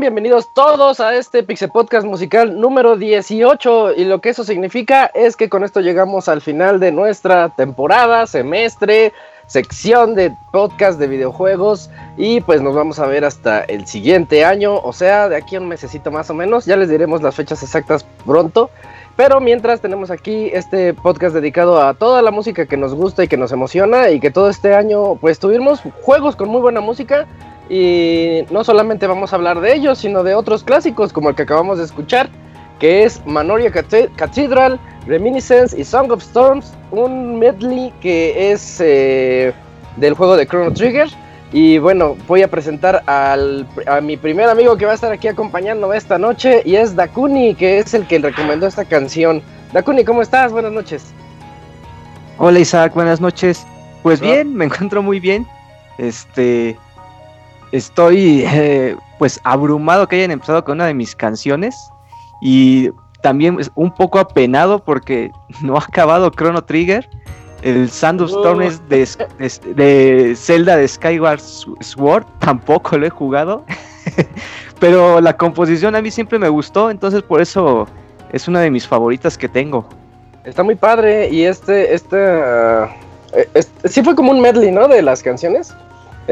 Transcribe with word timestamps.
Bienvenidos 0.00 0.48
todos 0.54 0.98
a 1.00 1.14
este 1.14 1.42
Pixel 1.42 1.68
Podcast 1.68 2.06
musical 2.06 2.58
número 2.58 2.96
18 2.96 3.92
y 3.92 4.06
lo 4.06 4.22
que 4.22 4.30
eso 4.30 4.44
significa 4.44 5.04
es 5.12 5.36
que 5.36 5.50
con 5.50 5.62
esto 5.62 5.82
llegamos 5.82 6.26
al 6.26 6.40
final 6.40 6.80
de 6.80 6.90
nuestra 6.90 7.50
temporada, 7.50 8.26
semestre, 8.26 9.12
sección 9.46 10.14
de 10.14 10.34
podcast 10.52 10.98
de 10.98 11.06
videojuegos 11.06 11.90
y 12.16 12.40
pues 12.40 12.62
nos 12.62 12.74
vamos 12.74 12.98
a 12.98 13.06
ver 13.06 13.26
hasta 13.26 13.60
el 13.60 13.86
siguiente 13.86 14.42
año, 14.42 14.78
o 14.78 14.94
sea, 14.94 15.28
de 15.28 15.36
aquí 15.36 15.56
a 15.56 15.60
un 15.60 15.68
mesecito 15.68 16.10
más 16.10 16.30
o 16.30 16.34
menos, 16.34 16.64
ya 16.64 16.78
les 16.78 16.88
diremos 16.88 17.20
las 17.20 17.34
fechas 17.34 17.62
exactas 17.62 18.06
pronto. 18.24 18.70
Pero 19.16 19.38
mientras 19.38 19.82
tenemos 19.82 20.10
aquí 20.10 20.48
este 20.54 20.94
podcast 20.94 21.34
dedicado 21.34 21.82
a 21.82 21.92
toda 21.92 22.22
la 22.22 22.30
música 22.30 22.64
que 22.64 22.78
nos 22.78 22.94
gusta 22.94 23.24
y 23.24 23.28
que 23.28 23.36
nos 23.36 23.52
emociona 23.52 24.08
y 24.08 24.18
que 24.18 24.30
todo 24.30 24.48
este 24.48 24.72
año 24.72 25.16
pues 25.16 25.38
tuvimos 25.38 25.82
juegos 26.00 26.36
con 26.36 26.48
muy 26.48 26.62
buena 26.62 26.80
música 26.80 27.26
y 27.70 28.44
no 28.50 28.64
solamente 28.64 29.06
vamos 29.06 29.32
a 29.32 29.36
hablar 29.36 29.60
de 29.60 29.72
ellos, 29.72 29.98
sino 29.98 30.24
de 30.24 30.34
otros 30.34 30.64
clásicos 30.64 31.12
como 31.12 31.28
el 31.28 31.36
que 31.36 31.42
acabamos 31.42 31.78
de 31.78 31.84
escuchar, 31.84 32.28
que 32.80 33.04
es 33.04 33.24
Manoria 33.24 33.70
Cathedral, 33.70 34.80
Reminiscence 35.06 35.80
y 35.80 35.84
Song 35.84 36.10
of 36.10 36.20
Storms, 36.20 36.74
un 36.90 37.38
medley 37.38 37.92
que 38.00 38.50
es 38.50 38.80
eh, 38.80 39.52
del 39.96 40.14
juego 40.14 40.36
de 40.36 40.48
Chrono 40.48 40.72
Trigger. 40.72 41.08
Y 41.52 41.78
bueno, 41.78 42.16
voy 42.26 42.42
a 42.42 42.48
presentar 42.48 43.04
al, 43.06 43.66
a 43.86 44.00
mi 44.00 44.16
primer 44.16 44.48
amigo 44.48 44.76
que 44.76 44.86
va 44.86 44.92
a 44.92 44.94
estar 44.96 45.12
aquí 45.12 45.28
acompañándome 45.28 45.96
esta 45.96 46.18
noche 46.18 46.62
y 46.64 46.74
es 46.74 46.96
Dakuni, 46.96 47.54
que 47.54 47.78
es 47.78 47.94
el 47.94 48.04
que 48.06 48.18
recomendó 48.18 48.66
esta 48.66 48.84
canción. 48.84 49.42
Dakuni, 49.72 50.04
¿cómo 50.04 50.22
estás? 50.22 50.50
Buenas 50.50 50.72
noches. 50.72 51.12
Hola 52.38 52.58
Isaac, 52.58 52.94
buenas 52.94 53.20
noches. 53.20 53.64
Pues 54.02 54.20
bien, 54.20 54.54
me 54.54 54.64
encuentro 54.64 55.02
muy 55.02 55.20
bien. 55.20 55.46
Este, 55.98 56.76
estoy 57.72 58.44
eh, 58.46 58.96
pues 59.18 59.40
abrumado 59.44 60.06
que 60.08 60.16
hayan 60.16 60.30
empezado 60.30 60.64
con 60.64 60.78
una 60.78 60.86
de 60.86 60.94
mis 60.94 61.14
canciones 61.14 61.90
y 62.40 62.90
también 63.22 63.58
un 63.74 63.90
poco 63.94 64.18
apenado 64.18 64.82
porque 64.82 65.30
no 65.62 65.76
ha 65.76 65.80
acabado 65.80 66.30
Chrono 66.30 66.62
Trigger. 66.62 67.08
El 67.62 67.90
Sandstorm 67.90 68.62
es 68.62 68.88
de, 68.88 69.06
de, 69.76 70.34
Zelda 70.34 70.76
de 70.76 70.88
Skyward 70.88 71.40
Sword, 71.40 72.24
tampoco 72.38 72.96
lo 72.96 73.06
he 73.06 73.10
jugado. 73.10 73.64
Pero 74.80 75.20
la 75.20 75.36
composición 75.36 75.94
a 75.94 76.00
mí 76.00 76.10
siempre 76.10 76.38
me 76.38 76.48
gustó, 76.48 76.90
entonces 76.90 77.22
por 77.22 77.42
eso 77.42 77.86
es 78.32 78.48
una 78.48 78.60
de 78.60 78.70
mis 78.70 78.88
favoritas 78.88 79.36
que 79.36 79.46
tengo. 79.46 79.86
Está 80.44 80.62
muy 80.62 80.74
padre 80.74 81.28
y 81.28 81.44
este, 81.44 81.92
este, 81.92 82.16
uh, 82.16 82.88
sí 83.84 84.02
fue 84.02 84.14
como 84.14 84.30
un 84.30 84.40
medley, 84.40 84.70
¿no? 84.70 84.88
De 84.88 85.02
las 85.02 85.22
canciones. 85.22 85.74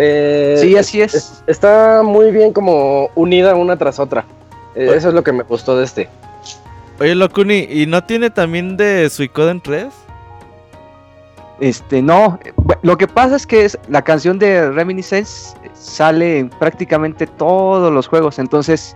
Eh, 0.01 0.57
sí, 0.61 0.77
así 0.77 1.03
es. 1.03 1.43
Está 1.49 2.03
muy 2.05 2.31
bien 2.31 2.53
como 2.53 3.11
unida 3.17 3.57
una 3.57 3.77
tras 3.77 3.99
otra. 3.99 4.25
Eh, 4.77 4.93
eso 4.95 5.09
es 5.09 5.15
lo 5.15 5.25
que 5.25 5.33
me 5.33 5.43
gustó 5.43 5.77
de 5.77 5.85
este. 5.85 6.09
Oye, 7.01 7.17
Locuni, 7.17 7.67
¿y 7.69 7.87
no 7.87 8.05
tiene 8.05 8.31
también 8.31 8.77
de 8.77 9.11
Suicoden 9.11 9.61
3? 9.61 9.89
Este, 11.59 12.01
no. 12.01 12.39
Lo 12.83 12.97
que 12.97 13.09
pasa 13.09 13.35
es 13.35 13.45
que 13.45 13.65
es, 13.65 13.77
la 13.89 14.03
canción 14.03 14.39
de 14.39 14.71
Reminiscence 14.71 15.57
sale 15.75 16.39
en 16.39 16.51
prácticamente 16.51 17.27
todos 17.27 17.93
los 17.93 18.07
juegos, 18.07 18.39
entonces 18.39 18.95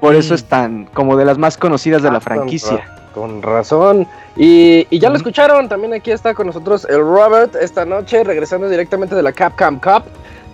por 0.00 0.14
eso 0.14 0.34
mm. 0.34 0.36
es 0.36 0.44
tan 0.44 0.84
como 0.86 1.16
de 1.16 1.24
las 1.24 1.36
más 1.36 1.56
conocidas 1.56 2.02
de 2.04 2.12
la 2.12 2.18
ah, 2.18 2.20
franquicia. 2.20 2.84
Con, 3.12 3.42
razón. 3.42 4.06
Y, 4.36 4.86
ya 4.96 5.10
lo 5.10 5.16
escucharon, 5.16 5.68
también 5.68 5.94
aquí 5.94 6.12
está 6.12 6.34
con 6.34 6.46
nosotros 6.46 6.86
el 6.88 6.98
Robert 6.98 7.56
esta 7.56 7.84
noche, 7.84 8.22
regresando 8.22 8.68
directamente 8.68 9.16
de 9.16 9.22
la 9.22 9.32
Capcom 9.32 9.80
Cup 9.80 10.04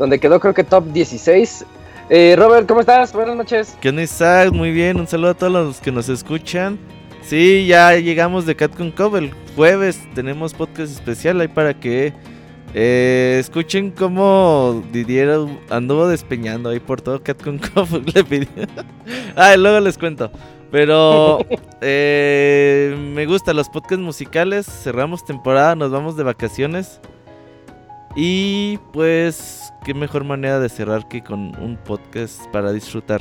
donde 0.00 0.19
quedó 0.19 0.41
creo 0.41 0.55
que 0.55 0.64
top 0.64 0.85
16. 0.93 1.67
Eh, 2.08 2.35
Robert, 2.37 2.67
¿cómo 2.67 2.81
estás? 2.81 3.12
Buenas 3.12 3.37
noches. 3.37 3.76
¿Qué 3.82 3.91
onda 3.91 4.02
Isaac? 4.02 4.50
Muy 4.50 4.73
bien, 4.73 4.99
un 4.99 5.06
saludo 5.06 5.32
a 5.32 5.35
todos 5.35 5.52
los 5.52 5.81
que 5.81 5.93
nos 5.93 6.08
escuchan. 6.08 6.79
Sí, 7.23 7.67
ya 7.67 7.94
llegamos 7.97 8.47
de 8.47 8.56
Catcon 8.56 8.93
Cove 8.93 9.19
el 9.19 9.31
jueves, 9.55 10.00
tenemos 10.14 10.55
podcast 10.55 10.91
especial 10.91 11.38
ahí 11.43 11.49
para 11.49 11.79
que 11.79 12.14
eh, 12.73 13.37
escuchen 13.38 13.91
cómo 13.91 14.82
Didier 14.91 15.38
anduvo 15.69 16.08
despeñando 16.08 16.70
ahí 16.70 16.81
por 16.81 17.03
todo 17.03 17.23
Catcon 17.23 17.58
Cove. 17.58 18.00
Le 18.14 18.25
pidió. 18.25 18.49
ah, 19.37 19.55
luego 19.58 19.81
les 19.81 19.99
cuento. 19.99 20.32
Pero 20.70 21.41
eh, 21.82 22.96
me 23.14 23.26
gustan 23.26 23.55
los 23.55 23.69
podcasts 23.69 24.03
musicales. 24.03 24.64
Cerramos 24.64 25.26
temporada, 25.26 25.75
nos 25.76 25.91
vamos 25.91 26.17
de 26.17 26.25
vacaciones. 26.25 27.03
Y 28.15 28.79
pues, 28.93 29.73
qué 29.85 29.95
mejor 29.95 30.25
manera 30.25 30.59
de 30.59 30.69
cerrar 30.69 31.07
que 31.09 31.23
con 31.23 31.55
un 31.62 31.77
podcast 31.77 32.45
para 32.47 32.73
disfrutar. 32.73 33.21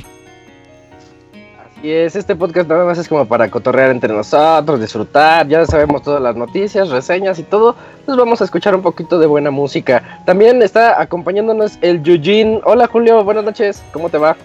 Así 1.77 1.91
es, 1.91 2.15
este 2.15 2.36
podcast 2.36 2.68
nada 2.68 2.86
más 2.86 2.97
es 2.97 3.07
como 3.07 3.25
para 3.25 3.50
cotorrear 3.50 3.91
entre 3.91 4.13
nosotros, 4.13 4.81
disfrutar, 4.81 5.47
ya 5.47 5.65
sabemos 5.65 6.01
todas 6.01 6.21
las 6.21 6.36
noticias, 6.36 6.89
reseñas 6.89 7.39
y 7.39 7.44
todo, 7.44 7.75
pues 8.06 8.18
vamos 8.18 8.41
a 8.41 8.44
escuchar 8.45 8.75
un 8.75 8.81
poquito 8.81 9.18
de 9.19 9.27
buena 9.27 9.51
música. 9.51 10.21
También 10.25 10.62
está 10.62 11.00
acompañándonos 11.00 11.77
el 11.81 12.03
Yujin. 12.03 12.59
Hola 12.65 12.88
Julio, 12.88 13.24
buenas 13.24 13.45
noches, 13.45 13.81
¿cómo 13.94 14.09
te 14.09 14.18
va? 14.18 14.35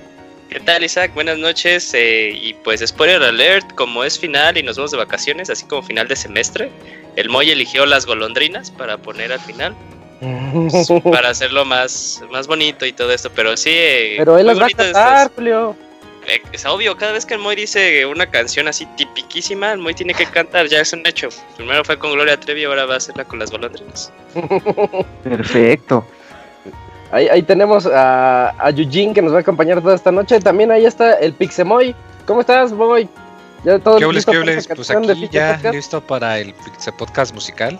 ¿Qué 0.48 0.60
tal 0.60 0.84
Isaac? 0.84 1.12
Buenas 1.14 1.38
noches 1.38 1.92
eh, 1.94 2.30
y 2.30 2.54
pues 2.54 2.80
spoiler 2.86 3.20
alert, 3.20 3.74
como 3.74 4.04
es 4.04 4.16
final 4.16 4.56
y 4.56 4.62
nos 4.62 4.76
vamos 4.76 4.92
de 4.92 4.98
vacaciones, 4.98 5.50
así 5.50 5.66
como 5.66 5.82
final 5.82 6.06
de 6.06 6.14
semestre, 6.14 6.70
el 7.16 7.30
Moy 7.30 7.50
eligió 7.50 7.86
las 7.86 8.06
golondrinas 8.06 8.70
para 8.70 8.98
poner 8.98 9.32
al 9.32 9.40
final. 9.40 9.74
para 11.04 11.30
hacerlo 11.30 11.64
más, 11.64 12.22
más 12.30 12.46
bonito 12.46 12.86
y 12.86 12.92
todo 12.92 13.12
esto, 13.12 13.30
pero 13.34 13.56
sí. 13.56 13.70
Eh, 13.72 14.14
pero 14.18 14.38
él 14.38 14.46
las 14.46 14.60
va 14.60 14.66
a 14.66 14.70
cantar, 14.70 15.30
Julio. 15.34 15.76
Eh, 16.26 16.40
es 16.52 16.64
obvio, 16.64 16.96
cada 16.96 17.12
vez 17.12 17.26
que 17.26 17.34
el 17.34 17.40
Moy 17.40 17.54
dice 17.54 18.06
una 18.06 18.30
canción 18.30 18.66
así 18.66 18.86
tipiquísima, 18.96 19.72
el 19.72 19.78
Moy 19.78 19.94
tiene 19.94 20.14
que 20.14 20.26
cantar, 20.26 20.66
ya 20.68 20.80
es 20.80 20.92
un 20.92 21.06
hecho. 21.06 21.28
Primero 21.56 21.84
fue 21.84 21.98
con 21.98 22.12
Gloria 22.12 22.38
Trevi, 22.38 22.64
ahora 22.64 22.86
va 22.86 22.94
a 22.94 22.96
hacerla 22.96 23.24
con 23.24 23.38
las 23.38 23.50
golondrinas. 23.50 24.12
Perfecto. 25.24 26.06
Ahí, 27.10 27.28
ahí 27.28 27.42
tenemos 27.42 27.86
a, 27.86 28.54
a 28.58 28.70
Eugene 28.70 29.12
que 29.12 29.22
nos 29.22 29.32
va 29.32 29.38
a 29.38 29.40
acompañar 29.40 29.80
toda 29.80 29.94
esta 29.94 30.10
noche. 30.10 30.40
También 30.40 30.72
ahí 30.72 30.86
está 30.86 31.14
el 31.14 31.34
Pixemoy. 31.34 31.94
¿Cómo 32.26 32.40
estás, 32.40 32.72
Boy? 32.72 33.08
Ya 33.64 33.78
todo 33.78 33.98
¿Qué 33.98 34.06
listo 34.06 34.32
Pues 34.74 34.90
aquí 34.90 35.28
ya 35.30 35.58
listo 35.72 36.00
para 36.00 36.38
el 36.38 36.52
Pixe 36.52 36.92
Podcast 36.92 37.34
musical 37.34 37.78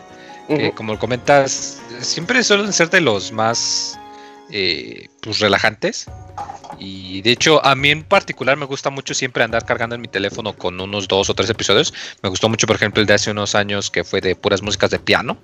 como 0.75 0.99
comentas, 0.99 1.81
siempre 2.01 2.43
suelen 2.43 2.73
ser 2.73 2.91
de 2.91 3.01
los 3.01 3.33
más 3.33 3.99
eh, 4.51 5.09
pues 5.21 5.41
relajantes. 5.41 6.07
Y 6.79 7.23
de 7.23 7.31
hecho, 7.31 7.65
a 7.65 7.75
mí 7.75 7.91
en 7.91 8.03
particular 8.03 8.57
me 8.57 8.67
gusta 8.67 8.91
mucho 8.91 9.15
siempre 9.15 9.45
andar 9.45 9.65
cargando 9.65 9.95
en 9.95 10.01
mi 10.01 10.09
teléfono 10.09 10.53
con 10.53 10.81
unos 10.81 11.09
dos 11.09 11.31
o 11.31 11.35
tres 11.35 11.51
episodios. 11.51 11.95
Me 12.23 12.29
gustó 12.29 12.49
mucho, 12.49 12.67
por 12.67 12.77
ejemplo, 12.77 13.01
el 13.01 13.07
de 13.07 13.15
hace 13.15 13.31
unos 13.31 13.55
años 13.55 13.91
que 13.91 14.05
fue 14.05 14.21
de 14.21 14.37
puras 14.37 14.63
músicas 14.63 14.91
de 14.91 14.99
piano. 14.99 15.39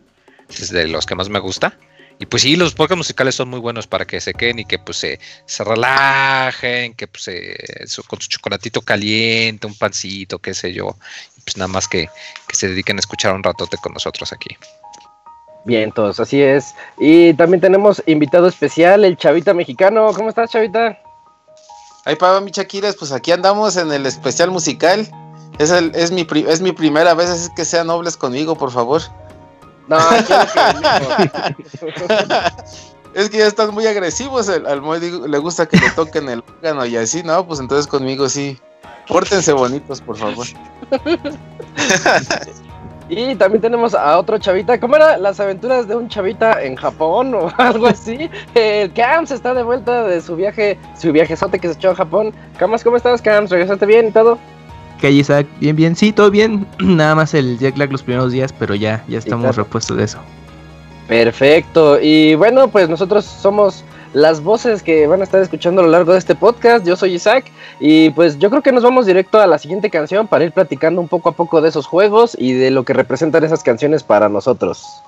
Es 0.49 0.71
de 0.71 0.89
los 0.89 1.07
que 1.07 1.15
más 1.15 1.29
me 1.29 1.39
gusta. 1.39 1.77
Y 2.19 2.27
pues 2.27 2.43
sí, 2.43 2.55
los 2.55 2.75
podcasts 2.75 2.99
musicales 2.99 3.35
son 3.35 3.49
muy 3.49 3.61
buenos 3.61 3.87
para 3.87 4.05
que 4.05 4.21
se 4.21 4.35
queden 4.35 4.59
y 4.59 4.65
que 4.67 4.79
pues 4.79 4.99
se, 4.99 5.19
se 5.47 5.65
relajen, 5.65 6.93
que 6.93 7.09
pues 7.09 7.31
con 8.07 8.21
su 8.21 8.29
chocolatito 8.29 8.83
caliente, 8.83 9.67
un 9.67 9.75
pancito, 9.75 10.39
qué 10.39 10.53
sé 10.53 10.75
yo. 10.75 10.99
Pues 11.45 11.57
nada 11.57 11.69
más 11.69 11.89
que, 11.89 12.11
que 12.47 12.57
se 12.57 12.69
dediquen 12.69 12.99
a 12.99 13.01
escuchar 13.01 13.35
un 13.35 13.43
ratote 13.43 13.79
con 13.79 13.95
nosotros 13.95 14.35
aquí. 14.35 14.55
Bien, 15.65 15.93
todos, 15.93 16.19
así 16.21 16.43
es. 16.43 16.75
Y 16.99 17.35
también 17.35 17.61
tenemos 17.61 18.03
invitado 18.07 18.49
especial, 18.49 19.05
el 19.05 19.17
Chavita 19.17 19.53
mexicano. 19.53 20.11
¿Cómo 20.15 20.31
estás, 20.31 20.51
Chavita? 20.51 20.99
Ay, 22.07 22.17
Pablo, 22.17 22.41
mi 22.41 22.51
Chaquiras, 22.51 22.97
pues 22.97 23.13
aquí 23.13 23.31
andamos 23.31 23.77
en 23.77 23.93
el 23.93 24.07
especial 24.07 24.51
musical. 24.51 25.07
Es, 25.59 25.71
el, 25.71 25.93
es, 25.95 26.11
mi, 26.11 26.27
es 26.49 26.63
mi 26.63 26.73
primera 26.73 27.13
vez, 27.15 27.29
así 27.29 27.51
que 27.55 27.65
sean 27.67 27.89
nobles 27.89 28.17
conmigo, 28.17 28.57
por 28.57 28.71
favor. 28.71 29.03
No, 29.89 29.99
es 33.15 33.29
que 33.29 33.39
ya 33.39 33.47
están 33.47 33.75
muy 33.75 33.87
agresivos. 33.87 34.49
al 34.49 34.81
Moy 34.81 35.01
le 35.01 35.39
gusta 35.39 35.67
que 35.67 35.77
le 35.77 35.91
toquen 35.91 36.29
el 36.29 36.43
órgano 36.57 36.87
y 36.87 36.97
así, 36.97 37.23
¿no? 37.23 37.47
Pues 37.47 37.61
entonces 37.61 37.87
conmigo 37.87 38.29
sí. 38.29 38.59
Pórtense 39.09 39.53
bonitos, 39.53 40.01
por 40.01 40.17
favor. 40.17 40.47
Y 43.11 43.35
también 43.35 43.61
tenemos 43.61 43.93
a 43.93 44.17
otro 44.19 44.39
chavita. 44.39 44.79
¿Cómo 44.79 44.95
era? 44.95 45.19
Las 45.19 45.41
aventuras 45.41 45.89
de 45.89 45.97
un 45.97 46.09
chavita 46.09 46.63
en 46.63 46.77
Japón 46.77 47.35
o 47.35 47.53
algo 47.59 47.89
así. 47.89 48.31
El 48.55 48.93
Cams 48.93 49.33
está 49.33 49.53
de 49.53 49.65
vuelta 49.65 50.05
de 50.05 50.21
su 50.21 50.37
viaje, 50.37 50.79
su 50.97 51.13
viajezote 51.13 51.59
que 51.59 51.67
se 51.67 51.75
echó 51.75 51.91
a 51.91 51.95
Japón. 51.97 52.33
Cams, 52.57 52.85
¿cómo 52.85 52.97
estás, 52.97 53.21
Cams? 53.21 53.51
¿Regresaste 53.51 53.85
bien 53.85 54.09
y 54.09 54.11
todo? 54.13 54.39
Que 55.01 55.11
Isaac, 55.11 55.47
bien, 55.59 55.75
bien, 55.75 55.97
sí, 55.97 56.13
todo 56.13 56.31
bien. 56.31 56.69
Nada 56.79 57.17
más 57.17 57.35
el 57.35 57.59
jet 57.59 57.77
lag 57.77 57.91
los 57.91 58.05
primeros 58.05 58.31
días, 58.31 58.55
pero 58.57 58.77
ya, 58.77 59.05
ya 59.09 59.19
estamos 59.19 59.57
repuestos 59.57 59.97
de 59.97 60.05
eso. 60.05 60.19
Perfecto. 61.09 61.99
Y 62.01 62.37
bueno, 62.37 62.69
pues 62.69 62.89
nosotros 62.89 63.25
somos 63.25 63.83
las 64.13 64.43
voces 64.43 64.83
que 64.83 65.07
van 65.07 65.21
a 65.21 65.25
estar 65.25 65.41
escuchando 65.41 65.81
a 65.81 65.85
lo 65.85 65.91
largo 65.91 66.13
de 66.13 66.19
este 66.19 66.35
podcast. 66.35 66.87
Yo 66.87 66.97
soy 66.97 67.15
Isaac 67.15 67.51
y 67.79 68.11
pues 68.11 68.39
yo 68.39 68.51
creo 68.51 68.63
que 68.63 68.73
nos 68.73 68.83
vamos 68.83 69.07
directo 69.07 69.41
a 69.41 69.47
la 69.47 69.59
siguiente 69.59 69.91
canción 69.91 70.27
para 70.27 70.45
ir 70.45 70.53
platicando 70.53 71.01
un 71.01 71.09
poco 71.09 71.29
a 71.29 71.33
poco 71.33 71.61
de 71.61 71.69
esos 71.69 71.87
juegos 71.87 72.37
y 72.39 72.53
de 72.53 72.71
lo 72.71 72.85
que 72.85 72.93
representan 72.93 73.45
esas 73.45 73.63
canciones 73.63 74.03
para 74.03 74.29
nosotros. 74.29 75.03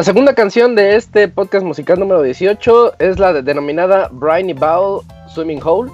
La 0.00 0.04
segunda 0.04 0.34
canción 0.34 0.74
de 0.76 0.96
este 0.96 1.28
podcast 1.28 1.62
musical 1.62 2.00
número 2.00 2.22
18 2.22 2.94
es 3.00 3.18
la 3.18 3.34
denominada 3.34 4.08
Briny 4.10 4.54
Bowl 4.54 5.02
Swimming 5.28 5.60
Hole. 5.62 5.92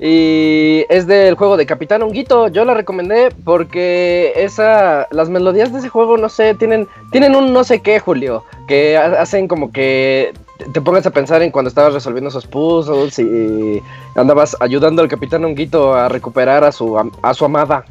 Y 0.00 0.86
es 0.88 1.06
del 1.06 1.34
juego 1.34 1.58
de 1.58 1.66
Capitán 1.66 2.00
Honguito. 2.00 2.48
Yo 2.48 2.64
la 2.64 2.72
recomendé 2.72 3.28
porque 3.44 4.32
esa, 4.36 5.06
las 5.10 5.28
melodías 5.28 5.70
de 5.70 5.80
ese 5.80 5.90
juego, 5.90 6.16
no 6.16 6.30
sé, 6.30 6.54
tienen, 6.54 6.88
tienen 7.10 7.36
un 7.36 7.52
no 7.52 7.62
sé 7.62 7.82
qué, 7.82 8.00
Julio. 8.00 8.42
Que 8.66 8.96
hacen 8.96 9.48
como 9.48 9.70
que 9.70 10.32
te 10.72 10.80
pongas 10.80 11.04
a 11.04 11.10
pensar 11.10 11.42
en 11.42 11.50
cuando 11.50 11.68
estabas 11.68 11.92
resolviendo 11.92 12.30
esos 12.30 12.46
puzzles 12.46 13.18
y 13.18 13.82
andabas 14.14 14.56
ayudando 14.60 15.02
al 15.02 15.08
Capitán 15.08 15.44
Honguito 15.44 15.92
a 15.92 16.08
recuperar 16.08 16.64
a 16.64 16.72
su, 16.72 16.98
a 17.20 17.34
su 17.34 17.44
amada. 17.44 17.84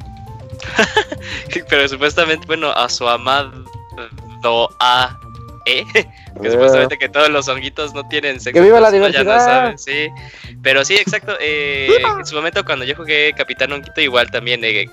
Pero 1.69 1.87
supuestamente, 1.87 2.47
bueno, 2.47 2.71
a 2.71 2.89
su 2.89 3.07
amado 3.07 3.63
A. 4.79 5.19
¿Eh? 5.65 5.83
que 5.93 6.47
eh. 6.47 6.51
supuestamente 6.51 6.97
que 6.97 7.09
todos 7.09 7.29
los 7.29 7.47
honguitos 7.47 7.93
no 7.93 8.07
tienen 8.07 8.39
sexo. 8.39 8.53
Que 8.53 8.61
viva 8.61 8.79
la 8.79 8.91
diversidad. 8.91 9.75
sí. 9.77 10.09
Pero 10.61 10.83
sí, 10.85 10.95
exacto. 10.95 11.35
Eh, 11.39 11.89
en 12.17 12.25
su 12.25 12.35
momento 12.35 12.63
cuando 12.65 12.85
yo 12.85 12.95
jugué 12.95 13.33
Capitán 13.35 13.71
Honguito 13.71 14.01
igual 14.01 14.29
también 14.31 14.63
eh, 14.63 14.89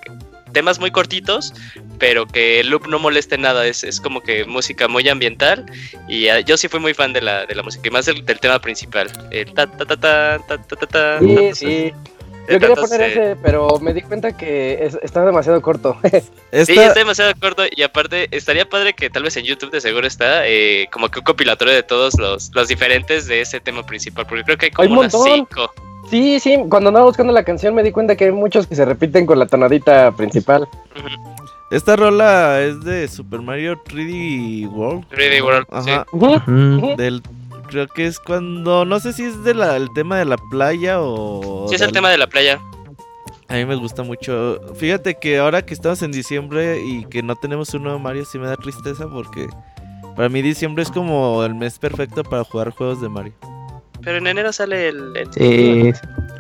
temas 0.53 0.79
muy 0.79 0.91
cortitos, 0.91 1.55
pero 1.99 2.27
que 2.27 2.61
el 2.61 2.71
loop 2.71 2.87
no 2.87 2.99
moleste 2.99 3.39
nada. 3.39 3.67
Es, 3.67 3.85
es 3.85 4.01
como 4.01 4.23
que 4.23 4.45
música 4.45 4.89
muy 4.89 5.09
ambiental. 5.09 5.67
Y 6.09 6.31
uh, 6.31 6.39
yo 6.41 6.57
sí 6.57 6.69
fui 6.69 6.81
muy 6.81 6.95
fan 6.95 7.13
de 7.13 7.21
la, 7.21 7.47
de 7.47 7.55
la 7.55 7.63
música, 7.63 7.89
y 7.89 7.91
más 7.91 8.07
del, 8.07 8.25
del 8.25 8.41
tema 8.41 8.61
principal. 8.61 9.11
El 9.31 9.53
ta 9.55 9.67
ta 9.67 9.85
ta 9.85 9.97
ta 9.97 10.39
ta 10.47 10.59
ta 10.59 10.77
ta. 10.77 10.87
ta 10.87 11.19
sí, 11.21 11.51
sí. 11.55 11.93
Yo 12.49 12.59
quería 12.59 12.77
poner 12.77 13.01
ese, 13.03 13.37
pero 13.43 13.79
me 13.81 13.93
di 13.93 14.03
cuenta 14.03 14.37
que 14.37 14.85
es, 14.85 14.99
está 15.03 15.25
demasiado 15.25 15.61
corto. 15.61 15.97
Sí, 16.51 16.73
está 16.73 16.95
demasiado 16.95 17.33
corto 17.39 17.65
y 17.71 17.83
aparte 17.83 18.29
estaría 18.31 18.67
padre 18.67 18.95
que 18.95 19.11
tal 19.11 19.23
vez 19.23 19.37
en 19.37 19.45
YouTube 19.45 19.71
de 19.71 19.83
seguro 19.83 20.07
está 20.07 20.49
eh, 20.49 20.89
como 20.91 21.11
que 21.11 21.19
un 21.19 21.25
compilatorio 21.25 21.75
de 21.75 21.83
todos 21.83 22.19
los, 22.19 22.51
los 22.55 22.69
diferentes 22.69 23.27
de 23.27 23.43
ese 23.43 23.61
tema 23.61 23.85
principal, 23.85 24.27
porque 24.27 24.45
creo 24.45 24.57
que 24.57 24.67
hay 24.67 24.71
como 24.73 25.01
unas 25.01 25.13
cinco. 25.13 25.71
Sí, 26.11 26.41
sí, 26.41 26.57
cuando 26.71 26.89
andaba 26.89 27.05
buscando 27.05 27.33
la 27.35 27.45
canción 27.45 27.75
me 27.75 27.83
di 27.83 27.93
cuenta 27.93 28.17
que 28.17 28.27
hay 28.27 28.33
muchos 28.33 28.67
que 28.67 28.75
se 28.75 28.85
repiten 28.87 29.27
con 29.27 29.39
la 29.39 29.47
tonadita 29.47 30.11
principal. 30.13 30.67
Esta 31.71 31.97
rola 31.97 32.63
es 32.63 32.83
de 32.83 33.07
Super 33.09 33.43
Mario 33.43 33.79
3D 33.85 34.71
World. 34.73 35.05
3D 35.11 35.43
World, 35.43 35.67
Ajá. 35.71 36.07
Del 36.97 37.23
creo 37.69 37.87
que 37.87 38.07
es 38.07 38.19
cuando, 38.19 38.85
no 38.85 38.99
sé 38.99 39.13
si 39.13 39.25
es 39.25 39.45
del 39.45 39.63
tema 39.95 40.19
de 40.19 40.25
la 40.25 40.37
playa 40.51 41.01
o... 41.01 41.67
Sí, 41.69 41.77
es 41.77 41.81
el 41.81 41.93
tema 41.93 42.11
de 42.11 42.19
la 42.19 42.27
playa. 42.27 42.61
A 43.49 43.55
mí 43.55 43.65
me 43.65 43.77
gusta 43.77 44.03
mucho. 44.03 44.61
Fíjate 44.77 45.15
que 45.15 45.39
ahora 45.39 45.63
que 45.63 45.73
estamos 45.73 46.03
en 46.03 46.13
diciembre 46.13 46.83
y 46.83 47.05
que 47.07 47.23
no 47.23 47.37
tenemos 47.37 47.73
un 47.73 47.85
nuevo 47.85 47.99
Mario, 47.99 48.25
sí 48.25 48.39
me 48.39 48.47
da 48.47 48.57
tristeza 48.57 49.09
porque 49.09 49.49
para 50.17 50.29
mí 50.29 50.43
diciembre 50.43 50.83
es 50.83 50.91
como 50.91 51.45
el 51.45 51.55
mes 51.55 51.79
perfecto 51.79 52.25
para 52.25 52.45
jugar 52.45 52.71
juegos 52.71 53.01
de 53.01 53.09
Mario. 53.09 53.33
Pero 54.03 54.19
en 54.19 54.27
enero 54.27 54.53
sale 54.53 54.89
el... 54.89 55.13
Sí. 55.31 55.93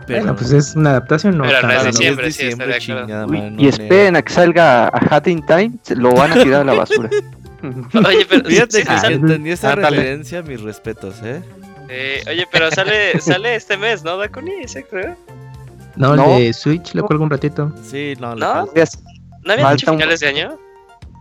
Pero, 0.06 0.34
pues 0.34 0.52
es 0.52 0.74
una 0.74 0.90
adaptación, 0.90 1.36
no. 1.36 1.44
Pero 1.44 1.62
no 1.62 1.72
es 1.72 1.84
diciembre, 1.86 2.32
sí, 2.32 2.48
chingada, 2.78 3.26
y 3.58 3.68
esperen 3.68 4.16
a 4.16 4.22
que 4.22 4.32
salga 4.32 4.88
a 4.88 5.16
Hat 5.16 5.26
in 5.28 5.44
Time, 5.44 5.72
lo 5.96 6.14
van 6.14 6.32
a 6.32 6.42
tirar 6.42 6.62
a 6.62 6.64
la 6.64 6.74
basura. 6.74 7.10
Oye, 8.06 8.26
pero 8.28 8.44
fíjate 8.44 8.84
que 8.84 9.06
entendí 9.06 9.50
esa 9.50 9.74
referencia, 9.74 10.42
mis 10.42 10.60
respetos, 10.60 11.16
¿eh? 11.22 11.42
¿eh? 11.88 12.22
Oye, 12.28 12.46
pero 12.50 12.70
sale, 12.70 13.20
sale 13.20 13.56
este 13.56 13.76
mes, 13.76 14.04
¿no, 14.04 14.16
Dakuni? 14.16 14.52
¿Ese 14.62 14.84
creo? 14.84 15.16
No, 15.96 16.14
el 16.14 16.44
de 16.44 16.52
Switch 16.52 16.94
le 16.94 17.02
cuelgo 17.02 17.24
un 17.24 17.30
ratito. 17.30 17.72
Sí, 17.82 18.14
no, 18.20 18.36
¿No? 18.36 18.66
¿No 19.44 19.52
había 19.52 19.70
dicho 19.72 19.90
finales 19.90 20.20
de 20.20 20.28
año? 20.28 20.58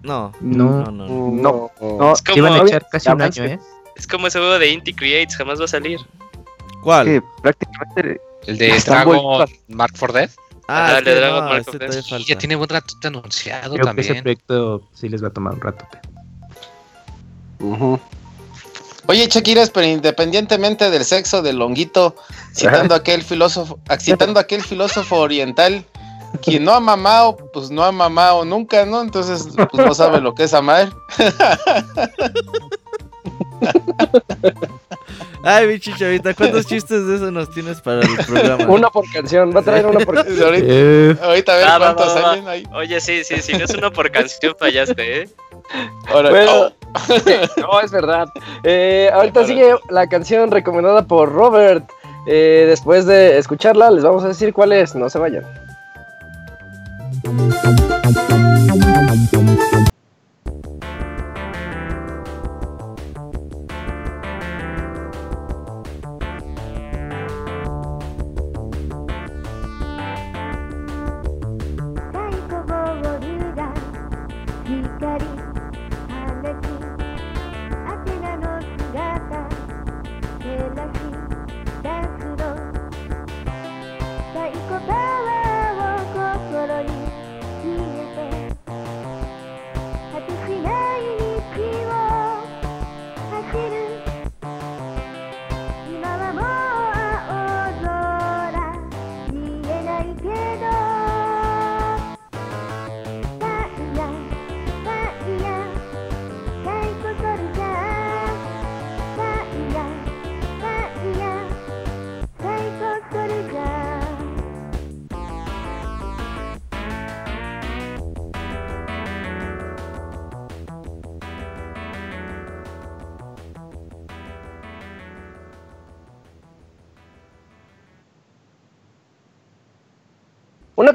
No. 0.04 0.32
No, 0.42 0.84
no, 0.84 0.92
no. 0.92 1.08
no, 1.32 1.72
no. 1.82 2.14
Es 2.14 2.22
como, 2.22 2.38
Iban 2.38 2.54
a 2.54 2.58
echar 2.64 2.88
casi 2.92 3.10
un 3.10 3.22
año, 3.22 3.44
¿eh? 3.44 3.60
Es 3.96 4.06
como 4.06 4.28
ese 4.28 4.38
juego 4.38 4.60
de 4.60 4.70
Inti 4.70 4.94
Creates, 4.94 5.36
jamás 5.36 5.60
va 5.60 5.66
a 5.66 5.70
salir. 5.70 6.00
¿Cuál? 6.84 7.08
Sí, 7.08 7.20
prácticamente. 7.42 8.22
El 8.46 8.58
de 8.58 8.80
Dragon 8.86 9.46
Mark 9.70 9.98
for 9.98 10.14
Death. 10.14 10.32
Ah, 10.68 10.98
el 11.00 11.06
de 11.06 11.16
Dragon 11.16 11.46
Mark 11.46 11.64
for 11.66 11.80
Death. 11.80 12.06
Ya 12.26 12.38
tiene 12.38 12.56
buen 12.56 12.70
rato 12.70 12.94
anunciado 13.04 13.74
Creo 13.74 13.86
también. 13.86 14.08
Que 14.08 14.14
ese 14.14 14.22
proyecto 14.22 14.88
sí 14.94 15.10
les 15.10 15.24
va 15.24 15.30
a 15.30 15.34
tomar 15.34 15.54
un 15.54 15.62
rato. 15.62 15.86
Oye, 19.08 19.28
Chequiras, 19.30 19.70
pero 19.70 19.88
independientemente 19.88 20.90
del 20.90 21.06
sexo 21.06 21.42
del 21.42 21.58
longuito, 21.58 22.16
citando 22.54 22.94
aquel 22.94 23.24
filósofo, 23.24 23.80
citando 24.00 24.40
aquel 24.40 24.62
filósofo 24.62 25.18
oriental, 25.18 25.86
quien 26.42 26.66
no 26.66 26.74
ha 26.74 26.80
mamado, 26.80 27.38
pues 27.54 27.70
no 27.70 27.84
ha 27.84 27.92
mamado 27.92 28.44
nunca, 28.46 28.86
¿no? 28.86 29.02
Entonces, 29.02 29.48
pues 29.56 29.86
no 29.86 29.94
sabe 29.94 30.22
lo 30.22 30.34
que 30.36 30.44
es 30.44 30.54
amar. 30.54 30.92
Ay, 35.44 35.68
mi 35.68 35.80
chichavita, 35.80 36.34
¿cuántos 36.34 36.66
chistes 36.66 37.08
de 37.08 37.16
eso 37.16 37.32
nos 37.32 37.50
tienes 37.52 37.80
para 37.80 38.02
el 38.02 38.26
programa? 38.26 38.66
Uno 38.68 38.92
por 38.92 39.10
canción, 39.12 39.56
va 39.56 39.62
a 39.62 39.64
traer 39.64 39.86
uno 39.86 40.00
por 40.00 40.16
canción. 40.16 40.44
ahorita, 40.44 40.66
eh. 40.68 41.16
ahorita 41.22 41.54
a 41.54 41.56
ver 41.56 41.68
ah, 41.68 41.78
cuántos 41.80 42.14
salen 42.14 42.48
ahí. 42.48 42.64
Oye, 42.74 43.00
sí, 43.00 43.24
sí, 43.24 43.42
si 43.42 43.54
no 43.54 43.64
es 43.64 43.74
uno 43.74 43.94
por 43.94 44.12
canción, 44.12 44.56
fallaste, 44.60 45.22
¿eh? 45.22 45.30
Bueno, 46.12 46.72
no, 47.58 47.82
es 47.82 47.92
verdad. 47.92 48.28
Eh, 48.64 49.10
ahorita 49.14 49.46
sigue 49.46 49.76
la 49.90 50.08
canción 50.08 50.52
recomendada 50.52 51.06
por 51.06 51.32
Robert. 51.32 51.90
Eh, 52.28 52.66
después 52.68 53.06
de 53.06 53.38
escucharla, 53.38 53.90
les 53.92 54.04
vamos 54.04 54.24
a 54.24 54.30
decir 54.30 54.54
cuál 54.54 54.74
es. 54.74 54.96
No 54.96 55.10
se 55.10 55.20
vayan. 55.20 55.46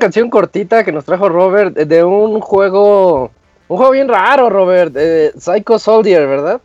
Canción 0.02 0.30
cortita 0.30 0.82
que 0.82 0.90
nos 0.90 1.04
trajo 1.04 1.28
Robert 1.28 1.76
de 1.76 2.02
un 2.02 2.40
juego. 2.40 3.30
Un 3.68 3.76
juego 3.76 3.92
bien 3.92 4.08
raro, 4.08 4.50
Robert. 4.50 4.92
Psycho 5.38 5.78
Soldier, 5.78 6.26
¿verdad? 6.26 6.60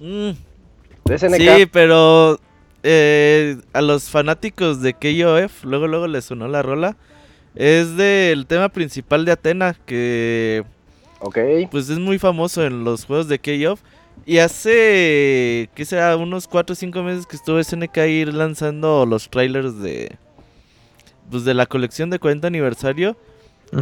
Mm. 0.00 0.30
Sí, 1.16 1.66
pero 1.70 2.40
eh, 2.82 3.58
a 3.72 3.80
los 3.80 4.10
fanáticos 4.10 4.82
de 4.82 4.94
KOF, 4.94 5.64
luego 5.64 5.86
luego 5.86 6.08
les 6.08 6.24
sonó 6.24 6.48
la 6.48 6.62
rola. 6.62 6.96
Es 7.54 7.96
del 7.96 8.46
tema 8.46 8.68
principal 8.68 9.24
de 9.24 9.32
Atena, 9.32 9.76
que 9.86 10.64
Ok. 11.20 11.38
pues 11.70 11.90
es 11.90 11.98
muy 12.00 12.18
famoso 12.18 12.64
en 12.64 12.82
los 12.82 13.04
juegos 13.04 13.28
de 13.28 13.38
KOF. 13.38 13.80
Y 14.26 14.38
hace, 14.38 15.70
¿qué 15.74 15.84
será? 15.84 16.16
Unos 16.16 16.48
4 16.48 16.72
o 16.72 16.76
5 16.76 17.02
meses 17.04 17.26
que 17.26 17.36
estuvo 17.36 17.62
SNK 17.62 17.96
ir 18.08 18.34
lanzando 18.34 19.06
los 19.06 19.30
trailers 19.30 19.80
de, 19.80 20.16
pues 21.30 21.44
de 21.44 21.54
la 21.54 21.66
colección 21.66 22.10
de 22.10 22.18
40 22.18 22.46
aniversario 22.46 23.16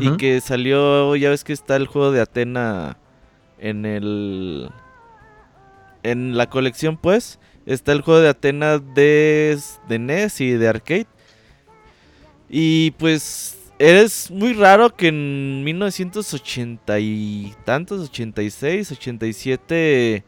y 0.00 0.16
que 0.16 0.40
salió, 0.40 1.16
ya 1.16 1.30
ves 1.30 1.44
que 1.44 1.52
está 1.52 1.76
el 1.76 1.86
juego 1.86 2.12
de 2.12 2.20
Atena 2.20 2.98
en 3.58 3.86
el 3.86 4.70
en 6.02 6.36
la 6.36 6.48
colección 6.48 6.96
pues 6.96 7.38
está 7.66 7.92
el 7.92 8.02
juego 8.02 8.20
de 8.20 8.28
Atena 8.28 8.78
de, 8.78 9.58
de 9.88 9.98
NES 9.98 10.40
y 10.40 10.52
de 10.52 10.68
arcade. 10.68 11.06
Y 12.48 12.92
pues 12.92 13.58
es 13.78 14.30
muy 14.30 14.54
raro 14.54 14.94
que 14.94 15.08
en 15.08 15.62
1980 15.64 16.98
y 16.98 17.54
tantos, 17.64 18.08
86, 18.08 18.92
87 18.92 20.24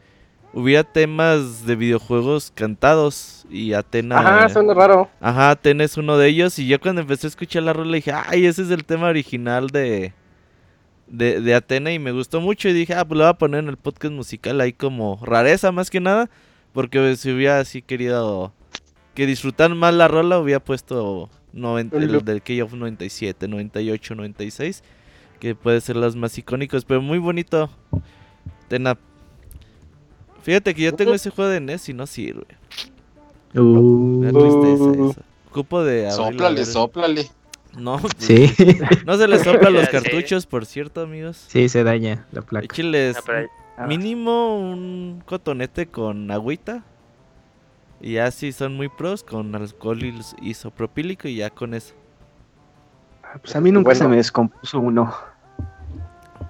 hubiera 0.53 0.83
temas 0.83 1.65
de 1.65 1.75
videojuegos 1.75 2.51
cantados 2.53 3.45
y 3.49 3.73
Atena. 3.73 4.19
Ajá, 4.19 4.49
suena 4.49 4.73
raro. 4.73 5.09
Ajá, 5.19 5.51
Atena 5.51 5.83
es 5.83 5.97
uno 5.97 6.17
de 6.17 6.27
ellos 6.27 6.57
y 6.59 6.67
yo 6.67 6.79
cuando 6.79 7.01
empecé 7.01 7.27
a 7.27 7.29
escuchar 7.29 7.63
la 7.63 7.73
rola 7.73 7.95
dije, 7.95 8.11
ay, 8.13 8.45
ese 8.45 8.63
es 8.63 8.71
el 8.71 8.85
tema 8.85 9.07
original 9.07 9.67
de, 9.67 10.13
de, 11.07 11.41
de 11.41 11.55
Atena 11.55 11.91
y 11.91 11.99
me 11.99 12.11
gustó 12.11 12.41
mucho 12.41 12.69
y 12.69 12.73
dije, 12.73 12.93
ah, 12.93 13.05
pues 13.05 13.17
lo 13.17 13.23
voy 13.23 13.31
a 13.31 13.37
poner 13.37 13.63
en 13.63 13.69
el 13.69 13.77
podcast 13.77 14.13
musical 14.13 14.59
ahí 14.61 14.73
como 14.73 15.19
rareza 15.23 15.71
más 15.71 15.89
que 15.89 15.99
nada, 15.99 16.29
porque 16.73 17.15
si 17.15 17.31
hubiera 17.31 17.59
así 17.59 17.81
querido 17.81 18.53
que 19.13 19.25
disfrutar 19.25 19.73
más 19.75 19.93
la 19.93 20.07
rola, 20.07 20.39
hubiera 20.39 20.61
puesto 20.61 21.29
90, 21.53 21.97
el 21.97 22.23
del 22.23 22.41
KOF 22.41 22.73
97, 22.73 23.47
98, 23.47 24.15
96, 24.15 24.83
que 25.39 25.55
puede 25.55 25.81
ser 25.81 25.97
los 25.97 26.15
más 26.15 26.37
icónicos, 26.37 26.85
pero 26.85 27.01
muy 27.01 27.17
bonito. 27.17 27.69
Atena 28.65 28.97
Fíjate 30.43 30.73
que 30.73 30.81
yo 30.81 30.93
tengo 30.93 31.13
ese 31.13 31.29
juego 31.29 31.49
de 31.49 31.59
NES 31.59 31.89
y 31.89 31.93
no 31.93 32.07
sirve. 32.07 32.45
Uh, 33.53 34.21
tristeza 34.21 35.21
Ocupo 35.49 35.83
de. 35.83 36.09
Sóplale, 36.11 36.65
sóplale. 36.65 37.29
No, 37.77 37.99
pues, 37.99 38.13
sí. 38.17 38.53
no 39.05 39.17
se 39.17 39.27
le 39.27 39.43
sopla 39.43 39.69
los 39.69 39.87
cartuchos, 39.89 40.45
por 40.45 40.65
cierto, 40.65 41.01
amigos. 41.01 41.45
Sí, 41.47 41.69
se 41.69 41.83
daña 41.83 42.25
la 42.31 42.41
placa. 42.41 42.65
Échiles 42.65 43.17
mínimo 43.87 44.57
un 44.57 45.23
cotonete 45.25 45.87
con 45.87 46.29
agüita. 46.31 46.83
Y 47.99 48.13
ya 48.13 48.31
si 48.31 48.51
son 48.51 48.75
muy 48.75 48.89
pros, 48.89 49.23
con 49.23 49.53
alcohol 49.53 49.99
isopropílico 50.41 51.27
y 51.27 51.35
ya 51.35 51.49
con 51.49 51.73
eso. 51.73 51.93
Ah, 53.23 53.37
pues 53.39 53.55
a 53.55 53.61
mí 53.61 53.71
nunca 53.71 53.93
se 53.93 54.07
me 54.07 54.15
descompuso 54.15 54.79
uno. 54.79 55.13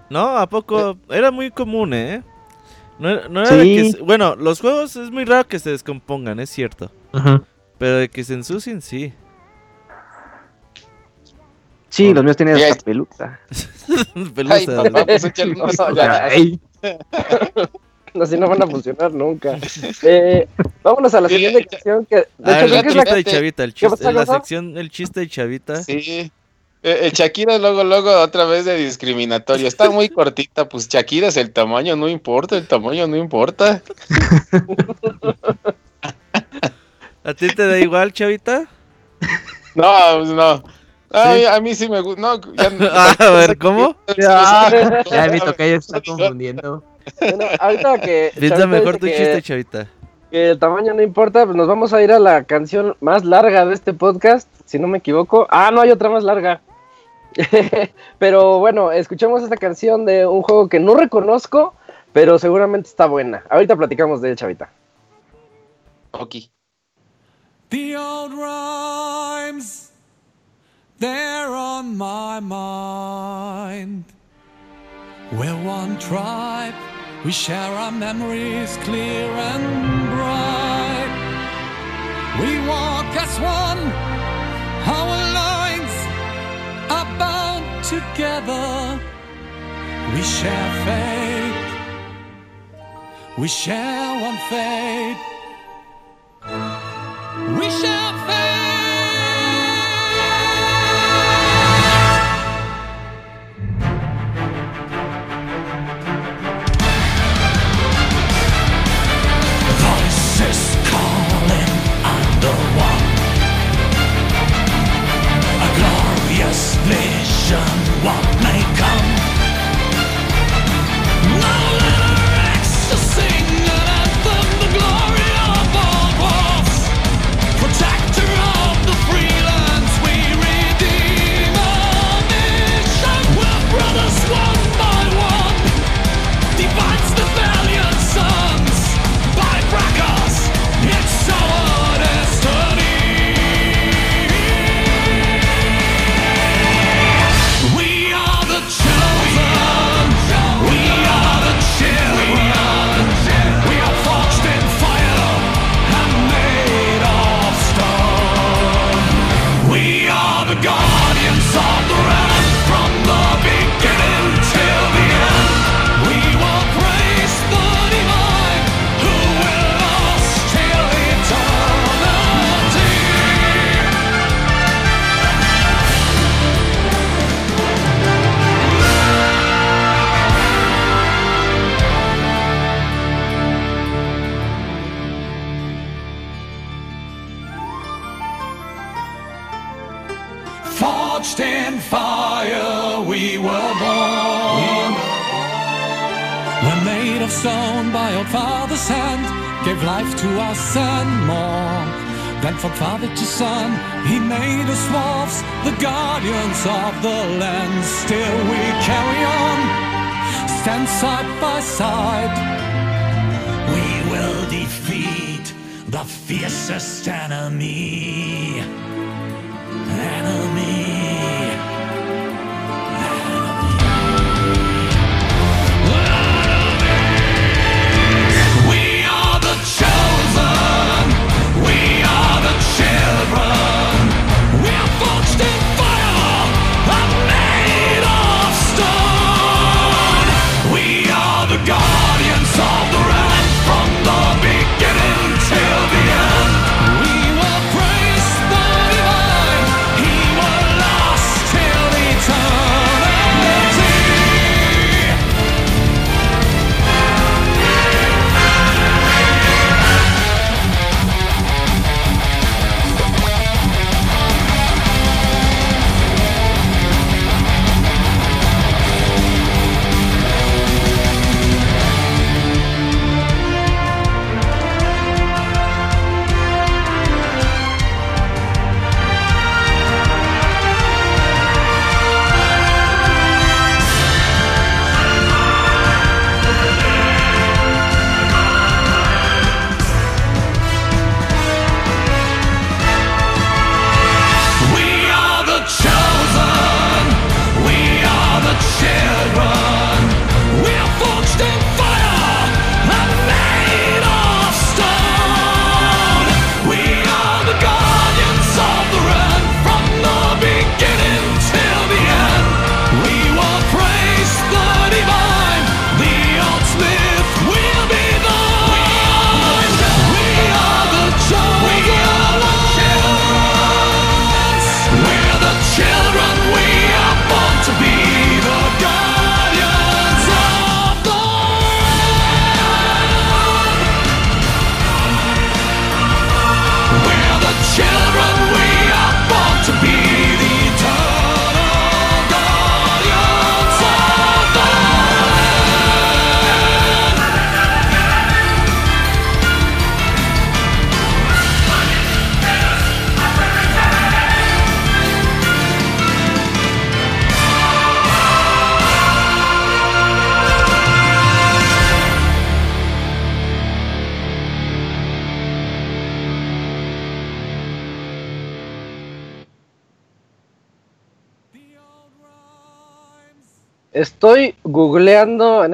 No, 0.10 0.38
¿a 0.38 0.48
poco? 0.48 0.98
Era 1.10 1.30
muy 1.30 1.52
común, 1.52 1.94
¿eh? 1.94 2.24
No, 3.00 3.44
era 3.44 3.56
de 3.56 3.64
que, 3.64 4.04
bueno, 4.04 4.36
los 4.36 4.60
juegos 4.62 4.96
es 4.96 5.10
muy 5.12 5.26
raro 5.26 5.48
que 5.48 5.60
se 5.60 5.72
descompongan, 5.72 6.40
es 6.40 6.50
cierto. 6.50 6.92
Pero 7.78 7.98
de 7.98 8.10
que 8.10 8.24
se 8.24 8.34
ensucien, 8.34 8.82
sí. 8.82 9.14
Sí, 11.90 12.14
los 12.14 12.24
míos 12.24 12.38
tenían 12.38 12.58
esta 12.58 12.86
pelusa. 12.86 13.40
pelusa. 14.36 14.84
no, 14.90 15.00
así 18.16 18.38
no 18.40 18.48
van 18.48 18.64
a 18.64 18.68
funcionar 18.68 19.14
nunca. 19.14 19.58
Eh, 20.04 20.48
vámonos 20.82 21.14
a 21.14 21.22
la 21.22 21.28
siguiente 21.28 21.66
canción 21.66 22.06
que 22.06 22.28
de 22.38 22.66
hecho, 22.66 22.76
el 22.76 22.88
chiste 22.88 23.16
de 23.16 23.24
Chavita, 23.26 23.64
el 23.66 23.74
chiste, 23.74 24.14
la 24.14 24.26
sección 24.26 24.78
el 24.78 24.90
chiste 24.90 25.20
de 25.20 25.28
Chavita. 25.28 25.84
Sí. 25.84 26.32
Eh, 26.84 27.02
el 27.04 27.12
Shakira 27.12 27.60
luego, 27.60 27.84
luego 27.84 28.20
otra 28.22 28.46
vez 28.46 28.66
de 28.66 28.76
discriminatorio. 28.76 29.68
Está 29.68 29.90
muy 29.92 30.10
cortita, 30.10 30.68
pues 30.68 30.90
Shakira 30.90 31.28
es 31.28 31.38
el 31.38 31.52
tamaño, 31.52 31.96
no 31.96 32.10
importa, 32.10 32.58
el 32.58 32.68
tamaño 32.68 33.08
no 33.08 33.18
importa. 33.18 33.84
¿A 37.24 37.36
ti 37.36 37.50
te 37.50 37.68
da 37.68 37.78
igual, 37.78 38.12
chavita? 38.14 38.68
No, 39.76 39.94
pues 40.18 40.30
no. 40.30 40.64
a 41.12 41.60
mí 41.62 41.76
sí 41.76 41.88
me 41.88 42.02
gusta. 42.02 42.20
No, 42.20 42.42
ah, 42.92 43.16
a 43.20 43.30
ver, 43.30 43.60
¿cómo? 43.60 43.96
Ya, 44.18 44.72
ya 45.06 45.28
mi 45.28 45.40
tocayo 45.40 45.76
está 45.76 46.02
confundiendo. 46.02 46.84
Bueno, 47.20 47.46
ahorita 47.60 48.02
que. 48.02 48.32
Piensa 48.40 48.66
mejor 48.66 48.98
tu 48.98 49.06
chiste, 49.06 49.42
chavita. 49.44 49.88
Que 50.32 50.52
el 50.52 50.60
tamaño 50.60 50.96
no 50.96 51.04
importa, 51.04 51.46
pues 51.46 51.56
nos 51.56 51.68
vamos 51.68 51.94
a 51.94 52.02
ir 52.02 52.12
a 52.12 52.18
la 52.18 52.44
canción 52.46 52.96
más 53.02 53.24
larga 53.24 53.66
de 53.66 53.76
este 53.76 53.94
podcast, 53.94 54.48
si 54.66 54.80
no 54.80 54.88
me 54.88 54.98
equivoco. 54.98 55.46
Ah, 55.52 55.70
no, 55.72 55.82
hay 55.82 55.92
otra 55.92 56.10
más 56.10 56.24
larga. 56.24 56.62
pero 58.20 58.60
bueno, 58.60 58.92
escuchemos 58.92 59.44
esta 59.44 59.58
canción 59.58 60.06
de 60.06 60.26
un 60.26 60.42
juego 60.42 60.70
que 60.70 60.80
no 60.80 60.96
reconozco, 60.96 61.74
pero 62.14 62.38
seguramente 62.40 62.90
está 62.90 63.06
buena. 63.06 63.44
Ahorita 63.50 63.76
platicamos 63.76 64.22
de 64.22 64.32
él, 64.32 64.36
chavita. 64.36 64.70
Ok. 66.12 66.36
The 67.70 67.96
old 67.96 68.34
rhymes, 68.34 69.92
they're 71.00 71.54
on 71.54 71.98
my 71.98 72.42
mind. 72.42 74.04
We're 75.32 75.56
one 75.66 75.98
tribe, 75.98 76.76
we 77.24 77.32
share 77.32 77.58
our 77.58 77.92
memories 77.92 78.76
clear 78.84 79.32
and 79.32 80.10
bright. 80.10 81.12
We 82.42 82.60
walk 82.68 83.16
as 83.16 83.40
one, 83.40 83.80
our 84.86 85.31
together. 87.92 89.00
We 90.14 90.22
share 90.24 90.72
fate. 90.86 91.72
We 93.38 93.48
share 93.50 94.22
one 94.28 94.40
fate. 94.50 95.22
We 97.58 97.70
share 97.80 98.14
fate. 98.28 98.71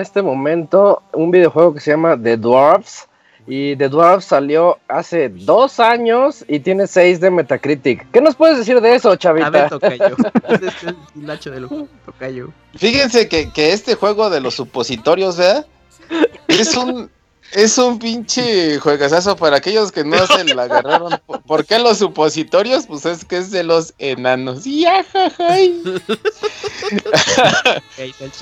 Este 0.07 0.21
momento 0.21 1.03
un 1.13 1.31
videojuego 1.31 1.73
que 1.73 1.81
se 1.81 1.91
llama 1.91 2.17
The 2.21 2.37
Dwarfs. 2.37 3.07
Y 3.49 3.77
The 3.77 3.87
Dwarfs 3.87 4.25
salió 4.25 4.77
hace 4.89 5.29
dos 5.29 5.79
años 5.79 6.43
y 6.49 6.59
tiene 6.59 6.85
6 6.85 7.21
de 7.21 7.31
Metacritic. 7.31 8.05
¿Qué 8.11 8.19
nos 8.19 8.35
puedes 8.35 8.57
decir 8.57 8.81
de 8.81 8.95
eso, 8.95 9.15
chavita? 9.15 9.47
A 9.47 9.51
ver, 9.51 9.69
tocayo. 9.69 10.17
tocayo. 12.05 12.49
Fíjense 12.75 13.29
que, 13.29 13.49
que, 13.51 13.71
este 13.71 13.95
juego 13.95 14.29
de 14.29 14.41
los 14.41 14.55
supositorios, 14.55 15.37
¿verdad? 15.37 15.65
Es 16.49 16.75
un, 16.75 17.09
es 17.53 17.77
un 17.77 17.99
pinche 17.99 18.79
juegazazo 18.79 19.37
para 19.37 19.55
aquellos 19.57 19.93
que 19.93 20.03
no 20.03 20.27
se 20.27 20.43
la 20.53 20.63
agarraron. 20.63 21.17
¿Por 21.45 21.65
qué 21.65 21.79
los 21.79 21.99
supositorios? 21.99 22.85
Pues 22.85 23.05
es 23.05 23.23
que 23.23 23.37
es 23.37 23.49
de 23.51 23.63
los 23.63 23.93
enanos. 23.97 24.63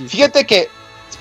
fíjate 0.07 0.47
que, 0.47 0.67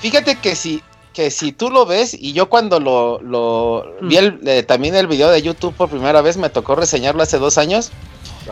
fíjate 0.01 0.37
que 0.37 0.55
si, 0.55 0.83
que 1.13 1.31
si 1.31 1.53
tú 1.53 1.71
lo 1.71 1.87
ves, 1.87 2.15
y 2.15 2.33
yo 2.33 2.49
cuando 2.49 2.81
lo, 2.81 3.21
lo 3.21 3.87
vi 4.03 4.17
el, 4.17 4.41
eh, 4.47 4.63
también 4.63 4.95
el 4.95 5.07
video 5.07 5.31
de 5.31 5.43
YouTube 5.43 5.75
por 5.75 5.89
primera 5.89 6.21
vez, 6.23 6.37
me 6.37 6.51
tocó 6.51 6.75
reseñarlo 6.75 7.23
hace 7.23 7.39
dos 7.39 7.59
años. 7.59 7.91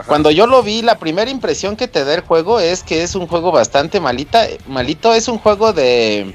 Cuando 0.06 0.30
yo 0.30 0.46
lo 0.46 0.62
vi, 0.62 0.80
la 0.80 0.98
primera 0.98 1.30
impresión 1.30 1.76
que 1.76 1.86
te 1.86 2.04
da 2.04 2.14
el 2.14 2.22
juego 2.22 2.60
es 2.60 2.82
que 2.82 3.02
es 3.02 3.14
un 3.14 3.26
juego 3.26 3.52
bastante 3.52 4.00
malita, 4.00 4.46
malito. 4.66 5.12
Es 5.12 5.28
un 5.28 5.38
juego 5.38 5.74
de 5.74 6.34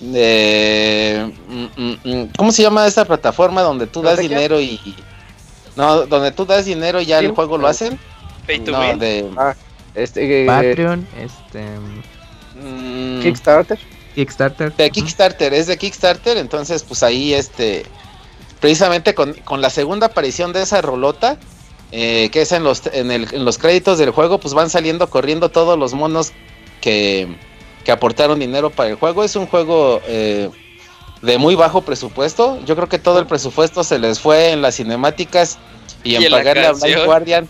de 0.00 1.32
mm, 1.48 1.64
mm, 1.76 1.96
mm, 2.04 2.28
¿cómo 2.36 2.52
se 2.52 2.62
llama 2.62 2.86
esta 2.86 3.04
plataforma 3.04 3.62
donde 3.62 3.86
tú 3.86 4.02
das 4.02 4.18
dinero 4.18 4.60
y 4.60 4.78
no, 5.76 6.06
donde 6.06 6.30
tú 6.32 6.44
das 6.44 6.66
dinero 6.66 7.00
y 7.00 7.06
ya 7.06 7.20
el 7.20 7.30
juego 7.30 7.58
lo 7.58 7.66
hacen? 7.66 7.98
Pay 8.46 8.60
to 8.60 8.72
no, 8.72 8.96
de 8.96 9.30
ah, 9.36 9.54
este 9.94 10.42
eh, 10.42 10.46
Patreon, 10.46 11.06
este 11.18 11.64
Kickstarter. 13.22 13.78
Kickstarter. 14.14 14.74
De 14.74 14.90
Kickstarter, 14.90 15.52
es 15.54 15.66
de 15.66 15.76
Kickstarter, 15.76 16.36
entonces 16.36 16.82
pues 16.82 17.02
ahí 17.02 17.34
este 17.34 17.86
precisamente 18.60 19.14
con, 19.14 19.34
con 19.44 19.60
la 19.60 19.70
segunda 19.70 20.06
aparición 20.06 20.52
de 20.52 20.62
esa 20.62 20.80
rolota 20.80 21.38
eh, 21.92 22.30
que 22.32 22.42
es 22.42 22.52
en 22.52 22.64
los 22.64 22.82
en, 22.92 23.10
el, 23.10 23.32
en 23.32 23.44
los 23.44 23.58
créditos 23.58 23.98
del 23.98 24.10
juego, 24.10 24.38
pues 24.38 24.54
van 24.54 24.70
saliendo 24.70 25.08
corriendo 25.08 25.50
todos 25.50 25.78
los 25.78 25.94
monos 25.94 26.32
que 26.80 27.28
que 27.84 27.92
aportaron 27.92 28.40
dinero 28.40 28.70
para 28.70 28.90
el 28.90 28.96
juego. 28.96 29.22
Es 29.22 29.36
un 29.36 29.46
juego 29.46 30.00
eh, 30.06 30.50
de 31.22 31.38
muy 31.38 31.54
bajo 31.54 31.82
presupuesto. 31.82 32.58
Yo 32.64 32.74
creo 32.74 32.88
que 32.88 32.98
todo 32.98 33.18
el 33.18 33.26
presupuesto 33.26 33.84
se 33.84 33.98
les 33.98 34.18
fue 34.18 34.50
en 34.50 34.62
las 34.62 34.76
cinemáticas 34.76 35.58
y, 36.02 36.16
en 36.16 36.30
pagarle 36.30 36.66
a 36.66 36.72
Blind 36.72 37.04
Guardian. 37.04 37.48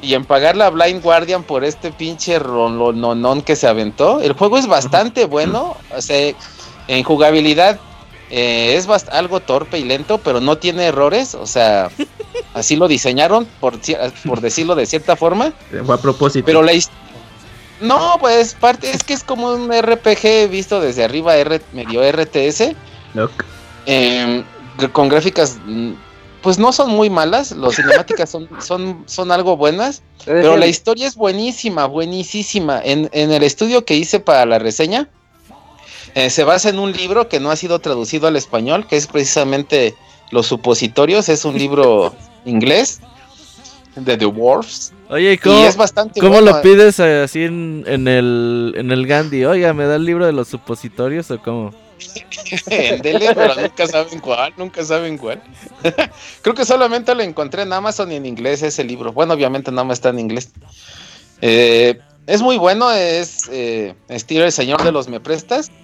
Y 0.00 0.14
en 0.14 0.24
pagarle 0.24 0.64
a 0.64 0.70
Blind 0.70 1.02
Guardian 1.02 1.42
por 1.42 1.64
este 1.64 1.90
pinche 1.90 2.38
rononón 2.38 3.42
que 3.42 3.56
se 3.56 3.66
aventó. 3.66 4.20
El 4.20 4.32
juego 4.32 4.58
es 4.58 4.66
bastante 4.66 5.24
bueno. 5.24 5.76
O 5.96 6.00
sea, 6.00 6.34
en 6.86 7.02
jugabilidad 7.02 7.80
eh, 8.30 8.76
es 8.76 8.88
algo 9.10 9.40
torpe 9.40 9.78
y 9.78 9.84
lento, 9.84 10.18
pero 10.18 10.40
no 10.40 10.58
tiene 10.58 10.86
errores. 10.86 11.34
O 11.34 11.46
sea, 11.46 11.90
así 12.54 12.76
lo 12.76 12.86
diseñaron, 12.86 13.46
por, 13.60 13.78
por 14.24 14.40
decirlo 14.40 14.74
de 14.74 14.86
cierta 14.86 15.16
forma. 15.16 15.52
Fue 15.84 15.94
a 15.94 15.98
propósito. 15.98 16.46
Pero 16.46 16.62
la, 16.62 16.72
no, 17.80 18.16
pues 18.18 18.54
parte 18.54 18.90
es 18.90 19.04
que 19.04 19.14
es 19.14 19.22
como 19.22 19.52
un 19.52 19.70
RPG 19.70 20.48
visto 20.50 20.80
desde 20.80 21.04
arriba, 21.04 21.36
R, 21.36 21.60
medio 21.72 22.02
RTS. 22.02 22.74
Em, 23.86 24.44
con 24.92 25.08
gráficas, 25.08 25.58
mm, 25.64 25.92
pues 26.42 26.58
no 26.58 26.72
son 26.72 26.90
muy 26.90 27.10
malas, 27.10 27.52
las 27.52 27.76
cinemáticas 27.76 28.30
son, 28.30 28.48
son, 28.60 29.02
son 29.06 29.32
algo 29.32 29.56
buenas, 29.56 30.02
pero 30.24 30.56
la 30.56 30.66
historia 30.66 31.06
es 31.06 31.16
buenísima, 31.16 31.86
buenísima. 31.86 32.80
En, 32.82 33.08
en 33.12 33.32
el 33.32 33.42
estudio 33.42 33.84
que 33.84 33.94
hice 33.94 34.20
para 34.20 34.46
la 34.46 34.58
reseña, 34.58 35.08
eh, 36.14 36.30
se 36.30 36.44
basa 36.44 36.68
en 36.68 36.78
un 36.78 36.92
libro 36.92 37.28
que 37.28 37.40
no 37.40 37.50
ha 37.50 37.56
sido 37.56 37.78
traducido 37.80 38.28
al 38.28 38.36
español, 38.36 38.86
que 38.86 38.96
es 38.96 39.06
precisamente 39.06 39.94
Los 40.30 40.46
Supositorios, 40.46 41.28
es 41.28 41.44
un 41.44 41.58
libro 41.58 42.14
inglés 42.44 43.00
de 43.96 44.16
The 44.16 44.26
Wolves. 44.26 44.92
Oye, 45.10 45.38
¿cómo, 45.38 45.64
es 45.64 45.76
bastante 45.76 46.20
¿cómo 46.20 46.40
lo 46.40 46.60
pides 46.62 47.00
así 47.00 47.44
en, 47.44 47.84
el, 47.86 48.74
en 48.76 48.90
el 48.90 49.06
Gandhi? 49.06 49.44
Oiga, 49.44 49.72
¿me 49.72 49.86
da 49.86 49.96
el 49.96 50.04
libro 50.04 50.26
de 50.26 50.32
los 50.32 50.48
supositorios 50.48 51.30
o 51.30 51.40
cómo? 51.40 51.72
Pero 52.66 53.54
nunca 53.54 53.86
saben 53.86 54.20
cuál, 54.20 54.54
nunca 54.56 54.84
saben 54.84 55.18
cuál. 55.18 55.42
Creo 56.42 56.54
que 56.54 56.64
solamente 56.64 57.14
lo 57.14 57.22
encontré 57.22 57.62
en 57.62 57.72
Amazon 57.72 58.12
y 58.12 58.16
en 58.16 58.26
inglés 58.26 58.62
ese 58.62 58.84
libro. 58.84 59.12
Bueno, 59.12 59.34
obviamente 59.34 59.70
nada 59.70 59.84
más 59.84 59.98
está 59.98 60.10
en 60.10 60.18
inglés. 60.18 60.50
Eh, 61.40 61.98
es 62.26 62.42
muy 62.42 62.58
bueno, 62.58 62.90
es 62.90 63.48
eh, 63.50 63.94
estilo 64.08 64.44
el 64.44 64.52
señor 64.52 64.82
de 64.84 64.92
los 64.92 65.08
me 65.08 65.20
prestas. 65.20 65.70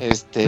Este 0.00 0.46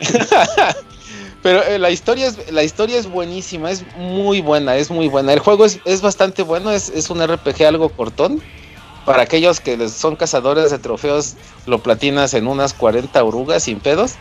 Pero 1.42 1.62
eh, 1.64 1.78
la 1.78 1.90
historia 1.90 2.28
es 2.28 2.52
la 2.52 2.64
historia 2.64 2.98
es 2.98 3.06
buenísima, 3.08 3.70
es 3.70 3.84
muy 3.96 4.40
buena, 4.40 4.76
es 4.76 4.90
muy 4.90 5.08
buena. 5.08 5.32
El 5.32 5.40
juego 5.40 5.64
es, 5.64 5.80
es 5.84 6.00
bastante 6.00 6.42
bueno, 6.42 6.70
es, 6.70 6.88
es, 6.88 7.10
un 7.10 7.24
RPG 7.24 7.64
algo 7.64 7.88
cortón. 7.88 8.42
Para 9.04 9.22
aquellos 9.22 9.60
que 9.60 9.88
son 9.88 10.16
cazadores 10.16 10.70
de 10.70 10.78
trofeos, 10.78 11.34
lo 11.66 11.80
platinas 11.80 12.34
en 12.34 12.46
unas 12.46 12.72
40 12.72 13.22
orugas 13.24 13.64
sin 13.64 13.80
pedos. 13.80 14.14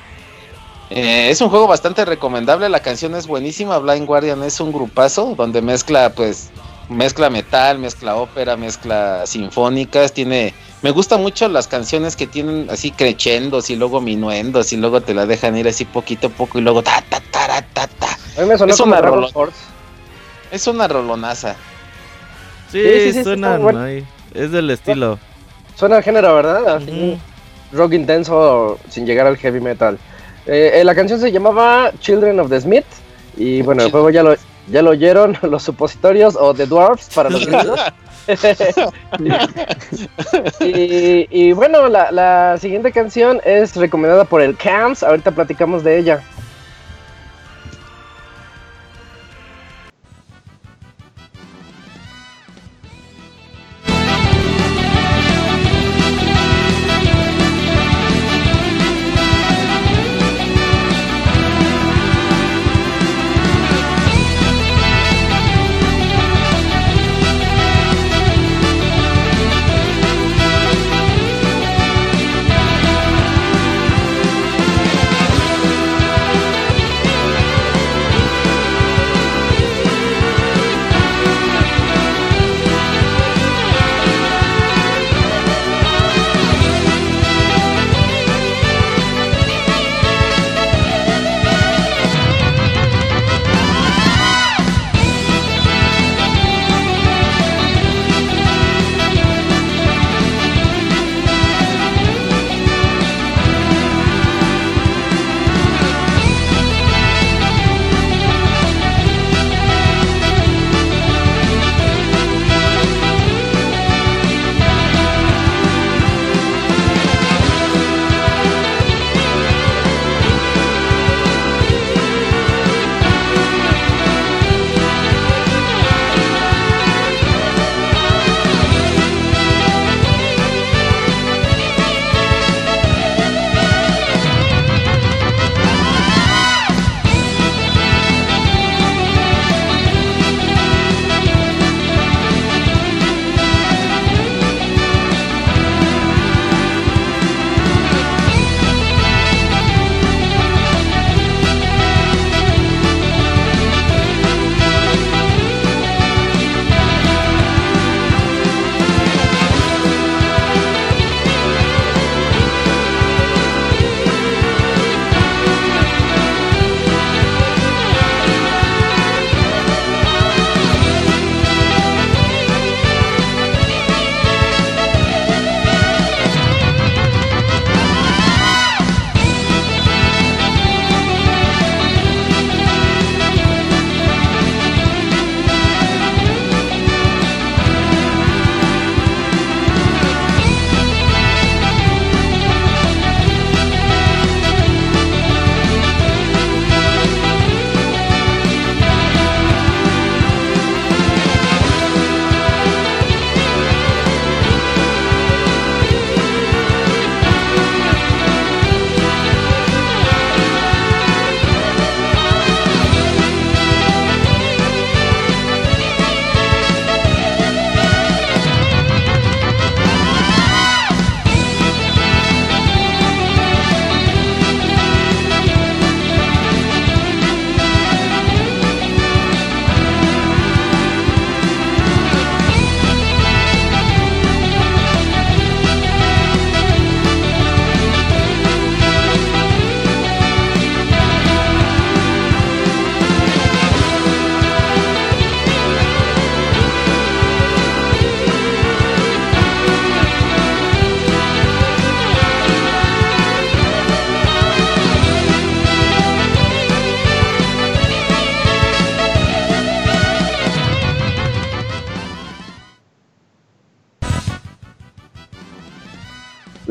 Eh, 0.90 1.30
es 1.30 1.40
un 1.40 1.50
juego 1.50 1.68
bastante 1.68 2.04
recomendable, 2.04 2.68
la 2.68 2.82
canción 2.82 3.16
es 3.16 3.26
buenísima, 3.26 3.78
Blind 3.78 4.06
Guardian 4.06 4.44
es 4.44 4.60
un 4.60 4.74
grupazo 4.74 5.36
donde 5.38 5.62
mezcla 5.62 6.10
pues 6.10 6.50
mezcla 6.90 7.30
metal, 7.30 7.80
mezcla 7.80 8.16
ópera, 8.16 8.58
mezcla 8.58 9.26
sinfónicas, 9.26 10.12
tiene 10.12 10.54
me 10.82 10.92
gustan 10.92 11.22
mucho 11.22 11.48
las 11.48 11.68
canciones 11.68 12.18
que 12.18 12.28
tienen 12.28 12.68
así 12.70 12.92
crechendos 12.92 13.70
y 13.70 13.76
luego 13.76 14.02
minuendos 14.02 14.74
y 14.74 14.78
luego 14.78 15.00
te 15.00 15.14
la 15.14 15.26
dejan 15.26 15.56
ir 15.58 15.68
así 15.68 15.86
poquito 15.86 16.28
a 16.28 16.30
poco 16.32 16.58
y 16.58 16.62
luego 16.62 16.84
ta 16.84 17.02
ta 17.08 17.22
ta 17.32 17.62
ta 17.74 17.88
ta. 17.88 18.18
es 18.36 18.80
una 18.80 18.98
Es 20.52 20.68
una 20.68 20.88
rolonaza. 20.88 21.56
Sí, 22.70 23.14
sí, 23.14 23.24
suena 23.24 23.58
es 24.34 24.52
del 24.52 24.70
estilo. 24.70 25.20
Suena 25.76 25.98
al 25.98 26.04
género, 26.04 26.36
¿verdad? 26.36 26.82
Rock 27.72 27.94
intenso 27.94 28.78
sin 28.90 29.06
llegar 29.06 29.28
al 29.28 29.38
heavy 29.38 29.60
metal. 29.60 29.98
Eh, 30.46 30.72
eh, 30.76 30.84
la 30.84 30.96
canción 30.96 31.20
se 31.20 31.32
llamaba 31.32 31.92
Children 32.00 32.40
of 32.40 32.50
the 32.50 32.60
Smith 32.60 32.86
y 33.38 33.62
bueno, 33.62 33.84
el 33.84 33.92
juego 33.92 34.10
ya 34.10 34.24
lo 34.24 34.36
ya 34.68 34.82
lo 34.82 34.92
oyeron 34.92 35.38
los 35.42 35.64
supositorios 35.64 36.36
o 36.36 36.54
The 36.54 36.66
Dwarfs 36.66 37.10
para 37.14 37.30
los 37.30 37.46
gringos. 37.46 37.80
y, 40.60 41.52
bueno, 41.54 41.88
la, 41.88 42.12
la, 42.12 42.58
siguiente 42.60 42.92
canción 42.92 43.42
es 43.44 43.76
recomendada 43.76 44.26
por 44.26 44.42
el 44.42 44.56
Camps. 44.56 45.04
Ahorita 45.04 45.32
platicamos 45.32 45.84
de 45.84 45.98
ella. 45.98 46.22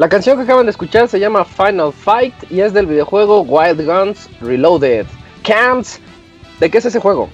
La 0.00 0.08
canción 0.08 0.38
que 0.38 0.44
acaban 0.44 0.64
de 0.64 0.70
escuchar 0.70 1.08
se 1.08 1.20
llama 1.20 1.44
Final 1.44 1.92
Fight 1.92 2.32
y 2.48 2.60
es 2.60 2.72
del 2.72 2.86
videojuego 2.86 3.42
Wild 3.42 3.84
Guns 3.84 4.30
Reloaded. 4.40 5.04
Camps, 5.42 6.00
¿de 6.58 6.70
qué 6.70 6.78
es 6.78 6.86
ese 6.86 6.98
juego? 6.98 7.28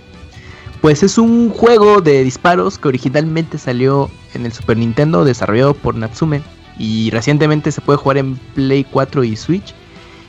Pues 0.80 1.04
es 1.04 1.16
un 1.16 1.50
juego 1.50 2.00
de 2.00 2.24
disparos 2.24 2.76
que 2.76 2.88
originalmente 2.88 3.56
salió 3.56 4.10
en 4.34 4.46
el 4.46 4.52
Super 4.52 4.76
Nintendo, 4.78 5.24
desarrollado 5.24 5.74
por 5.74 5.94
Natsume. 5.94 6.42
Y 6.76 7.10
recientemente 7.10 7.70
se 7.70 7.80
puede 7.80 7.98
jugar 7.98 8.18
en 8.18 8.34
Play 8.34 8.82
4 8.82 9.22
y 9.22 9.36
Switch. 9.36 9.72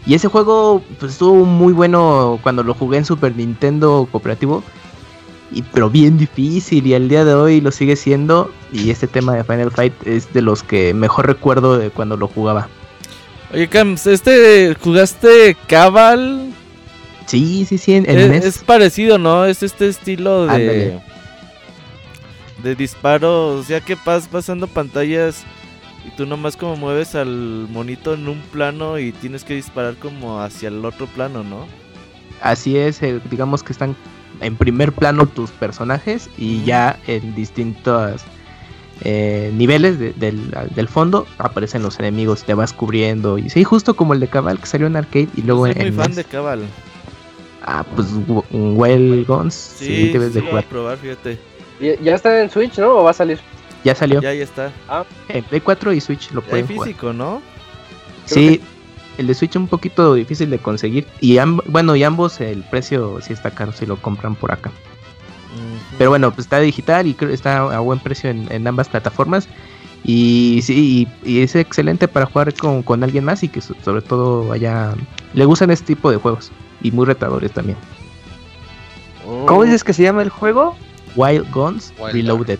Y 0.05 0.13
ese 0.13 0.27
juego 0.27 0.83
pues, 0.99 1.13
estuvo 1.13 1.43
muy 1.43 1.73
bueno 1.73 2.39
cuando 2.43 2.61
lo 2.61 2.75
jugué 2.75 2.99
en 2.99 3.05
Super 3.05 3.35
Nintendo 3.35 4.07
cooperativo. 4.11 4.63
Y, 5.51 5.63
pero 5.63 5.89
bien 5.89 6.19
difícil 6.19 6.85
y 6.85 6.93
al 6.93 7.09
día 7.09 7.25
de 7.25 7.33
hoy 7.33 7.61
lo 7.61 7.71
sigue 7.71 7.95
siendo. 7.95 8.51
Y 8.71 8.89
este 8.89 9.07
tema 9.07 9.35
de 9.35 9.43
Final 9.43 9.71
Fight 9.71 9.93
es 10.05 10.33
de 10.33 10.41
los 10.41 10.63
que 10.63 10.93
mejor 10.93 11.27
recuerdo 11.27 11.77
de 11.77 11.89
cuando 11.89 12.17
lo 12.17 12.27
jugaba. 12.27 12.67
Oye, 13.53 13.67
Cams, 13.67 14.07
¿este 14.07 14.75
jugaste 14.75 15.55
Cabal? 15.67 16.51
Sí, 17.27 17.65
sí, 17.65 17.77
sí, 17.77 17.93
en, 17.93 18.05
es, 18.09 18.45
es, 18.45 18.57
parecido, 18.59 19.17
¿no? 19.17 19.45
Es 19.45 19.63
este 19.63 19.87
estilo 19.87 20.47
de... 20.47 20.99
De 22.63 22.75
disparos, 22.75 23.67
ya 23.67 23.81
que 23.81 23.95
vas 24.03 24.27
pasando 24.27 24.65
pantallas 24.65 25.45
y 26.05 26.09
tú 26.11 26.25
nomás 26.25 26.57
como 26.57 26.75
mueves 26.75 27.15
al 27.15 27.67
monito 27.69 28.13
en 28.13 28.27
un 28.27 28.41
plano 28.41 28.97
y 28.97 29.11
tienes 29.11 29.43
que 29.43 29.53
disparar 29.53 29.95
como 29.95 30.41
hacia 30.41 30.69
el 30.69 30.83
otro 30.83 31.05
plano, 31.05 31.43
¿no? 31.43 31.67
Así 32.41 32.77
es, 32.77 33.03
eh, 33.03 33.19
digamos 33.29 33.61
que 33.61 33.73
están 33.73 33.95
en 34.41 34.55
primer 34.55 34.91
plano 34.91 35.25
tus 35.27 35.51
personajes 35.51 36.29
y 36.37 36.63
ya 36.63 36.99
en 37.07 37.35
distintos 37.35 38.21
eh, 39.01 39.51
niveles 39.53 39.99
del, 39.99 40.87
fondo 40.87 41.27
aparecen 41.37 41.83
los 41.83 41.99
enemigos, 41.99 42.43
te 42.43 42.53
vas 42.53 42.73
cubriendo 42.73 43.37
y 43.37 43.49
sí, 43.49 43.63
justo 43.63 43.95
como 43.95 44.13
el 44.13 44.19
de 44.19 44.27
Cabal 44.27 44.59
que 44.59 44.65
salió 44.65 44.87
en 44.87 44.95
arcade 44.95 45.29
y 45.35 45.41
luego 45.41 45.65
Soy 45.65 45.75
en... 45.75 45.95
muy 45.95 46.03
fan 46.03 46.15
de 46.15 46.23
Cabal. 46.23 46.61
Ah, 47.63 47.85
pues 47.95 48.07
Well 48.51 49.25
Guns. 49.27 49.53
Sí, 49.53 50.09
debes 50.09 50.33
de 50.33 50.41
jugar. 50.41 50.63
probar, 50.65 50.97
fíjate. 50.97 51.37
¿Ya 51.79 52.15
está 52.15 52.41
en 52.41 52.49
Switch, 52.49 52.77
no? 52.79 52.99
¿O 52.99 53.03
va 53.03 53.11
a 53.11 53.13
salir? 53.13 53.39
Ya 53.83 53.93
salió. 53.93 54.21
Ya, 54.21 54.33
ya 54.33 54.43
está. 54.43 54.71
Ah. 54.87 55.05
En 55.29 55.43
Play 55.43 55.61
4 55.61 55.93
y 55.93 56.01
Switch 56.01 56.31
lo 56.31 56.41
pueden 56.41 56.65
jugar. 56.65 56.87
físico, 56.87 57.13
¿no? 57.13 57.41
Sí, 58.25 58.61
el 59.17 59.27
de 59.27 59.33
Switch 59.33 59.51
es 59.51 59.55
un 59.57 59.67
poquito 59.67 60.13
difícil 60.13 60.49
de 60.49 60.59
conseguir. 60.59 61.05
Y 61.19 61.37
bueno, 61.65 61.95
y 61.95 62.03
ambos 62.03 62.39
el 62.39 62.63
precio 62.63 63.19
sí 63.21 63.33
está 63.33 63.51
caro 63.51 63.71
si 63.71 63.85
lo 63.85 63.97
compran 63.97 64.35
por 64.35 64.51
acá. 64.51 64.71
Pero 65.97 66.09
bueno, 66.09 66.31
pues 66.31 66.45
está 66.45 66.59
digital 66.59 67.07
y 67.07 67.13
creo 67.13 67.29
que 67.29 67.35
está 67.35 67.57
a 67.57 67.79
buen 67.79 67.99
precio 67.99 68.29
en, 68.29 68.67
ambas 68.67 68.89
plataformas. 68.89 69.47
Y 70.03 70.61
sí, 70.63 71.07
y, 71.23 71.39
es 71.39 71.55
excelente 71.55 72.07
para 72.07 72.25
jugar 72.25 72.53
con, 72.53 72.83
con, 72.83 73.03
alguien 73.03 73.23
más 73.23 73.43
y 73.43 73.49
que 73.49 73.61
sobre 73.61 74.01
todo 74.01 74.47
vaya 74.47 74.93
le 75.33 75.45
gustan 75.45 75.71
este 75.71 75.87
tipo 75.87 76.11
de 76.11 76.17
juegos 76.17 76.51
y 76.81 76.91
muy 76.91 77.05
retadores 77.05 77.51
también. 77.51 77.77
¿Cómo 79.45 79.63
dices 79.63 79.83
que 79.83 79.93
se 79.93 80.03
llama 80.03 80.21
el 80.21 80.29
juego? 80.29 80.75
Wild 81.15 81.51
Guns 81.51 81.93
Reloaded. 82.13 82.59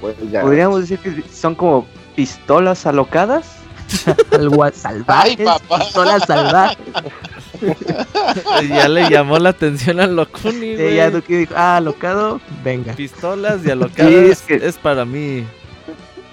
Podríamos 0.00 0.80
decir 0.80 0.98
que 0.98 1.22
son 1.30 1.54
como 1.54 1.86
pistolas 2.16 2.86
alocadas. 2.86 3.58
Algo 4.32 4.70
salvajes. 4.72 5.38
Pistolas 5.78 6.22
salvajes. 6.26 6.78
ya 8.68 8.88
le 8.88 9.08
llamó 9.08 9.38
la 9.38 9.50
atención 9.50 10.00
al 10.00 10.16
Locuni. 10.16 10.76
Sí, 10.76 10.94
ya 10.94 11.10
dijo, 11.10 11.54
ah, 11.56 11.76
alocado, 11.76 12.40
venga. 12.62 12.94
Pistolas 12.94 13.64
y 13.64 13.70
alocadas 13.70 14.12
es, 14.12 14.44
es, 14.48 14.76
para 14.76 15.04
mí. 15.04 15.44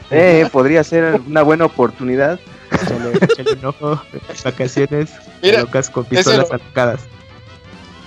Eh, 0.09 0.47
podría 0.51 0.83
ser 0.83 1.21
una 1.25 1.41
buena 1.41 1.65
oportunidad. 1.65 2.39
Échale, 2.71 3.53
un 3.53 3.65
ojo, 3.65 4.01
vacaciones, 4.45 5.11
Mira, 5.41 5.61
locas 5.61 5.89
con 5.89 6.05
pistolas 6.05 6.45
ese, 6.45 6.53
alocadas. 6.53 7.01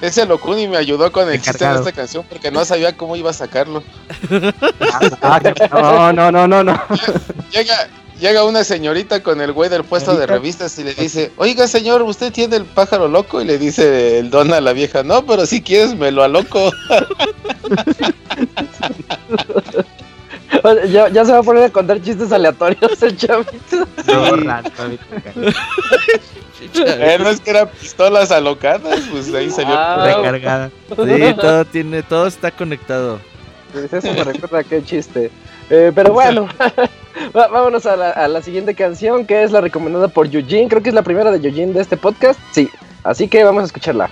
Ese 0.00 0.26
Locuni 0.26 0.68
me 0.68 0.76
ayudó 0.76 1.12
con 1.12 1.30
el 1.30 1.40
chiste 1.40 1.66
de 1.66 1.74
esta 1.74 1.92
canción 1.92 2.24
porque 2.28 2.50
no 2.50 2.64
sabía 2.64 2.96
cómo 2.96 3.16
iba 3.16 3.30
a 3.30 3.34
sacarlo. 3.34 3.82
Ah, 5.22 5.40
no, 5.72 6.12
no, 6.12 6.32
no, 6.32 6.48
no, 6.48 6.64
no. 6.64 6.82
Llega, 7.50 7.88
llega 8.20 8.44
una 8.44 8.64
señorita 8.64 9.22
con 9.22 9.40
el 9.40 9.52
güey 9.52 9.70
del 9.70 9.84
puesto 9.84 10.16
de 10.16 10.26
revistas 10.26 10.78
y 10.78 10.84
le 10.84 10.94
dice, 10.94 11.32
oiga 11.36 11.68
señor, 11.68 12.02
¿usted 12.02 12.32
tiene 12.32 12.56
el 12.56 12.64
pájaro 12.64 13.08
loco? 13.08 13.40
Y 13.40 13.44
le 13.44 13.58
dice 13.58 14.18
el 14.18 14.30
don 14.30 14.52
a 14.52 14.60
la 14.60 14.72
vieja, 14.72 15.02
no, 15.02 15.24
pero 15.26 15.46
si 15.46 15.62
quieres 15.62 15.94
me 15.94 16.10
lo 16.10 16.22
aloco. 16.22 16.72
ya, 20.90 21.08
ya, 21.08 21.24
se 21.24 21.32
va 21.32 21.38
a 21.38 21.42
poner 21.42 21.64
a 21.64 21.70
contar 21.70 22.00
chistes 22.00 22.32
aleatorios 22.32 23.02
el 23.02 23.16
chavito. 23.16 23.86
no 26.74 27.30
es 27.30 27.40
que 27.40 27.50
eran 27.50 27.68
pistolas 27.68 28.30
alocadas, 28.30 29.00
pues 29.10 29.32
ahí 29.34 29.50
salió 29.50 29.74
ah, 29.76 30.04
recargada. 30.04 30.70
Sí, 30.88 31.34
todo 31.40 31.64
tiene, 31.64 32.02
todo 32.02 32.26
está 32.26 32.50
conectado. 32.50 33.20
Eso 33.74 34.12
me 34.12 34.24
recuerda 34.24 34.60
aquel 34.60 34.84
chiste. 34.84 35.30
Eh, 35.70 35.92
pero 35.94 36.12
bueno, 36.12 36.48
vámonos 37.32 37.86
a 37.86 37.96
la, 37.96 38.10
a 38.10 38.28
la, 38.28 38.42
siguiente 38.42 38.74
canción 38.74 39.26
que 39.26 39.42
es 39.42 39.50
la 39.50 39.60
recomendada 39.60 40.08
por 40.08 40.26
Eugene. 40.26 40.68
Creo 40.68 40.82
que 40.82 40.90
es 40.90 40.94
la 40.94 41.02
primera 41.02 41.30
de 41.30 41.46
Eugene 41.46 41.72
de 41.72 41.80
este 41.80 41.96
podcast. 41.96 42.38
Sí, 42.52 42.68
así 43.02 43.28
que 43.28 43.44
vamos 43.44 43.62
a 43.62 43.66
escucharla. 43.66 44.10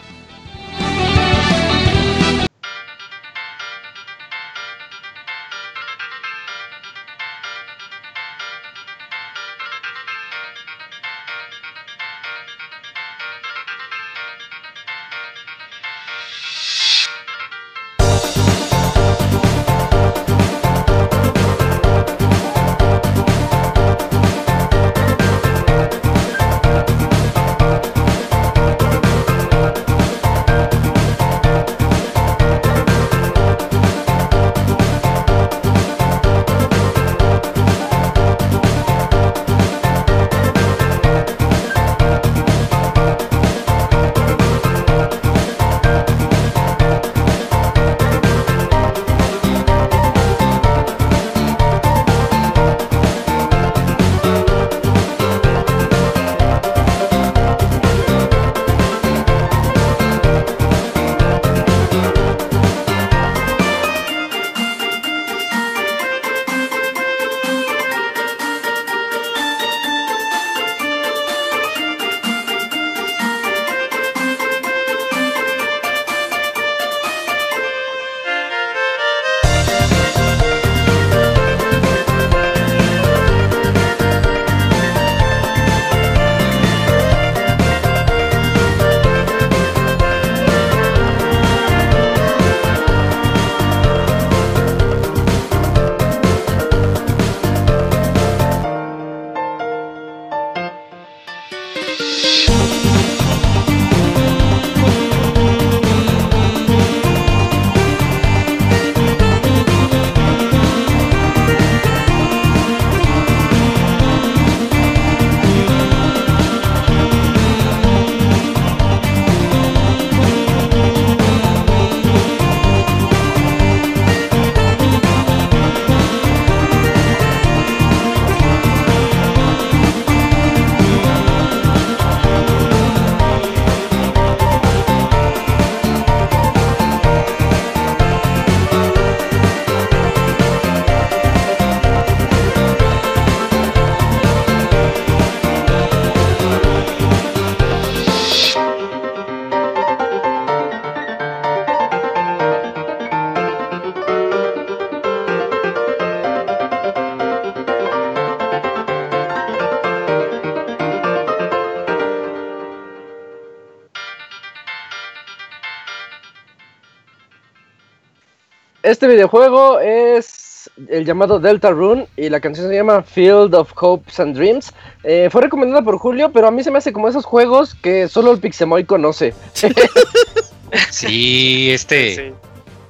Este 168.92 169.08
videojuego 169.08 169.80
es 169.80 170.70
el 170.88 171.04
llamado 171.04 171.40
Delta 171.40 171.70
Rune 171.70 172.06
y 172.16 172.28
la 172.28 172.40
canción 172.40 172.68
se 172.68 172.74
llama 172.74 173.02
Field 173.02 173.54
of 173.54 173.72
Hopes 173.74 174.20
and 174.20 174.36
Dreams. 174.36 174.72
Eh, 175.02 175.28
fue 175.32 175.42
recomendada 175.42 175.82
por 175.82 175.98
Julio, 175.98 176.30
pero 176.30 176.46
a 176.46 176.50
mí 176.50 176.62
se 176.62 176.70
me 176.70 176.78
hace 176.78 176.92
como 176.92 177.08
esos 177.08 177.24
juegos 177.24 177.74
que 177.74 178.06
solo 178.08 178.32
el 178.32 178.38
Pixemoy 178.38 178.84
conoce. 178.84 179.34
sí, 180.90 181.70
este... 181.72 182.34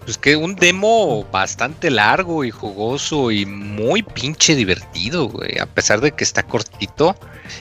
Pues 0.04 0.18
que 0.18 0.34
un 0.34 0.56
demo 0.56 1.22
bastante 1.30 1.88
largo 1.88 2.42
y 2.42 2.50
jugoso 2.50 3.30
y 3.30 3.46
muy 3.46 4.02
pinche 4.02 4.56
divertido, 4.56 5.28
güey. 5.28 5.60
A 5.60 5.66
pesar 5.66 6.00
de 6.00 6.10
que 6.10 6.24
está 6.24 6.42
cortito. 6.42 7.14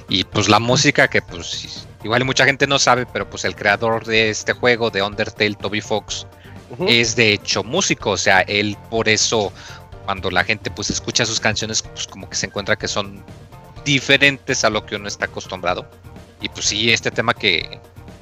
Y 0.10 0.24
pues 0.24 0.50
la 0.50 0.58
música 0.58 1.08
que 1.08 1.22
pues 1.22 1.88
igual 2.04 2.26
mucha 2.26 2.46
gente 2.46 2.66
no 2.66 2.80
sabe, 2.80 3.06
pero 3.06 3.30
pues 3.30 3.46
el 3.46 3.56
creador 3.56 4.06
de 4.06 4.32
este 4.32 4.54
juego, 4.54 4.90
de 4.90 5.04
Undertale, 5.04 5.54
Toby 5.54 5.82
Fox, 5.82 6.26
es 6.88 7.16
de 7.16 7.34
hecho 7.34 7.64
músico. 7.64 8.12
O 8.12 8.18
sea, 8.18 8.42
él 8.42 8.78
por 8.90 9.10
eso 9.10 9.52
cuando 10.06 10.32
la 10.32 10.44
gente 10.44 10.72
pues 10.72 10.90
escucha 10.90 11.26
sus 11.26 11.40
canciones, 11.40 11.82
pues 11.82 12.08
como 12.08 12.30
que 12.30 12.36
se 12.36 12.48
encuentra 12.48 12.76
que 12.76 12.88
son 12.88 13.24
diferentes 13.86 14.64
a 14.64 14.70
lo 14.70 14.86
que 14.86 14.96
uno 14.96 15.08
está 15.08 15.26
acostumbrado. 15.26 15.86
Y 16.42 16.50
pues 16.50 16.66
sí, 16.66 16.92
este 16.92 17.12
tema 17.12 17.34
que, 17.34 17.80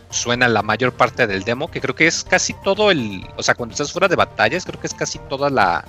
suena 0.10 0.48
la 0.48 0.62
mayor 0.62 0.92
parte 0.94 1.28
del 1.28 1.44
demo, 1.44 1.70
que 1.70 1.82
creo 1.82 1.96
que 1.96 2.08
es 2.08 2.24
casi 2.24 2.54
todo 2.64 2.92
el, 2.92 3.26
o 3.38 3.44
sea, 3.44 3.56
cuando 3.56 3.74
estás 3.74 3.92
fuera 3.92 4.08
de 4.08 4.16
batallas, 4.16 4.66
creo 4.66 4.80
que 4.80 4.88
es 4.88 4.94
casi 4.94 5.20
toda 5.30 5.50
la, 5.50 5.86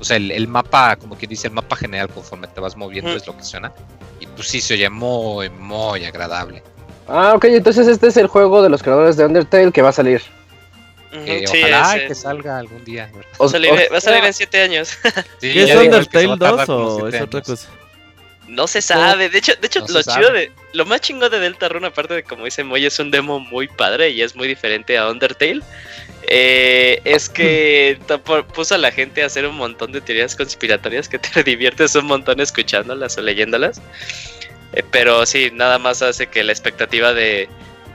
o 0.00 0.04
sea, 0.04 0.16
el, 0.16 0.48
mapa, 0.48 0.96
como 0.96 1.16
quien 1.16 1.28
dice, 1.28 1.48
el 1.48 1.54
mapa 1.54 1.76
general 1.76 2.08
conforme 2.08 2.46
te 2.48 2.60
vas 2.60 2.76
moviendo 2.76 3.10
es 3.10 3.26
lo 3.26 3.36
que 3.36 3.44
suena. 3.44 3.72
Y 4.20 4.26
pues 4.26 4.48
sí, 4.48 4.60
se 4.60 4.74
oye 4.74 4.88
muy, 4.88 5.50
muy 5.50 6.04
agradable. 6.04 6.62
Ah, 7.06 7.32
ok, 7.34 7.44
entonces 7.44 7.86
este 7.88 8.08
es 8.08 8.16
el 8.16 8.26
juego 8.26 8.62
de 8.62 8.68
los 8.68 8.82
creadores 8.82 9.16
de 9.16 9.24
Undertale 9.24 9.72
que 9.72 9.82
va 9.82 9.90
a 9.90 9.92
salir. 9.92 10.22
Eh, 11.26 11.44
ojalá 11.48 12.06
que 12.06 12.14
salga 12.14 12.58
algún 12.58 12.84
día. 12.84 13.10
va 13.40 13.96
a 13.96 14.00
salir 14.00 14.24
en 14.24 14.34
7 14.34 14.60
años. 14.62 14.90
¿Qué 15.40 15.62
es 15.62 15.76
Undertale 15.76 16.36
2 16.36 16.68
o 16.68 17.08
es 17.08 17.20
otra 17.20 17.42
cosa? 17.42 17.68
No 18.48 18.66
se 18.66 18.80
sabe. 18.80 19.28
De 19.28 19.38
hecho, 19.38 19.52
de 19.60 19.66
hecho 19.66 19.84
lo 19.88 20.02
chido 20.02 20.32
de. 20.32 20.50
Lo 20.72 20.86
más 20.86 21.00
chingo 21.00 21.28
de 21.28 21.38
Delta 21.38 21.68
Rune, 21.68 21.88
aparte 21.88 22.14
de 22.14 22.22
como 22.22 22.44
dice 22.44 22.64
Moy, 22.64 22.84
es 22.86 22.98
un 22.98 23.10
demo 23.10 23.40
muy 23.40 23.68
padre 23.68 24.10
y 24.10 24.22
es 24.22 24.34
muy 24.34 24.48
diferente 24.48 24.96
a 24.96 25.08
Undertale. 25.10 25.60
Eh, 26.22 27.00
es 27.04 27.28
que 27.28 27.98
puso 28.54 28.74
a 28.74 28.78
la 28.78 28.90
gente 28.90 29.22
a 29.22 29.26
hacer 29.26 29.46
un 29.46 29.56
montón 29.56 29.92
de 29.92 30.00
teorías 30.00 30.34
conspiratorias 30.34 31.08
que 31.08 31.18
te 31.18 31.42
diviertes 31.44 31.94
un 31.94 32.06
montón 32.06 32.40
escuchándolas 32.40 33.16
o 33.18 33.20
leyéndolas. 33.20 33.80
Eh, 34.72 34.82
pero 34.90 35.24
sí, 35.26 35.50
nada 35.52 35.78
más 35.78 36.02
hace 36.02 36.26
que 36.26 36.42
la 36.42 36.52
expectativa 36.52 37.12
de, 37.12 37.48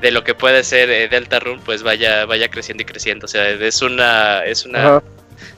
de 0.03 0.11
lo 0.11 0.23
que 0.25 0.35
puede 0.35 0.65
ser 0.65 0.89
eh, 0.91 1.07
Delta 1.07 1.39
Rune 1.39 1.61
pues 1.65 1.81
vaya, 1.81 2.25
vaya 2.25 2.49
creciendo 2.49 2.83
y 2.83 2.85
creciendo. 2.85 3.25
O 3.25 3.27
sea, 3.27 3.49
es 3.49 3.81
una. 3.81 4.43
Es 4.45 4.65
una 4.65 5.01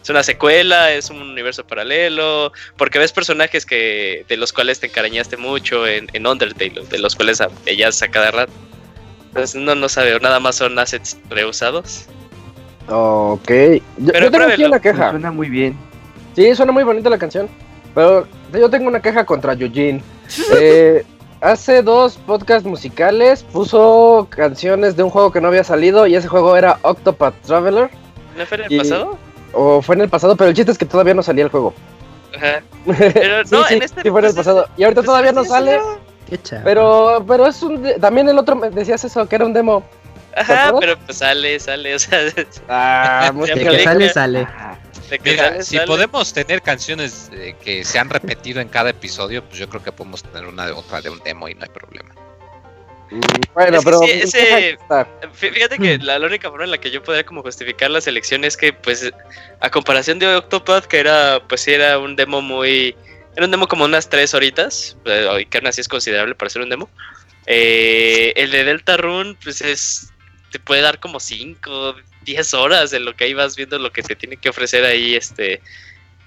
es 0.01 0.09
una 0.09 0.23
secuela, 0.23 0.91
es 0.91 1.09
un 1.09 1.21
universo 1.21 1.65
paralelo, 1.65 2.51
porque 2.77 2.97
ves 2.99 3.11
personajes 3.11 3.65
que 3.65 4.23
de 4.27 4.37
los 4.37 4.53
cuales 4.53 4.79
te 4.79 4.87
encariñaste 4.87 5.37
mucho 5.37 5.85
en, 5.85 6.07
en 6.13 6.25
Undertale, 6.25 6.85
de 6.89 6.99
los 6.99 7.15
cuales 7.15 7.41
ellas 7.65 8.01
a 8.01 8.07
cada 8.07 8.31
rato. 8.31 8.53
Entonces 9.27 9.59
no, 9.59 9.75
no 9.75 9.89
sabe, 9.89 10.17
nada 10.19 10.39
más 10.39 10.55
son 10.55 10.77
assets 10.79 11.17
reusados. 11.29 12.05
Ok, 12.87 13.49
yo, 13.97 14.11
pero 14.13 14.31
tengo 14.31 14.45
aquí 14.45 14.63
una 14.63 14.79
queja. 14.79 15.09
Suena 15.11 15.31
muy 15.31 15.49
bien. 15.49 15.75
Sí, 16.35 16.55
suena 16.55 16.71
muy 16.71 16.83
bonita 16.83 17.09
la 17.09 17.17
canción, 17.17 17.49
pero 17.93 18.27
yo 18.53 18.69
tengo 18.69 18.87
una 18.87 19.01
queja 19.01 19.25
contra 19.25 19.53
Eugene. 19.53 20.01
eh, 20.59 21.03
hace 21.41 21.81
dos 21.81 22.17
podcasts 22.17 22.67
musicales 22.67 23.43
puso 23.43 24.27
canciones 24.29 24.95
de 24.95 25.03
un 25.03 25.09
juego 25.09 25.31
que 25.31 25.41
no 25.41 25.47
había 25.47 25.63
salido 25.63 26.07
y 26.07 26.15
ese 26.15 26.27
juego 26.27 26.57
era 26.57 26.79
Octopath 26.81 27.35
Traveler. 27.41 27.89
¿No 28.37 28.45
fue 28.45 28.57
en 28.57 28.71
el 28.71 28.77
pasado? 28.77 29.17
O 29.53 29.81
fue 29.81 29.95
en 29.95 30.01
el 30.01 30.09
pasado, 30.09 30.35
pero 30.35 30.49
el 30.49 30.55
chiste 30.55 30.71
es 30.71 30.77
que 30.77 30.85
todavía 30.85 31.13
no 31.13 31.23
salía 31.23 31.45
el 31.45 31.49
juego. 31.49 31.73
Ajá. 32.35 32.61
Pero 32.85 33.43
no, 33.49 33.69
en 33.69 33.81
este. 33.81 34.01
Sí, 34.01 34.09
fue 34.09 34.19
en 34.19 34.25
el 34.25 34.33
pues, 34.33 34.35
pasado. 34.35 34.67
Y 34.75 34.83
ahorita 34.83 35.01
pues, 35.01 35.05
todavía 35.05 35.31
no 35.31 35.45
sale. 35.45 35.79
Qué 36.29 36.39
pero, 36.63 37.23
pero 37.27 37.45
es 37.45 37.61
un. 37.61 37.83
También 38.01 38.27
el 38.27 38.37
otro 38.39 38.55
me 38.55 38.69
decías 38.71 39.03
eso, 39.05 39.27
que 39.27 39.35
era 39.35 39.45
un 39.45 39.53
demo. 39.53 39.83
Ajá, 40.35 40.73
pero 40.79 40.97
pues 40.97 41.19
sale, 41.19 41.59
sale, 41.59 41.95
o 41.95 41.99
sea. 41.99 42.19
Ah, 42.67 43.31
muy 43.33 43.47
que 43.47 43.83
sale, 43.83 44.09
sale. 44.09 44.47
Mira, 45.23 45.61
si 45.61 45.79
podemos 45.79 46.33
tener 46.33 46.61
canciones 46.61 47.29
eh, 47.31 47.55
que 47.63 47.83
se 47.83 47.99
han 47.99 48.09
repetido 48.09 48.59
en 48.61 48.69
cada 48.69 48.89
episodio, 48.89 49.43
pues 49.43 49.59
yo 49.59 49.69
creo 49.69 49.83
que 49.83 49.91
podemos 49.91 50.23
tener 50.23 50.45
una 50.45 50.65
de 50.65 50.71
otra 50.71 51.01
de 51.01 51.09
un 51.09 51.19
demo 51.19 51.47
y 51.47 51.53
no 51.53 51.63
hay 51.63 51.69
problema. 51.69 52.13
Mm, 53.11 53.21
bueno, 53.53 53.79
pero 53.83 54.01
fíjate 55.33 55.77
que 55.77 55.99
mm. 55.99 56.01
la, 56.01 56.17
única 56.17 56.49
forma 56.49 56.65
en 56.65 56.71
la 56.71 56.79
que 56.79 56.89
yo 56.89 57.03
podría 57.03 57.23
como 57.23 57.43
justificar 57.43 57.91
la 57.91 58.01
selección 58.01 58.43
es 58.43 58.57
que 58.57 58.73
pues 58.73 59.11
a 59.59 59.69
comparación 59.69 60.17
de 60.17 60.35
Octopath 60.35 60.85
que 60.85 60.99
era 60.99 61.39
pues 61.47 61.67
era 61.67 61.99
un 61.99 62.15
demo 62.15 62.41
muy 62.41 62.95
era 63.35 63.45
un 63.45 63.51
demo 63.51 63.67
como 63.67 63.85
unas 63.85 64.09
tres 64.09 64.33
horitas 64.33 64.97
eh, 65.05 65.29
y 65.39 65.45
que 65.45 65.59
aún 65.59 65.67
así 65.67 65.81
es 65.81 65.87
considerable 65.87 66.33
para 66.33 66.49
ser 66.49 66.63
un 66.63 66.69
demo 66.69 66.89
eh, 67.45 68.33
el 68.37 68.49
de 68.49 68.63
Delta 68.63 68.97
Rune 68.97 69.37
pues 69.43 69.61
es 69.61 70.11
te 70.51 70.57
puede 70.57 70.81
dar 70.81 70.99
como 70.99 71.19
5 71.19 71.95
10 72.25 72.53
horas 72.55 72.91
de 72.91 72.99
lo 72.99 73.15
que 73.15 73.25
ahí 73.25 73.33
vas 73.33 73.55
viendo 73.55 73.79
lo 73.79 73.91
que 73.91 74.03
te 74.03 74.15
tiene 74.15 74.37
que 74.37 74.49
ofrecer 74.49 74.83
ahí 74.83 75.15
este 75.15 75.61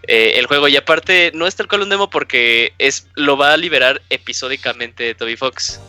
eh, 0.05 0.35
el 0.37 0.47
juego 0.47 0.69
y 0.69 0.77
aparte 0.77 1.33
no 1.35 1.47
es 1.47 1.57
tal 1.57 1.69
cual 1.69 1.83
un 1.83 1.91
demo 1.91 2.09
porque 2.09 2.73
es 2.79 3.09
lo 3.15 3.37
va 3.37 3.53
a 3.53 3.57
liberar 3.57 4.01
episódicamente 4.09 5.15
Toby 5.15 5.37
Fox 5.37 5.81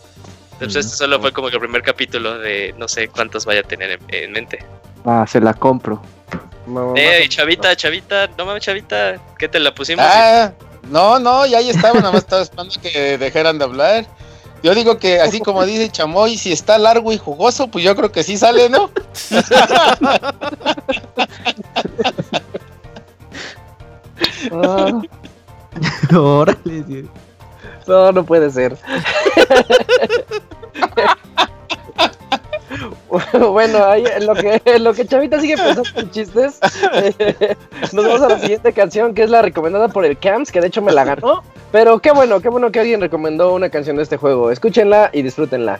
entonces 0.60 0.88
este 0.88 0.97
solo 0.97 1.22
fue 1.22 1.32
como 1.32 1.47
que 1.47 1.55
el 1.55 1.62
primer 1.62 1.82
capítulo 1.82 2.38
de 2.38 2.76
no 2.78 2.89
sé 2.89 3.07
cuántos 3.07 3.45
vaya 3.45 3.62
a 3.62 3.64
tener 3.64 3.97
en, 4.10 4.32
mente. 4.34 4.60
Ah, 5.05 5.26
se 5.26 5.39
la 5.39 5.53
compro. 5.53 6.01
eh, 6.97 7.26
chavita, 7.30 7.74
chavita, 7.78 8.30
no 8.38 8.45
mames, 8.45 8.64
chavita, 8.64 9.22
¿qué 9.38 9.47
te 9.47 9.57
la 9.57 9.74
pusimos? 9.74 10.03
Ah, 10.05 10.51
no, 10.89 11.18
no, 11.18 11.45
ya 11.45 11.60
ahí 11.60 11.70
estaba, 11.70 11.99
nada 11.99 12.12
más 12.12 12.24
estaba 12.24 12.41
esperando 12.41 12.76
que 12.82 13.18
dejaran 13.18 13.57
de 13.57 13.64
hablar. 13.64 14.05
Yo 14.64 14.76
digo 14.76 14.97
que 14.97 15.22
así 15.22 15.39
como 15.39 15.66
dice 15.66 15.89
Chamoy, 15.89 16.38
si 16.38 16.51
está 16.51 16.78
largo 16.78 17.12
y 17.12 17.18
jugoso, 17.18 17.68
pues 17.68 17.84
yo 17.84 17.95
creo 17.95 18.12
que 18.12 18.24
sí 18.24 18.38
sale, 18.38 18.70
¿no? 18.70 18.91
ah. 24.51 25.01
Órale, 26.16 27.05
no, 27.88 28.12
no 28.12 28.26
puede 28.26 28.51
ser. 28.51 28.78
bueno, 33.51 33.86
ahí 33.86 34.03
en 34.16 34.28
lo 34.28 34.36
que, 34.36 34.62
lo 34.80 34.93
que 34.93 35.05
Chavita 35.05 35.39
sigue 35.39 35.57
pensando 35.57 35.89
en 35.95 36.12
chistes, 36.12 36.60
nos 37.93 38.05
vamos 38.05 38.22
a 38.22 38.30
la 38.30 38.39
siguiente 38.39 38.74
canción 38.74 39.14
que 39.14 39.24
es 39.24 39.30
la 39.30 39.41
recomendada 39.41 39.88
por 39.88 40.05
el 40.05 40.18
Camps, 40.18 40.51
que 40.51 40.62
de 40.62 40.68
hecho 40.68 40.82
me 40.82 40.91
la 40.91 41.03
ganó. 41.03 41.43
Pero 41.72 41.99
qué 41.99 42.11
bueno, 42.11 42.39
qué 42.39 42.49
bueno 42.49 42.72
que 42.72 42.80
alguien 42.80 42.99
recomendó 42.99 43.53
una 43.53 43.70
canción 43.70 43.95
de 43.97 44.03
este 44.03 44.17
juego. 44.17 44.49
Escúchenla 44.49 45.11
y 45.13 45.22
disfrútenla. 45.22 45.80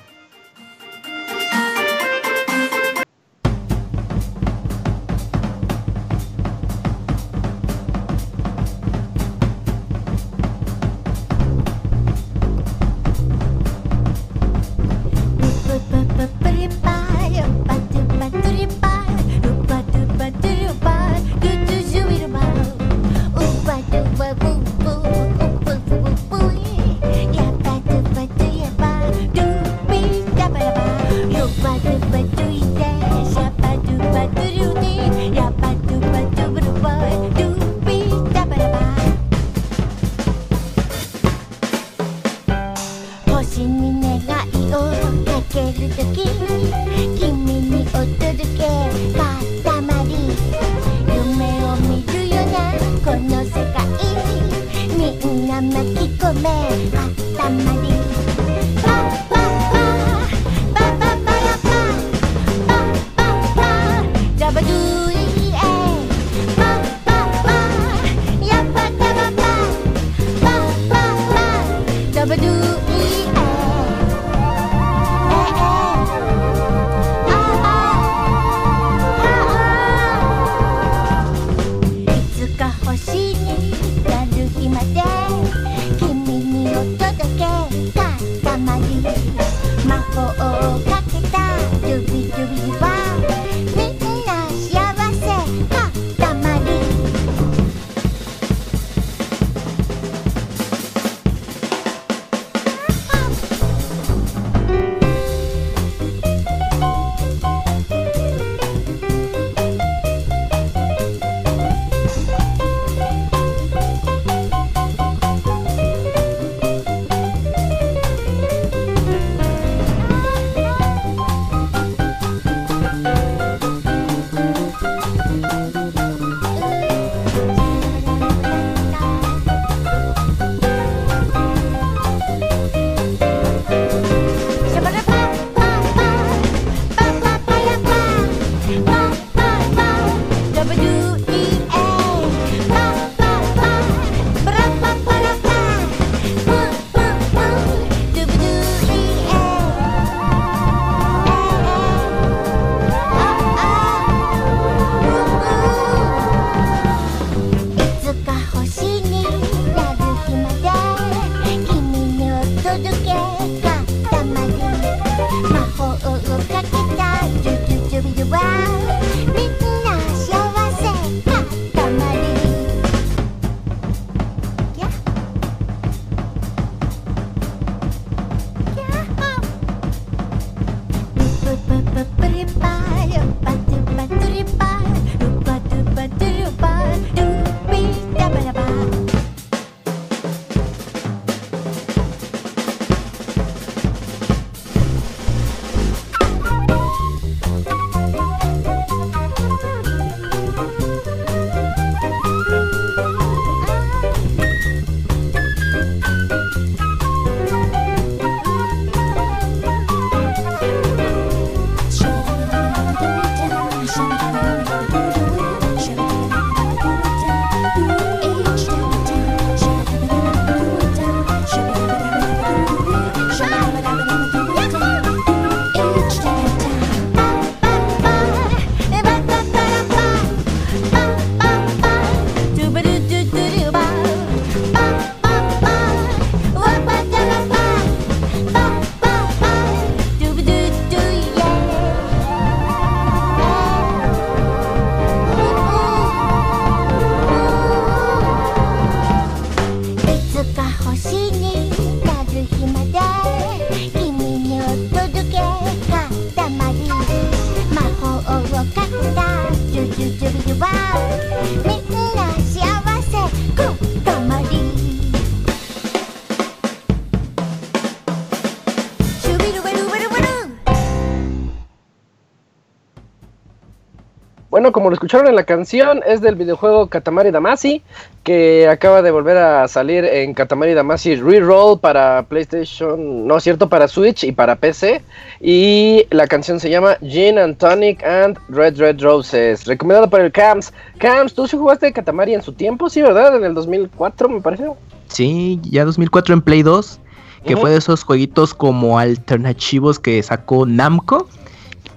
Como 274.80 274.92
lo 274.92 274.94
escucharon 274.94 275.28
en 275.28 275.36
la 275.36 275.44
canción, 275.44 276.00
es 276.08 276.22
del 276.22 276.36
videojuego 276.36 276.88
Katamari 276.88 277.32
Damacy, 277.32 277.82
que 278.24 278.66
acaba 278.70 279.02
de 279.02 279.12
volver 279.12 279.36
a 279.36 279.68
salir 279.68 280.06
en 280.06 280.34
Katamari 280.34 280.74
Damacy 280.74 281.18
Reroll 281.18 281.78
para 281.82 282.24
PlayStation, 282.24 283.28
no 283.28 283.36
es 283.36 283.44
cierto, 283.44 283.68
para 283.68 283.90
Switch 283.90 284.24
y 284.24 284.32
para 284.32 284.56
PC. 284.56 285.02
Y 285.42 286.06
la 286.12 286.28
canción 286.28 286.62
se 286.62 286.70
llama 286.70 286.96
Gin 287.02 287.38
and 287.38 287.58
Tonic 287.58 288.02
and 288.06 288.40
Red 288.48 288.78
Red 288.78 289.02
Roses, 289.02 289.66
recomendada 289.66 290.10
por 290.10 290.22
el 290.22 290.32
Camps. 290.32 290.72
Camps, 290.98 291.34
¿tú 291.34 291.46
sí 291.46 291.58
jugaste 291.58 291.92
Katamari 291.92 292.34
en 292.34 292.42
su 292.42 292.54
tiempo? 292.54 292.90
Sí, 292.90 293.02
¿verdad? 293.02 293.36
En 293.36 293.44
el 293.44 293.54
2004, 293.54 294.30
me 294.30 294.40
parece. 294.40 294.64
Sí, 295.10 295.60
ya 295.64 295.84
2004 295.84 296.36
en 296.36 296.42
Play 296.42 296.64
2, 296.64 297.02
que 297.46 297.58
fue 297.58 297.72
de 297.72 297.80
esos 297.80 298.06
jueguitos 298.06 298.54
como 298.54 298.98
alternativos 298.98 300.00
que 300.00 300.24
sacó 300.24 300.66
Namco 300.66 301.28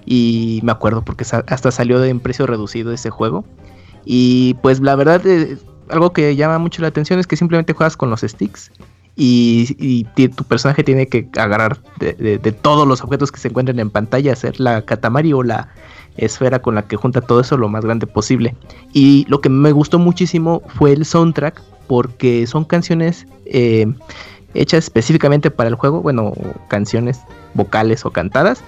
y 0.05 0.59
me 0.63 0.71
acuerdo 0.71 1.03
porque 1.03 1.25
hasta 1.47 1.71
salió 1.71 1.99
de 1.99 2.09
en 2.09 2.19
precio 2.19 2.45
reducido 2.45 2.91
ese 2.91 3.09
juego. 3.09 3.45
Y 4.05 4.55
pues 4.55 4.81
la 4.81 4.95
verdad, 4.95 5.25
eh, 5.25 5.57
algo 5.89 6.11
que 6.13 6.35
llama 6.35 6.59
mucho 6.59 6.81
la 6.81 6.89
atención 6.89 7.19
es 7.19 7.27
que 7.27 7.37
simplemente 7.37 7.73
juegas 7.73 7.95
con 7.95 8.09
los 8.09 8.21
sticks 8.21 8.71
y, 9.15 10.05
tu 10.35 10.43
personaje 10.43 10.83
tiene 10.83 11.07
que 11.07 11.29
agarrar 11.37 11.79
de, 11.99 12.37
todos 12.61 12.87
los 12.87 13.03
objetos 13.03 13.31
que 13.31 13.39
se 13.39 13.47
encuentran 13.47 13.79
en 13.79 13.89
pantalla, 13.89 14.33
hacer 14.33 14.59
la 14.59 14.83
katamari 14.83 15.33
o 15.33 15.43
la 15.43 15.69
esfera 16.17 16.61
con 16.61 16.75
la 16.75 16.83
que 16.83 16.95
junta 16.95 17.21
todo 17.21 17.41
eso 17.41 17.57
lo 17.57 17.69
más 17.69 17.83
grande 17.83 18.07
posible. 18.07 18.55
Y 18.91 19.25
lo 19.29 19.41
que 19.41 19.49
me 19.49 19.71
gustó 19.71 19.99
muchísimo 19.99 20.61
fue 20.75 20.93
el 20.93 21.05
soundtrack 21.05 21.61
porque 21.87 22.47
son 22.47 22.65
canciones 22.65 23.27
eh, 23.45 23.85
hechas 24.53 24.85
específicamente 24.85 25.51
para 25.51 25.69
el 25.69 25.75
juego, 25.75 26.01
bueno, 26.01 26.33
canciones 26.69 27.19
vocales 27.53 28.05
o 28.05 28.11
cantadas 28.11 28.63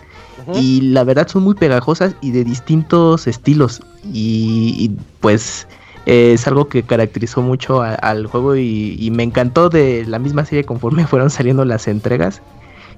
y 0.54 0.82
la 0.82 1.04
verdad 1.04 1.28
son 1.28 1.44
muy 1.44 1.56
pegajosas 1.56 2.16
y 2.22 2.32
de 2.32 2.44
distintos 2.44 3.28
estilos. 3.28 3.82
Y, 4.14 4.92
pues 5.20 5.68
es 6.06 6.46
algo 6.48 6.68
que 6.68 6.84
caracterizó 6.84 7.42
mucho 7.42 7.82
al 7.82 8.28
juego 8.28 8.56
y, 8.56 9.10
me 9.12 9.24
encantó 9.24 9.70
de 9.70 10.06
la 10.06 10.20
misma 10.20 10.46
serie 10.46 10.64
conforme 10.64 11.08
fueron 11.08 11.30
saliendo 11.30 11.66
las 11.66 11.88
entregas. 11.88 12.42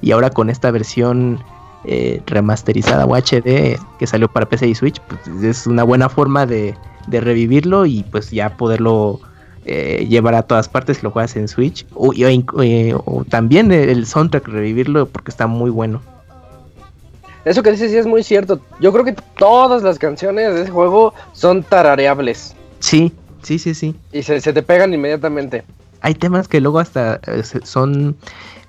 Y 0.02 0.12
ahora 0.12 0.30
con 0.30 0.50
esta 0.50 0.70
versión 0.72 1.40
eh, 1.86 2.22
remasterizada 2.28 3.06
o 3.06 3.16
HD 3.16 3.80
que 3.98 4.08
salió 4.08 4.28
para 4.28 4.48
PC 4.48 4.68
y 4.68 4.76
Switch, 4.76 5.00
pues 5.02 5.44
es 5.44 5.66
una 5.66 5.84
buena 5.84 6.10
forma 6.10 6.46
de, 6.46 6.76
revivirlo 7.10 7.86
y 7.86 8.04
pues 8.04 8.32
ya 8.32 8.58
poderlo 8.58 9.22
eh, 9.66 10.06
llevar 10.10 10.36
a 10.36 10.44
todas 10.44 10.68
partes 10.68 11.02
lo 11.02 11.12
juegas 11.12 11.36
en 11.38 11.48
Switch. 11.48 11.86
O, 11.96 12.14
eh, 12.14 12.94
o 12.94 13.24
también 13.24 13.72
el 13.72 14.06
soundtrack 14.06 14.48
revivirlo 14.48 15.08
porque 15.08 15.32
está 15.32 15.48
muy 15.48 15.72
bueno. 15.72 16.02
Eso 17.48 17.64
que 17.64 17.72
dices 17.72 17.92
sí 17.92 17.98
es 17.98 18.06
muy 18.06 18.24
cierto. 18.24 18.60
Yo 18.82 18.92
creo 18.92 19.06
que 19.06 19.16
todas 19.38 19.82
las 19.82 19.98
canciones 19.98 20.54
de 20.54 20.64
ese 20.64 20.72
juego 20.72 21.14
son 21.32 21.64
tarareables. 21.64 22.54
Sí, 22.80 23.14
sí, 23.42 23.58
sí, 23.58 23.74
sí. 23.74 23.96
Y 24.12 24.22
se, 24.24 24.42
te 24.42 24.62
pegan 24.62 24.94
inmediatamente. 24.94 25.64
Hay 26.02 26.14
temas 26.14 26.50
que 26.50 26.60
luego 26.60 26.80
hasta 26.80 27.22
eh, 27.26 27.44
son, 27.64 28.18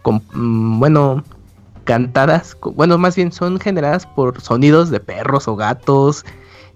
mm, 0.05 0.79
bueno, 0.79 1.25
cantadas, 1.83 2.57
bueno, 2.61 2.99
más 2.99 3.17
bien 3.17 3.33
son 3.33 3.59
generadas 3.59 4.07
por 4.07 4.41
sonidos 4.41 4.91
de 4.91 5.01
perros 5.01 5.49
o 5.49 5.57
gatos. 5.57 6.25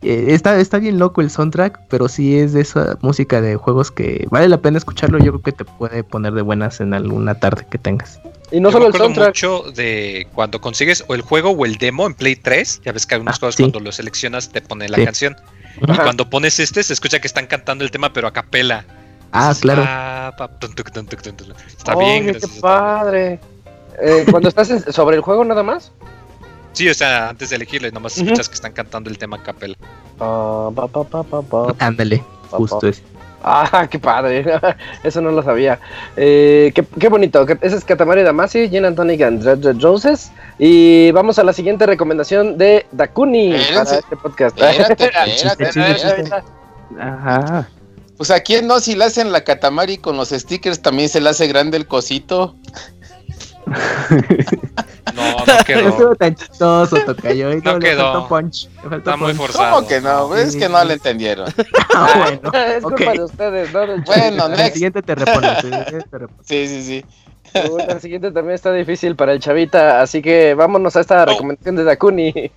Eh, 0.03 0.35
está, 0.35 0.59
está 0.59 0.79
bien 0.79 0.99
loco 0.99 1.21
el 1.21 1.31
soundtrack, 1.31 1.81
pero 1.89 2.09
sí 2.09 2.37
es 2.37 2.53
de 2.53 2.63
esa 2.63 2.99
música 3.03 3.41
de 3.41 3.57
juegos 3.57 3.91
que 3.91 4.27
vale 4.31 4.49
la 4.49 4.59
pena 4.59 4.79
escucharlo. 4.79 5.19
Yo 5.19 5.33
creo 5.33 5.43
que 5.43 5.53
te 5.53 5.65
puede 5.65 6.03
poner 6.03 6.33
de 6.33 6.43
buenas 6.43 6.81
en 6.81 6.93
alguna 6.93 7.35
tarde 7.35 7.67
que 7.71 7.79
tengas. 7.79 8.21
Y 8.51 8.61
no 8.61 8.71
solo 8.71 8.89
el 8.89 8.95
soundtrack. 8.95 9.29
mucho 9.29 9.65
de 9.75 10.27
cuando 10.35 10.61
consigues 10.61 11.05
o 11.09 11.15
el 11.15 11.23
juego 11.23 11.51
o 11.51 11.65
el 11.65 11.77
demo 11.77 12.07
en 12.07 12.15
Play 12.15 12.37
3. 12.37 12.83
Ya 12.85 12.93
ves 12.93 13.07
que 13.07 13.15
algunos 13.15 13.37
ah, 13.37 13.39
juegos 13.39 13.57
cuando 13.57 13.81
lo 13.81 13.93
seleccionas 13.93 14.51
te 14.51 14.61
pone 14.61 14.89
la 14.89 15.03
canción. 15.05 15.37
Y 15.81 15.97
cuando 15.97 16.29
pones 16.29 16.61
este, 16.61 16.83
se 16.83 16.93
escucha 16.93 17.21
que 17.21 17.27
están 17.27 17.47
cantando 17.47 17.85
el 17.85 17.91
tema, 17.91 18.13
pero 18.13 18.29
a 18.29 18.33
capela. 18.33 18.85
Ah, 19.33 19.55
claro. 19.59 19.83
está 21.67 21.97
bien. 21.97 22.27
¡Qué 22.27 22.41
padre! 22.61 23.41
Eh, 24.01 24.27
cuando 24.31 24.49
estás 24.49 24.69
sobre 24.91 25.17
el 25.17 25.23
juego 25.23 25.45
nada 25.45 25.63
más. 25.63 25.93
Sí, 26.73 26.89
o 26.89 26.95
sea, 26.95 27.31
antes 27.31 27.51
de 27.51 27.57
elegirle, 27.57 27.93
nomás 27.93 28.17
escuchas 28.17 28.49
que 28.49 28.55
están 28.55 28.73
cantando 28.73 29.11
el 29.11 29.19
tema. 29.19 29.39
Ah, 30.21 30.71
Ándale, 31.79 32.25
justo 32.51 32.89
es. 32.89 33.03
Ah, 33.45 33.89
qué 33.91 33.99
padre. 33.99 34.45
Eso 35.03 35.21
no 35.21 35.33
lo 35.33 35.43
sabía. 35.43 35.81
Eh, 36.17 36.73
qué, 36.75 37.09
bonito. 37.09 37.45
Ese 37.61 37.77
es 37.77 37.85
Katamari 37.85 38.23
Damacy, 38.23 38.69
Jen 38.69 38.85
Antonic 38.85 39.21
and 39.23 39.83
Roses. 39.83 40.31
Y 40.59 41.11
vamos 41.11 41.39
a 41.39 41.45
la 41.45 41.53
siguiente 41.53 41.87
recomendación 41.87 42.57
de 42.57 42.87
Dakuni 42.93 43.55
para 43.75 43.99
este 43.99 44.17
podcast. 44.17 44.57
Ajá. 47.01 47.69
Pues 48.17 48.31
a 48.31 48.41
quién 48.41 48.69
no, 48.69 48.79
si 48.79 48.95
le 48.95 49.07
hacen 49.07 49.33
la 49.33 49.43
Katamari 49.43 49.99
con 49.99 50.17
los 50.17 50.29
stickers, 50.29 50.81
también 50.81 51.09
se 51.09 51.21
le 51.21 51.31
hace 51.31 51.49
grande 51.49 51.77
el 51.77 51.89
cosito. 51.89 52.55
No, 55.15 55.45
no 55.45 55.45
quedó. 55.67 55.89
Estuvo 55.89 56.17
tan 56.17 56.35
chistoso, 56.35 56.97
tocayo. 57.05 57.51
No, 57.57 57.73
no 57.75 57.79
quedó. 57.79 58.29
Punch. 58.29 58.69
Está 58.91 59.17
muy 59.17 59.35
forzado. 59.35 59.77
¿Cómo 59.77 59.89
que 59.89 60.01
no? 60.01 60.37
Es 60.37 60.57
que 60.57 60.69
no 60.69 60.83
le 60.85 60.95
entendieron. 60.95 61.49
ah, 61.95 62.15
bueno. 62.17 62.53
Es 62.53 62.83
culpa 62.83 63.13
de 63.13 63.25
ustedes, 63.25 63.73
¿no? 63.73 63.81
bueno, 64.05 64.49
next. 64.49 64.67
El 64.67 64.73
siguiente 64.73 65.03
te 65.03 65.15
repones. 65.15 65.59
Sí, 66.43 66.67
sí, 66.69 66.83
sí. 66.83 67.05
el 67.89 68.01
siguiente 68.01 68.31
también 68.31 68.55
está 68.55 68.73
difícil 68.73 69.17
para 69.17 69.33
el 69.33 69.41
chavita, 69.41 70.01
así 70.01 70.23
que 70.23 70.55
vámonos 70.55 70.97
a 70.97 71.01
esta 71.01 71.23
oh. 71.23 71.27
recomendación 71.27 71.77
de 71.77 71.85
Dakuni. 71.85 72.51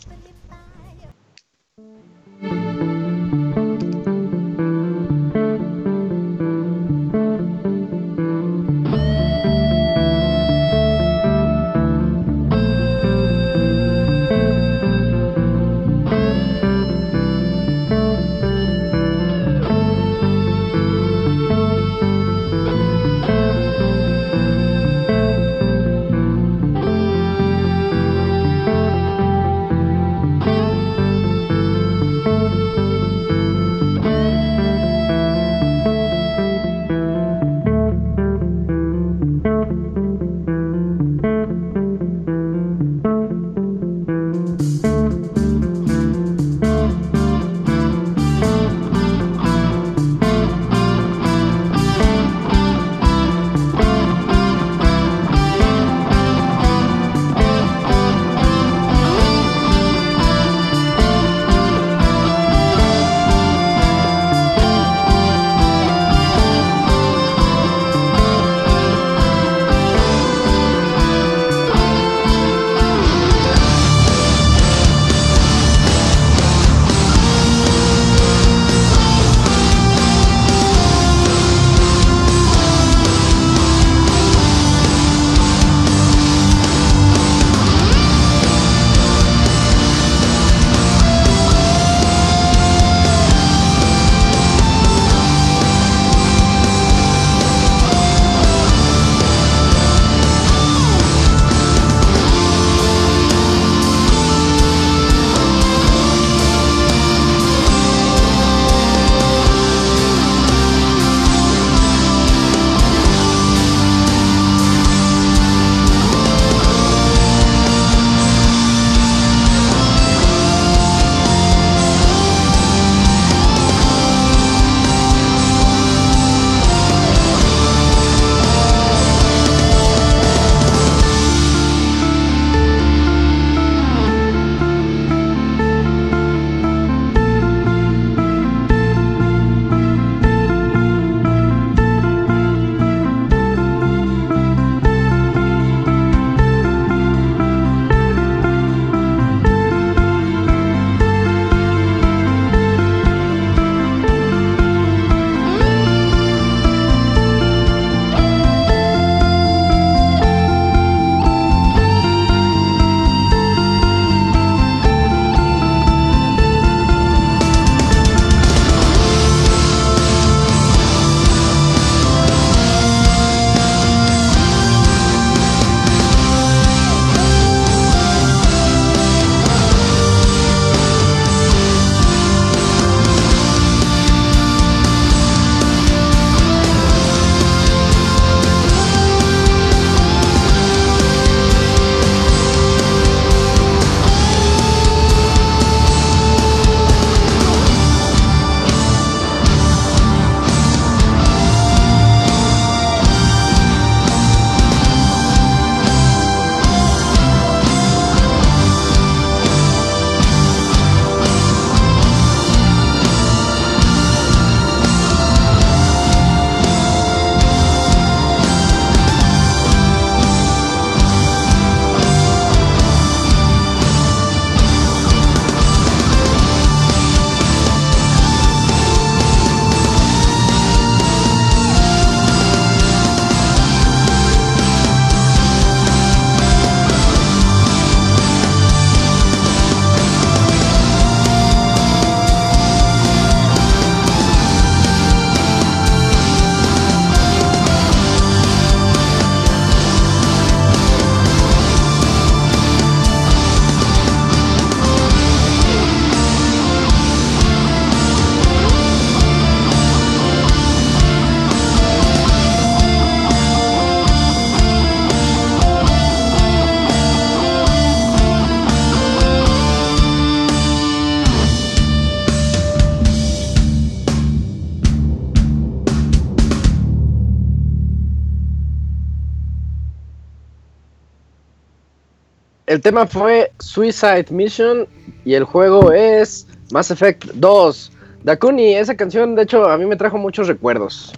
Tema 282.86 283.08
fue 283.08 283.52
Suicide 283.58 284.28
Mission 284.30 284.88
y 285.26 285.34
el 285.34 285.44
juego 285.44 285.92
es 285.92 286.48
Mass 286.72 286.92
Effect 286.92 287.26
2. 287.34 287.92
Dakuni, 288.24 288.76
esa 288.76 288.96
canción 288.96 289.34
de 289.34 289.42
hecho 289.42 289.68
a 289.68 289.76
mí 289.80 289.88
me 289.88 289.96
trajo 289.96 290.20
muchos 290.20 290.48
recuerdos. 290.48 291.12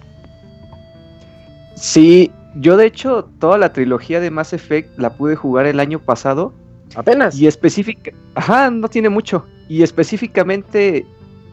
Sí, 1.74 2.32
yo 2.54 2.78
de 2.78 2.86
hecho 2.86 3.28
toda 3.38 3.58
la 3.58 3.70
trilogía 3.70 4.18
de 4.18 4.30
Mass 4.30 4.54
Effect 4.54 4.98
la 4.98 5.12
pude 5.12 5.36
jugar 5.36 5.66
el 5.66 5.78
año 5.78 5.98
pasado. 5.98 6.54
Apenas. 6.94 7.38
Y 7.38 7.46
específica, 7.46 8.12
ajá, 8.34 8.70
no 8.70 8.88
tiene 8.88 9.10
mucho. 9.10 9.44
Y 9.68 9.82
específicamente 9.82 11.04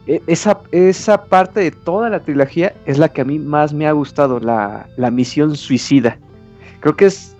e, 0.06 0.22
esa, 0.26 0.60
esa 0.72 1.26
parte 1.26 1.60
de 1.60 1.72
toda 1.72 2.08
la 2.08 2.20
trilogía 2.20 2.72
es 2.86 2.96
la 2.96 3.10
que 3.10 3.20
a 3.20 3.24
mí 3.26 3.38
más 3.38 3.74
me 3.74 3.86
ha 3.86 3.92
gustado, 3.92 4.40
la, 4.40 4.88
la 4.96 5.10
misión 5.10 5.56
suicida. 5.56 6.18
Creo 6.80 6.96
que 6.96 7.04
es 7.04 7.35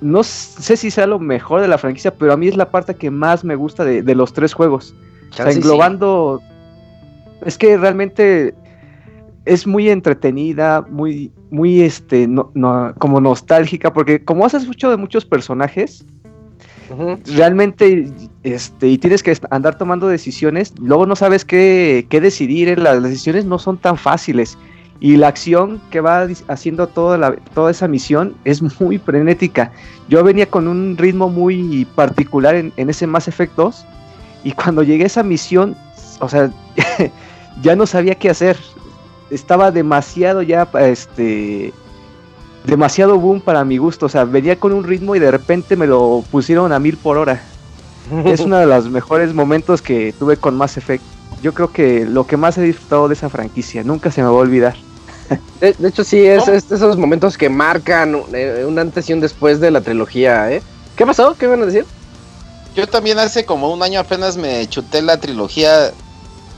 no 0.00 0.22
sé 0.22 0.76
si 0.76 0.90
sea 0.90 1.06
lo 1.06 1.18
mejor 1.18 1.60
de 1.60 1.68
la 1.68 1.78
franquicia, 1.78 2.14
pero 2.14 2.32
a 2.32 2.36
mí 2.36 2.48
es 2.48 2.56
la 2.56 2.70
parte 2.70 2.94
que 2.94 3.10
más 3.10 3.44
me 3.44 3.54
gusta 3.54 3.84
de, 3.84 4.14
los 4.14 4.32
tres 4.32 4.54
juegos. 4.54 4.94
O 5.30 5.34
sea, 5.34 5.50
englobando. 5.50 6.40
Es 7.44 7.56
que 7.56 7.76
realmente 7.76 8.54
es 9.44 9.66
muy 9.66 9.88
entretenida, 9.88 10.82
muy, 10.88 11.32
muy 11.50 11.82
este, 11.82 12.26
no, 12.28 12.52
como 12.98 13.20
nostálgica, 13.20 13.92
porque 13.92 14.24
como 14.24 14.44
haces 14.44 14.66
mucho 14.66 14.90
de 14.90 14.96
muchos 14.96 15.24
personajes, 15.24 16.04
realmente, 17.26 18.12
este, 18.42 18.88
y 18.88 18.98
tienes 18.98 19.22
que 19.22 19.36
andar 19.50 19.78
tomando 19.78 20.08
decisiones, 20.08 20.74
luego 20.78 21.06
no 21.06 21.16
sabes 21.16 21.44
qué, 21.44 22.06
qué 22.08 22.20
decidir, 22.20 22.78
las 22.78 23.02
decisiones 23.02 23.44
no 23.44 23.58
son 23.58 23.78
tan 23.78 23.96
fáciles. 23.96 24.58
Y 25.00 25.16
la 25.16 25.28
acción 25.28 25.80
que 25.90 26.02
va 26.02 26.28
haciendo 26.48 26.86
toda, 26.86 27.16
la, 27.16 27.34
toda 27.54 27.70
esa 27.70 27.88
misión 27.88 28.34
es 28.44 28.60
muy 28.80 28.98
frenética. 28.98 29.72
Yo 30.08 30.22
venía 30.22 30.46
con 30.46 30.68
un 30.68 30.96
ritmo 30.98 31.30
muy 31.30 31.86
particular 31.94 32.54
en, 32.54 32.72
ese 32.76 33.06
Mass 33.06 33.26
Effect 33.26 33.54
2. 33.56 33.86
Y 34.44 34.52
cuando 34.52 34.82
llegué 34.82 35.04
a 35.04 35.06
esa 35.06 35.22
misión, 35.22 35.74
o 36.20 36.28
sea, 36.28 36.50
ya 37.62 37.74
no 37.76 37.86
sabía 37.86 38.14
qué 38.14 38.28
hacer. 38.28 38.58
Estaba 39.30 39.70
demasiado 39.70 40.42
ya, 40.42 40.68
este, 40.80 41.72
demasiado 42.66 43.18
boom 43.18 43.40
para 43.40 43.64
mi 43.64 43.78
gusto. 43.78 44.04
O 44.04 44.10
sea, 44.10 44.24
venía 44.24 44.56
con 44.56 44.74
un 44.74 44.84
ritmo 44.84 45.16
y 45.16 45.18
de 45.18 45.30
repente 45.30 45.76
me 45.76 45.86
lo 45.86 46.22
pusieron 46.30 46.74
a 46.74 46.78
mil 46.78 46.98
por 46.98 47.16
hora. 47.16 47.40
es 48.26 48.40
uno 48.40 48.58
de 48.58 48.66
los 48.66 48.90
mejores 48.90 49.32
momentos 49.32 49.80
que 49.80 50.12
tuve 50.18 50.36
con 50.36 50.56
Mass 50.56 50.76
Effect. 50.76 51.02
Yo 51.42 51.54
creo 51.54 51.72
que 51.72 52.04
lo 52.04 52.26
que 52.26 52.36
más 52.36 52.58
he 52.58 52.62
disfrutado 52.62 53.08
de 53.08 53.14
esa 53.14 53.30
franquicia, 53.30 53.82
nunca 53.82 54.10
se 54.10 54.20
me 54.20 54.28
va 54.28 54.34
a 54.34 54.40
olvidar. 54.40 54.76
De, 55.60 55.88
hecho, 55.88 56.02
sí, 56.02 56.24
es, 56.26 56.48
esos 56.48 56.96
momentos 56.96 57.38
que 57.38 57.48
marcan 57.48 58.22
eh, 58.32 58.64
un, 58.66 58.78
antes 58.78 59.08
y 59.08 59.12
un 59.12 59.20
después 59.20 59.60
de 59.60 59.70
la 59.70 59.80
trilogía, 59.80 60.50
¿eh? 60.50 60.62
¿Qué 60.96 61.06
pasó? 61.06 61.36
¿Qué 61.38 61.46
iban 61.46 61.62
a 61.62 61.66
decir? 61.66 61.86
Yo 62.74 62.86
también 62.86 63.18
hace 63.18 63.44
como 63.44 63.72
un 63.72 63.82
año 63.82 64.00
apenas 64.00 64.36
me 64.36 64.68
chuté 64.68 65.02
la 65.02 65.18
trilogía 65.18 65.92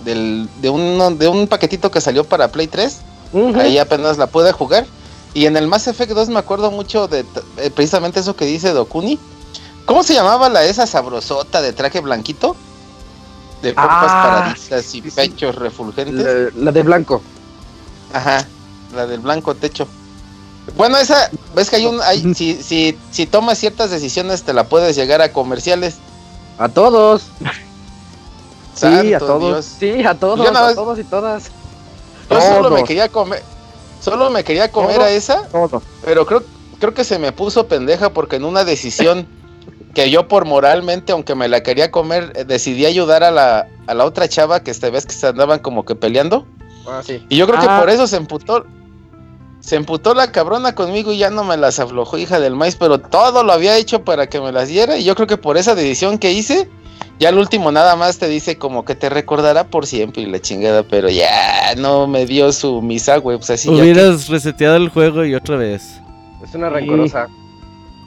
del, 0.05 0.49
de, 0.61 0.71
un, 0.71 1.19
de 1.19 1.29
un 1.29 1.49
paquetito 1.49 1.91
que 1.91 2.01
salió 2.01 2.25
para 2.25 2.49
Play 2.49 2.67
3. 2.67 3.01
Ahí 3.57 3.79
apenas 3.79 4.19
la 4.19 4.27
pude 4.27 4.53
jugar. 4.53 4.87
Y 5.35 5.47
en 5.47 5.57
el 5.57 5.67
Mass 5.67 5.89
Effect 5.89 6.13
2 6.13 6.29
me 6.29 6.39
acuerdo 6.39 6.71
mucho 6.71 7.09
de 7.09 7.25
eh, 7.57 7.71
precisamente 7.71 8.21
eso 8.21 8.37
que 8.37 8.45
dice 8.45 8.73
Dokuni. 8.73 9.19
¿Cómo 9.87 10.03
se 10.03 10.15
llamaba 10.15 10.49
la 10.49 10.65
esa 10.65 10.87
sabrosota 10.87 11.63
de 11.63 11.73
traje 11.73 12.01
blanquito? 12.01 12.55
De 13.63 13.73
pompas 13.73 14.11
ah, 14.11 14.23
paraditas 14.23 14.95
y 14.95 15.03
pechos 15.03 15.55
refulgentes. 15.55 16.55
la 16.55 16.73
de 16.73 16.83
blanco. 16.83 17.23
Ajá 18.13 18.47
la 18.93 19.07
del 19.07 19.21
blanco 19.21 19.55
techo. 19.55 19.87
Bueno, 20.77 20.97
esa, 20.97 21.31
ves 21.55 21.71
que 21.71 21.77
hay 21.77 21.87
un, 21.87 22.01
hay, 22.03 22.35
si, 22.35 22.55
si, 22.63 22.97
si 23.11 23.27
tomas 23.27 23.59
ciertas 23.59 23.91
decisiones 23.91 24.45
te 24.45 24.53
la 24.53 24.65
puedes 24.65 24.95
llegar 24.95 25.21
a 25.21 25.33
comerciales. 25.33 25.97
A 26.59 26.69
todos. 26.69 27.23
sí, 28.75 29.15
a 29.15 29.19
todos. 29.19 29.65
Sí, 29.65 30.05
a 30.05 30.15
todos, 30.15 30.47
a 30.47 30.75
todos 30.75 30.99
y 30.99 31.05
todas. 31.05 31.51
Yo 32.31 32.41
solo 32.41 32.71
me 32.71 32.85
quería 32.85 33.09
comer, 33.09 33.43
solo 34.01 34.31
me 34.31 34.45
quería 34.45 34.71
comer 34.71 35.01
a 35.01 35.11
esa, 35.11 35.49
pero 36.05 36.25
creo, 36.25 36.43
creo 36.79 36.95
que 36.95 37.05
se 37.05 37.19
me 37.19 37.33
puso 37.33 37.67
pendeja 37.67 38.11
porque 38.11 38.37
en 38.37 38.45
una 38.45 38.65
decisión 38.65 39.27
que 39.95 40.11
yo 40.11 40.29
por 40.29 40.47
moralmente, 40.47 41.13
aunque 41.13 41.35
me 41.35 41.49
la 41.49 41.63
quería 41.63 41.91
comer, 41.91 42.33
eh, 42.35 42.45
decidí 42.45 42.87
ayudar 42.87 43.23
a 43.23 43.31
la, 43.31 43.69
a 43.87 43.95
la 43.95 44.05
otra 44.05 44.29
chava 44.29 44.61
que 44.61 44.71
esta 44.71 44.89
vez 44.91 45.07
que 45.07 45.13
se 45.13 45.27
andaban 45.27 45.59
como 45.59 45.85
que 45.85 45.95
peleando. 45.95 46.47
Ah, 46.87 47.03
sí. 47.05 47.25
Y 47.29 47.37
yo 47.37 47.47
creo 47.47 47.61
que 47.61 47.67
ah. 47.69 47.79
por 47.79 47.91
eso 47.91 48.07
se 48.07 48.17
emputó, 48.17 48.65
se 49.63 49.77
emputó 49.77 50.13
la 50.13 50.33
cabrona 50.33 50.75
conmigo 50.75 51.13
y 51.13 51.19
ya 51.19 51.31
no 51.31 51.45
me 51.45 51.57
las 51.57 51.79
aflojó, 51.79 52.19
hija 52.19 52.41
del 52.41 52.57
maíz, 52.57 52.75
pero 52.75 52.99
todo 52.99 53.45
lo 53.45 53.53
había 53.53 53.79
hecho 53.79 54.05
para 54.05 54.29
que 54.29 54.41
me 54.41 54.51
las 54.51 54.69
diera. 54.69 54.99
Y 54.99 55.05
yo 55.05 55.15
creo 55.15 55.29
que 55.29 55.37
por 55.37 55.57
esa 55.57 55.77
decisión 55.77 56.19
que 56.19 56.33
hice, 56.33 56.69
ya 57.21 57.29
al 57.29 57.39
último 57.39 57.71
nada 57.71 57.95
más 57.95 58.19
te 58.19 58.27
dice 58.27 58.59
como 58.59 58.85
que 58.85 58.97
te 58.97 59.09
recordará 59.09 59.69
por 59.69 59.87
siempre 59.87 60.23
y 60.23 60.27
la 60.27 60.41
chingada, 60.41 60.83
pero 60.83 61.09
ya 61.09 61.77
no 61.77 62.09
me 62.09 62.27
dio 62.27 62.51
su 62.53 62.83
misa, 62.83 63.19
güey. 63.19 63.39
Pues 63.39 63.51
así 63.51 63.69
Hubieras 63.69 64.27
reseteado 64.27 64.77
el 64.77 64.89
juego 64.89 65.25
y 65.25 65.37
otra 65.37 65.57
vez. 65.57 66.01
Es 66.43 66.53
una 66.57 66.69
rencorosa. 66.69 67.29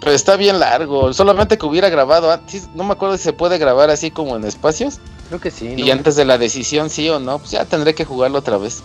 Pero 0.02 0.12
está 0.12 0.36
bien 0.36 0.60
largo, 0.60 1.14
solamente 1.14 1.58
que 1.58 1.66
hubiera 1.66 1.90
grabado 1.90 2.30
antes, 2.30 2.68
no 2.76 2.84
me 2.84 2.92
acuerdo 2.92 3.18
si 3.18 3.24
se 3.24 3.34
puede 3.34 3.58
grabar 3.58 3.90
así 3.90 4.12
como 4.12 4.36
en 4.36 4.44
espacios. 4.44 5.00
Creo 5.30 5.40
que 5.40 5.52
sí. 5.52 5.74
Y 5.78 5.90
antes 5.90 6.18
de 6.18 6.26
la 6.26 6.38
decisión, 6.38 6.90
sí 6.90 7.08
o 7.10 7.18
no, 7.18 7.40
pues 7.40 7.52
ya 7.52 7.64
tendré 7.64 7.96
que 7.96 8.04
jugarlo 8.04 8.40
otra 8.40 8.58
vez. 8.58 8.84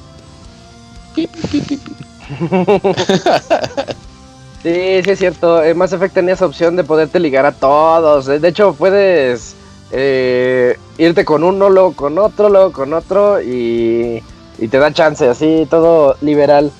sí, 4.62 5.02
sí 5.04 5.10
es 5.10 5.18
cierto. 5.18 5.62
Eh, 5.62 5.74
Mass 5.74 5.92
Effect 5.92 6.14
tenía 6.14 6.34
esa 6.34 6.46
opción 6.46 6.76
de 6.76 6.84
poderte 6.84 7.18
ligar 7.18 7.46
a 7.46 7.52
todos. 7.52 8.28
Eh, 8.28 8.38
de 8.38 8.48
hecho, 8.48 8.74
puedes 8.74 9.54
eh, 9.90 10.78
irte 10.98 11.24
con 11.24 11.44
uno, 11.44 11.70
luego 11.70 11.94
con 11.94 12.18
otro, 12.18 12.48
luego 12.48 12.72
con 12.72 12.92
otro 12.92 13.42
y, 13.42 14.22
te 14.58 14.78
da 14.78 14.92
chance, 14.92 15.28
así, 15.28 15.66
todo 15.68 16.16
liberal. 16.20 16.70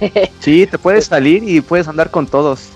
sí, 0.40 0.66
te 0.66 0.78
puedes 0.78 1.06
salir 1.06 1.48
y 1.48 1.60
puedes 1.60 1.86
andar 1.86 2.10
con 2.10 2.26
todos. 2.26 2.70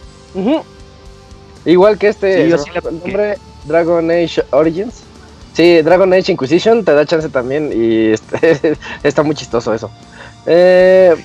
Igual 1.65 1.99
que 1.99 2.09
este, 2.09 2.55
nombre 2.85 3.39
Dragon 3.65 4.11
Age 4.11 4.43
Origins. 4.51 5.03
Sí, 5.55 5.83
Dragon 5.83 6.13
Age 6.13 6.33
Inquisition 6.33 6.85
te 6.85 6.93
da 6.93 7.07
chance 7.07 7.29
también 7.29 7.71
y 7.73 8.09
este, 8.13 8.77
está 9.03 9.23
muy 9.23 9.35
chistoso 9.35 9.73
eso. 9.73 9.91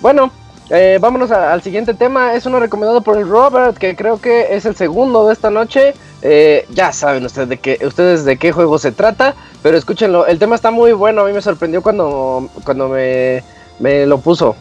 bueno, 0.02 0.32
eh, 0.70 0.98
vámonos 1.02 1.32
al 1.32 1.62
siguiente 1.62 1.94
tema. 1.94 2.34
Es 2.34 2.46
uno 2.46 2.60
recomendado 2.60 3.02
por 3.02 3.18
el 3.18 3.28
Robert, 3.28 3.78
que 3.78 3.96
creo 3.96 4.22
que 4.22 4.56
es 4.56 4.66
el 4.66 4.76
segundo 4.76 5.28
de 5.28 5.34
esta 5.34 5.50
noche. 5.50 5.94
Eh, 6.22 6.66
ya 6.70 6.92
saben 6.92 7.26
ustedes 7.26 7.50
de 7.50 7.58
qué, 7.58 7.80
ustedes 7.86 8.26
de 8.26 8.38
qué 8.38 8.52
juego 8.52 8.78
se 8.78 8.92
trata, 8.92 9.36
pero 9.64 9.78
escúchenlo. 9.78 10.28
El 10.28 10.40
tema 10.40 10.56
está 10.56 10.72
muy 10.72 10.92
bueno. 10.92 11.22
A 11.22 11.26
mí 11.26 11.34
me 11.34 11.42
sorprendió 11.42 11.82
cuando, 11.82 12.50
cuando 12.64 12.90
me, 12.90 13.44
me 13.80 14.06
lo 14.06 14.20
puso. 14.20 14.56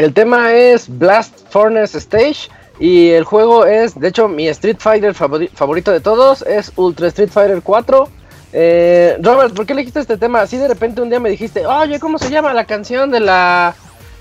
El 0.00 0.14
tema 0.14 0.54
es 0.54 0.88
Blast 0.88 1.40
Furnace 1.50 1.98
Stage. 1.98 2.48
Y 2.78 3.10
el 3.10 3.24
juego 3.24 3.66
es, 3.66 4.00
de 4.00 4.08
hecho, 4.08 4.28
mi 4.28 4.48
Street 4.48 4.78
Fighter 4.78 5.12
favorito 5.14 5.92
de 5.92 6.00
todos. 6.00 6.40
Es 6.40 6.72
Ultra 6.76 7.08
Street 7.08 7.28
Fighter 7.28 7.60
4. 7.62 8.08
Eh, 8.54 9.18
Robert, 9.20 9.54
¿por 9.54 9.66
qué 9.66 9.74
elegiste 9.74 10.00
este 10.00 10.16
tema? 10.16 10.40
Así 10.40 10.56
de 10.56 10.68
repente 10.68 11.02
un 11.02 11.10
día 11.10 11.20
me 11.20 11.28
dijiste, 11.28 11.66
oye, 11.66 12.00
¿cómo 12.00 12.18
se 12.18 12.30
llama 12.30 12.54
la 12.54 12.64
canción 12.64 13.10
de 13.10 13.20
la. 13.20 13.74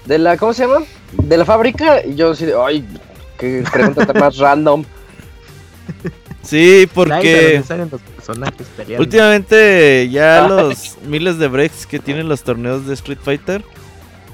de 0.04 0.20
la. 0.20 0.36
¿cómo 0.36 0.54
se 0.54 0.68
llama? 0.68 0.86
De 1.14 1.38
la 1.38 1.46
fábrica. 1.46 2.06
Y 2.06 2.16
yo 2.16 2.32
así 2.32 2.46
de, 2.46 2.56
ay, 2.62 2.86
qué 3.38 3.64
pregunta 3.72 4.12
más 4.14 4.38
random. 4.38 4.84
Sí, 6.42 6.90
porque 6.94 7.62
últimamente 8.98 10.10
ya 10.10 10.48
los 10.48 10.98
miles 11.06 11.38
de 11.38 11.48
breaks 11.48 11.86
que 11.86 12.00
tienen 12.00 12.28
los 12.30 12.44
torneos 12.44 12.88
de 12.88 12.94
Street 12.96 13.20
Fighter, 13.22 13.64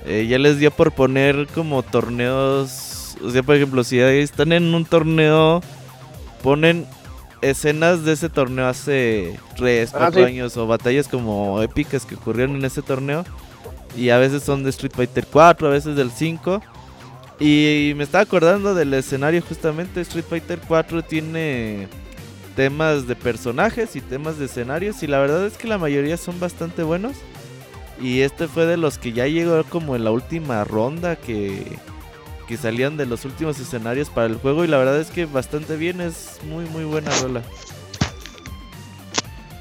eh, 0.06 0.28
ya 0.28 0.38
les 0.38 0.60
dio 0.60 0.72
por 0.72 0.92
poner 0.92 1.48
como 1.54 1.82
torneos, 1.84 3.18
o 3.24 3.30
sea, 3.32 3.44
por 3.44 3.56
ejemplo, 3.56 3.84
si 3.84 4.00
están 4.00 4.52
en 4.52 4.74
un 4.74 4.86
torneo, 4.86 5.62
ponen 6.44 6.86
escenas 7.42 8.04
de 8.04 8.14
ese 8.14 8.30
torneo 8.30 8.68
hace 8.68 9.40
3, 9.58 9.92
4 9.92 10.24
ah, 10.24 10.28
años 10.28 10.58
o 10.58 10.68
batallas 10.68 11.08
como 11.08 11.62
épicas 11.62 12.06
que 12.06 12.16
ocurrieron 12.16 12.56
en 12.56 12.66
ese 12.66 12.82
torneo. 12.82 13.26
Y 13.96 14.10
a 14.10 14.18
veces 14.18 14.44
son 14.44 14.64
de 14.64 14.70
Street 14.72 14.92
Fighter 14.94 15.26
4, 15.32 15.68
a 15.68 15.72
veces 15.72 15.96
del 15.96 16.12
5. 16.12 16.62
Y 17.40 17.94
me 17.96 18.04
estaba 18.04 18.24
acordando 18.24 18.74
del 18.74 18.94
escenario 18.94 19.42
justamente. 19.42 20.02
Street 20.02 20.26
Fighter 20.28 20.60
4 20.68 21.04
tiene 21.04 21.88
temas 22.56 23.08
de 23.08 23.16
personajes 23.16 23.96
y 23.96 24.02
temas 24.02 24.38
de 24.38 24.46
escenarios. 24.46 25.02
Y 25.04 25.08
la 25.08 25.20
verdad 25.20 25.46
es 25.46 25.58
que 25.58 25.68
la 25.68 25.78
mayoría 25.78 26.18
son 26.18 26.40
bastante 26.40 26.84
buenos. 26.84 27.16
Y 28.00 28.22
este 28.22 28.48
fue 28.48 28.66
de 28.66 28.78
los 28.78 28.98
que 28.98 29.14
ya 29.14 29.28
llegó 29.28 29.64
como 29.64 29.96
en 29.96 30.04
la 30.04 30.12
última 30.12 30.64
ronda 30.64 31.16
que, 31.16 31.78
que 32.48 32.58
salían 32.58 32.98
de 32.98 33.06
los 33.06 33.26
últimos 33.26 33.60
escenarios 33.60 34.10
para 34.10 34.28
el 34.28 34.36
juego. 34.36 34.64
Y 34.64 34.68
la 34.68 34.78
verdad 34.78 35.00
es 35.00 35.12
que 35.12 35.26
bastante 35.26 35.78
bien. 35.78 36.02
Es 36.02 36.40
muy, 36.48 36.66
muy 36.66 36.84
buena 36.84 37.12
rola. 37.22 37.42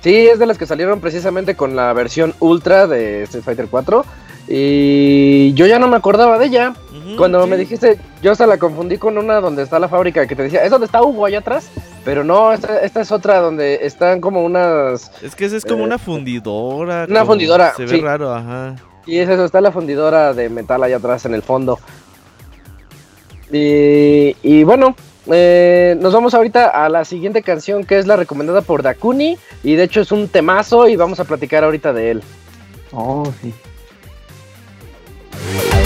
Sí, 0.03 0.15
es 0.15 0.39
de 0.39 0.47
las 0.47 0.59
que 0.59 0.67
salieron 0.67 1.01
precisamente 1.01 1.57
con 1.57 1.77
la 1.77 1.93
versión 1.95 2.35
Ultra 2.41 2.87
de 2.87 3.23
Street 3.23 3.45
Fighter 3.45 3.69
4. 3.71 4.05
Y 4.49 5.55
yo 5.55 5.67
ya 5.67 5.79
no 5.79 5.89
me 5.89 5.97
acordaba 5.97 6.39
de 6.39 6.47
ella. 6.47 6.75
Cuando 7.17 7.47
me 7.47 7.57
dijiste, 7.57 7.99
yo 8.23 8.33
hasta 8.33 8.47
la 8.47 8.59
confundí 8.59 8.99
con 8.99 9.19
una 9.19 9.41
donde 9.41 9.63
está 9.63 9.79
la 9.79 9.89
fábrica 9.89 10.27
que 10.27 10.35
te 10.35 10.45
decía, 10.45 10.65
es 10.65 10.71
donde 10.71 10.87
está 10.87 11.03
Hugo 11.03 11.27
allá 11.27 11.41
atrás. 11.41 11.71
Pero 12.05 12.25
no, 12.25 12.53
esta, 12.53 12.81
es 12.83 13.13
otra 13.13 13.41
donde 13.41 13.81
están 13.83 14.21
como 14.21 14.45
unas. 14.45 15.11
Es 15.23 15.35
que 15.35 15.45
esa 15.47 15.57
es 15.57 15.65
como 15.65 15.81
eh, 15.81 15.87
una 15.87 15.99
fundidora. 15.99 17.07
Una 17.09 17.25
fundidora. 17.25 17.75
Se 17.75 17.87
ve 17.87 18.01
raro, 18.01 18.35
ajá. 18.35 18.77
Y 19.07 19.19
es 19.19 19.29
eso, 19.29 19.45
está 19.45 19.61
la 19.61 19.71
fundidora 19.71 20.33
de 20.33 20.49
metal 20.49 20.83
allá 20.83 20.97
atrás 20.97 21.25
en 21.27 21.35
el 21.35 21.43
fondo. 21.43 21.79
Y, 23.53 24.37
y 24.43 24.65
bueno, 24.65 24.97
eh, 25.31 25.97
nos 26.01 26.13
vamos 26.13 26.35
ahorita 26.35 26.69
a 26.69 26.89
la 26.89 27.05
siguiente 27.05 27.43
canción 27.43 27.85
que 27.85 27.99
es 27.99 28.07
la 28.07 28.17
recomendada 28.17 28.63
por 28.63 28.83
Dakuni. 28.83 29.39
Y 29.63 29.75
de 29.75 29.85
hecho 29.85 30.01
es 30.01 30.13
un 30.13 30.29
temazo 30.29 30.89
y 30.89 30.97
vamos 30.97 31.21
a 31.21 31.25
platicar 31.25 31.65
ahorita 31.65 31.93
de 31.93 32.11
él. 32.13 32.23
Oh, 32.93 33.25
sí. 33.43 33.55
Bye. 35.45 35.84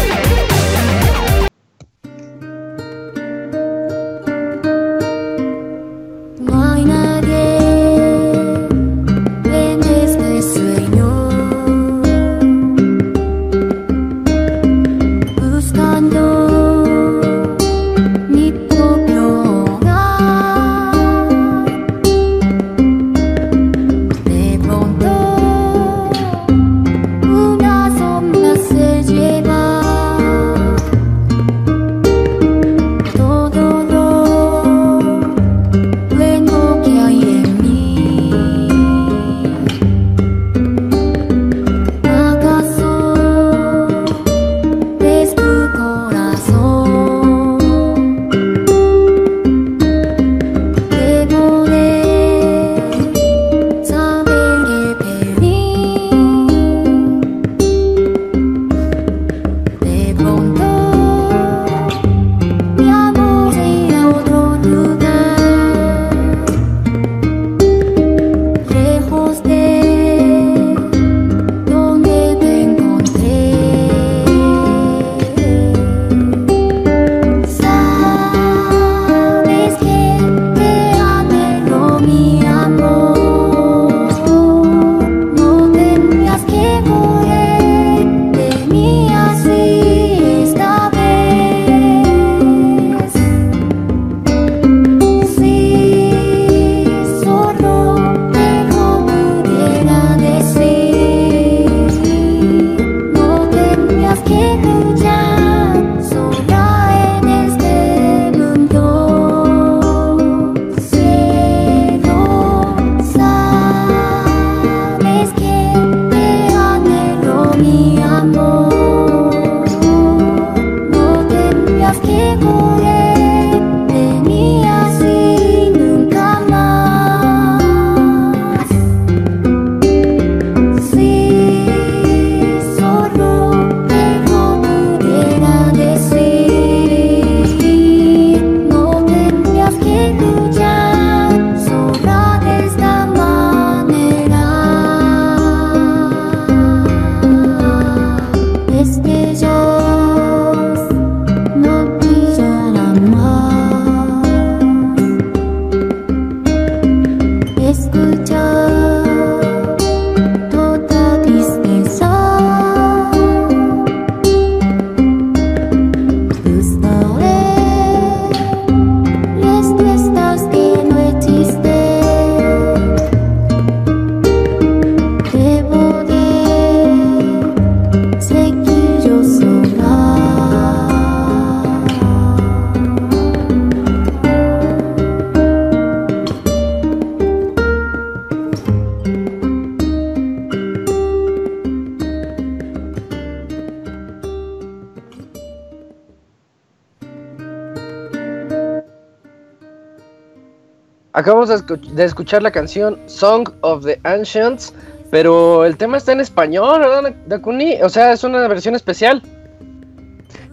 Acabamos 201.29 201.67
de, 201.95 202.05
escuchar 202.05 202.43
la 202.43 202.51
canción 202.51 202.99
Song 203.05 203.51
of 203.61 203.85
the 203.85 204.01
Ancients, 204.05 204.73
pero 205.11 205.67
el 205.67 205.77
tema 205.77 205.99
está 205.99 206.13
en 206.13 206.21
español, 206.21 206.81
¿verdad, 206.81 207.15
Dakuni? 207.27 207.83
O 207.83 207.91
sea, 207.91 208.15
es 208.15 208.25
una 208.25 208.49
versión 208.49 208.75
especial. 208.75 209.23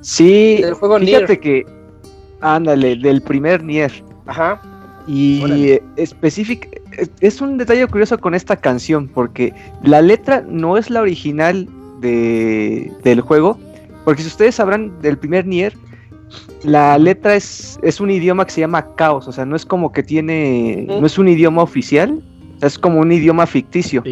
Sí, 0.01 0.57
del 0.61 0.73
juego 0.73 0.99
fíjate 0.99 1.39
que, 1.39 1.65
ándale, 2.41 2.97
del 2.97 3.21
primer 3.21 3.63
Nier. 3.63 4.03
Ajá. 4.25 4.61
Y 5.07 5.79
específico, 5.95 6.67
es 7.21 7.39
un 7.39 7.57
detalle 7.57 7.87
curioso 7.87 8.17
con 8.17 8.35
esta 8.35 8.57
canción, 8.57 9.07
porque 9.07 9.53
la 9.81 10.01
letra 10.01 10.43
no 10.45 10.77
es 10.77 10.89
la 10.89 10.99
original 10.99 11.69
de, 12.01 12.91
del 13.01 13.21
juego, 13.21 13.57
porque 14.03 14.23
si 14.23 14.27
ustedes 14.27 14.55
sabrán 14.55 14.91
del 15.01 15.17
primer 15.17 15.45
Nier, 15.45 15.73
la 16.63 16.97
letra 16.97 17.35
es, 17.35 17.45
es 17.85 18.01
un 18.01 18.09
idioma 18.09 18.45
que 18.45 18.51
se 18.51 18.61
llama 18.61 18.95
caos, 18.95 19.27
o 19.27 19.31
sea, 19.31 19.45
no 19.45 19.55
es 19.55 19.65
como 19.65 19.91
que 19.91 20.01
tiene, 20.01 20.87
no 20.87 21.05
es 21.05 21.19
un 21.19 21.27
idioma 21.27 21.61
oficial, 21.61 22.19
es 22.61 22.79
como 22.79 22.99
un 22.99 23.11
idioma 23.11 23.45
ficticio. 23.45 24.03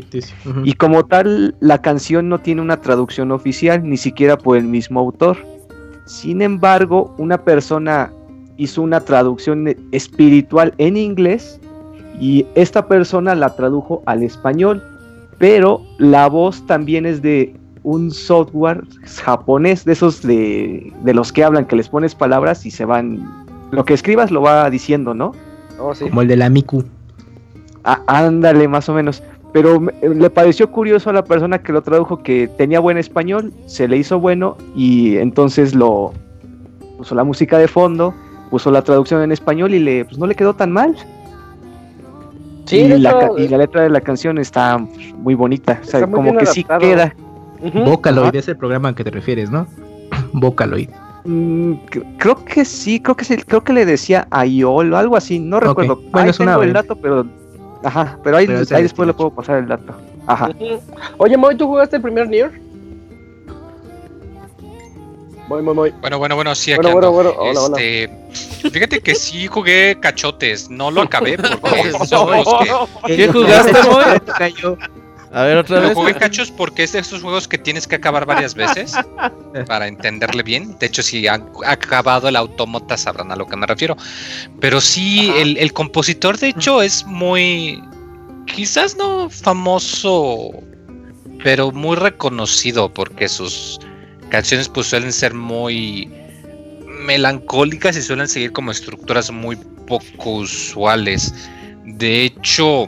Y 0.63 0.73
como 0.73 1.03
tal, 1.05 1.55
la 1.59 1.81
canción 1.81 2.29
no 2.29 2.39
tiene 2.39 2.61
una 2.61 2.81
traducción 2.81 3.31
oficial, 3.31 3.81
ni 3.83 3.97
siquiera 3.97 4.37
por 4.37 4.57
el 4.57 4.65
mismo 4.65 4.99
autor. 4.99 5.37
Sin 6.05 6.43
embargo, 6.43 7.15
una 7.17 7.39
persona 7.39 8.13
hizo 8.57 8.83
una 8.83 8.99
traducción 8.99 9.75
espiritual 9.91 10.75
en 10.77 10.95
inglés 10.95 11.59
y 12.19 12.45
esta 12.53 12.87
persona 12.87 13.33
la 13.33 13.55
tradujo 13.55 14.03
al 14.05 14.21
español, 14.21 14.83
pero 15.39 15.81
la 15.97 16.27
voz 16.27 16.65
también 16.67 17.07
es 17.07 17.23
de 17.23 17.55
un 17.83 18.11
software 18.11 18.83
japonés, 19.23 19.83
de 19.83 19.93
esos 19.93 20.21
de, 20.21 20.93
los 21.03 21.33
que 21.33 21.43
hablan, 21.43 21.65
que 21.65 21.75
les 21.75 21.89
pones 21.89 22.15
palabras 22.15 22.65
y 22.65 22.71
se 22.71 22.85
van, 22.85 23.42
lo 23.73 23.85
que 23.85 23.93
escribas 23.93 24.31
lo 24.31 24.41
va 24.41 24.69
diciendo, 24.69 25.13
¿no? 25.13 25.33
Oh, 25.79 25.93
Como 25.99 26.21
el 26.21 26.27
de 26.27 26.37
la 26.37 26.49
Miku. 26.49 26.83
Ah, 27.83 28.01
ándale, 28.07 28.67
más 28.67 28.87
o 28.87 28.93
menos. 28.93 29.23
Pero 29.51 29.81
le 30.01 30.29
pareció 30.29 30.71
curioso 30.71 31.09
a 31.09 31.13
la 31.13 31.23
persona 31.23 31.61
que 31.61 31.73
lo 31.73 31.81
tradujo 31.81 32.23
que 32.23 32.47
tenía 32.47 32.79
buen 32.79 32.97
español, 32.97 33.53
se 33.65 33.87
le 33.87 33.97
hizo 33.97 34.19
bueno 34.19 34.57
y 34.75 35.17
entonces 35.17 35.75
lo 35.75 36.13
puso 36.97 37.13
la 37.13 37.23
música 37.23 37.57
de 37.57 37.67
fondo, 37.67 38.13
puso 38.49 38.71
la 38.71 38.81
traducción 38.81 39.21
en 39.21 39.31
español 39.31 39.73
y 39.73 39.79
le 39.79 40.05
pues 40.05 40.17
no 40.17 40.25
le 40.25 40.35
quedó 40.35 40.55
tan 40.55 40.71
mal. 40.71 40.95
Sí, 42.65 42.77
y, 42.77 42.97
la, 42.97 43.31
y 43.37 43.47
la 43.47 43.57
letra 43.57 43.83
de 43.83 43.89
la 43.89 44.01
canción 44.01 44.37
está 44.37 44.77
muy 45.17 45.35
bonita, 45.35 45.79
o 45.83 45.85
sea, 45.85 46.07
como 46.07 46.35
que 46.37 46.45
sí 46.45 46.63
queda. 46.63 47.13
Vocaloid 47.85 48.35
es 48.35 48.47
el 48.47 48.57
programa 48.57 48.89
al 48.89 48.95
que 48.95 49.03
te 49.03 49.11
refieres, 49.11 49.51
¿no? 49.51 49.67
Vocaloid. 50.33 50.89
Mm, 51.25 51.73
creo 52.17 52.43
que 52.43 52.65
sí, 52.65 52.99
creo 52.99 53.15
que 53.15 53.23
sí, 53.23 53.37
creo 53.37 53.63
que 53.63 53.71
le 53.71 53.85
decía 53.85 54.27
Ayol 54.29 54.93
o 54.93 54.97
algo 54.97 55.15
así, 55.15 55.39
no 55.39 55.59
recuerdo. 55.59 56.01
Bueno, 56.11 56.29
es 56.29 56.39
una 56.39 56.55
el 56.55 56.73
dato, 56.73 56.95
pero 56.95 57.25
ajá, 57.83 58.17
pero 58.23 58.37
ahí, 58.37 58.47
después 58.47 59.07
le 59.07 59.13
puedo 59.13 59.29
pasar 59.29 59.59
el 59.59 59.67
dato. 59.67 59.93
Ajá. 60.27 60.49
Oye, 61.17 61.37
Moy, 61.37 61.55
¿tú 61.55 61.67
jugaste 61.67 61.95
el 61.95 62.01
primer 62.01 62.27
Nier? 62.27 62.51
Muy, 65.47 65.61
muy, 65.61 65.73
muy. 65.75 65.89
Bueno, 66.01 66.19
bueno, 66.19 66.35
bueno, 66.35 66.55
sí, 66.55 66.73
aquí 66.73 66.81
bueno, 66.81 67.11
bueno, 67.11 67.33
bueno. 67.33 67.61
Hola, 67.61 67.77
este, 67.77 68.69
Fíjate 68.69 69.01
que 69.01 69.13
sí 69.13 69.47
jugué 69.47 69.97
cachotes, 69.99 70.69
no 70.69 70.89
lo 70.89 71.01
acabé 71.01 71.37
porque 71.37 71.91
que... 73.07 73.17
¿Qué 73.17 73.27
jugaste, 73.27 73.73
Moy? 73.89 74.03
A 75.33 75.43
ver, 75.43 75.57
otra 75.57 75.79
vez. 75.79 75.95
jugué 75.95 76.13
cachos 76.13 76.51
porque 76.51 76.83
es 76.83 76.91
de 76.91 76.99
esos 76.99 77.23
juegos 77.23 77.47
que 77.47 77.57
tienes 77.57 77.87
que 77.87 77.95
acabar 77.95 78.23
varias 78.25 78.53
veces 78.53 78.93
para 79.67 79.87
entenderle 79.87 80.43
bien. 80.43 80.77
De 80.77 80.85
hecho, 80.85 81.01
si 81.01 81.27
han 81.27 81.49
acabado 81.65 82.27
el 82.27 82.35
automata 82.35 82.95
sabrán 82.97 83.31
a 83.31 83.35
lo 83.35 83.47
que 83.47 83.57
me 83.57 83.65
refiero. 83.65 83.97
Pero 84.59 84.79
sí, 84.79 85.33
el, 85.35 85.73
compositor, 85.73 86.37
de 86.37 86.49
hecho, 86.49 86.83
es 86.83 87.03
muy. 87.05 87.83
Quizás 88.45 88.95
no 88.95 89.27
famoso, 89.29 90.51
pero 91.43 91.71
muy 91.71 91.95
reconocido 91.95 92.93
porque 92.93 93.27
sus 93.27 93.79
canciones 94.29 94.69
pues 94.69 94.87
suelen 94.87 95.11
ser 95.11 95.33
muy 95.33 96.11
melancólicas 96.85 97.97
y 97.97 98.03
suelen 98.03 98.27
seguir 98.27 98.51
como 98.51 98.69
estructuras 98.69 99.31
muy 99.31 99.55
poco 99.87 100.29
usuales. 100.29 101.33
De 101.85 102.25
hecho, 102.25 102.87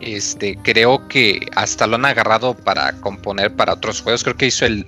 este, 0.00 0.56
creo 0.62 1.06
que 1.08 1.46
hasta 1.54 1.86
lo 1.86 1.96
han 1.96 2.04
agarrado 2.04 2.54
para 2.54 2.92
componer 3.00 3.54
para 3.54 3.74
otros 3.74 4.00
juegos. 4.00 4.22
Creo 4.22 4.36
que 4.36 4.46
hizo 4.46 4.66
el, 4.66 4.84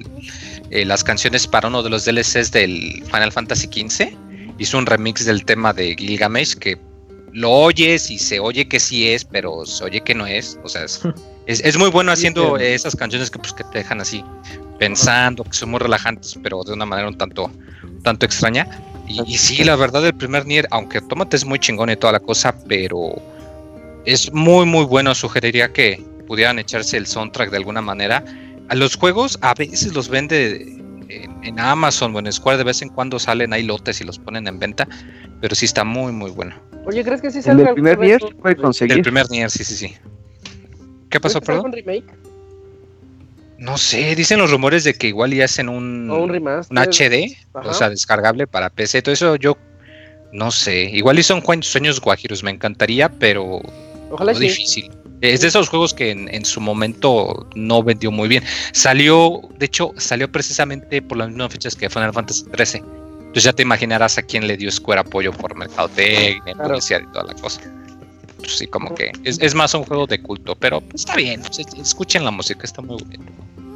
eh, 0.71 0.85
las 0.85 1.03
canciones 1.03 1.47
para 1.47 1.69
uno 1.69 1.83
de 1.83 1.91
los 1.91 2.05
DLCs 2.05 2.51
del 2.53 3.03
Final 3.07 3.33
Fantasy 3.33 3.67
XV. 3.67 4.17
Hizo 4.59 4.79
un 4.79 4.87
remix 4.87 5.25
del 5.25 5.45
tema 5.45 5.73
de 5.73 5.95
Gilgamesh 5.97 6.55
que 6.55 6.79
lo 7.33 7.51
oyes 7.51 8.11
y 8.11 8.19
se 8.19 8.41
oye 8.41 8.69
que 8.69 8.81
sí 8.81 9.09
es, 9.09 9.25
pero 9.25 9.65
se 9.65 9.85
oye 9.85 10.01
que 10.01 10.15
no 10.15 10.27
es. 10.27 10.59
O 10.63 10.69
sea, 10.69 10.85
es, 10.85 11.03
muy 11.79 11.91
bueno 11.91 12.13
haciendo 12.13 12.57
esas 12.57 12.95
canciones 12.97 13.31
que, 13.31 13.39
pues, 13.39 13.53
que 13.53 13.65
te 13.65 13.79
dejan 13.79 14.01
así 14.01 14.25
pensando, 14.79 15.45
que 15.45 15.53
son 15.53 15.71
muy 15.71 15.81
relajantes, 15.81 16.39
pero 16.43 16.63
de 16.65 16.73
una 16.73 16.87
manera 16.87 17.09
un 17.09 17.17
tanto, 17.17 17.51
tanto 18.03 18.27
extraña. 18.27 18.67
Y, 19.07 19.23
y 19.27 19.39
sí, 19.39 19.65
la 19.65 19.77
verdad, 19.77 20.05
el 20.05 20.15
primer 20.15 20.45
Nier, 20.45 20.69
aunque 20.71 21.01
Tomate 21.01 21.37
es 21.37 21.45
muy 21.45 21.59
chingón 21.59 21.89
y 21.89 21.97
toda 21.97 22.13
la 22.13 22.21
cosa, 22.21 22.55
pero 22.69 23.15
es 24.09 24.33
muy 24.33 24.65
muy 24.65 24.85
bueno. 24.85 25.15
Sugeriría 25.15 25.73
que 25.73 26.03
pudieran 26.27 26.59
echarse 26.59 26.97
el 26.97 27.07
soundtrack 27.07 27.51
de 27.51 27.59
alguna 27.59 27.83
manera. 27.83 28.25
A 28.69 28.75
los 28.75 28.97
juegos 28.97 29.39
a 29.43 29.55
veces 29.55 29.95
los 29.95 30.09
vende 30.09 30.77
en, 31.09 31.61
Amazon 31.61 32.17
o 32.17 32.19
en 32.19 32.33
Square 32.33 32.59
de 32.59 32.65
vez 32.65 32.81
en 32.83 32.89
cuando 32.89 33.19
salen 33.19 33.53
ahí 33.53 33.63
lotes 33.63 34.01
y 34.01 34.05
los 34.05 34.19
ponen 34.19 34.47
en 34.47 34.59
venta, 34.59 34.89
pero 35.41 35.55
sí 35.55 35.67
está 35.67 35.85
muy 35.85 36.13
muy 36.13 36.31
bueno. 36.31 36.57
Oye, 36.87 37.05
¿crees 37.05 37.21
que 37.21 37.31
sí 37.31 37.43
sale 37.43 37.63
el 37.65 37.75
primer 37.75 37.99
Nier 37.99 38.21
puede 38.41 38.57
conseguir? 38.57 38.97
El 38.97 39.03
primer 39.03 39.31
Nier, 39.31 39.51
sí, 39.51 39.63
sí, 39.63 39.75
sí. 39.75 39.95
¿Qué 41.11 41.21
pasó, 41.21 41.41
perdón? 41.41 41.73
remake? 41.73 42.05
No 43.59 43.77
sé, 43.77 44.15
dicen 44.15 44.39
los 44.39 44.51
rumores 44.51 44.85
de 44.85 44.95
que 44.95 45.09
igual 45.09 45.35
ya 45.35 45.45
hacen 45.45 45.69
un, 45.69 46.11
un, 46.11 46.31
un 46.31 46.79
HD, 46.79 47.37
o 47.53 47.75
sea, 47.75 47.91
descargable 47.91 48.47
para 48.47 48.71
PC. 48.71 49.03
Todo 49.03 49.13
eso 49.13 49.37
yo 49.37 49.59
no 50.33 50.51
sé. 50.51 50.85
Igual 50.85 51.19
y 51.19 51.23
son 51.23 51.43
sueños 51.63 52.01
guajiros, 52.01 52.43
me 52.43 52.51
encantaría, 52.51 53.09
pero 53.09 53.61
Ojalá 54.11 54.33
no 54.33 54.39
difícil. 54.39 54.91
Es 55.21 55.41
de 55.41 55.49
esos 55.49 55.69
juegos 55.69 55.95
que 55.95 56.11
en, 56.11 56.45
su 56.45 56.61
momento 56.61 57.49
no 57.57 57.83
vendió 57.83 58.13
muy 58.13 58.29
bien. 58.29 58.45
Salió, 58.73 59.41
de 59.59 59.67
hecho, 59.67 59.93
salió 59.97 60.31
precisamente 60.31 61.03
por 61.03 61.19
las 61.19 61.29
mismas 61.29 61.53
fechas 61.53 61.75
que 61.75 61.91
Final 61.91 62.13
Fantasy 62.13 62.45
XIII. 62.45 62.83
Entonces 63.19 63.43
ya 63.43 63.53
te 63.53 63.63
imaginarás 63.63 64.17
a 64.19 64.23
quién 64.23 64.47
le 64.47 64.57
dio 64.57 64.71
Square 64.71 65.01
apoyo 65.01 65.33
por 65.33 65.57
mercadotecnia, 65.57 66.55
claro. 66.55 66.69
publicidad 66.71 67.01
y 67.03 67.13
toda 67.13 67.25
la 67.25 67.35
cosa. 67.35 67.61
Pues 68.39 68.53
sí, 68.53 68.69
como 68.69 68.95
que 68.95 69.11
es, 69.25 69.55
más 69.57 69.75
un 69.75 69.85
juego 69.85 70.07
de 70.07 70.23
culto, 70.23 70.55
pero 70.55 70.83
está 70.95 71.17
bien. 71.17 71.43
Escuchen 71.81 72.25
la 72.25 72.31
música, 72.31 72.63
está 72.63 72.81
muy 72.81 73.03
bien. 73.05 73.23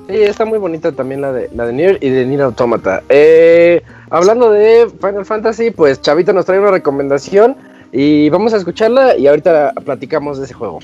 Sí, 0.09 0.17
está 0.23 0.45
muy 0.45 0.59
bonita 0.59 0.93
también 0.93 1.21
la 1.21 1.33
de, 1.33 1.51
la 1.55 1.67
de 1.67 1.73
Nier 1.73 1.99
y 2.01 2.09
de 2.11 2.25
Nier 2.25 2.43
Automata. 2.43 3.03
Eh, 3.09 3.83
hablando 4.11 4.51
de 4.51 4.89
Final 5.01 5.27
Fantasy, 5.27 5.73
pues 5.73 6.01
Chavito 6.01 6.33
nos 6.33 6.47
trae 6.47 6.61
una 6.61 6.71
recomendación 6.71 7.57
y 7.93 8.31
vamos 8.31 8.55
a 8.55 8.57
escucharla 8.57 9.17
y 9.19 9.27
ahorita 9.27 9.75
platicamos 9.85 10.39
de 10.39 10.45
ese 10.47 10.55
juego. 10.55 10.81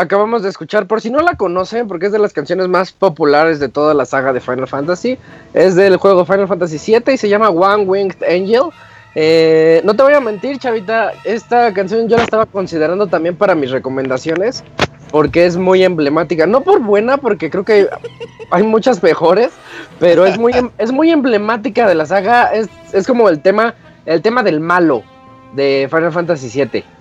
Acabamos 0.00 0.42
de 0.42 0.48
escuchar, 0.48 0.86
por 0.86 1.00
si 1.00 1.10
no 1.10 1.20
la 1.20 1.36
conocen, 1.36 1.88
porque 1.88 2.06
es 2.06 2.12
de 2.12 2.18
las 2.18 2.32
canciones 2.32 2.68
más 2.68 2.92
populares 2.92 3.60
de 3.60 3.68
toda 3.68 3.94
la 3.94 4.04
saga 4.04 4.32
de 4.32 4.40
Final 4.40 4.68
Fantasy, 4.68 5.18
es 5.54 5.74
del 5.74 5.96
juego 5.96 6.24
Final 6.24 6.48
Fantasy 6.48 6.78
VII 6.78 7.14
y 7.14 7.16
se 7.16 7.28
llama 7.28 7.50
One 7.50 7.84
Winged 7.84 8.22
Angel. 8.22 8.64
Eh, 9.14 9.80
no 9.84 9.94
te 9.94 10.02
voy 10.02 10.14
a 10.14 10.20
mentir, 10.20 10.58
chavita, 10.58 11.12
esta 11.24 11.72
canción 11.72 12.08
yo 12.08 12.16
la 12.16 12.24
estaba 12.24 12.46
considerando 12.46 13.06
también 13.06 13.36
para 13.36 13.54
mis 13.54 13.70
recomendaciones, 13.70 14.62
porque 15.10 15.46
es 15.46 15.56
muy 15.56 15.82
emblemática, 15.82 16.46
no 16.46 16.60
por 16.60 16.80
buena, 16.80 17.16
porque 17.16 17.50
creo 17.50 17.64
que 17.64 17.88
hay 18.50 18.62
muchas 18.62 19.02
mejores, 19.02 19.50
pero 19.98 20.26
es 20.26 20.38
muy, 20.38 20.52
es 20.78 20.92
muy 20.92 21.10
emblemática 21.10 21.88
de 21.88 21.94
la 21.94 22.06
saga, 22.06 22.52
es, 22.52 22.68
es 22.92 23.06
como 23.06 23.28
el 23.28 23.40
tema, 23.40 23.74
el 24.06 24.22
tema 24.22 24.42
del 24.42 24.60
malo 24.60 25.02
de 25.54 25.88
Final 25.90 26.12
Fantasy 26.12 26.48
VII. 26.48 26.97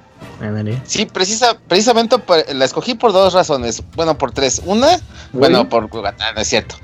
Sí, 0.85 1.06
precisa, 1.06 1.57
precisamente 1.68 2.18
por- 2.19 2.44
la 2.53 2.65
escogí 2.65 2.94
por 2.94 3.11
dos 3.14 3.34
razones. 3.34 3.81
Bueno, 3.95 4.18
por 4.18 4.31
tres. 4.31 4.61
Una, 4.65 4.99
bueno, 5.31 5.68
por 5.69 5.89
ah, 6.06 6.14
no 6.35 6.41
es 6.41 6.48
cierto. 6.48 6.76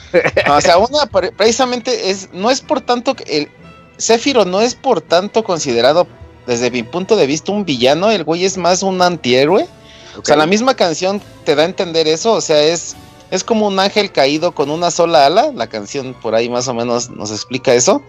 No, 0.47 0.55
o 0.57 0.61
sea, 0.61 0.77
una 0.77 1.05
por- 1.05 1.31
precisamente 1.33 2.09
es, 2.09 2.29
no 2.33 2.49
es 2.49 2.61
por 2.61 2.81
tanto 2.81 3.15
que 3.15 3.23
el 3.37 3.49
Sephiroth 3.97 4.47
no 4.47 4.61
es 4.61 4.75
por 4.75 5.01
tanto 5.01 5.43
considerado 5.43 6.07
desde 6.47 6.71
mi 6.71 6.83
punto 6.83 7.15
de 7.15 7.27
vista 7.27 7.51
un 7.51 7.63
villano, 7.63 8.11
el 8.11 8.23
güey 8.23 8.43
es 8.45 8.57
más 8.57 8.83
un 8.83 9.01
antihéroe. 9.01 9.67
O 10.17 10.25
sea, 10.25 10.35
la 10.35 10.45
misma 10.45 10.75
canción 10.75 11.21
te 11.43 11.55
da 11.55 11.63
a 11.63 11.65
entender 11.65 12.07
eso, 12.07 12.33
o 12.33 12.41
sea, 12.41 12.61
es 12.61 12.95
es 13.33 13.43
como 13.43 13.65
un 13.65 13.79
ángel 13.79 14.11
caído 14.11 14.51
con 14.51 14.69
una 14.69 14.91
sola 14.91 15.25
ala, 15.25 15.51
la 15.55 15.65
canción 15.65 16.13
por 16.13 16.35
ahí 16.35 16.49
más 16.49 16.67
o 16.67 16.73
menos 16.75 17.09
nos 17.09 17.31
explica 17.31 17.73
eso. 17.73 18.03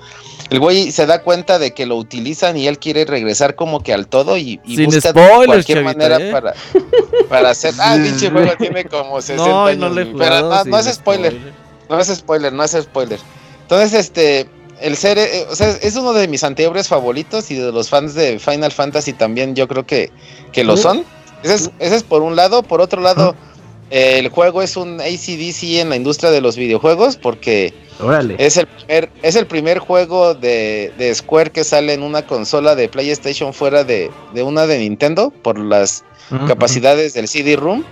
El 0.51 0.61
güey 0.61 0.93
se 0.93 1.07
da 1.07 1.23
cuenta 1.23 1.59
de 1.59 1.73
que 1.73 1.87
lo 1.87 1.97
utilizan 1.97 2.59
y 2.59 2.67
él 2.67 2.79
quiere 2.79 3.07
regresar 3.07 3.55
como 3.55 3.81
que 3.83 3.95
al 3.95 4.07
todo 4.07 4.37
y, 4.37 4.61
y 4.67 4.77
Sin 4.77 4.85
busca 4.85 5.09
spoilers, 5.09 5.47
cualquier 5.47 5.79
chavita, 5.79 5.99
manera 5.99 6.29
¿eh? 6.29 6.31
para, 6.31 6.55
para 7.31 7.51
hacer. 7.51 7.73
Ah, 7.79 7.95
el 7.97 8.03
pinche 8.03 8.31
juego 8.31 8.53
tiene 8.59 8.85
como 8.85 9.23
60 9.23 9.47
No, 9.49 9.65
años. 9.65 9.79
no 9.81 9.89
le 9.89 10.05
güey, 10.05 10.17
pero 10.19 10.43
jugado 10.43 10.65
no, 10.67 10.71
no 10.73 10.79
es 10.79 10.95
spoiler, 10.95 11.55
no 11.89 11.99
es 11.99 12.09
spoiler, 12.09 12.53
no 12.53 12.63
es 12.63 12.73
spoiler. 12.73 13.19
Entonces, 13.63 13.95
este, 13.95 14.47
el 14.83 14.95
ser, 14.99 15.17
eh, 15.17 15.47
o 15.51 15.57
sea, 15.57 15.71
es 15.71 15.97
uno 15.97 16.13
de 16.13 16.29
mis 16.29 16.45
antihéroes 16.45 16.87
favoritos 16.87 17.51
y 17.51 17.55
de 17.55 17.73
los 17.73 17.89
fans 17.89 18.13
de 18.13 18.39
Final 18.39 18.73
Fantasy 18.73 19.15
también 19.15 19.55
yo 19.55 19.69
creo 19.69 19.87
que, 19.87 20.11
que 20.53 20.65
lo 20.65 20.77
son. 20.77 21.03
Ese 21.43 21.55
es, 21.55 21.71
ese 21.79 21.97
es 21.97 22.03
por 22.03 22.21
un 22.21 22.37
lado. 22.37 22.63
Por 22.63 22.83
otro 22.83 23.01
lado, 23.01 23.35
el 23.91 24.29
juego 24.29 24.63
es 24.63 24.77
un 24.77 25.01
ACDC 25.01 25.81
en 25.81 25.91
la 25.91 25.97
industria 25.97 26.31
de 26.31 26.41
los 26.41 26.57
videojuegos 26.57 27.17
porque 27.17 27.73
Órale. 28.01 28.35
es 28.39 28.57
el 28.57 28.67
primer, 28.67 29.11
es 29.23 29.37
el 29.37 29.47
primer 29.47 29.79
juego 29.79 30.35
de, 30.35 30.93
de 30.99 31.15
Square 31.15 31.51
que 31.51 31.65
sale 31.65 31.93
en 31.93 32.03
una 32.03 32.27
consola 32.27 32.75
de 32.75 32.89
PlayStation 32.89 33.53
fuera 33.55 33.85
de, 33.85 34.11
de 34.33 34.43
una 34.43 34.67
de 34.67 34.79
Nintendo 34.79 35.31
por 35.31 35.59
las 35.59 36.05
capacidades 36.49 37.13
del 37.15 37.29
CD-ROOM. 37.29 37.85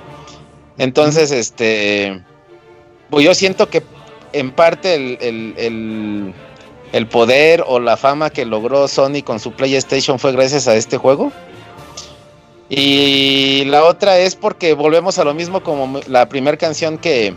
Entonces, 0.79 1.31
este, 1.31 2.23
pues 3.11 3.25
yo 3.25 3.35
siento 3.35 3.69
que 3.69 3.83
en 4.33 4.51
parte 4.51 4.95
el, 4.95 5.19
el- 5.21 5.55
el- 5.59 6.35
el 6.93 7.07
poder 7.07 7.65
o 7.67 7.79
la 7.81 7.97
fama 7.97 8.29
que 8.31 8.45
logró 8.45 8.87
Sony 8.89 9.23
con 9.25 9.41
su 9.41 9.53
PlayStation 9.53 10.19
fue 10.19 10.33
gracias 10.33 10.69
a 10.69 10.75
este 10.75 10.97
juego. 10.99 11.33
Y 12.75 13.67
la 13.67 13.85
otra 13.85 14.19
es 14.19 14.35
porque 14.35 14.73
volvemos 14.73 15.19
a 15.19 15.25
lo 15.25 15.35
mismo 15.35 15.63
como 15.63 16.01
la 16.07 16.31
primera 16.31 16.57
canción 16.57 16.97
que, 16.97 17.35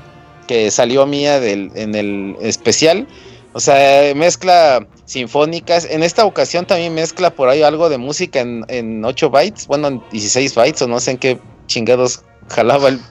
que 0.47 0.71
salió 0.71 1.05
mía 1.05 1.41
del, 1.41 1.71
en 1.75 1.93
el 1.93 2.37
especial. 2.39 3.05
O 3.51 3.59
sea, 3.59 4.15
mezcla 4.15 4.87
sinfónicas. 5.03 5.89
En 5.91 6.03
esta 6.03 6.23
ocasión 6.23 6.65
también 6.65 6.93
mezcla 6.93 7.31
por 7.31 7.49
ahí 7.49 7.63
algo 7.63 7.89
de 7.89 7.97
música 7.97 8.39
en, 8.39 8.63
en 8.69 9.03
8 9.03 9.29
bytes, 9.29 9.67
bueno, 9.67 9.89
en 9.89 10.01
16 10.09 10.55
bytes 10.55 10.81
o 10.83 10.87
no 10.87 11.01
sé 11.01 11.11
en 11.11 11.17
qué 11.17 11.37
chingados 11.67 12.23
jalaba 12.47 12.87
el 12.87 13.01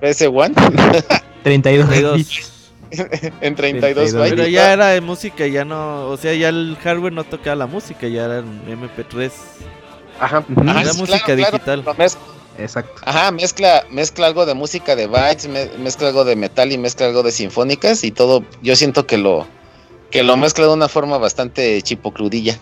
PS1 0.00 0.54
32. 1.42 1.88
32. 1.88 2.52
en 3.40 3.56
32 3.56 4.12
32 4.12 4.14
bytes. 4.14 4.30
Pero 4.36 4.46
ya 4.46 4.72
era 4.72 4.86
de 4.90 5.00
música, 5.00 5.48
ya 5.48 5.64
no. 5.64 6.06
O 6.10 6.16
sea, 6.16 6.32
ya 6.32 6.48
el 6.48 6.76
hardware 6.80 7.12
no 7.12 7.24
tocaba 7.24 7.56
la 7.56 7.66
música, 7.66 8.06
ya 8.06 8.26
era 8.26 8.38
en 8.38 8.62
MP3. 8.68 9.32
Ajá. 10.22 10.44
Ajá, 10.56 10.80
Era 10.82 10.92
sí, 10.92 11.00
música 11.00 11.18
claro, 11.24 11.36
claro, 11.40 11.52
digital. 11.58 11.82
pero 11.84 11.96
mez- 11.98 12.16
Exacto. 12.58 13.00
Ajá, 13.04 13.30
mezcla, 13.32 13.84
mezcla 13.90 14.26
algo 14.26 14.44
de 14.46 14.54
música 14.54 14.94
de 14.94 15.06
bytes, 15.06 15.48
me- 15.48 15.70
mezcla 15.78 16.08
algo 16.08 16.24
de 16.24 16.36
metal 16.36 16.70
y 16.70 16.78
mezcla 16.78 17.06
algo 17.06 17.22
de 17.22 17.32
sinfónicas 17.32 18.04
y 18.04 18.10
todo. 18.10 18.44
Yo 18.62 18.76
siento 18.76 19.06
que 19.06 19.16
lo 19.18 19.46
que 20.10 20.22
lo 20.22 20.36
mezcla 20.36 20.66
de 20.66 20.72
una 20.74 20.88
forma 20.88 21.16
bastante 21.18 21.80
chipocrudilla. 21.82 22.58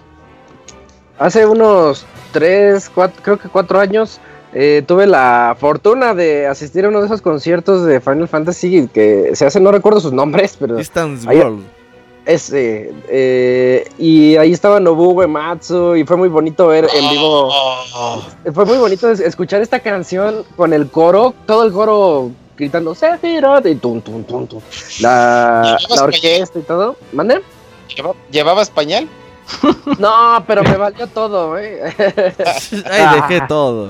Hace 1.19 1.45
unos 1.47 2.07
tres, 2.33 2.91
cuatro, 2.95 3.21
creo 3.23 3.39
que 3.39 3.49
cuatro 3.49 3.81
años, 3.81 4.21
eh, 4.55 4.83
tuve 4.87 5.07
la 5.07 5.57
fortuna 5.59 6.15
de 6.15 6.47
asistir 6.47 6.85
a 6.85 6.89
uno 6.89 7.01
de 7.01 7.07
esos 7.07 7.21
conciertos 7.21 7.85
de 7.85 8.01
Final 8.01 8.29
Fantasy 8.29 8.89
que 8.95 9.31
se 9.35 9.45
hacen, 9.47 9.63
no 9.65 9.73
recuerdo 9.73 10.01
sus 10.01 10.13
nombres, 10.13 10.57
pero 10.59 10.77
Distance 10.77 11.27
World. 11.27 11.65
Eh, 12.27 12.93
eh, 13.09 13.89
y 13.99 14.37
ahí 14.37 14.53
estaba 14.53 14.79
Nobuo 14.81 15.13
Uematsu 15.15 15.97
y 15.97 16.05
fue 16.05 16.17
muy 16.17 16.29
bonito 16.29 16.67
ver 16.69 16.87
en 16.95 17.11
vivo, 17.11 17.49
Oh, 17.53 18.23
fue 18.55 18.65
muy 18.67 18.79
bonito 18.79 19.11
es- 19.11 19.21
escuchar 19.21 19.61
esta 19.63 19.81
canción 19.81 20.45
con 20.57 20.73
el 20.73 20.91
coro, 20.91 21.35
todo 21.47 21.65
el 21.65 21.73
coro 21.73 22.31
gritando 22.57 22.95
Sephiroth 22.95 23.65
y 23.67 23.75
tum, 23.77 24.01
tum, 24.03 24.23
tum, 24.25 24.47
tum. 24.47 24.61
La, 25.01 25.77
¿Llevabas 25.81 25.97
la 25.97 26.05
orquesta 26.05 26.59
y 26.59 26.63
todo. 26.63 26.97
¿Mande? 27.13 27.41
¿lleva- 27.97 28.15
¿Llevabas 28.31 28.71
pañal? 28.71 29.09
No, 29.99 30.45
pero 30.47 30.63
me 30.63 30.77
valió 30.77 31.07
todo, 31.09 31.59
eh. 31.59 31.83
Ay, 32.89 33.21
dejé 33.29 33.41
todo. 33.49 33.89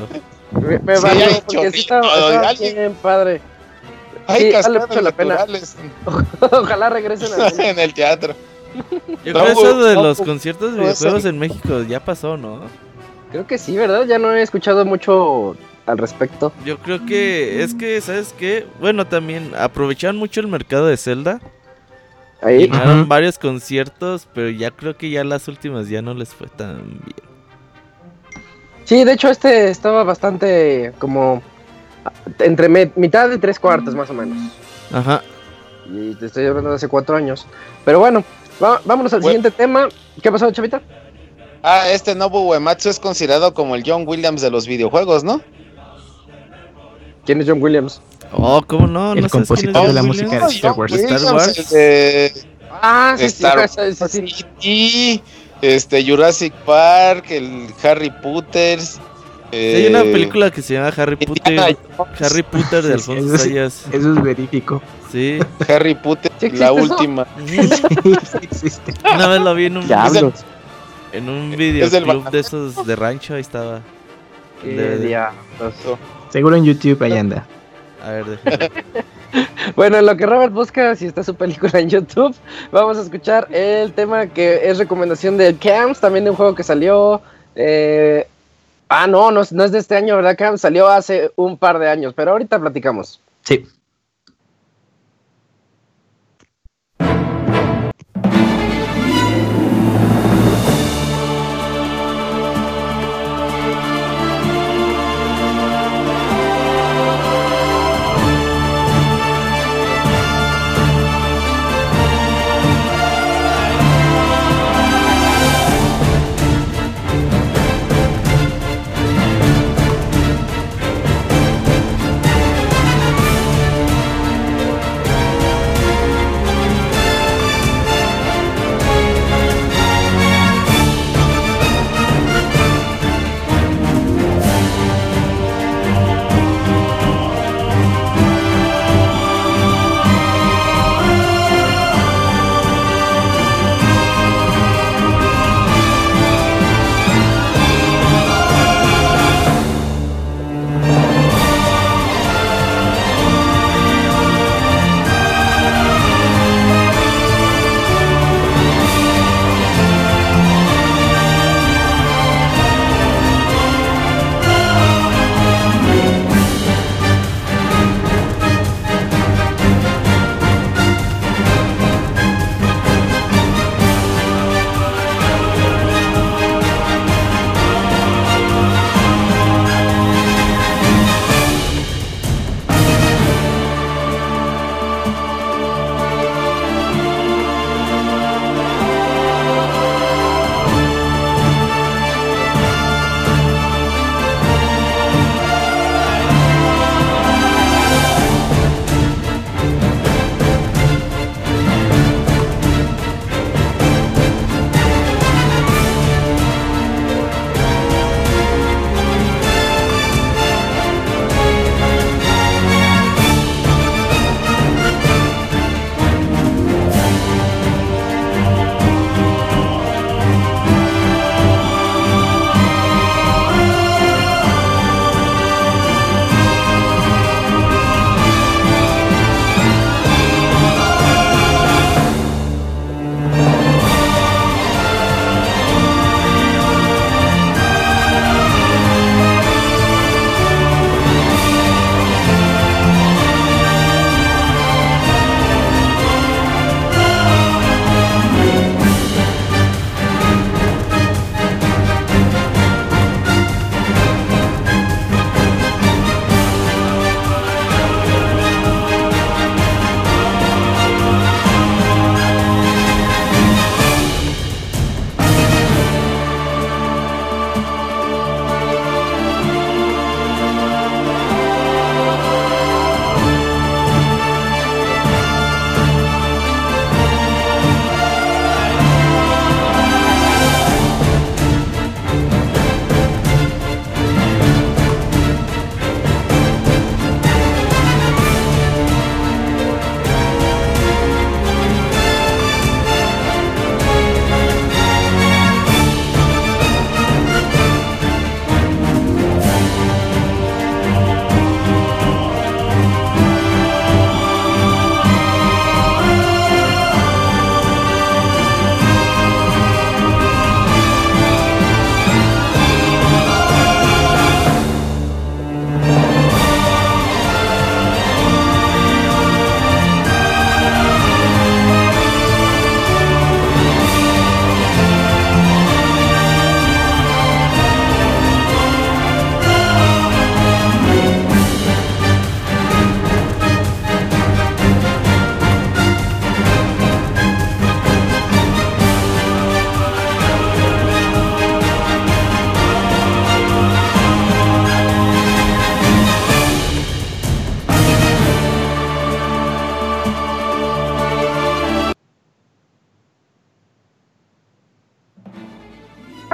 Me, 0.52 0.78
me 0.78 0.97
Sí, 0.97 1.02
valió 1.02 1.27
porque 1.47 1.70
sí 1.73 1.81
estaba, 1.81 2.52
bien 2.59 2.94
padre. 3.02 3.40
Hay 4.31 4.43
Sí, 4.43 4.44
vale 4.44 4.52
cascadas 4.52 4.89
mucho 4.89 5.01
la 5.01 5.12
pena. 5.12 5.47
Ojalá 6.40 6.90
regresen 6.90 7.28
a 7.40 7.48
en 7.70 7.78
el 7.78 7.94
teatro. 7.94 8.35
Yo 9.24 9.32
creo 9.32 9.47
eso 9.47 9.82
de 9.82 9.94
los 9.94 10.20
no, 10.20 10.24
conciertos 10.24 10.74
de 10.74 10.81
videojuegos 10.81 11.24
en 11.24 11.39
México 11.39 11.82
ya 11.82 12.05
pasó, 12.05 12.36
¿no? 12.36 12.61
Creo 13.31 13.47
que 13.47 13.59
sí, 13.59 13.77
¿verdad? 13.77 14.07
Ya 14.07 14.19
no 14.19 14.32
he 14.35 14.43
escuchado 14.43 14.85
mucho 14.85 15.57
al 15.86 15.98
respecto. 15.98 16.52
Yo 16.65 16.78
creo 16.78 17.05
que 17.05 17.62
es 17.62 17.74
que, 17.74 18.01
¿sabes 18.01 18.35
qué? 18.39 18.66
Bueno, 18.81 19.07
también 19.07 19.52
aprovecharon 19.59 20.16
mucho 20.16 20.40
el 20.40 20.48
mercado 20.48 20.86
de 20.86 20.97
Zelda. 20.97 21.40
Ahí. 22.43 22.61
Llenaron 22.61 23.01
Ujú. 23.01 23.09
varios 23.09 23.39
conciertos, 23.39 24.27
pero 24.32 24.51
ya 24.51 24.70
creo 24.70 24.97
que 24.97 25.11
ya 25.11 25.24
las 25.24 25.47
últimas 25.48 25.89
ya 25.89 26.01
no 26.01 26.15
les 26.15 26.31
fue 26.31 26.47
tan 26.48 27.01
bien. 27.05 27.31
Sí, 28.85 29.05
de 29.05 29.12
hecho 29.12 29.28
este 29.28 29.70
estaba 29.70 30.02
bastante 30.02 30.93
como 30.98 31.43
entre 32.39 32.68
mitad 32.68 33.31
y 33.31 33.39
tres 33.39 33.59
cuartos 33.59 33.94
más 33.94 34.09
o 34.10 34.14
menos. 34.14 34.36
Ajá. 34.93 35.22
Y 35.93 36.14
te 36.14 36.27
estoy 36.27 36.47
hablando 36.47 36.70
de 36.70 36.77
hace 36.77 36.89
cuatro 36.89 37.16
años. 37.16 37.47
Pero 37.85 37.98
bueno, 37.98 38.22
va- 38.62 38.81
vámonos 38.85 39.12
al 39.12 39.20
Bueno. 39.20 39.36
siguiente 39.39 39.51
tema. 39.56 39.89
¿Qué 40.22 40.31
pasó, 40.31 40.51
chavita? 40.52 40.81
Ah, 41.62 41.90
este 41.90 42.14
Nobu 42.14 42.39
Uematsu 42.51 42.89
es 42.89 42.98
considerado 43.01 43.52
como 43.55 43.74
el 43.74 43.82
John 43.85 44.05
Williams 44.06 44.40
de 44.40 44.51
los 44.51 44.66
videojuegos, 44.66 45.24
¿no? 45.24 45.43
¿Quién 47.27 47.40
es 47.40 47.47
John 47.48 47.62
Williams? 47.62 48.01
Oh, 48.32 48.62
¿cómo 48.66 48.86
no? 48.86 49.12
El 49.12 49.22
¿No 49.22 49.28
sabes 49.28 49.48
quién 49.48 49.70
es 49.70 49.72
compositor 49.74 49.86
de 49.89 49.93
la 49.93 50.02
Williams? 50.02 50.22
música 50.22 50.47
de 50.47 50.55
Star 50.55 50.72
Wars. 50.72 50.93
Star 50.94 51.35
Wars. 51.35 52.47
Ah, 52.70 53.14
sí, 53.18 53.28
sí, 53.28 53.44
Star 53.44 53.68
sí, 53.68 53.94
sí, 53.94 54.09
sí, 54.09 54.27
sí. 54.28 54.44
Y 54.62 55.22
este 55.60 56.05
Jurassic 56.05 56.55
Park, 56.64 57.27
el 57.31 57.66
Harry 57.82 58.10
Potter. 58.22 58.78
Sí, 59.51 59.56
hay 59.56 59.86
una 59.89 60.02
eh, 60.02 60.12
película 60.12 60.51
que 60.51 60.62
se 60.62 60.74
llama 60.74 60.93
Harry 60.97 61.16
Potter. 61.16 61.77
Harry 62.20 62.43
Potter 62.43 62.85
de 62.85 62.98
Sí, 62.98 63.05
sí, 63.05 63.10
Alfonso 63.10 63.35
eso 63.35 63.44
sí. 63.44 63.48
Sayas. 63.51 63.86
Eso 63.93 64.12
es 64.12 64.22
verídico. 64.22 64.82
Sí. 65.10 65.39
Harry 65.68 65.94
Potter, 65.94 66.31
¿Sí 66.39 66.51
la 66.51 66.66
eso? 66.66 66.74
última. 66.74 67.27
Sí 67.47 68.39
existe. 68.43 68.94
Una 69.12 69.27
vez 69.28 69.40
lo 69.40 69.55
vi 69.55 69.66
en 69.66 69.77
un 69.77 69.86
Diablos. 69.86 70.44
En 71.12 71.28
un 71.28 71.51
videoclub 71.56 72.31
de 72.31 72.39
esos 72.39 72.86
de 72.86 72.97
rancho, 72.97 73.35
ahí 73.35 73.40
estaba. 73.40 73.81
Seguro 76.31 76.56
en 76.56 76.64
YouTube 76.64 77.02
ahí 77.02 77.16
anda. 77.16 77.47
A 78.02 78.12
ver, 78.12 78.24
bueno, 79.77 79.98
en 79.98 80.06
lo 80.06 80.16
que 80.16 80.24
Robert 80.24 80.52
busca 80.52 80.97
si 80.97 81.06
está 81.06 81.22
su 81.22 81.35
película 81.35 81.78
en 81.78 81.90
YouTube, 81.90 82.35
vamos 82.72 82.97
a 82.97 83.02
escuchar 83.02 83.47
el 83.51 83.93
tema 83.93 84.27
que 84.27 84.70
es 84.70 84.78
recomendación 84.78 85.36
del 85.36 85.59
Camps, 85.59 86.01
también 86.01 86.24
de 86.24 86.31
un 86.31 86.36
juego 86.36 86.55
que 86.55 86.62
salió. 86.62 87.20
Eh, 87.55 88.27
ah, 88.91 89.07
no, 89.07 89.31
no, 89.31 89.43
no 89.51 89.65
es 89.65 89.73
de 89.73 89.79
este 89.79 89.97
año, 89.97 90.17
¿verdad, 90.17 90.37
Camps? 90.37 90.61
Salió 90.61 90.89
hace 90.89 91.33
un 91.37 91.57
par 91.57 91.79
de 91.79 91.89
años, 91.89 92.12
pero 92.15 92.33
ahorita 92.33 92.59
platicamos. 92.61 93.21
Sí. 93.43 93.67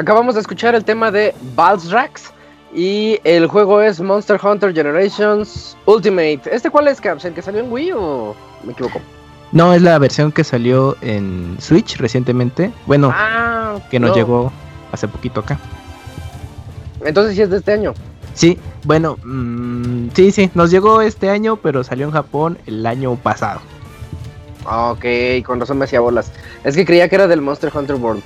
Acabamos 0.07 0.37
de 0.37 0.41
escuchar 0.41 0.77
el 0.77 0.85
tema 0.85 1.11
de 1.11 1.35
Balsrax 1.57 2.31
y 2.73 3.19
el 3.25 3.49
juego 3.49 3.81
es 3.81 4.01
Monster 4.01 4.39
Hunter 4.41 4.73
Generations 4.73 5.77
Ultimate. 5.85 6.43
¿Este 6.49 6.71
cuál 6.71 6.87
es, 6.87 7.01
Caps? 7.01 7.25
¿El 7.25 7.35
que 7.35 7.43
salió 7.43 7.59
en 7.59 7.73
Wii 7.73 7.91
o 7.91 8.37
me 8.63 8.71
equivoco? 8.71 9.01
No, 9.51 9.75
es 9.75 9.83
la 9.83 9.99
versión 9.99 10.31
que 10.31 10.45
salió 10.45 10.97
en 11.01 11.57
Switch 11.59 11.97
recientemente. 11.97 12.71
Bueno, 12.87 13.11
ah, 13.13 13.81
que 13.91 13.99
nos 13.99 14.17
llegó 14.17 14.53
hace 14.93 15.09
poquito 15.09 15.41
acá. 15.41 15.59
Entonces 17.05 17.35
sí 17.35 17.43
es 17.43 17.51
de 17.51 17.57
este 17.57 17.73
año. 17.73 17.93
Sí, 18.33 18.61
bueno, 18.85 19.19
mm, 19.25 20.11
sí, 20.15 20.31
sí, 20.31 20.53
nos 20.55 20.71
llegó 20.71 21.01
este 21.01 21.31
año, 21.31 21.57
pero 21.57 21.83
salió 21.83 22.07
en 22.07 22.13
Japón 22.13 22.59
el 22.67 22.87
año 22.87 23.17
pasado. 23.17 23.61
Ok, 24.71 25.05
con 25.45 25.59
razón 25.59 25.79
me 25.79 25.87
hacía 25.87 25.99
bolas. 25.99 26.31
Es 26.63 26.77
que 26.77 26.87
creía 26.87 27.09
que 27.09 27.17
era 27.17 27.27
del 27.27 27.41
Monster 27.41 27.73
Hunter 27.77 27.97
World. 27.97 28.23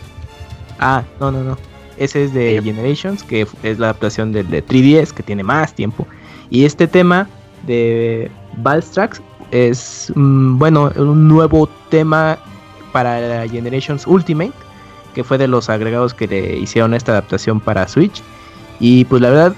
Ah, 0.78 1.04
no, 1.18 1.30
no, 1.30 1.42
no. 1.42 1.69
Ese 2.00 2.24
es 2.24 2.32
de 2.32 2.58
Generations, 2.64 3.22
que 3.22 3.46
es 3.62 3.78
la 3.78 3.88
adaptación 3.88 4.32
del 4.32 4.48
de 4.48 4.64
3DS, 4.64 5.12
que 5.12 5.22
tiene 5.22 5.42
más 5.42 5.74
tiempo. 5.74 6.06
Y 6.48 6.64
este 6.64 6.88
tema 6.88 7.28
de 7.66 8.30
Balstrax 8.56 9.20
es, 9.50 10.10
mm, 10.16 10.56
bueno, 10.56 10.90
un 10.96 11.28
nuevo 11.28 11.68
tema 11.90 12.38
para 12.90 13.20
la 13.20 13.46
Generations 13.46 14.06
Ultimate, 14.06 14.54
que 15.14 15.22
fue 15.22 15.36
de 15.36 15.46
los 15.46 15.68
agregados 15.68 16.14
que 16.14 16.26
le 16.26 16.56
hicieron 16.56 16.94
esta 16.94 17.12
adaptación 17.12 17.60
para 17.60 17.86
Switch. 17.86 18.22
Y 18.80 19.04
pues 19.04 19.20
la 19.20 19.28
verdad, 19.28 19.54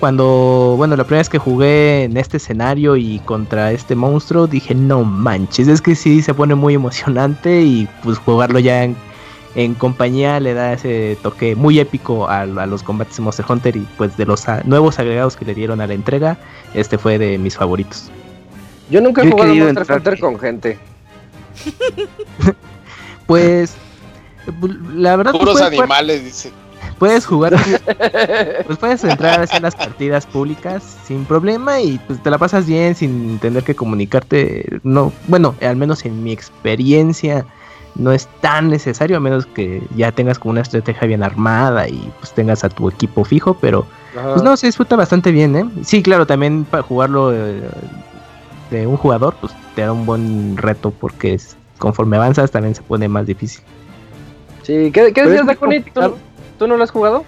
cuando, 0.00 0.74
bueno, 0.76 0.96
la 0.96 1.04
primera 1.04 1.20
vez 1.20 1.30
que 1.30 1.38
jugué 1.38 2.04
en 2.04 2.18
este 2.18 2.36
escenario 2.36 2.94
y 2.96 3.20
contra 3.20 3.72
este 3.72 3.94
monstruo, 3.94 4.46
dije, 4.46 4.74
no 4.74 5.02
manches, 5.02 5.66
es 5.66 5.80
que 5.80 5.94
sí 5.94 6.20
se 6.20 6.34
pone 6.34 6.54
muy 6.54 6.74
emocionante 6.74 7.62
y 7.62 7.88
pues 8.02 8.18
jugarlo 8.18 8.58
ya 8.58 8.84
en, 8.84 8.96
compañía 9.78 10.40
le 10.40 10.54
da 10.54 10.72
ese 10.72 11.18
toque 11.22 11.56
muy 11.56 11.78
épico 11.78 12.28
a, 12.28 12.46
los 12.46 12.82
combates 12.82 13.16
de 13.16 13.22
Monster 13.22 13.46
Hunter 13.48 13.76
y 13.76 13.86
pues 13.96 14.16
de 14.16 14.26
los 14.26 14.44
nuevos 14.64 14.98
agregados 14.98 15.36
que 15.36 15.44
le 15.44 15.54
dieron 15.54 15.80
a 15.80 15.86
la 15.86 15.94
entrega, 15.94 16.38
este 16.74 16.98
fue 16.98 17.18
de 17.18 17.38
mis 17.38 17.56
favoritos. 17.56 18.10
Yo 18.90 19.00
nunca 19.00 19.22
he 19.22 19.30
jugado 19.30 19.54
Monster 19.54 19.96
Hunter 19.96 20.20
con 20.20 20.38
gente. 20.38 20.78
pues, 23.26 23.74
la 24.94 25.16
verdad... 25.16 25.32
Puros 25.32 25.60
animales, 25.60 26.24
dice 26.24 26.52
puedes 27.00 27.24
jugar, 27.24 27.54
pues 28.66 28.78
puedes 28.78 29.02
entrar 29.04 29.40
a 29.40 29.42
hacer 29.44 29.62
las 29.62 29.74
partidas 29.74 30.26
públicas 30.26 30.98
sin 31.06 31.24
problema 31.24 31.80
y 31.80 31.98
pues 32.06 32.22
te 32.22 32.30
la 32.30 32.36
pasas 32.36 32.66
bien 32.66 32.94
sin 32.94 33.38
tener 33.38 33.64
que 33.64 33.74
comunicarte. 33.74 34.80
No, 34.82 35.10
bueno, 35.26 35.54
al 35.62 35.76
menos 35.76 36.04
en 36.04 36.22
mi 36.22 36.30
experiencia 36.30 37.46
no 38.00 38.12
es 38.12 38.28
tan 38.40 38.68
necesario 38.68 39.18
a 39.18 39.20
menos 39.20 39.46
que 39.46 39.82
ya 39.94 40.10
tengas 40.10 40.38
como 40.38 40.52
una 40.52 40.62
estrategia 40.62 41.06
bien 41.06 41.22
armada 41.22 41.86
y 41.86 42.10
pues 42.18 42.32
tengas 42.32 42.64
a 42.64 42.68
tu 42.68 42.88
equipo 42.88 43.24
fijo, 43.24 43.54
pero 43.60 43.86
pues 44.14 44.42
no 44.42 44.56
se 44.56 44.66
disfruta 44.66 44.96
bastante 44.96 45.30
bien, 45.30 45.54
¿eh? 45.54 45.64
Sí, 45.84 46.02
claro, 46.02 46.26
también 46.26 46.64
para 46.64 46.82
jugarlo 46.82 47.32
eh, 47.32 47.60
de 48.70 48.86
un 48.86 48.96
jugador 48.96 49.36
pues 49.40 49.52
te 49.74 49.82
da 49.82 49.92
un 49.92 50.06
buen 50.06 50.56
reto 50.56 50.90
porque 50.90 51.38
conforme 51.78 52.16
avanzas 52.16 52.50
también 52.50 52.74
se 52.74 52.82
pone 52.82 53.06
más 53.08 53.26
difícil. 53.26 53.62
Sí, 54.62 54.90
¿qué, 54.92 55.12
qué 55.12 55.26
decías 55.26 55.46
de 55.46 56.14
¿Tú 56.58 56.66
no 56.66 56.76
lo 56.76 56.84
has 56.84 56.90
jugado? 56.90 57.24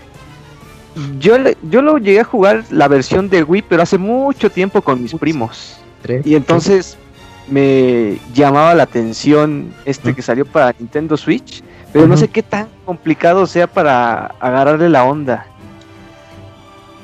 Yo, 1.19 1.36
yo 1.70 1.81
lo 1.81 1.97
llegué 1.97 2.20
a 2.20 2.24
jugar 2.24 2.65
la 2.70 2.86
versión 2.86 3.31
de 3.31 3.43
Wii, 3.43 3.62
pero 3.62 3.82
hace 3.82 3.97
mucho 3.97 4.51
tiempo 4.51 4.82
con 4.82 5.03
mis 5.03 5.15
primos. 5.15 5.78
Y 6.24 6.35
entonces 6.35 6.99
me 7.48 8.19
llamaba 8.35 8.74
la 8.74 8.85
atención 8.85 9.74
este 9.85 10.14
que 10.14 10.23
salió 10.23 10.47
para 10.47 10.74
Nintendo 10.78 11.16
Switch, 11.16 11.62
pero 11.93 12.06
no 12.06 12.16
sé 12.16 12.28
qué 12.28 12.43
tan 12.43 12.69
complicado 12.85 13.47
sea 13.47 13.66
para 13.66 14.27
agarrarle 14.40 14.89
la 14.89 15.05
onda. 15.05 15.47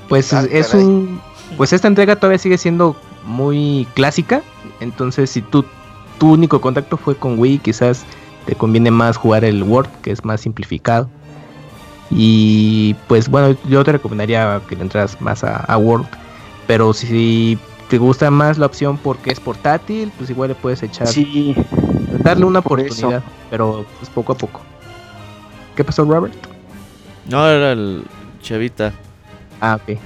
Pues 0.09 0.33
ah, 0.33 0.47
es 0.51 0.73
un 0.75 1.21
pues 1.57 1.73
esta 1.73 1.89
entrega 1.89 2.17
todavía 2.17 2.39
sigue 2.39 2.59
siendo 2.59 2.97
muy 3.25 3.87
clásica, 3.95 4.43
entonces 4.81 5.31
si 5.31 5.43
tú 5.43 5.65
tu 6.19 6.33
único 6.33 6.61
contacto 6.61 6.97
fue 6.97 7.17
con 7.17 7.39
Wii, 7.39 7.59
quizás 7.59 8.05
te 8.47 8.55
conviene 8.55 8.91
más 8.91 9.17
jugar 9.17 9.45
el 9.45 9.63
Word, 9.63 9.89
que 10.03 10.11
es 10.11 10.25
más 10.25 10.41
simplificado. 10.41 11.09
Y 12.11 12.95
pues 13.07 13.29
bueno, 13.29 13.57
yo 13.69 13.85
te 13.85 13.93
recomendaría 13.93 14.61
que 14.69 14.77
le 14.77 14.83
entras 14.83 15.21
más 15.21 15.45
a, 15.45 15.77
World. 15.77 16.09
Pero 16.67 16.93
si 16.93 17.59
te 17.89 17.99
gusta 17.99 18.31
más 18.31 18.59
la 18.59 18.67
opción 18.67 18.99
porque 18.99 19.31
es 19.31 19.41
portátil, 19.41 20.13
pues 20.17 20.31
igual 20.31 20.51
le 20.51 20.55
puedes 20.55 20.83
echar. 20.83 21.07
Sí. 21.07 21.55
Darle 22.23 22.45
una 22.45 22.59
oportunidad, 22.61 23.23
pero 23.51 23.87
pues 23.99 24.11
poco 24.11 24.33
a 24.33 24.37
poco. 24.37 24.61
¿Qué 25.75 25.85
pasó, 25.85 26.05
Robert? 26.05 26.35
No, 27.27 27.49
era 27.49 27.73
el 27.73 28.05
Chavita. 28.43 28.93
Ah, 29.61 29.79
ok. 29.83 29.99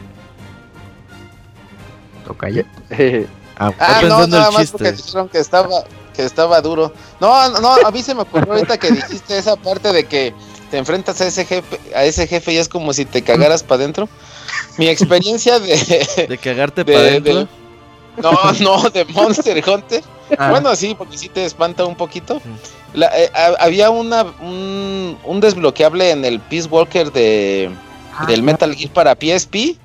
Toca 2.26 2.50
ya. 2.50 2.64
ah, 3.59 3.72
ah 3.78 4.00
no, 4.06 4.26
nada 4.26 4.50
más 4.50 4.70
porque 4.70 4.92
dijeron 4.92 5.28
que 5.28 5.38
estaba, 5.38 5.84
que 6.14 6.24
estaba 6.24 6.60
duro. 6.60 6.92
No, 7.20 7.60
no, 7.60 7.74
a 7.84 7.90
mí 7.90 8.02
se 8.02 8.14
me 8.14 8.22
ocurrió 8.22 8.52
ahorita 8.52 8.78
que 8.78 8.92
dijiste 8.92 9.38
esa 9.38 9.56
parte 9.56 9.92
de 9.92 10.04
que 10.04 10.32
te 10.70 10.78
enfrentas 10.78 11.20
a 11.20 11.26
ese 11.26 11.44
jefe, 11.44 11.80
a 11.94 12.04
ese 12.04 12.26
jefe 12.26 12.52
y 12.52 12.59
es 12.59 12.68
como 12.68 12.92
si 12.92 13.04
te 13.04 13.22
cagaras 13.22 13.62
para 13.62 13.82
adentro. 13.82 14.09
Mi 14.78 14.88
experiencia 14.88 15.59
de. 15.59 16.26
¿De 16.28 16.38
cagarte 16.38 16.84
para 16.84 16.98
adentro? 16.98 17.48
No, 18.16 18.32
no, 18.60 18.90
de 18.90 19.05
Monster 19.06 19.62
Hunter. 19.66 20.02
Ah. 20.39 20.51
Bueno, 20.51 20.74
sí, 20.76 20.94
porque 20.97 21.18
sí 21.18 21.28
te 21.28 21.44
espanta 21.44 21.84
un 21.84 21.94
poquito. 21.94 22.40
Eh, 22.94 23.30
había 23.59 23.90
una, 23.90 24.24
un, 24.40 25.40
desbloqueable 25.40 26.10
en 26.10 26.24
el 26.24 26.40
Peace 26.40 26.68
Walker 26.68 27.12
de, 27.12 27.70
ah, 28.16 28.26
del 28.26 28.43
Metal 28.43 28.74
Gear 28.74 28.93
para 28.93 29.14
PSP. 29.14 29.76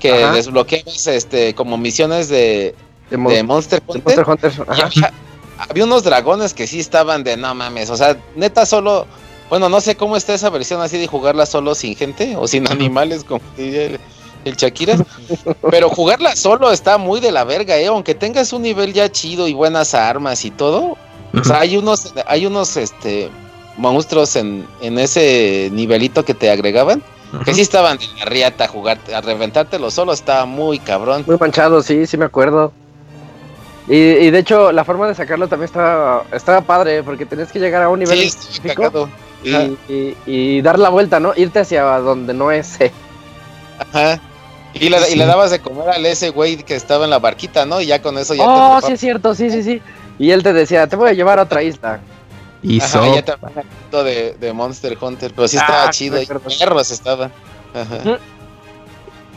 Que 0.00 0.12
desbloqueabas 0.12 1.06
este, 1.06 1.54
como 1.54 1.76
misiones 1.78 2.28
de, 2.28 2.74
de, 3.10 3.42
Monster 3.44 3.80
Hunter. 3.86 4.52
Había, 4.66 5.12
había, 5.58 5.84
unos 5.84 6.02
dragones 6.02 6.52
que 6.52 6.66
sí 6.66 6.80
estaban 6.80 7.22
de 7.22 7.36
no 7.36 7.54
mames. 7.54 7.88
O 7.90 7.96
sea, 7.96 8.16
neta, 8.34 8.66
solo 8.66 9.06
bueno, 9.50 9.68
no 9.68 9.80
sé 9.80 9.96
cómo 9.96 10.16
está 10.16 10.34
esa 10.34 10.50
versión 10.50 10.80
así 10.80 10.98
de 10.98 11.06
jugarla 11.06 11.46
solo 11.46 11.74
sin 11.74 11.94
gente 11.94 12.36
o 12.36 12.48
sin 12.48 12.70
animales, 12.70 13.24
como 13.24 13.40
diría 13.56 13.98
el, 14.44 14.56
Shakira. 14.56 14.96
Pero 15.70 15.90
jugarla 15.90 16.36
solo 16.36 16.70
está 16.70 16.98
muy 16.98 17.20
de 17.20 17.32
la 17.32 17.44
verga, 17.44 17.76
¿eh? 17.76 17.86
Aunque 17.86 18.14
tengas 18.14 18.52
un 18.52 18.62
nivel 18.62 18.92
ya 18.92 19.10
chido 19.10 19.48
y 19.48 19.54
buenas 19.54 19.94
armas 19.94 20.44
y 20.44 20.50
todo. 20.50 20.96
O 21.32 21.44
sea, 21.44 21.60
hay 21.60 21.76
unos, 21.76 22.14
hay 22.26 22.46
unos 22.46 22.76
este, 22.76 23.28
monstruos 23.76 24.36
en, 24.36 24.66
en 24.80 24.98
ese 24.98 25.68
nivelito 25.72 26.24
que 26.24 26.34
te 26.34 26.50
agregaban. 26.50 27.02
Que 27.44 27.52
sí 27.52 27.62
estaban 27.62 27.98
de 27.98 28.06
la 28.18 28.26
riata 28.26 28.64
a 28.64 28.68
jugar, 28.68 28.98
a 29.12 29.20
reventártelo 29.20 29.90
solo, 29.90 30.12
estaba 30.12 30.46
muy 30.46 30.78
cabrón. 30.78 31.24
Muy 31.26 31.36
manchado, 31.36 31.82
sí, 31.82 32.06
sí 32.06 32.16
me 32.16 32.26
acuerdo. 32.26 32.72
Y, 33.88 33.96
y, 33.96 34.30
de 34.30 34.38
hecho, 34.38 34.72
la 34.72 34.84
forma 34.84 35.08
de 35.08 35.14
sacarlo 35.14 35.48
también 35.48 35.66
estaba, 35.66 36.24
estaba 36.32 36.60
padre, 36.60 37.02
porque 37.02 37.26
tenías 37.26 37.50
que 37.50 37.58
llegar 37.58 37.82
a 37.82 37.88
un 37.88 37.98
nivel 37.98 38.30
sí, 39.44 40.16
y, 40.26 40.62
dar 40.62 40.78
la 40.78 40.88
vuelta, 40.88 41.20
¿no? 41.20 41.32
Irte 41.36 41.60
hacia 41.60 41.82
donde 41.98 42.32
no 42.32 42.50
es. 42.50 42.78
Ajá. 43.78 44.20
Y 44.74 44.88
le, 44.88 45.26
dabas 45.26 45.52
de 45.52 45.60
comer 45.60 45.90
al 45.90 46.04
ese 46.04 46.30
güey 46.30 46.56
que 46.56 46.74
estaba 46.74 47.04
en 47.04 47.10
la 47.10 47.20
barquita, 47.20 47.64
¿no? 47.64 47.80
Y 47.80 47.86
ya 47.86 48.02
con 48.02 48.18
eso 48.18 48.34
ya 48.34 48.42
oh, 48.44 48.80
sí 48.80 48.92
es 48.92 49.00
cierto, 49.00 49.34
sí, 49.34 49.50
sí, 49.50 49.62
sí. 49.62 49.80
Y 50.18 50.30
él 50.30 50.42
te 50.42 50.52
decía, 50.52 50.86
te 50.86 50.96
voy 50.96 51.10
a 51.10 51.12
llevar 51.12 51.38
a 51.38 51.42
otra 51.42 51.62
isla. 51.62 52.00
Y 52.62 52.80
Ajá, 52.80 53.14
ya 53.14 53.22
te 53.22 54.02
de, 54.02 54.36
de 54.40 54.52
Monster 54.52 54.96
Hunter, 55.00 55.32
pero 55.34 55.46
sí 55.46 55.56
estaba 55.56 55.84
ah, 55.84 55.90
chido, 55.90 56.20
y 56.20 56.26
perros 56.26 56.90
estaban. 56.90 57.30
Ajá. 57.74 58.18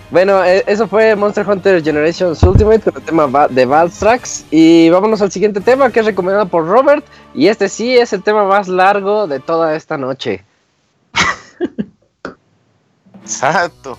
Bueno, 0.09 0.43
e, 0.43 0.63
eso 0.67 0.87
fue 0.87 1.15
Monster 1.15 1.47
Hunter 1.47 1.83
Generations 1.83 2.41
Ultimate 2.41 2.79
con 2.79 2.95
el 2.95 3.03
tema 3.03 3.47
de 3.49 3.65
Valstrax. 3.65 4.45
Y 4.51 4.89
vámonos 4.89 5.21
al 5.21 5.31
siguiente 5.31 5.59
tema 5.59 5.91
que 5.91 5.99
es 5.99 6.05
recomendado 6.05 6.47
por 6.47 6.65
Robert. 6.65 7.05
Y 7.33 7.47
este 7.47 7.67
sí 7.67 7.97
es 7.97 8.13
el 8.13 8.23
tema 8.23 8.45
más 8.45 8.67
largo 8.67 9.27
de 9.27 9.39
toda 9.39 9.75
esta 9.75 9.97
noche. 9.97 10.45
Exacto. 13.21 13.97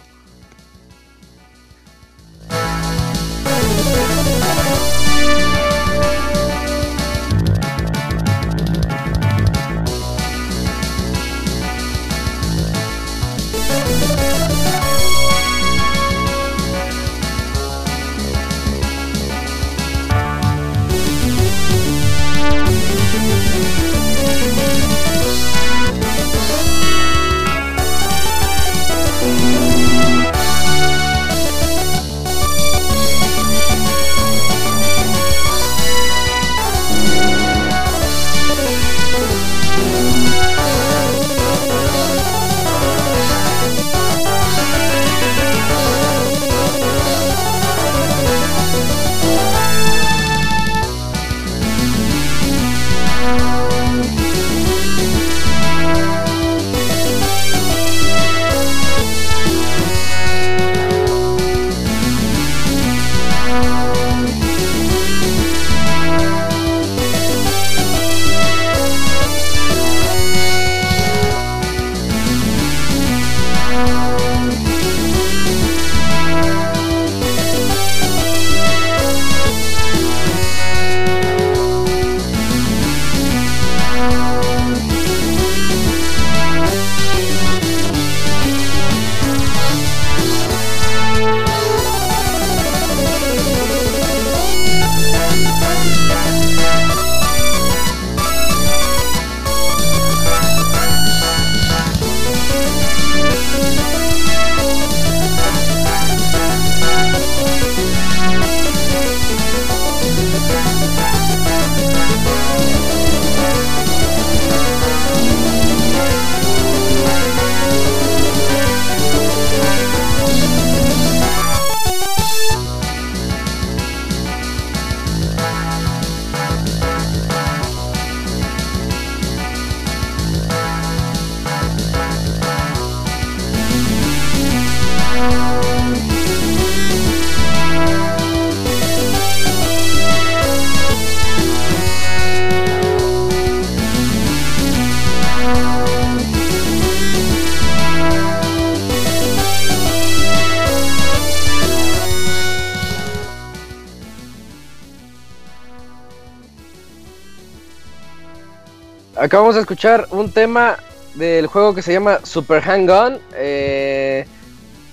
Acabamos 159.19 159.55
de 159.55 159.63
escuchar 159.63 160.07
un 160.11 160.31
tema 160.31 160.79
del 161.15 161.47
juego 161.47 161.75
que 161.75 161.83
se 161.83 161.93
llama 161.93 162.21
Super 162.23 162.63
Hang 162.63 162.89
On. 162.89 163.19
Eh, 163.35 164.27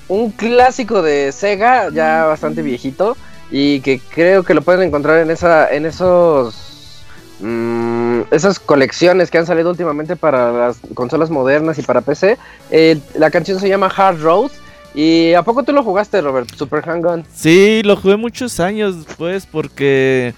un 0.07 0.31
clásico 0.31 1.01
de 1.01 1.31
Sega, 1.31 1.89
ya 1.89 2.25
bastante 2.25 2.61
viejito. 2.61 3.15
Y 3.51 3.79
que 3.81 3.99
creo 3.99 4.43
que 4.43 4.53
lo 4.53 4.61
pueden 4.61 4.87
encontrar 4.87 5.19
en 5.19 5.31
esa. 5.31 5.71
en 5.71 5.85
esos. 5.85 7.03
Mm, 7.39 8.21
esas 8.31 8.59
colecciones 8.59 9.29
que 9.29 9.37
han 9.37 9.45
salido 9.45 9.69
últimamente 9.69 10.15
para 10.15 10.53
las 10.53 10.77
consolas 10.93 11.29
modernas 11.29 11.77
y 11.77 11.81
para 11.81 12.01
PC. 12.01 12.37
Eh, 12.71 12.99
la 13.15 13.29
canción 13.29 13.59
se 13.59 13.69
llama 13.69 13.91
Hard 13.95 14.21
Road. 14.21 14.51
¿Y 14.93 15.33
a 15.33 15.43
poco 15.43 15.63
tú 15.63 15.73
lo 15.73 15.83
jugaste, 15.83 16.21
Robert? 16.21 16.49
Super 16.55 16.81
Hang 16.83 17.05
On. 17.05 17.25
Sí, 17.33 17.81
lo 17.83 17.97
jugué 17.97 18.15
muchos 18.15 18.61
años 18.61 19.05
después 19.05 19.45
porque 19.45 20.33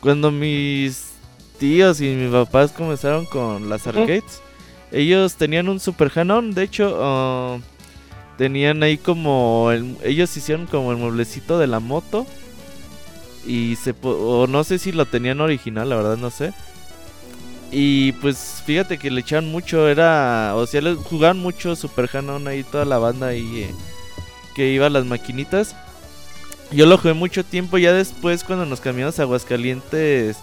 cuando 0.00 0.30
mis 0.30 1.11
tíos 1.62 2.00
y 2.00 2.08
mis 2.16 2.32
papás 2.32 2.72
comenzaron 2.72 3.24
con 3.24 3.68
las 3.68 3.86
arcades, 3.86 4.42
ellos 4.90 5.36
tenían 5.36 5.68
un 5.68 5.78
Super 5.78 6.10
Hang 6.10 6.30
On. 6.30 6.50
De 6.54 6.64
hecho, 6.64 6.98
uh, 6.98 7.60
tenían 8.36 8.82
ahí 8.82 8.98
como. 8.98 9.70
ellos 10.02 10.36
hicieron 10.36 10.66
como 10.66 10.90
el 10.90 10.98
mueblecito 10.98 11.60
de 11.60 11.68
la 11.68 11.78
moto. 11.78 12.26
Y 13.46 13.76
se. 13.76 13.94
O 14.02 14.48
no 14.48 14.64
sé 14.64 14.80
si 14.80 14.90
lo 14.90 15.06
tenían 15.06 15.40
original, 15.40 15.88
la 15.88 15.94
verdad 15.94 16.16
no 16.16 16.30
sé. 16.30 16.52
Y 17.70 18.10
pues 18.14 18.60
fíjate 18.66 18.98
que 18.98 19.12
le 19.12 19.20
echaban 19.20 19.48
mucho, 19.48 19.88
era, 19.88 20.54
o 20.56 20.66
sea, 20.66 20.82
jugaban 20.96 21.38
mucho 21.38 21.76
Super 21.76 22.10
Hanon 22.12 22.48
ahí 22.48 22.64
toda 22.64 22.84
la 22.84 22.98
banda 22.98 23.28
ahí 23.28 23.62
eh, 23.62 23.74
que 24.56 24.72
iba 24.72 24.86
a 24.86 24.90
las 24.90 25.06
maquinitas. 25.06 25.76
Yo 26.72 26.86
lo 26.86 26.98
jugué 26.98 27.14
mucho 27.14 27.44
tiempo, 27.44 27.78
ya 27.78 27.92
después 27.92 28.42
cuando 28.42 28.66
nos 28.66 28.80
cambiamos 28.80 29.18
a 29.18 29.22
Aguascalientes, 29.22 30.38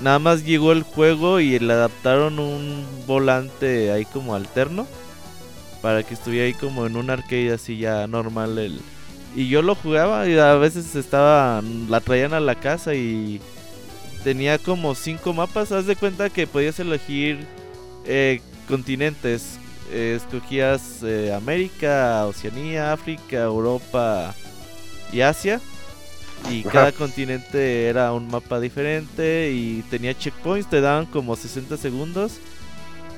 nada 0.00 0.18
más 0.18 0.44
llegó 0.44 0.72
el 0.72 0.82
juego 0.82 1.40
y 1.40 1.58
le 1.58 1.72
adaptaron 1.72 2.38
un 2.38 2.86
volante 3.06 3.90
ahí 3.90 4.04
como 4.04 4.34
alterno 4.34 4.86
para 5.82 6.02
que 6.02 6.14
estuviera 6.14 6.46
ahí 6.46 6.54
como 6.54 6.86
en 6.86 6.96
un 6.96 7.10
arcade 7.10 7.52
así 7.52 7.78
ya 7.78 8.06
normal 8.06 8.58
el 8.58 8.80
y 9.34 9.48
yo 9.48 9.62
lo 9.62 9.74
jugaba 9.74 10.28
y 10.28 10.38
a 10.38 10.54
veces 10.54 10.94
estaba 10.96 11.62
la 11.88 12.00
traían 12.00 12.34
a 12.34 12.40
la 12.40 12.54
casa 12.54 12.94
y 12.94 13.40
tenía 14.24 14.58
como 14.58 14.94
cinco 14.94 15.32
mapas. 15.32 15.72
Haz 15.72 15.86
de 15.86 15.96
cuenta 15.96 16.30
que 16.30 16.46
podías 16.46 16.78
elegir 16.80 17.46
eh, 18.04 18.40
continentes. 18.66 19.58
escogías 19.92 21.02
eh, 21.02 21.32
América, 21.34 22.26
Oceanía, 22.26 22.92
África, 22.92 23.44
Europa 23.44 24.34
y 25.12 25.20
Asia. 25.20 25.60
Y 26.50 26.62
cada 26.62 26.92
continente 26.92 27.86
era 27.86 28.12
un 28.12 28.28
mapa 28.28 28.60
diferente 28.60 29.50
y 29.52 29.82
tenía 29.90 30.16
checkpoints. 30.16 30.70
Te 30.70 30.80
daban 30.80 31.06
como 31.06 31.36
60 31.36 31.76
segundos 31.76 32.38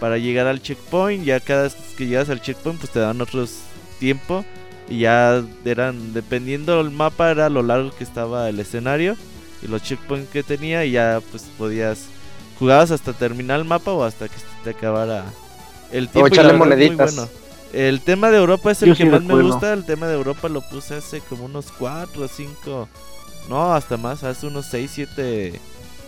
para 0.01 0.19
llegar 0.19 0.47
al 0.47 0.61
checkpoint. 0.61 1.25
Ya 1.25 1.41
cada 1.41 1.65
vez 1.65 1.77
que 1.97 2.07
llegas 2.07 2.31
al 2.31 2.41
checkpoint, 2.41 2.81
pues 2.81 2.93
te 2.93 2.99
dan 2.99 3.21
otros 3.21 3.59
tiempo. 3.99 4.45
Y 4.89 5.01
ya 5.01 5.45
eran, 5.65 6.13
dependiendo 6.13 6.79
del 6.79 6.91
mapa, 6.91 7.31
era 7.31 7.49
lo 7.49 7.63
largo 7.63 7.93
que 7.93 8.03
estaba 8.03 8.49
el 8.49 8.59
escenario 8.59 9.17
y 9.63 9.69
los 9.69 9.83
checkpoints 9.83 10.31
que 10.31 10.43
tenía 10.43 10.85
y 10.85 10.93
ya 10.93 11.21
pues 11.31 11.45
podías 11.57 12.07
jugabas 12.59 12.91
hasta 12.91 13.13
terminar 13.13 13.61
el 13.61 13.67
mapa 13.67 13.93
o 13.93 14.05
hasta 14.05 14.29
que 14.29 14.37
te 14.65 14.71
acabara 14.71 15.25
el 15.93 16.09
tiempo. 16.09 16.25
O 16.25 16.29
echarle 16.29 16.55
moneditas. 16.55 17.15
Bueno. 17.15 17.31
El 17.73 18.01
tema 18.01 18.31
de 18.31 18.39
Europa 18.39 18.73
es 18.73 18.83
el 18.83 18.97
que 18.97 19.05
más 19.05 19.23
me 19.23 19.41
gusta. 19.43 19.73
El 19.73 19.85
tema 19.85 20.07
de 20.07 20.15
Europa 20.15 20.49
lo 20.49 20.61
puse 20.63 20.97
hace 20.97 21.21
como 21.21 21.45
unos 21.45 21.67
4 21.79 22.25
o 22.25 22.29
5, 22.29 22.89
no, 23.49 23.75
hasta 23.75 23.97
más, 23.97 24.25
hace 24.25 24.47
unos 24.47 24.67
6, 24.67 24.91
7 24.93 25.61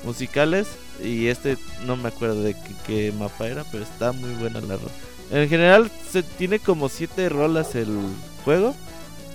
musicales. 0.05 0.69
Y 1.03 1.29
este 1.29 1.57
no 1.87 1.97
me 1.97 2.09
acuerdo 2.09 2.43
de 2.43 2.57
qué, 2.87 3.13
mapa 3.17 3.47
era, 3.47 3.65
pero 3.71 3.85
está 3.85 4.13
muy 4.13 4.31
buena 4.35 4.61
la 4.61 4.77
rola. 4.77 4.91
En 5.31 5.49
general 5.49 5.91
se 6.11 6.23
tiene 6.23 6.59
como 6.59 6.89
7 6.89 7.29
rolas 7.29 7.75
el 7.75 7.97
juego 8.45 8.75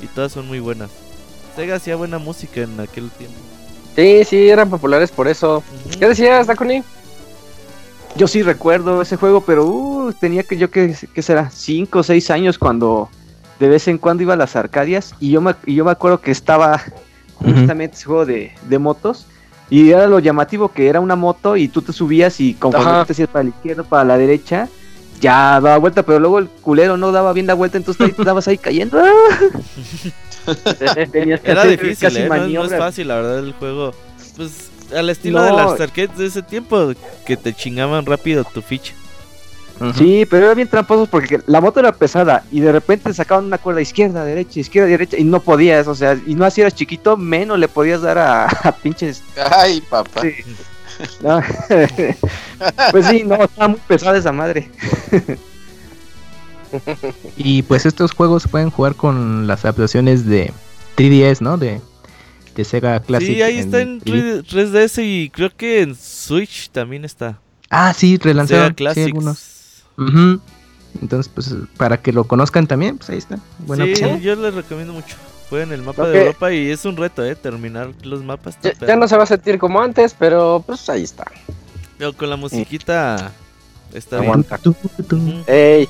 y 0.02 0.08
todas 0.08 0.32
son 0.32 0.48
muy 0.48 0.60
buenas. 0.60 0.91
Sega 1.56 1.76
hacía 1.76 1.95
buena 1.95 2.20
música 2.20 2.62
en 2.62 2.80
aquel 2.80 3.10
tiempo. 3.12 3.38
Sí, 3.95 4.24
sí, 4.26 4.49
eran 4.49 4.70
populares 4.70 5.10
por 5.10 5.28
eso. 5.28 5.64
¿Qué 5.98 6.08
decías, 6.08 6.45
Dakuni? 6.45 6.84
Yo 8.18 8.27
sí 8.27 8.41
recuerdo 8.41 9.02
ese 9.02 9.15
juego, 9.15 9.41
pero 9.41 9.65
uh, 9.65 10.11
tenía 10.11 10.41
que 10.41 10.57
yo 10.57 10.72
que, 10.72 10.95
será 11.22 11.52
5 11.52 11.99
o 11.99 12.03
6 12.03 12.31
años 12.31 12.57
cuando 12.57 13.10
de 13.60 13.69
vez 13.69 13.88
en 13.88 13.99
cuando 13.99 14.23
iba 14.23 14.34
a 14.34 14.38
las 14.38 14.56
Arcadias 14.56 15.14
y 15.19 15.31
yo 15.31 15.41
me, 15.41 15.56
yo 15.68 15.85
me 15.85 15.91
acuerdo 15.91 16.19
que 16.19 16.31
estaba 16.31 16.81
justamente 17.35 17.95
ese 17.95 18.06
juego 18.06 18.26
de, 18.26 18.80
motos 18.80 19.27
y 19.69 19.91
era 19.91 20.07
lo 20.07 20.18
llamativo 20.18 20.69
que 20.69 20.88
era 20.88 20.99
una 20.99 21.15
moto 21.15 21.57
y 21.57 21.68
tú 21.68 21.84
te 21.84 21.94
subías 21.94 22.39
y 22.39 22.56
conforme 22.56 23.06
te 23.06 23.11
hacías 23.11 23.30
para 23.30 23.44
la 23.44 23.49
izquierda, 23.49 23.84
para 23.84 24.03
la 24.03 24.18
derecha, 24.18 24.68
ya 25.22 25.60
daba 25.61 25.77
vuelta, 25.77 26.02
pero 26.03 26.19
luego 26.19 26.39
el 26.39 26.48
culero 26.48 26.98
no 26.98 27.11
daba 27.11 27.34
bien 27.34 27.45
la 27.45 27.53
vuelta, 27.53 27.77
entonces 27.77 28.03
ahí 28.03 28.14
te 28.14 28.23
dabas 28.23 28.48
ahí 28.48 28.57
cayendo. 28.57 28.99
Era 31.44 31.65
difícil, 31.65 32.18
¿eh? 32.18 32.30
no, 32.30 32.64
es 32.64 32.76
fácil, 32.76 33.10
la 33.10 33.15
verdad, 33.15 33.39
el 33.39 33.53
juego. 33.53 33.94
Pues 34.38 34.66
al 34.95 35.09
estilo 35.09 35.41
de 35.41 35.51
las 35.51 35.80
arcades 35.80 36.18
de 36.18 36.26
ese 36.26 36.41
tiempo, 36.41 36.93
que 37.26 37.38
te 37.38 37.53
chingaban 37.53 38.05
rápido 38.05 38.43
tu 38.43 38.61
ficha. 38.61 38.93
Sí, 39.95 40.26
pero 40.30 40.45
era 40.45 40.55
bien 40.55 40.68
tramposo 40.68 41.05
porque 41.05 41.39
la 41.45 41.61
moto 41.61 41.80
era 41.80 41.91
pesada 41.91 42.43
y 42.51 42.61
de 42.61 42.72
repente 42.72 43.14
sacaban 43.14 43.45
una 43.45 43.59
cuerda 43.59 43.80
izquierda, 43.80 44.23
derecha, 44.23 44.59
izquierda, 44.59 44.89
derecha 44.89 45.18
y 45.18 45.23
no 45.23 45.39
podías, 45.39 45.88
o 45.88 45.93
sea, 45.93 46.19
y 46.26 46.34
no 46.34 46.45
así 46.45 46.61
eras 46.61 46.73
chiquito, 46.73 47.15
menos 47.15 47.59
le 47.59 47.68
podías 47.68 48.01
dar 48.01 48.18
a, 48.18 48.76
pinches. 48.84 49.22
Ay, 49.51 49.81
papá. 49.81 50.22
pues 52.91 53.05
sí, 53.05 53.23
no, 53.23 53.35
estaba 53.35 53.68
muy 53.68 53.80
pesada 53.88 54.18
esa 54.18 54.31
madre. 54.31 54.72
y 57.38 57.61
pues 57.61 57.85
estos 57.85 58.14
juegos 58.14 58.43
se 58.43 58.49
pueden 58.49 58.72
jugar 58.72 58.95
con 58.95 59.45
las 59.45 59.64
adaptaciones 59.64 60.26
de 60.26 60.51
3DS, 60.97 61.41
¿no? 61.41 61.57
De, 61.57 61.80
de 62.57 62.65
Sega 62.65 62.99
Classic. 62.99 63.27
Sí, 63.27 63.41
ahí 63.41 63.57
está 63.57 63.81
en 63.81 64.01
3DS 64.01 65.03
y 65.03 65.29
creo 65.29 65.49
que 65.55 65.81
en 65.81 65.95
Switch 65.95 66.69
también 66.69 67.05
está. 67.05 67.39
Ah, 67.69 67.93
sí, 67.93 68.17
relanzaron 68.17 68.75
sí, 68.77 69.01
algunos. 69.03 69.84
Entonces, 71.01 71.31
pues 71.34 71.53
para 71.77 72.01
que 72.01 72.11
lo 72.11 72.23
conozcan 72.23 72.65
también, 72.65 72.97
pues 72.97 73.09
ahí 73.09 73.17
está. 73.19 73.39
Buena 73.59 73.85
sí, 73.85 73.93
yo 74.21 74.35
les 74.35 74.53
recomiendo 74.53 74.93
mucho. 74.93 75.15
Jueguen 75.49 75.71
el 75.71 75.81
mapa 75.81 76.07
de 76.07 76.19
Europa 76.19 76.51
y 76.51 76.69
es 76.71 76.84
un 76.85 76.97
reto, 76.97 77.23
¿eh? 77.23 77.35
Terminar 77.35 77.91
los 78.03 78.23
mapas. 78.23 78.57
Ya, 78.61 78.95
no 78.95 79.07
se 79.07 79.15
va 79.15 79.23
a 79.23 79.27
sentir 79.27 79.59
como 79.59 79.79
antes, 79.79 80.15
pero 80.17 80.63
pues 80.65 80.89
ahí 80.89 81.03
está. 81.03 81.25
Pero 81.97 82.13
con 82.13 82.29
la 82.29 82.35
musiquita 82.35 83.31
está 83.93 84.17
Aguanta. 84.17 84.59
Ey. 85.47 85.88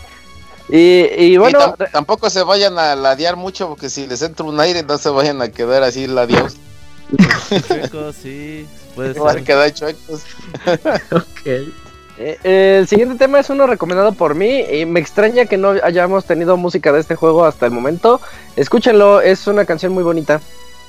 Y, 0.70 1.38
bueno. 1.38 1.76
tampoco 1.92 2.30
se 2.30 2.44
vayan 2.44 2.78
a 2.78 2.96
ladear 2.96 3.36
mucho 3.36 3.70
porque 3.70 3.90
si 3.90 4.06
les 4.06 4.22
entra 4.22 4.46
un 4.46 4.60
aire 4.60 4.84
no 4.84 4.98
se 4.98 5.10
vayan 5.10 5.42
a 5.42 5.50
quedar 5.50 5.84
así 5.84 6.08
ladeados. 6.08 6.58
chuecos, 7.68 8.16
sí. 8.22 8.68
Puede 8.96 9.14
ser. 9.14 9.24
Van 9.24 9.38
a 9.38 9.44
quedar 9.44 9.74
chuecos. 9.74 10.24
ok. 11.12 11.48
Eh, 12.20 12.80
el 12.80 12.88
siguiente 12.88 13.16
tema 13.16 13.40
es 13.40 13.50
uno 13.50 13.68
recomendado 13.68 14.12
por 14.12 14.34
mí 14.34 14.62
y 14.62 14.86
me 14.86 15.00
extraña 15.00 15.46
que 15.46 15.58
no 15.58 15.76
hayamos 15.84 16.26
tenido 16.26 16.58
música 16.58 16.92
de 16.92 17.00
este 17.00 17.16
juego 17.16 17.46
hasta 17.46 17.66
el 17.66 17.72
momento. 17.72 18.20
Escúchenlo, 18.56 19.22
es 19.22 19.46
una 19.48 19.66
canción 19.66 19.94
muy 19.94 20.04
bonita. 20.04 20.42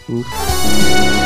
esta 0.09 1.18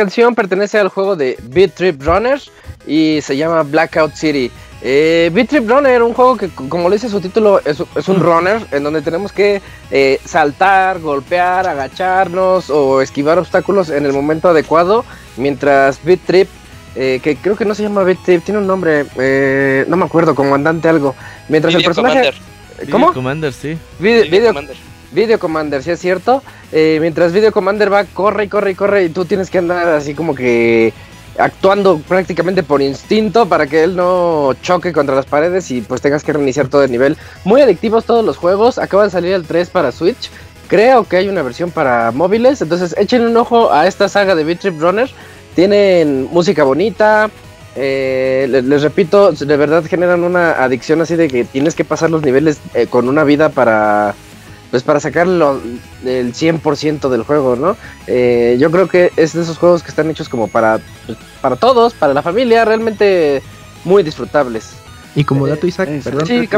canción 0.00 0.34
pertenece 0.34 0.78
al 0.78 0.88
juego 0.88 1.14
de 1.14 1.36
Beat 1.42 1.74
Trip 1.74 2.02
Runners 2.02 2.50
y 2.86 3.18
se 3.20 3.36
llama 3.36 3.62
Blackout 3.64 4.14
City. 4.14 4.50
Eh, 4.80 5.30
Beat 5.34 5.48
Trip 5.50 5.68
Runner, 5.68 6.02
un 6.02 6.14
juego 6.14 6.38
que, 6.38 6.48
como 6.48 6.88
le 6.88 6.96
dice 6.96 7.10
su 7.10 7.20
título, 7.20 7.60
es, 7.66 7.80
un 8.08 8.18
runner 8.18 8.62
en 8.70 8.82
donde 8.82 9.02
tenemos 9.02 9.30
que 9.30 9.60
eh, 9.90 10.18
saltar, 10.24 11.00
golpear, 11.00 11.68
agacharnos 11.68 12.70
o 12.70 13.02
esquivar 13.02 13.38
obstáculos 13.38 13.90
en 13.90 14.06
el 14.06 14.14
momento 14.14 14.48
adecuado. 14.48 15.04
Mientras 15.36 16.02
Beat 16.02 16.20
Trip, 16.20 16.48
eh, 16.96 17.20
que 17.22 17.36
creo 17.36 17.56
que 17.56 17.66
no 17.66 17.74
se 17.74 17.82
llama 17.82 18.02
Beat 18.02 18.24
Trip, 18.24 18.42
tiene 18.42 18.60
un 18.60 18.66
nombre, 18.66 19.04
eh, 19.18 19.84
no 19.86 19.98
me 19.98 20.06
acuerdo, 20.06 20.34
comandante 20.34 20.88
algo. 20.88 21.14
Mientras 21.50 21.74
el 21.74 21.84
personaje. 21.84 22.32
¿Cómo? 22.90 23.08
Video 23.08 23.12
Commander, 23.12 23.52
sí. 23.52 23.76
Video, 23.98 24.46
Commander. 24.46 24.76
Video 25.12 25.38
Commander, 25.38 25.82
sí 25.82 25.90
es 25.90 26.00
cierto. 26.00 26.42
mientras 26.72 27.32
Video 27.32 27.52
Commander 27.52 27.92
va, 27.92 28.04
corre 28.04 28.44
y 28.44 28.48
corre 28.48 28.70
y 28.72 28.74
corre 28.74 29.04
y 29.04 29.08
tú 29.08 29.24
tienes 29.24 29.50
que 29.50 29.58
andar 29.58 29.88
así 29.88 30.14
como 30.14 30.34
que 30.34 30.92
actuando 31.38 31.98
prácticamente 31.98 32.62
por 32.62 32.82
instinto 32.82 33.46
para 33.46 33.66
que 33.66 33.82
él 33.84 33.96
no 33.96 34.54
choque 34.62 34.92
contra 34.92 35.14
las 35.14 35.26
paredes 35.26 35.70
y 35.70 35.80
pues 35.80 36.00
tengas 36.00 36.22
que 36.22 36.32
reiniciar 36.32 36.68
todo 36.68 36.84
el 36.84 36.90
nivel. 36.90 37.16
Muy 37.44 37.60
adictivos 37.60 38.04
todos 38.04 38.24
los 38.24 38.36
juegos, 38.36 38.78
acaban 38.78 39.06
de 39.06 39.10
salir 39.10 39.32
el 39.32 39.44
3 39.44 39.70
para 39.70 39.92
Switch. 39.92 40.30
Creo 40.68 41.04
que 41.04 41.16
hay 41.16 41.28
una 41.28 41.42
versión 41.42 41.70
para 41.70 42.12
móviles, 42.12 42.62
entonces 42.62 42.94
echen 42.96 43.22
un 43.22 43.36
ojo 43.36 43.72
a 43.72 43.86
esta 43.86 44.08
saga 44.08 44.34
de 44.34 44.44
Beat 44.44 44.60
Trip 44.60 44.80
Runner. 44.80 45.10
Tienen 45.56 46.28
música 46.30 46.62
bonita, 46.62 47.28
eh, 47.74 48.46
les, 48.48 48.82
repito, 48.82 49.32
de 49.32 49.56
verdad 49.56 49.84
generan 49.84 50.22
una 50.22 50.62
adicción 50.62 51.00
así 51.00 51.16
de 51.16 51.28
que 51.28 51.44
tienes 51.44 51.74
que 51.74 51.84
pasar 51.84 52.10
los 52.10 52.22
niveles 52.22 52.60
eh, 52.74 52.86
con 52.86 53.08
una 53.08 53.24
vida 53.24 53.48
para 53.48 54.14
pues 54.70 54.82
para 54.82 55.00
sacarlo 55.00 55.60
del 56.02 56.32
100% 56.32 57.08
del 57.08 57.22
juego, 57.24 57.56
¿no? 57.56 57.76
Eh, 58.06 58.56
yo 58.60 58.70
creo 58.70 58.88
que 58.88 59.10
es 59.16 59.32
de 59.32 59.42
esos 59.42 59.58
juegos 59.58 59.82
que 59.82 59.88
están 59.88 60.08
hechos 60.10 60.28
como 60.28 60.48
para, 60.48 60.80
pues, 61.06 61.18
para 61.40 61.56
todos, 61.56 61.94
para 61.94 62.14
la 62.14 62.22
familia, 62.22 62.64
realmente 62.64 63.42
muy 63.84 64.02
disfrutables. 64.02 64.70
Y 65.16 65.24
como 65.24 65.46
dato 65.48 65.66
Isaac, 65.66 65.88
perdón, 66.04 66.26
sí, 66.26 66.48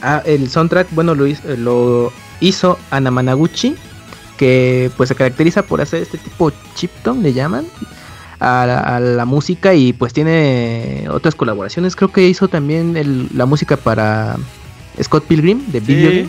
ah, 0.00 0.22
el 0.24 0.48
soundtrack, 0.48 0.88
bueno, 0.92 1.14
lo 1.14 1.26
hizo, 1.26 1.42
lo 1.56 2.12
hizo 2.40 2.78
Anamanaguchi, 2.90 3.74
que 4.36 4.92
pues 4.96 5.08
se 5.08 5.16
caracteriza 5.16 5.62
por 5.62 5.80
hacer 5.80 6.02
este 6.02 6.18
tipo 6.18 6.52
chipton, 6.76 7.22
le 7.22 7.32
llaman, 7.32 7.66
a 8.38 9.00
la, 9.00 9.24
música 9.24 9.74
y 9.74 9.92
pues 9.92 10.12
tiene 10.12 11.06
otras 11.10 11.34
colaboraciones. 11.34 11.96
Creo 11.96 12.12
que 12.12 12.28
hizo 12.28 12.46
también 12.46 13.28
la 13.34 13.46
música 13.46 13.76
para 13.76 14.36
Scott 15.02 15.24
Pilgrim 15.24 15.66
de 15.72 15.80
Video 15.80 16.28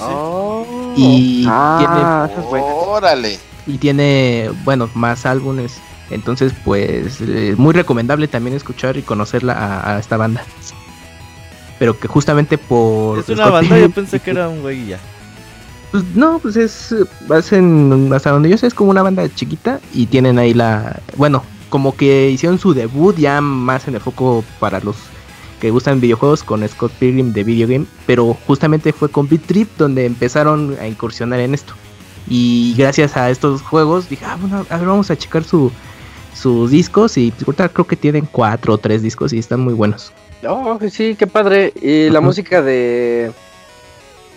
Oh. 0.00 0.94
y 0.96 1.44
ah, 1.48 2.28
tiene, 2.28 2.62
órale. 2.62 3.38
Y 3.66 3.78
tiene, 3.78 4.50
bueno, 4.64 4.88
más 4.94 5.26
álbumes. 5.26 5.78
Entonces, 6.10 6.52
pues, 6.64 7.20
es 7.20 7.58
muy 7.58 7.74
recomendable 7.74 8.28
también 8.28 8.56
escuchar 8.56 8.96
y 8.96 9.02
conocerla 9.02 9.82
a, 9.84 9.98
esta 9.98 10.16
banda. 10.16 10.44
Pero 11.78 11.98
que 11.98 12.08
justamente 12.08 12.58
por. 12.58 13.18
Es 13.18 13.28
una 13.28 13.50
banda, 13.50 13.78
yo 13.78 13.90
pensé 13.94 14.20
que 14.20 14.30
era 14.30 14.48
un 14.48 14.62
güey 14.62 14.86
ya. 14.86 14.98
Pues 15.90 16.04
no, 16.14 16.38
pues 16.38 16.56
es. 16.56 16.94
Hacen, 17.28 18.10
hasta 18.14 18.30
donde 18.30 18.48
yo 18.48 18.56
sé, 18.56 18.66
es 18.66 18.74
como 18.74 18.90
una 18.90 19.02
banda 19.02 19.28
chiquita 19.34 19.80
y 19.92 20.06
tienen 20.06 20.38
ahí 20.38 20.54
la. 20.54 21.00
Bueno, 21.16 21.42
como 21.68 21.96
que 21.96 22.30
hicieron 22.30 22.58
su 22.58 22.72
debut 22.72 23.16
ya 23.16 23.40
más 23.40 23.88
en 23.88 23.96
el 23.96 24.00
foco 24.00 24.44
para 24.60 24.80
los 24.80 24.96
que 25.60 25.70
gustan 25.70 26.00
videojuegos 26.00 26.42
con 26.42 26.66
Scott 26.68 26.92
Pilgrim 26.92 27.32
de 27.32 27.44
Video 27.44 27.68
Game, 27.68 27.86
pero 28.06 28.36
justamente 28.46 28.92
fue 28.92 29.08
con 29.08 29.28
Beat 29.28 29.42
Trip 29.42 29.68
donde 29.78 30.06
empezaron 30.06 30.76
a 30.80 30.86
incursionar 30.86 31.40
en 31.40 31.54
esto. 31.54 31.74
Y 32.28 32.74
gracias 32.76 33.16
a 33.16 33.30
estos 33.30 33.62
juegos 33.62 34.08
dije, 34.08 34.24
ah, 34.24 34.36
bueno, 34.40 34.66
a 34.68 34.76
ver, 34.76 34.86
vamos 34.86 35.10
a 35.10 35.16
checar 35.16 35.44
su, 35.44 35.70
sus 36.34 36.70
discos 36.70 37.16
y 37.16 37.32
ahorita 37.46 37.68
creo 37.68 37.86
que 37.86 37.96
tienen 37.96 38.28
cuatro 38.30 38.74
o 38.74 38.78
tres 38.78 39.02
discos 39.02 39.32
y 39.32 39.38
están 39.38 39.60
muy 39.60 39.74
buenos. 39.74 40.12
Oh, 40.46 40.78
sí, 40.90 41.16
qué 41.16 41.26
padre. 41.26 41.72
Y 41.80 42.10
la 42.10 42.20
música 42.20 42.62
de... 42.62 43.32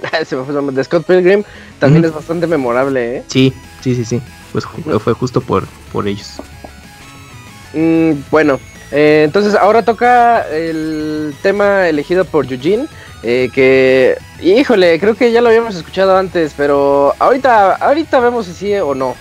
Se 0.25 0.35
me 0.35 0.43
fue 0.43 0.71
de 0.71 0.83
Scott 0.83 1.05
Pilgrim 1.05 1.43
también 1.79 2.05
es 2.05 2.13
bastante 2.13 2.47
memorable, 2.47 3.17
¿eh? 3.17 3.23
Sí, 3.27 3.53
sí, 3.81 3.95
sí, 3.95 4.05
sí. 4.05 4.21
Pues 4.51 4.65
fue 4.65 5.13
justo 5.13 5.41
por, 5.41 5.67
por 5.91 6.07
ellos. 6.07 6.37
Mm, 7.73 8.13
bueno, 8.31 8.59
eh, 8.91 9.23
entonces 9.25 9.55
ahora 9.55 9.83
toca 9.83 10.47
el 10.49 11.33
tema 11.41 11.87
elegido 11.87 12.25
por 12.25 12.51
Eugene. 12.51 12.87
Eh, 13.21 13.49
que, 13.53 14.17
híjole, 14.41 14.99
creo 14.99 15.15
que 15.15 15.31
ya 15.31 15.41
lo 15.41 15.49
habíamos 15.49 15.75
escuchado 15.75 16.15
antes, 16.15 16.53
pero 16.55 17.13
ahorita, 17.19 17.75
ahorita 17.75 18.19
vemos 18.19 18.45
si 18.45 18.53
sí 18.53 18.73
o 18.75 18.95
no. 18.95 19.15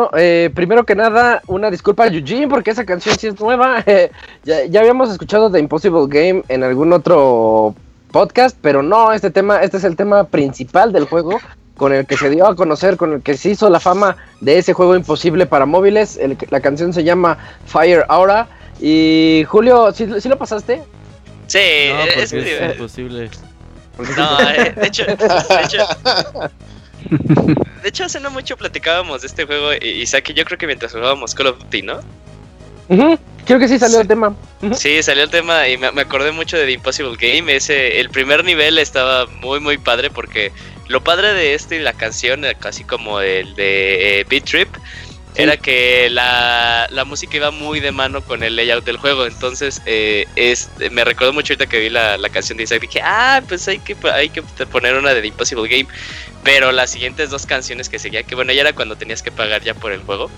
Bueno, 0.00 0.16
eh, 0.16 0.50
primero 0.54 0.86
que 0.86 0.94
nada, 0.94 1.42
una 1.46 1.70
disculpa 1.70 2.04
a 2.04 2.06
Eugene 2.06 2.48
porque 2.48 2.70
esa 2.70 2.86
canción 2.86 3.18
sí 3.18 3.26
es 3.26 3.38
nueva. 3.38 3.84
ya, 4.44 4.64
ya, 4.64 4.80
habíamos 4.80 5.10
escuchado 5.10 5.50
The 5.50 5.58
Impossible 5.58 6.06
Game 6.08 6.42
en 6.48 6.64
algún 6.64 6.90
otro 6.94 7.74
podcast, 8.10 8.56
pero 8.62 8.82
no, 8.82 9.12
este 9.12 9.30
tema, 9.30 9.58
este 9.62 9.76
es 9.76 9.84
el 9.84 9.96
tema 9.96 10.24
principal 10.24 10.90
del 10.94 11.04
juego 11.04 11.38
con 11.76 11.92
el 11.92 12.06
que 12.06 12.16
se 12.16 12.30
dio 12.30 12.46
a 12.46 12.56
conocer, 12.56 12.96
con 12.96 13.12
el 13.12 13.22
que 13.22 13.36
se 13.36 13.50
hizo 13.50 13.68
la 13.68 13.78
fama 13.78 14.16
de 14.40 14.56
ese 14.56 14.72
juego 14.72 14.96
imposible 14.96 15.44
para 15.44 15.66
móviles. 15.66 16.18
la 16.48 16.60
canción 16.60 16.94
se 16.94 17.04
llama 17.04 17.36
Fire 17.66 18.06
Aura. 18.08 18.48
Y 18.80 19.44
Julio, 19.48 19.92
¿sí, 19.92 20.06
lo 20.06 20.38
pasaste? 20.38 20.82
Sí, 21.46 21.58
es, 21.58 22.32
imposible. 22.32 23.28
No, 24.16 24.40
eh, 24.40 24.72
de 24.76 24.86
hecho, 24.86 25.04
de 25.04 25.12
hecho, 25.12 25.86
de 27.10 27.88
hecho, 27.88 28.04
hace 28.04 28.20
no 28.20 28.30
mucho 28.30 28.56
platicábamos 28.56 29.22
de 29.22 29.26
este 29.26 29.44
juego, 29.44 29.72
Isaac 29.74 30.30
y 30.30 30.34
yo 30.34 30.44
creo 30.44 30.58
que 30.58 30.66
mientras 30.66 30.92
jugábamos 30.92 31.34
Call 31.34 31.48
of 31.48 31.58
Duty, 31.58 31.82
¿no? 31.82 32.00
Creo 33.46 33.58
que 33.58 33.68
sí 33.68 33.78
salió 33.78 34.00
el 34.00 34.08
tema. 34.08 34.34
Sí, 34.76 35.02
salió 35.02 35.24
el 35.24 35.30
tema 35.30 35.68
y 35.68 35.76
me, 35.76 35.86
acordé 35.86 36.32
mucho 36.32 36.56
de 36.56 36.66
The 36.66 36.72
Impossible 36.72 37.16
Game. 37.16 37.54
Ese, 37.54 38.00
el 38.00 38.10
primer 38.10 38.44
nivel 38.44 38.78
estaba 38.78 39.26
muy, 39.40 39.60
muy 39.60 39.78
padre 39.78 40.10
porque 40.10 40.52
lo 40.88 41.02
padre 41.02 41.32
de 41.34 41.54
este 41.54 41.76
y 41.76 41.78
la 41.78 41.92
canción, 41.92 42.44
casi 42.58 42.84
como 42.84 43.20
el 43.20 43.54
de 43.54 44.20
eh, 44.20 44.26
Beat 44.28 44.44
Trip, 44.44 44.68
era 45.34 45.56
que 45.56 46.10
la, 46.10 46.88
música 47.06 47.36
iba 47.36 47.50
muy 47.50 47.80
de 47.80 47.92
mano 47.92 48.20
con 48.22 48.42
el 48.42 48.56
layout 48.56 48.84
del 48.84 48.96
juego. 48.96 49.26
Entonces, 49.26 49.80
eh, 49.86 50.26
me 50.90 51.04
recordó 51.04 51.32
mucho 51.32 51.52
ahorita 51.52 51.66
que 51.66 51.78
vi 51.78 51.90
la, 51.90 52.18
canción 52.30 52.58
de 52.58 52.64
Isaac. 52.64 52.80
Dije, 52.80 53.00
ah, 53.02 53.42
pues 53.48 53.66
hay 53.68 53.78
que, 53.78 53.96
hay 54.12 54.28
que 54.28 54.42
poner 54.42 54.96
una 54.96 55.14
de 55.14 55.20
The 55.20 55.28
Impossible 55.28 55.68
Game. 55.68 55.88
Pero 56.42 56.72
las 56.72 56.90
siguientes 56.90 57.30
dos 57.30 57.44
canciones 57.44 57.88
que 57.88 57.98
seguían, 57.98 58.24
que 58.24 58.34
bueno, 58.34 58.52
ya 58.52 58.62
era 58.62 58.72
cuando 58.72 58.96
tenías 58.96 59.22
que 59.22 59.30
pagar 59.30 59.62
ya 59.62 59.74
por 59.74 59.92
el 59.92 60.00
juego. 60.00 60.30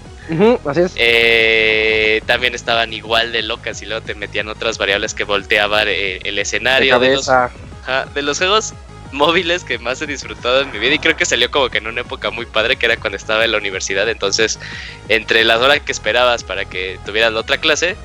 así 0.65 0.81
es. 0.81 0.93
Eh, 0.97 2.23
también 2.27 2.55
estaban 2.55 2.93
igual 2.93 3.33
de 3.33 3.43
locas 3.43 3.83
y 3.83 3.87
luego 3.87 4.05
te 4.05 4.15
metían 4.15 4.49
otras 4.49 4.79
variables 4.79 5.15
que 5.15 5.25
volteaban 5.25 5.87
eh, 5.89 6.19
el, 6.25 6.39
escenario. 6.39 6.99
De, 6.99 7.15
los, 7.15 7.31
de 8.15 8.23
los 8.23 8.39
juegos 8.39 8.75
móviles 9.23 9.65
que 9.65 9.79
más 9.79 10.01
he 10.03 10.07
disfrutado 10.07 10.63
en 10.63 10.71
mi 10.71 10.79
vida 10.79 10.95
y 10.95 10.99
creo 10.99 11.17
que 11.17 11.25
salió 11.25 11.51
como 11.51 11.69
que 11.69 11.79
en 11.79 11.87
una 11.87 12.01
época 12.01 12.31
muy 12.31 12.47
padre 12.47 12.77
que 12.77 12.87
era 12.87 12.97
cuando 12.97 13.17
estaba 13.17 13.45
en 13.45 13.53
la 13.53 13.59
universidad, 13.59 14.09
entonces 14.09 14.59
entre 15.09 15.45
las 15.45 15.61
horas 15.61 15.81
que 15.81 15.93
esperabas 15.93 16.45
para 16.45 16.65
que 16.65 16.99
tuvieras 17.05 17.33
la 17.33 17.41
otra 17.41 17.59
clase, 17.59 17.97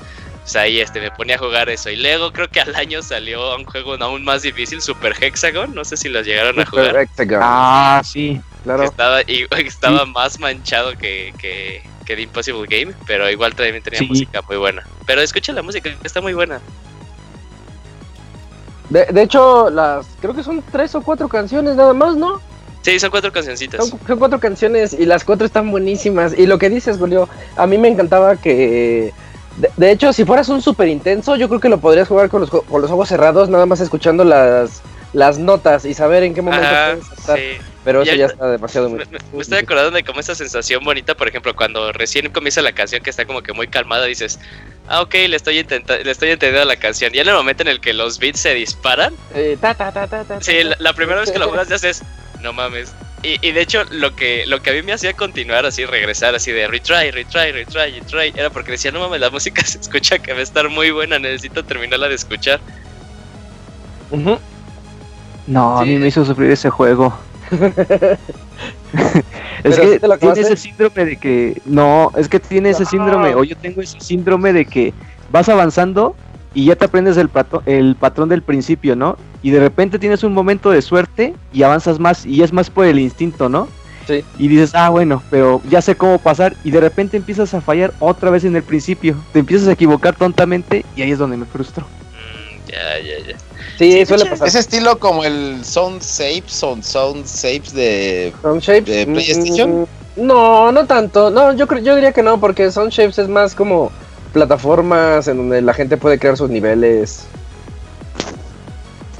pues 0.42 0.56
ahí 0.56 0.80
este 0.80 1.00
me 1.00 1.10
ponía 1.10 1.36
a 1.36 1.38
jugar 1.38 1.68
eso 1.68 1.90
y 1.90 1.96
luego 1.96 2.32
creo 2.32 2.48
que 2.48 2.60
al 2.60 2.74
año 2.74 3.02
salió 3.02 3.54
un 3.56 3.64
juego 3.64 3.94
aún 4.00 4.24
más 4.24 4.42
difícil, 4.42 4.80
Super 4.80 5.14
Hexagon, 5.20 5.74
no 5.74 5.84
sé 5.84 5.96
si 5.96 6.08
los 6.08 6.26
llegaron 6.26 6.58
a 6.60 6.66
jugar. 6.66 6.96
Hexagon. 6.96 7.40
Ah, 7.42 8.02
sí, 8.04 8.40
claro. 8.64 8.84
estaba, 8.84 9.22
y, 9.22 9.46
estaba 9.58 10.06
más 10.06 10.40
manchado 10.40 10.96
que, 10.96 11.34
que, 11.38 11.82
que 12.06 12.16
The 12.16 12.22
Impossible 12.22 12.66
Game, 12.66 12.94
pero 13.06 13.28
igual 13.30 13.54
también 13.54 13.82
tenía 13.82 14.02
música 14.02 14.40
muy 14.42 14.56
buena. 14.56 14.86
Pero 15.06 15.20
escucha 15.20 15.52
la 15.52 15.62
música, 15.62 15.94
está 16.02 16.22
muy 16.22 16.32
buena. 16.32 16.60
De, 18.90 19.06
de, 19.06 19.22
hecho, 19.22 19.70
las 19.70 20.06
creo 20.20 20.34
que 20.34 20.42
son 20.42 20.62
tres 20.72 20.94
o 20.94 21.02
cuatro 21.02 21.28
canciones 21.28 21.76
nada 21.76 21.92
más, 21.92 22.16
¿no? 22.16 22.40
Sí, 22.82 22.98
son 22.98 23.10
cuatro 23.10 23.32
cancioncitas. 23.32 23.86
Son, 23.86 23.98
cuatro 24.18 24.40
canciones 24.40 24.94
y 24.94 25.04
las 25.04 25.24
cuatro 25.24 25.46
están 25.46 25.70
buenísimas. 25.70 26.32
Y 26.38 26.46
lo 26.46 26.58
que 26.58 26.70
dices, 26.70 26.96
Julio, 26.96 27.28
a 27.56 27.66
mí 27.66 27.76
me 27.78 27.88
encantaba 27.88 28.36
que... 28.36 29.12
De, 29.76 29.90
hecho, 29.90 30.12
si 30.12 30.24
fueras 30.24 30.48
un 30.48 30.62
súper 30.62 30.86
intenso, 30.86 31.34
yo 31.34 31.48
creo 31.48 31.60
que 31.60 31.68
lo 31.68 31.78
podrías 31.78 32.06
jugar 32.06 32.30
con 32.30 32.42
los, 32.42 32.50
con 32.50 32.80
los 32.80 32.90
ojos 32.90 33.08
cerrados, 33.08 33.48
nada 33.48 33.66
más 33.66 33.80
escuchando 33.80 34.22
las, 34.22 34.82
las 35.12 35.38
notas 35.38 35.84
y 35.84 35.94
saber 35.94 36.22
en 36.22 36.32
qué 36.32 36.42
momento 36.42 36.68
puedes 36.68 37.18
estar. 37.18 37.38
Pero 37.84 38.02
eso 38.02 38.14
ya, 38.14 38.26
está 38.26 38.50
demasiado 38.50 38.88
muy, 38.88 38.98
me, 39.32 39.40
estoy 39.40 39.58
acordando 39.58 39.90
de 39.90 40.04
como 40.04 40.20
esa 40.20 40.34
sensación 40.34 40.84
bonita, 40.84 41.16
por 41.16 41.26
ejemplo, 41.26 41.56
cuando 41.56 41.90
recién 41.92 42.30
comienza 42.30 42.62
la 42.62 42.72
canción 42.72 43.02
que 43.02 43.10
está 43.10 43.24
como 43.24 43.42
que 43.42 43.52
muy 43.52 43.66
calmada, 43.66 44.04
dices, 44.04 44.38
ah, 44.88 45.02
ok, 45.02 45.14
le 45.28 45.36
estoy, 45.36 45.58
intentando 45.58 46.02
le 46.02 46.10
estoy 46.10 46.30
entendiendo 46.30 46.66
la 46.66 46.76
canción. 46.76 47.14
Y 47.14 47.18
en 47.18 47.28
el 47.28 47.34
momento 47.34 47.62
en 47.62 47.68
el 47.68 47.80
que 47.80 47.92
los 47.92 48.18
beats 48.18 48.40
se 48.40 48.54
disparan, 48.54 49.14
eh, 49.34 49.56
ta, 49.60 49.74
ta, 49.74 49.92
ta, 49.92 50.40
sí, 50.40 50.58
la, 50.78 50.92
primera 50.92 51.20
vez 51.20 51.30
que 51.30 51.38
lo 51.38 51.48
juegas 51.48 51.68
ya 51.68 51.76
haces, 51.76 52.02
no 52.40 52.52
mames. 52.52 52.92
Y, 53.22 53.44
y, 53.46 53.50
de 53.50 53.60
hecho, 53.62 53.82
lo 53.90 54.14
que, 54.14 54.46
lo 54.46 54.62
que 54.62 54.70
a 54.70 54.72
mí 54.72 54.82
me 54.82 54.92
hacía 54.92 55.12
continuar 55.12 55.66
así, 55.66 55.84
regresar 55.84 56.36
así 56.36 56.52
de 56.52 56.68
retry, 56.68 57.10
retry, 57.10 57.50
retry, 57.50 57.98
retry, 57.98 58.32
era 58.36 58.50
porque 58.50 58.72
decía, 58.72 58.92
no 58.92 59.00
mames, 59.00 59.20
la 59.20 59.30
música 59.30 59.62
se 59.66 59.78
escucha 59.78 60.18
que 60.18 60.32
va 60.32 60.40
a 60.40 60.42
estar 60.42 60.68
muy 60.68 60.90
buena, 60.90 61.18
necesito 61.18 61.64
terminarla 61.64 62.08
de 62.08 62.14
escuchar. 62.14 62.60
No, 65.46 65.78
a 65.78 65.84
mí 65.84 65.96
me 65.96 66.08
hizo 66.08 66.24
sufrir 66.24 66.50
ese 66.50 66.70
juego. 66.70 67.18
es 69.64 69.78
que 69.78 70.00
tiene 70.20 70.40
ese 70.40 70.56
síndrome 70.56 71.04
de 71.04 71.16
que. 71.16 71.60
No, 71.64 72.12
es 72.16 72.28
que 72.28 72.40
tiene 72.40 72.70
ese 72.70 72.84
síndrome, 72.84 73.34
o 73.34 73.44
yo 73.44 73.56
tengo 73.56 73.80
ese 73.82 74.00
síndrome 74.00 74.52
de 74.52 74.64
que 74.64 74.92
vas 75.30 75.48
avanzando 75.48 76.14
y 76.54 76.66
ya 76.66 76.76
te 76.76 76.86
aprendes 76.86 77.16
el, 77.16 77.30
el 77.66 77.96
patrón 77.96 78.28
del 78.28 78.42
principio, 78.42 78.96
¿no? 78.96 79.16
Y 79.42 79.50
de 79.50 79.60
repente 79.60 79.98
tienes 79.98 80.24
un 80.24 80.32
momento 80.32 80.70
de 80.70 80.82
suerte 80.82 81.34
y 81.52 81.62
avanzas 81.62 81.98
más, 81.98 82.26
y 82.26 82.42
es 82.42 82.52
más 82.52 82.70
por 82.70 82.86
el 82.86 82.98
instinto, 82.98 83.48
¿no? 83.48 83.68
Sí. 84.06 84.24
Y 84.38 84.48
dices, 84.48 84.74
ah, 84.74 84.88
bueno, 84.88 85.22
pero 85.30 85.60
ya 85.68 85.82
sé 85.82 85.94
cómo 85.94 86.18
pasar, 86.18 86.56
y 86.64 86.70
de 86.70 86.80
repente 86.80 87.16
empiezas 87.16 87.52
a 87.54 87.60
fallar 87.60 87.92
otra 88.00 88.30
vez 88.30 88.44
en 88.44 88.56
el 88.56 88.62
principio, 88.62 89.16
te 89.32 89.38
empiezas 89.38 89.68
a 89.68 89.72
equivocar 89.72 90.14
tontamente, 90.16 90.84
y 90.96 91.02
ahí 91.02 91.12
es 91.12 91.18
donde 91.18 91.36
me 91.36 91.44
frustro. 91.44 91.86
Ya, 92.68 92.98
ya, 93.00 93.26
ya. 93.26 93.36
Sí, 93.78 94.04
suele 94.06 94.26
pasar. 94.26 94.48
Ese 94.48 94.58
estilo 94.58 94.98
como 94.98 95.24
el 95.24 95.64
Sound 95.64 96.02
Shapes, 96.02 96.52
Sound, 96.52 96.82
sound 96.82 97.26
Shapes 97.26 97.72
de, 97.72 98.32
de 98.84 99.06
mm, 99.06 99.12
PlayStation. 99.12 99.88
no, 100.16 100.72
no 100.72 100.86
tanto. 100.86 101.30
No, 101.30 101.52
yo 101.54 101.66
creo, 101.66 101.82
yo 101.82 101.94
diría 101.94 102.12
que 102.12 102.22
no, 102.22 102.38
porque 102.40 102.70
Sound 102.70 102.92
Shapes 102.92 103.18
es 103.18 103.28
más 103.28 103.54
como 103.54 103.90
plataformas 104.32 105.26
en 105.28 105.38
donde 105.38 105.62
la 105.62 105.72
gente 105.72 105.96
puede 105.96 106.18
crear 106.18 106.36
sus 106.36 106.50
niveles. 106.50 107.26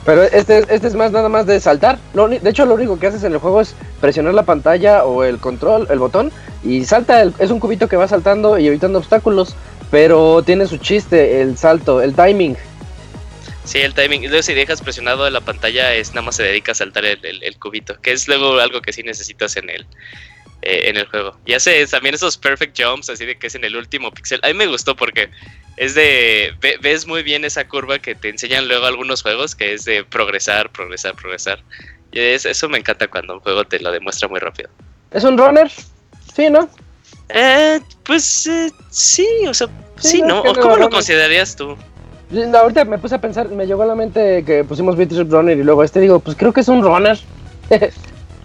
Pero 0.05 0.23
este, 0.23 0.61
este 0.75 0.87
es 0.87 0.95
más 0.95 1.13
nada 1.13 1.29
más 1.29 1.47
de 1.47 1.61
saltar. 1.61 1.99
de 2.15 2.51
hecho, 2.51 2.65
lo 2.65 2.75
único 2.75 2.99
que 2.99 3.09
haces 3.09 3.25
en 3.25 3.33
el 3.33 3.39
juego 3.39 3.61
es 3.61 3.75
presionar 4.01 4.33
la 4.33 4.45
pantalla 4.45 5.05
o 5.05 5.23
el 5.23 5.39
control, 5.39 5.87
el 5.91 5.99
botón, 5.99 6.33
y 6.65 6.85
salta. 6.85 7.23
es 7.23 7.51
un 7.51 7.61
cubito 7.61 7.89
que 7.89 7.97
va 7.97 8.09
saltando 8.09 8.59
y 8.59 8.67
evitando 8.67 8.99
obstáculos. 8.99 9.55
Pero 9.91 10.43
tiene 10.43 10.67
su 10.67 10.79
chiste, 10.79 11.41
el 11.41 11.57
salto, 11.57 12.01
el 12.01 12.15
timing. 12.15 12.57
Sí, 13.69 13.81
el 13.81 13.93
timing. 13.93 14.23
Luego 14.23 14.43
si 14.43 14.55
dejas 14.55 14.81
presionado 14.81 15.29
la 15.29 15.43
pantalla 15.43 15.93
es 15.93 16.09
nada 16.15 16.23
más 16.23 16.37
se 16.37 16.43
dedica 16.43 16.73
a 16.73 16.75
saltar 16.75 17.05
el, 17.05 17.59
cubito, 17.59 18.01
que 18.01 18.13
es 18.13 18.27
luego 18.27 18.59
algo 18.59 18.81
que 18.81 18.95
sí 18.95 19.03
necesitas 19.03 19.59
en 19.59 19.69
el, 19.69 19.83
eh, 20.63 20.85
en 20.89 20.97
el 20.97 21.07
juego. 21.07 21.37
Y 21.45 21.53
hace 21.53 21.87
también 21.87 22.15
esos 22.15 22.39
perfect 22.39 22.81
jumps, 22.81 23.11
así 23.11 23.27
de 23.27 23.39
que 23.39 23.49
es 23.49 23.55
en 23.57 23.65
el 23.65 23.77
último 23.77 24.11
pixel. 24.11 24.41
A 24.43 24.47
mí 24.47 24.55
me 24.55 24.67
gustó 24.67 24.97
porque 24.97 25.29
es 25.77 25.95
de... 25.95 26.55
ves 26.81 27.07
muy 27.07 27.23
bien 27.23 27.45
esa 27.45 27.69
curva 27.69 27.99
que 27.99 28.15
te 28.15 28.31
enseñan 28.31 28.69
luego 28.69 28.87
algunos 28.87 29.21
juegos, 29.21 29.55
que 29.55 29.75
es 29.75 29.85
de 29.85 30.03
progresar, 30.03 30.73
progresar, 30.73 31.15
progresar. 31.15 31.63
Y 32.11 32.21
eso 32.21 32.69
me 32.71 32.79
encanta 32.79 33.07
cuando 33.09 33.35
un 33.35 33.41
juego 33.41 33.67
te 33.67 33.81
lo 33.81 33.93
demuestra 33.93 34.29
muy 34.29 34.41
rápido. 34.41 34.71
¿Es 35.11 35.25
un 35.25 35.37
runner? 35.37 35.71
Sí, 36.35 36.49
¿no? 36.49 36.71
Eh, 37.29 37.81
pues 38.07 38.47
eh, 38.47 38.73
sí, 38.89 39.29
o 39.47 39.53
sea, 39.53 39.69
sí, 39.99 40.23
¿no? 40.23 40.43
¿Cómo 40.43 40.79
lo 40.79 40.89
considerarías 40.89 41.55
tú? 41.55 41.77
Ahorita 42.31 42.85
me 42.85 42.99
puse 42.99 43.15
a 43.15 43.21
pensar, 43.21 43.49
me 43.49 43.67
llegó 43.67 43.83
a 43.83 43.87
la 43.87 43.95
mente 43.95 44.45
que 44.45 44.63
pusimos 44.65 44.97
Beat 44.97 45.13
Runner 45.31 45.57
y 45.57 45.63
luego 45.63 45.83
este 45.83 46.01
digo, 46.01 46.21
pues 46.21 46.37
creo 46.37 46.53
que 46.53 46.61
es 46.61 46.69
un 46.69 46.83
runner. 46.83 47.19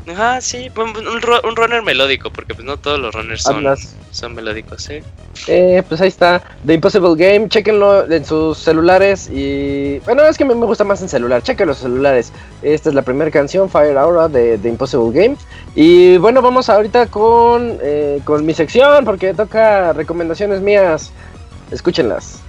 Ajá, 0.05 0.41
sí, 0.41 0.69
un, 0.75 1.55
runner 1.55 1.81
melódico, 1.81 2.29
porque 2.29 2.53
pues 2.53 2.65
no 2.65 2.75
todos 2.75 2.99
los 2.99 3.15
runners 3.15 3.41
son, 3.41 3.63
son 4.11 4.35
melódicos, 4.35 4.83
sí. 4.83 4.99
Eh, 5.47 5.81
pues 5.87 6.01
ahí 6.01 6.09
está, 6.09 6.41
The 6.65 6.73
Impossible 6.73 7.15
Game, 7.15 7.47
chequenlo 7.47 8.11
en 8.11 8.25
sus 8.25 8.57
celulares 8.57 9.29
y... 9.29 9.99
Bueno, 9.99 10.23
es 10.23 10.37
que 10.37 10.43
me, 10.43 10.53
gusta 10.55 10.83
más 10.83 11.01
en 11.01 11.07
celular, 11.07 11.41
chequen 11.41 11.67
los 11.67 11.77
celulares. 11.77 12.33
Esta 12.61 12.89
es 12.89 12.95
la 12.95 13.01
primera 13.01 13.31
canción, 13.31 13.69
Fire 13.69 13.97
Aura, 13.97 14.27
de 14.27 14.57
The 14.57 14.67
Impossible 14.67 15.17
Game. 15.17 15.37
Y 15.73 16.17
bueno, 16.17 16.41
vamos 16.41 16.67
ahorita 16.67 17.07
con, 17.07 17.77
eh, 17.81 18.19
con 18.25 18.45
mi 18.45 18.53
sección, 18.53 19.05
porque 19.05 19.33
toca 19.33 19.93
recomendaciones 19.93 20.59
mías. 20.59 21.13
Escúchenlas. 21.71 22.41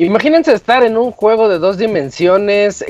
Imagínense 0.00 0.52
estar 0.52 0.84
en 0.84 0.96
un 0.96 1.10
juego 1.10 1.48
de 1.48 1.58
dos 1.58 1.76
dimensiones, 1.76 2.84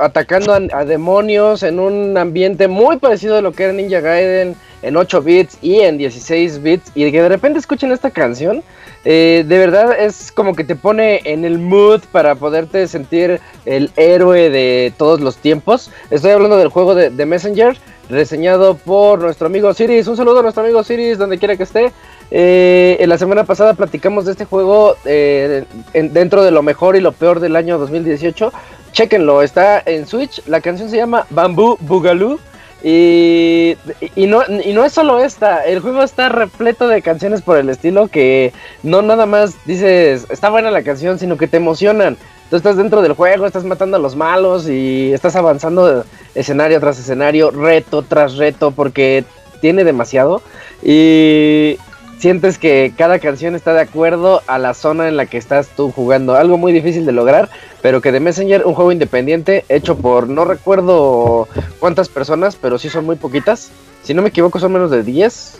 atacando 0.00 0.54
a, 0.54 0.84
demonios 0.86 1.62
en 1.62 1.78
un 1.78 2.16
ambiente 2.16 2.68
muy 2.68 2.96
parecido 2.96 3.36
a 3.36 3.42
lo 3.42 3.52
que 3.52 3.64
era 3.64 3.74
Ninja 3.74 4.00
Gaiden 4.00 4.56
en 4.80 4.96
8 4.96 5.20
bits 5.20 5.58
y 5.60 5.80
en 5.80 5.98
16 5.98 6.62
bits, 6.62 6.90
y 6.94 7.12
que 7.12 7.20
de 7.20 7.28
repente 7.28 7.58
escuchen 7.58 7.92
esta 7.92 8.10
canción. 8.10 8.62
Eh, 9.04 9.44
de 9.46 9.58
verdad 9.58 9.94
es 10.00 10.32
como 10.32 10.54
que 10.54 10.64
te 10.64 10.74
pone 10.74 11.20
en 11.24 11.44
el 11.44 11.58
mood 11.58 12.00
para 12.10 12.34
poderte 12.34 12.88
sentir 12.88 13.40
el 13.66 13.90
héroe 13.96 14.48
de 14.48 14.90
todos 14.96 15.20
los 15.20 15.36
tiempos. 15.36 15.90
Estoy 16.08 16.30
hablando 16.30 16.56
del 16.56 16.68
juego 16.68 16.94
de, 16.94 17.10
de 17.10 17.26
Messenger, 17.26 17.76
reseñado 18.08 18.76
por 18.76 19.20
nuestro 19.20 19.46
amigo 19.46 19.72
Siris. 19.74 20.06
Un 20.06 20.16
saludo 20.16 20.40
a 20.40 20.42
nuestro 20.42 20.62
amigo 20.62 20.82
Siris, 20.82 21.18
donde 21.18 21.38
quiera 21.38 21.56
que 21.56 21.62
esté. 21.62 21.92
Eh, 22.30 22.96
en 23.00 23.08
la 23.08 23.18
semana 23.18 23.44
pasada 23.44 23.74
platicamos 23.74 24.24
de 24.24 24.32
este 24.32 24.44
juego 24.44 24.96
eh, 25.04 25.64
dentro 25.92 26.42
de 26.42 26.50
lo 26.50 26.62
mejor 26.62 26.96
y 26.96 27.00
lo 27.00 27.12
peor 27.12 27.40
del 27.40 27.56
año 27.56 27.78
2018. 27.78 28.52
Chequenlo, 28.92 29.42
está 29.42 29.82
en 29.84 30.06
Switch. 30.06 30.42
La 30.46 30.60
canción 30.60 30.88
se 30.90 30.96
llama 30.96 31.26
Bamboo 31.30 31.76
Boogaloo. 31.80 32.38
Y, 32.86 33.78
y, 34.14 34.26
no, 34.26 34.42
y 34.62 34.74
no 34.74 34.84
es 34.84 34.92
solo 34.92 35.24
esta, 35.24 35.64
el 35.64 35.80
juego 35.80 36.02
está 36.02 36.28
repleto 36.28 36.86
de 36.86 37.00
canciones 37.00 37.40
por 37.40 37.56
el 37.56 37.70
estilo 37.70 38.08
que 38.08 38.52
no 38.82 39.00
nada 39.00 39.24
más 39.24 39.54
dices, 39.64 40.26
está 40.28 40.50
buena 40.50 40.70
la 40.70 40.82
canción, 40.82 41.18
sino 41.18 41.38
que 41.38 41.48
te 41.48 41.56
emocionan. 41.56 42.18
Tú 42.50 42.56
estás 42.56 42.76
dentro 42.76 43.02
del 43.02 43.14
juego, 43.14 43.46
estás 43.46 43.64
matando 43.64 43.96
a 43.96 44.00
los 44.00 44.16
malos 44.16 44.68
y 44.68 45.12
estás 45.12 45.36
avanzando 45.36 46.04
escenario 46.34 46.78
tras 46.80 46.98
escenario, 46.98 47.50
reto 47.50 48.02
tras 48.02 48.36
reto, 48.36 48.70
porque 48.70 49.24
tiene 49.60 49.84
demasiado. 49.84 50.42
Y, 50.82 51.78
sientes 52.24 52.56
que 52.56 52.94
cada 52.96 53.18
canción 53.18 53.54
está 53.54 53.74
de 53.74 53.82
acuerdo 53.82 54.40
a 54.46 54.58
la 54.58 54.72
zona 54.72 55.08
en 55.08 55.16
la 55.18 55.26
que 55.26 55.36
estás 55.36 55.68
tú 55.68 55.92
jugando. 55.92 56.34
Algo 56.36 56.56
muy 56.56 56.72
difícil 56.72 57.04
de 57.04 57.12
lograr, 57.12 57.50
pero 57.82 58.00
que 58.00 58.12
de 58.12 58.20
Messenger, 58.20 58.64
un 58.64 58.74
juego 58.74 58.92
independiente 58.92 59.66
hecho 59.68 59.96
por 59.96 60.28
no 60.28 60.46
recuerdo 60.46 61.48
cuántas 61.80 62.08
personas, 62.08 62.56
pero 62.56 62.78
sí 62.78 62.88
son 62.88 63.04
muy 63.04 63.16
poquitas. 63.16 63.70
Si 64.02 64.14
no 64.14 64.22
me 64.22 64.30
equivoco, 64.30 64.58
son 64.58 64.72
menos 64.72 64.90
de 64.90 65.02
10. 65.02 65.58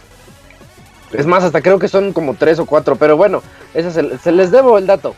Es 1.12 1.27
más, 1.27 1.44
hasta 1.44 1.61
creo 1.61 1.78
que 1.78 1.89
son 1.89 2.15
como 2.15 2.32
3 2.32 2.61
o 2.61 2.65
4, 2.65 2.97
pero 2.97 3.19
bueno, 3.19 3.43
ese 3.74 3.90
se, 4.19 4.32
les 4.32 4.51
debo 4.51 4.78
el 4.78 4.86
dato. 4.86 5.15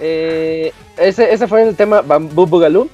Eh, 0.00 0.72
ese, 0.96 1.46
fue 1.46 1.62
el 1.62 1.76
tema 1.76 2.00
Bamboo 2.00 2.46
Boogaloo. 2.46 2.88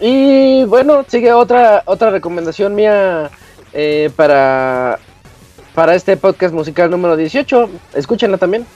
Y 0.00 0.64
bueno, 0.64 1.04
sigue 1.08 1.32
otra, 1.32 1.82
otra 1.86 2.10
recomendación 2.10 2.74
mía 2.74 3.30
eh, 3.72 4.10
para 4.14 4.98
para 5.74 5.94
este 5.94 6.16
podcast 6.16 6.52
musical 6.52 6.90
número 6.90 7.16
18. 7.16 7.70
Escúchenla 7.94 8.36
también. 8.36 8.66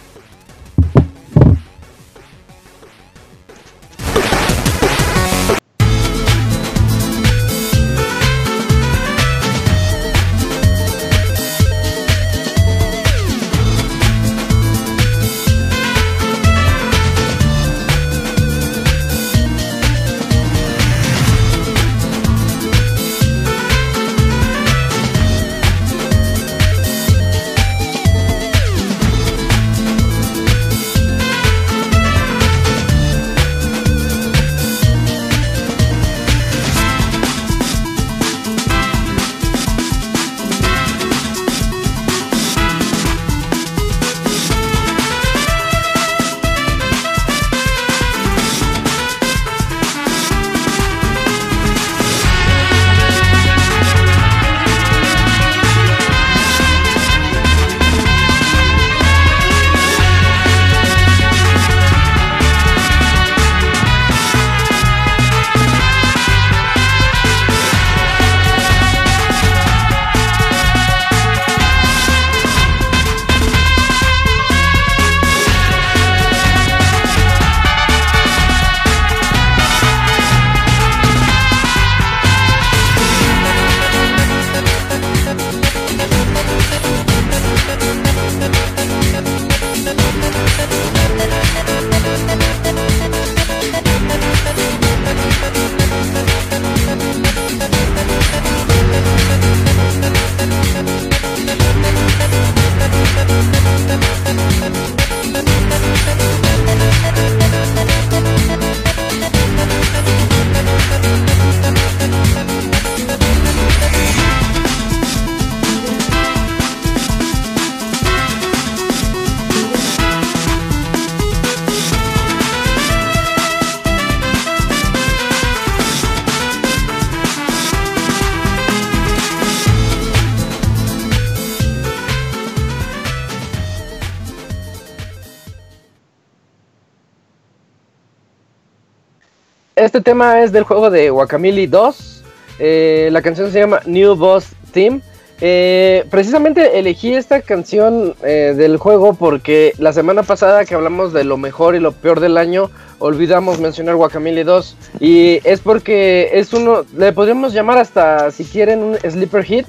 Este 139.92 140.00
tema 140.00 140.40
es 140.40 140.52
del 140.52 140.64
juego 140.64 140.88
de 140.88 141.10
Guacamole 141.10 141.66
2. 141.66 142.22
Eh, 142.60 143.10
la 143.12 143.20
canción 143.20 143.52
se 143.52 143.58
llama 143.58 143.80
New 143.84 144.14
Boss 144.14 144.46
Theme. 144.72 145.02
Eh, 145.42 146.06
precisamente 146.10 146.78
elegí 146.78 147.12
esta 147.12 147.42
canción 147.42 148.14
eh, 148.22 148.54
del 148.56 148.78
juego 148.78 149.12
porque 149.12 149.74
la 149.76 149.92
semana 149.92 150.22
pasada 150.22 150.64
que 150.64 150.74
hablamos 150.74 151.12
de 151.12 151.24
lo 151.24 151.36
mejor 151.36 151.74
y 151.74 151.78
lo 151.78 151.92
peor 151.92 152.20
del 152.20 152.38
año, 152.38 152.70
olvidamos 153.00 153.60
mencionar 153.60 153.96
Guacamole 153.96 154.44
2. 154.44 154.76
Y 154.98 155.40
es 155.44 155.60
porque 155.60 156.30
es 156.32 156.54
uno, 156.54 156.86
le 156.96 157.12
podríamos 157.12 157.52
llamar 157.52 157.76
hasta, 157.76 158.30
si 158.30 158.46
quieren, 158.46 158.82
un 158.82 158.96
sleeper 158.96 159.44
hit. 159.44 159.66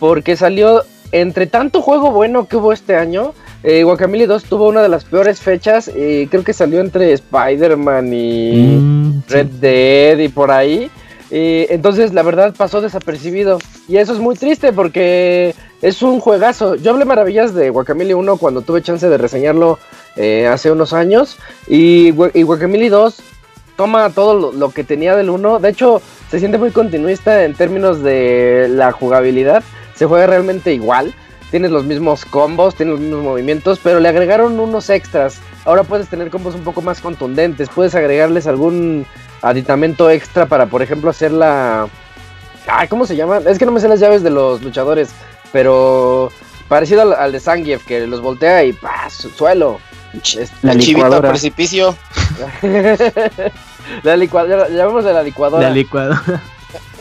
porque 0.00 0.34
salió 0.34 0.82
entre 1.12 1.46
tanto 1.46 1.82
juego 1.82 2.10
bueno 2.10 2.48
que 2.48 2.56
hubo 2.56 2.72
este 2.72 2.96
año. 2.96 3.32
Eh, 3.62 3.84
Guacamole 3.84 4.26
2 4.26 4.44
tuvo 4.44 4.68
una 4.68 4.82
de 4.82 4.88
las 4.88 5.04
peores 5.04 5.40
fechas. 5.40 5.90
Eh, 5.94 6.26
creo 6.30 6.42
que 6.44 6.52
salió 6.52 6.80
entre 6.80 7.12
Spider-Man 7.12 8.12
y 8.12 8.76
Mm, 8.76 9.22
Red 9.28 9.46
Dead 9.60 10.18
y 10.18 10.28
por 10.28 10.50
ahí. 10.50 10.90
Eh, 11.30 11.68
entonces, 11.70 12.12
la 12.12 12.22
verdad, 12.22 12.54
pasó 12.56 12.80
desapercibido. 12.80 13.58
Y 13.88 13.96
eso 13.96 14.12
es 14.12 14.18
muy 14.18 14.34
triste 14.34 14.72
porque 14.72 15.54
es 15.80 16.02
un 16.02 16.20
juegazo. 16.20 16.74
Yo 16.74 16.90
hablé 16.90 17.04
maravillas 17.04 17.54
de 17.54 17.70
Guacamole 17.70 18.14
1 18.14 18.36
cuando 18.36 18.62
tuve 18.62 18.82
chance 18.82 19.08
de 19.08 19.16
reseñarlo 19.16 19.78
eh, 20.16 20.46
hace 20.46 20.70
unos 20.70 20.92
años. 20.92 21.38
Y, 21.68 22.12
y 22.34 22.42
Guacamole 22.42 22.90
2 22.90 23.22
toma 23.76 24.10
todo 24.10 24.38
lo, 24.38 24.52
lo 24.52 24.70
que 24.70 24.84
tenía 24.84 25.16
del 25.16 25.30
1. 25.30 25.60
De 25.60 25.70
hecho, 25.70 26.02
se 26.30 26.38
siente 26.38 26.58
muy 26.58 26.70
continuista 26.70 27.44
en 27.44 27.54
términos 27.54 28.02
de 28.02 28.66
la 28.68 28.92
jugabilidad. 28.92 29.62
Se 29.94 30.04
juega 30.04 30.26
realmente 30.26 30.74
igual. 30.74 31.14
Tienes 31.52 31.70
los 31.70 31.84
mismos 31.84 32.24
combos, 32.24 32.74
tienes 32.74 32.94
los 32.94 33.00
mismos 33.00 33.22
movimientos, 33.22 33.78
pero 33.80 34.00
le 34.00 34.08
agregaron 34.08 34.58
unos 34.58 34.90
extras. 34.90 35.38
Ahora 35.64 35.84
puedes 35.84 36.08
tener 36.08 36.30
combos 36.30 36.54
un 36.56 36.62
poco 36.64 36.82
más 36.82 37.00
contundentes. 37.00 37.68
Puedes 37.68 37.94
agregarles 37.94 38.46
algún 38.48 39.06
aditamento 39.42 40.10
extra 40.10 40.46
para, 40.46 40.66
por 40.66 40.82
ejemplo, 40.82 41.10
hacer 41.10 41.30
la. 41.30 41.86
Ay, 42.66 42.88
¿cómo 42.88 43.06
se 43.06 43.14
llama? 43.16 43.38
Es 43.46 43.58
que 43.58 43.66
no 43.66 43.72
me 43.72 43.80
sé 43.80 43.86
las 43.88 44.00
llaves 44.00 44.22
de 44.22 44.30
los 44.30 44.62
luchadores, 44.62 45.10
pero 45.52 46.30
parecido 46.68 47.02
al, 47.02 47.12
al 47.12 47.32
de 47.32 47.38
Zangief, 47.40 47.84
que 47.84 48.06
los 48.06 48.20
voltea 48.22 48.64
y 48.64 48.72
¡pah! 48.72 49.10
su- 49.10 49.30
suelo. 49.30 49.78
La 50.62 50.72
el 50.72 50.78
chivito 50.78 51.04
licuadora. 51.06 51.28
precipicio. 51.30 51.94
la 54.02 54.16
licuadora, 54.16 54.68
llamémosle 54.68 55.12
la 55.12 55.22
licuadora. 55.22 55.68
La 55.68 55.74
licuadora. 55.74 56.42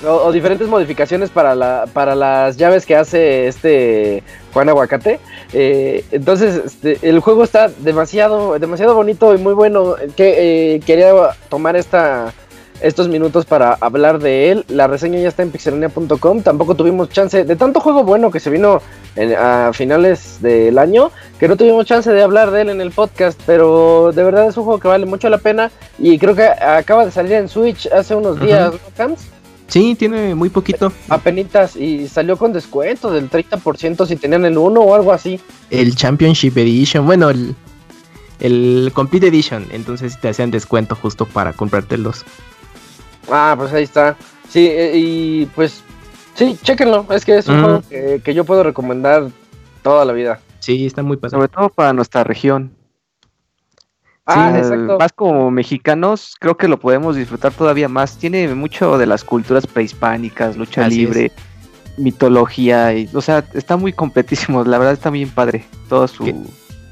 O, 0.05 0.09
o 0.27 0.31
diferentes 0.31 0.67
modificaciones 0.67 1.29
para, 1.29 1.53
la, 1.55 1.85
para 1.93 2.15
las 2.15 2.57
llaves 2.57 2.85
que 2.85 2.95
hace 2.95 3.47
este 3.47 4.23
Juan 4.53 4.69
Aguacate. 4.69 5.19
Eh, 5.53 6.03
entonces, 6.11 6.61
este, 6.65 6.97
el 7.07 7.19
juego 7.19 7.43
está 7.43 7.69
demasiado, 7.79 8.57
demasiado 8.59 8.95
bonito 8.95 9.33
y 9.35 9.37
muy 9.37 9.53
bueno. 9.53 9.95
Que, 10.15 10.75
eh, 10.75 10.79
quería 10.85 11.13
tomar 11.49 11.75
esta, 11.75 12.33
estos 12.81 13.07
minutos 13.09 13.45
para 13.45 13.77
hablar 13.79 14.17
de 14.19 14.51
él. 14.51 14.65
La 14.69 14.87
reseña 14.87 15.19
ya 15.19 15.27
está 15.29 15.43
en 15.43 15.51
pixelania.com. 15.51 16.41
Tampoco 16.41 16.75
tuvimos 16.75 17.09
chance 17.09 17.43
de 17.43 17.55
tanto 17.55 17.79
juego 17.79 18.03
bueno 18.03 18.31
que 18.31 18.39
se 18.39 18.49
vino 18.49 18.81
en- 19.15 19.35
a 19.35 19.71
finales 19.73 20.41
del 20.41 20.77
año 20.79 21.11
que 21.39 21.47
no 21.47 21.55
tuvimos 21.57 21.85
chance 21.85 22.11
de 22.11 22.21
hablar 22.23 22.49
de 22.51 22.61
él 22.61 22.69
en 22.69 22.81
el 22.81 22.91
podcast. 22.91 23.39
Pero 23.45 24.11
de 24.13 24.23
verdad 24.23 24.47
es 24.47 24.57
un 24.57 24.63
juego 24.65 24.79
que 24.79 24.87
vale 24.87 25.05
mucho 25.05 25.29
la 25.29 25.37
pena. 25.37 25.69
Y 25.99 26.17
creo 26.17 26.33
que 26.35 26.43
acaba 26.47 27.05
de 27.05 27.11
salir 27.11 27.33
en 27.33 27.47
Switch 27.47 27.87
hace 27.91 28.15
unos 28.15 28.39
días, 28.39 28.71
¿no? 28.97 29.40
Sí, 29.71 29.95
tiene 29.95 30.35
muy 30.35 30.49
poquito. 30.49 30.91
Apenitas 31.07 31.77
y 31.77 32.09
salió 32.09 32.35
con 32.35 32.51
descuento 32.51 33.09
del 33.09 33.29
30% 33.29 34.05
si 34.05 34.17
tenían 34.17 34.43
el 34.43 34.57
1 34.57 34.81
o 34.81 34.95
algo 34.95 35.13
así. 35.13 35.39
El 35.69 35.95
Championship 35.95 36.57
Edition, 36.57 37.05
bueno, 37.05 37.29
el, 37.29 37.55
el 38.41 38.91
Complete 38.93 39.27
Edition. 39.27 39.65
Entonces 39.71 40.19
te 40.19 40.27
hacían 40.27 40.51
descuento 40.51 40.93
justo 40.95 41.25
para 41.25 41.53
comprarte 41.53 41.95
el 41.95 42.03
2. 42.03 42.25
Ah, 43.31 43.55
pues 43.57 43.71
ahí 43.71 43.83
está. 43.83 44.17
Sí, 44.49 44.67
eh, 44.67 44.91
y 44.93 45.45
pues 45.55 45.81
sí, 46.35 46.57
chéquenlo. 46.61 47.05
Es 47.09 47.23
que 47.23 47.37
es 47.37 47.47
un 47.47 47.63
juego 47.63 47.83
que, 47.89 48.21
que 48.21 48.33
yo 48.33 48.43
puedo 48.43 48.63
recomendar 48.63 49.29
toda 49.83 50.03
la 50.03 50.11
vida. 50.11 50.41
Sí, 50.59 50.85
está 50.85 51.01
muy 51.01 51.15
pasado. 51.15 51.43
Sobre 51.43 51.53
todo 51.53 51.69
para 51.69 51.93
nuestra 51.93 52.25
región. 52.25 52.73
Ah, 54.25 54.51
Sí, 54.53 54.59
exacto. 54.59 54.97
Más 54.99 55.11
como 55.13 55.51
mexicanos, 55.51 56.35
creo 56.39 56.55
que 56.55 56.67
lo 56.67 56.79
podemos 56.79 57.15
disfrutar 57.15 57.51
todavía 57.51 57.87
más. 57.89 58.17
Tiene 58.17 58.53
mucho 58.53 58.97
de 58.97 59.05
las 59.05 59.23
culturas 59.23 59.65
prehispánicas, 59.67 60.57
lucha 60.57 60.85
Así 60.85 60.97
libre, 60.97 61.31
mitología, 61.97 62.93
y, 62.93 63.09
o 63.13 63.21
sea, 63.21 63.43
está 63.53 63.77
muy 63.77 63.93
completísimo. 63.93 64.63
La 64.63 64.77
verdad 64.77 64.93
está 64.93 65.09
bien 65.09 65.29
padre. 65.29 65.65
Toda 65.89 66.07
su 66.07 66.25
¿Qué? 66.25 66.35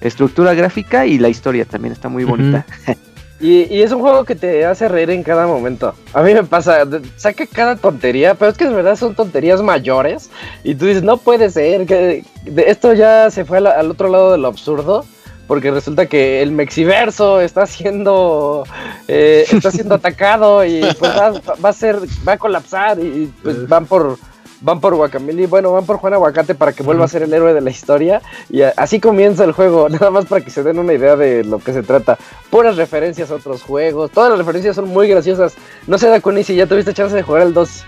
estructura 0.02 0.54
gráfica 0.54 1.06
y 1.06 1.18
la 1.18 1.30
historia 1.30 1.66
también 1.66 1.94
está 1.94 2.10
muy 2.10 2.24
bonita. 2.24 2.66
Y, 3.42 3.74
y 3.74 3.84
es 3.84 3.94
un 3.94 4.02
juego 4.02 4.26
que 4.26 4.36
te 4.36 4.66
hace 4.66 4.90
reír 4.90 5.10
en 5.12 5.24
cada 5.24 5.48
momento. 5.48 5.96
A 6.14 6.22
mí 6.24 6.34
me 6.34 6.44
pasa, 6.44 6.86
saca 7.16 7.46
cada 7.46 7.78
tontería, 7.78 8.36
pero 8.36 8.52
es 8.52 8.58
que 8.58 8.66
de 8.66 8.76
verdad 8.76 8.98
son 8.98 9.16
tonterías 9.16 9.62
mayores. 9.62 10.30
Y 10.66 10.76
tú 10.76 10.88
dices, 10.88 11.04
no 11.04 11.16
puede 11.16 11.50
ser, 11.50 11.86
que 11.86 12.26
esto 12.58 12.94
ya 12.94 13.30
se 13.32 13.46
fue 13.46 13.60
al, 13.60 13.68
al 13.68 13.92
otro 13.92 14.10
lado 14.10 14.34
de 14.34 14.40
lo 14.40 14.50
absurdo. 14.50 15.06
Porque 15.50 15.70
resulta 15.72 16.06
que 16.06 16.42
el 16.42 16.52
Mexiverso 16.54 17.42
está 17.42 17.66
siendo 17.66 18.64
eh, 19.08 19.44
está 19.52 19.72
siendo 19.72 19.96
atacado 19.96 20.64
y 20.64 20.80
pues 21.00 21.12
va, 21.12 21.34
va 21.64 21.70
a 21.70 21.74
ser 21.74 21.98
va 22.26 22.34
a 22.34 22.38
colapsar 22.38 23.00
y 23.00 23.34
pues 23.44 23.68
van 23.68 23.86
por 23.88 24.18
van 24.62 24.80
por 24.82 24.94
Guacamole, 24.94 25.48
bueno, 25.48 25.72
van 25.72 25.86
por 25.86 25.98
Juan 25.98 26.14
Aguacate 26.14 26.54
para 26.54 26.74
que 26.74 26.84
vuelva 26.84 27.06
a 27.06 27.08
ser 27.08 27.24
el 27.24 27.34
héroe 27.34 27.54
de 27.54 27.62
la 27.62 27.70
historia 27.72 28.22
y 28.50 28.62
a- 28.62 28.74
así 28.78 29.00
comienza 29.00 29.44
el 29.44 29.54
juego, 29.54 29.90
nada 29.90 30.12
más 30.12 30.26
para 30.28 30.44
que 30.46 30.52
se 30.52 30.62
den 30.64 30.78
una 30.80 30.94
idea 30.94 31.16
de 31.16 31.44
lo 31.46 31.60
que 31.60 31.74
se 31.74 31.82
trata. 31.82 32.18
Puras 32.52 32.76
referencias 32.78 33.32
a 33.32 33.36
otros 33.36 33.64
juegos, 33.64 34.12
todas 34.12 34.30
las 34.30 34.38
referencias 34.38 34.76
son 34.76 34.88
muy 34.90 35.08
graciosas. 35.08 35.56
No 35.88 35.98
sé, 35.98 36.10
Dakuni, 36.10 36.44
si 36.44 36.56
ya 36.56 36.68
tuviste 36.68 36.94
chance 36.94 37.16
de 37.16 37.24
jugar 37.24 37.42
el 37.42 37.54
2. 37.56 37.84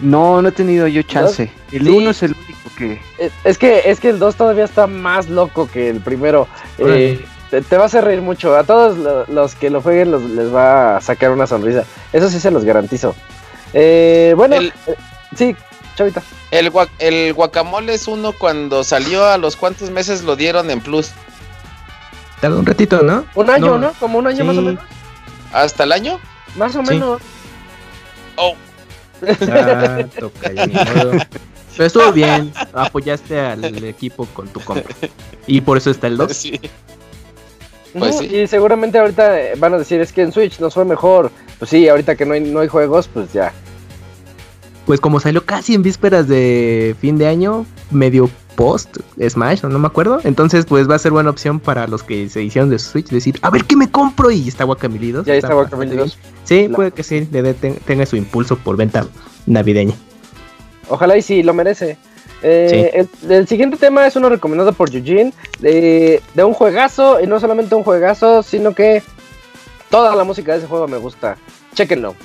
No, 0.00 0.42
no 0.42 0.48
he 0.48 0.52
tenido 0.52 0.86
yo 0.88 1.02
chance. 1.02 1.50
El 1.70 1.82
Sí. 1.84 1.88
uno 1.90 2.10
es 2.10 2.22
el 2.22 2.32
único 2.32 2.61
que. 2.88 3.00
Es 3.44 3.58
que, 3.58 3.82
es 3.86 4.00
que 4.00 4.08
el 4.10 4.18
2 4.18 4.34
todavía 4.36 4.64
está 4.64 4.86
más 4.86 5.28
loco 5.28 5.68
que 5.70 5.88
el 5.88 6.00
primero. 6.00 6.48
Eh, 6.78 7.24
te, 7.50 7.62
te 7.62 7.76
va 7.76 7.84
a 7.84 7.86
hacer 7.86 8.04
reír 8.04 8.20
mucho. 8.22 8.56
A 8.56 8.64
todos 8.64 8.96
lo- 8.98 9.24
los 9.26 9.54
que 9.54 9.70
lo 9.70 9.80
jueguen 9.82 10.10
los- 10.10 10.22
les 10.22 10.52
va 10.54 10.96
a 10.96 11.00
sacar 11.00 11.30
una 11.30 11.46
sonrisa. 11.46 11.84
Eso 12.12 12.28
sí 12.30 12.40
se 12.40 12.50
los 12.50 12.64
garantizo. 12.64 13.14
Eh, 13.74 14.34
bueno, 14.36 14.56
El- 14.56 14.72
eh, 14.86 14.94
sí, 15.36 15.56
chavita. 15.96 16.22
El, 16.50 16.70
el 16.98 17.32
guacamole 17.32 17.94
es 17.94 18.06
uno 18.08 18.32
cuando 18.32 18.84
salió 18.84 19.24
a 19.26 19.38
los 19.38 19.56
cuantos 19.56 19.90
meses 19.90 20.22
lo 20.24 20.36
dieron 20.36 20.70
en 20.70 20.80
plus. 20.80 21.10
Tarda 22.40 22.58
un 22.58 22.66
ratito, 22.66 23.02
¿no? 23.02 23.24
Un 23.34 23.48
año, 23.50 23.66
No. 23.66 23.78
¿no? 23.78 23.92
Como 24.00 24.18
un 24.18 24.26
año 24.26 24.38
Sí. 24.38 24.42
más 24.44 24.56
o 24.58 24.62
menos. 24.62 24.84
¿Hasta 25.52 25.84
el 25.84 25.92
año? 25.92 26.18
Más 26.56 26.74
o 26.76 26.82
Sí. 26.84 26.90
menos. 26.94 27.20
Oh, 28.36 28.54
Ah, 29.48 29.98
toca. 30.18 30.50
Pero 31.76 31.86
estuvo 31.86 32.12
bien, 32.12 32.52
apoyaste 32.72 33.38
al 33.40 33.64
equipo 33.84 34.26
con 34.26 34.48
tu 34.48 34.60
compra. 34.60 34.94
Y 35.46 35.60
por 35.60 35.76
eso 35.78 35.90
está 35.90 36.06
el 36.06 36.16
2. 36.16 36.32
sí. 36.32 36.60
Pues 37.98 38.18
sí. 38.18 38.24
Y 38.34 38.46
seguramente 38.46 38.98
ahorita 38.98 39.38
eh, 39.40 39.52
van 39.58 39.74
a 39.74 39.78
decir, 39.78 40.00
es 40.00 40.12
que 40.12 40.22
en 40.22 40.32
Switch 40.32 40.58
nos 40.60 40.72
fue 40.74 40.84
mejor. 40.86 41.30
Pues 41.58 41.70
sí, 41.70 41.88
ahorita 41.88 42.16
que 42.16 42.24
no 42.24 42.32
hay, 42.34 42.40
no 42.40 42.60
hay 42.60 42.68
juegos, 42.68 43.06
pues 43.12 43.32
ya. 43.34 43.52
Pues 44.86 44.98
como 45.00 45.20
salió 45.20 45.44
casi 45.44 45.74
en 45.74 45.82
vísperas 45.82 46.26
de 46.26 46.96
fin 47.00 47.18
de 47.18 47.26
año, 47.28 47.66
medio 47.90 48.30
post 48.56 48.96
Smash, 49.28 49.62
no 49.62 49.78
me 49.78 49.86
acuerdo. 49.86 50.20
Entonces, 50.24 50.64
pues 50.66 50.88
va 50.90 50.94
a 50.94 50.98
ser 50.98 51.12
buena 51.12 51.28
opción 51.30 51.60
para 51.60 51.86
los 51.86 52.02
que 52.02 52.28
se 52.30 52.42
hicieron 52.42 52.70
de 52.70 52.78
Switch 52.78 53.08
decir, 53.08 53.38
a 53.42 53.50
ver 53.50 53.64
qué 53.64 53.76
me 53.76 53.90
compro 53.90 54.30
y 54.30 54.48
está 54.48 54.64
Guacamole 54.64 55.12
2. 55.12 55.26
Ya 55.26 55.34
está 55.34 55.48
2. 55.52 55.78
bien. 55.90 56.12
Sí, 56.44 56.68
La- 56.68 56.76
puede 56.76 56.92
que 56.92 57.02
sí, 57.02 57.28
le 57.30 57.54
ten- 57.54 57.76
tenga 57.86 58.06
su 58.06 58.16
impulso 58.16 58.56
por 58.56 58.76
venta 58.78 59.06
navideña. 59.46 59.94
Ojalá 60.88 61.16
y 61.16 61.22
sí, 61.22 61.42
lo 61.42 61.54
merece. 61.54 61.96
Eh, 62.42 62.90
el, 63.24 63.30
el 63.30 63.46
siguiente 63.46 63.76
tema 63.76 64.06
es 64.06 64.16
uno 64.16 64.28
recomendado 64.28 64.72
por 64.72 64.94
Eugene, 64.94 65.32
de, 65.60 66.20
de 66.34 66.44
un 66.44 66.54
juegazo, 66.54 67.20
y 67.20 67.26
no 67.26 67.38
solamente 67.38 67.74
un 67.74 67.84
juegazo, 67.84 68.42
sino 68.42 68.74
que 68.74 69.02
toda 69.90 70.16
la 70.16 70.24
música 70.24 70.52
de 70.52 70.58
ese 70.58 70.66
juego 70.66 70.88
me 70.88 70.96
gusta. 70.96 71.36
Chequenlo. 71.74 72.16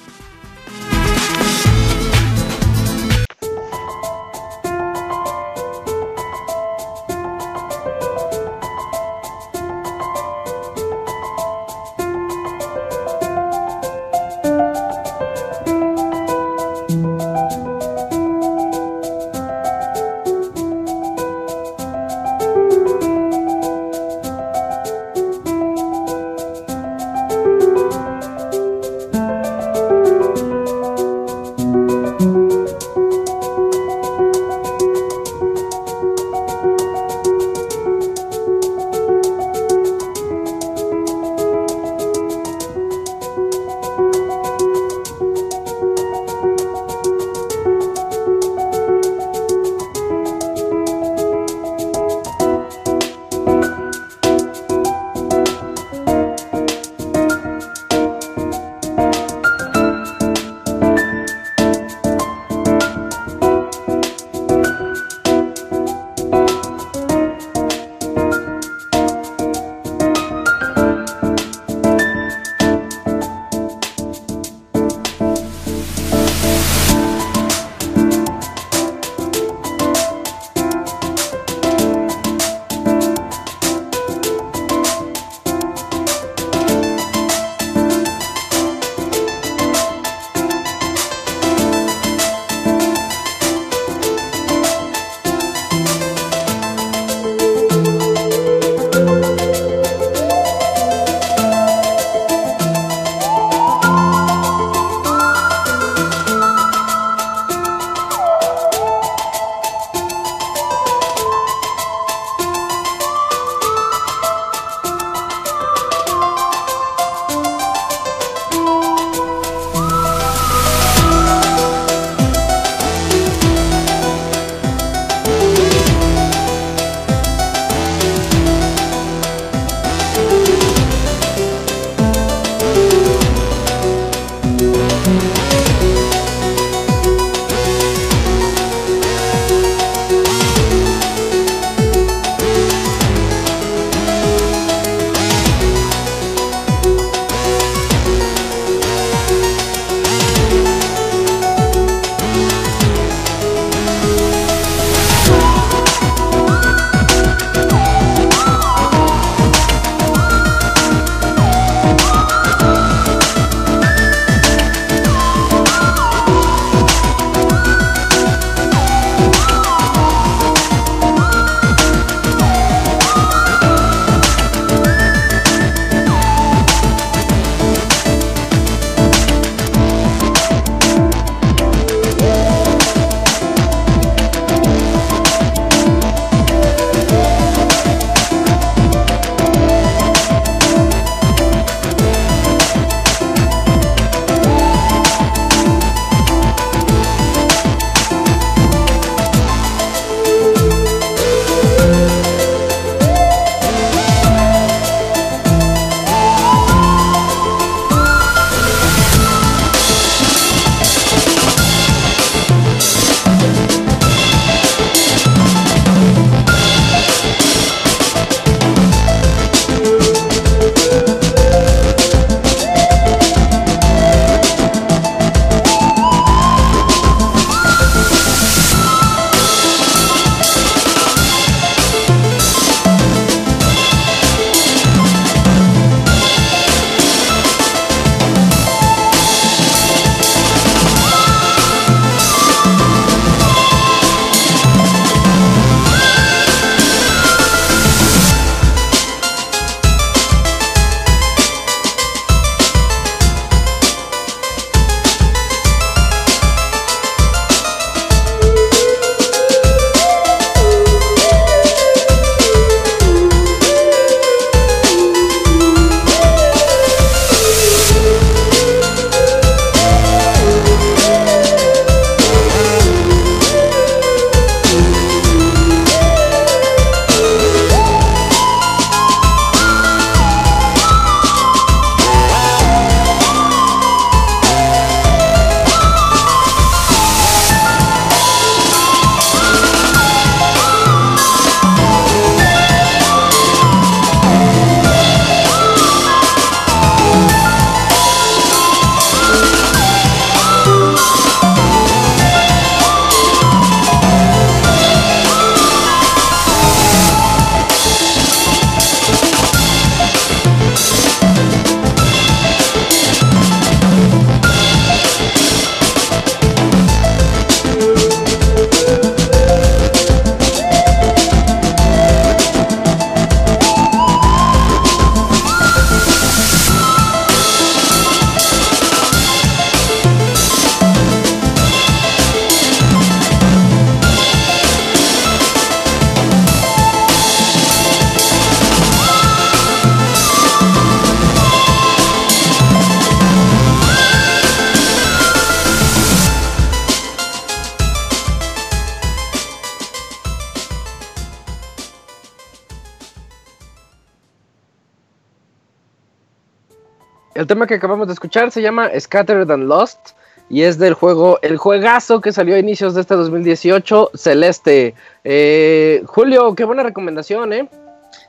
El 357.48 357.56
tema 357.56 357.66
que 357.66 357.76
acabamos 357.76 358.08
de 358.08 358.14
escuchar 358.14 358.52
se 358.52 358.62
llama 358.62 358.92
Scattered 359.00 359.50
and 359.50 359.70
Lost 359.70 360.10
y 360.50 360.64
es 360.64 360.78
del 360.78 360.94
juego, 360.94 361.40
el 361.42 361.56
juegazo 361.56 362.20
que 362.20 362.34
salió 362.34 362.56
a 362.56 362.60
inicios 362.60 362.94
de 362.94 363.00
este 363.00 363.16
2018, 363.16 364.12
Celeste. 364.16 364.94
Eh, 365.24 366.04
Julio, 366.08 366.54
qué 366.56 366.66
buena 366.66 366.84
recomendación, 366.84 367.54
¿eh? 367.54 367.70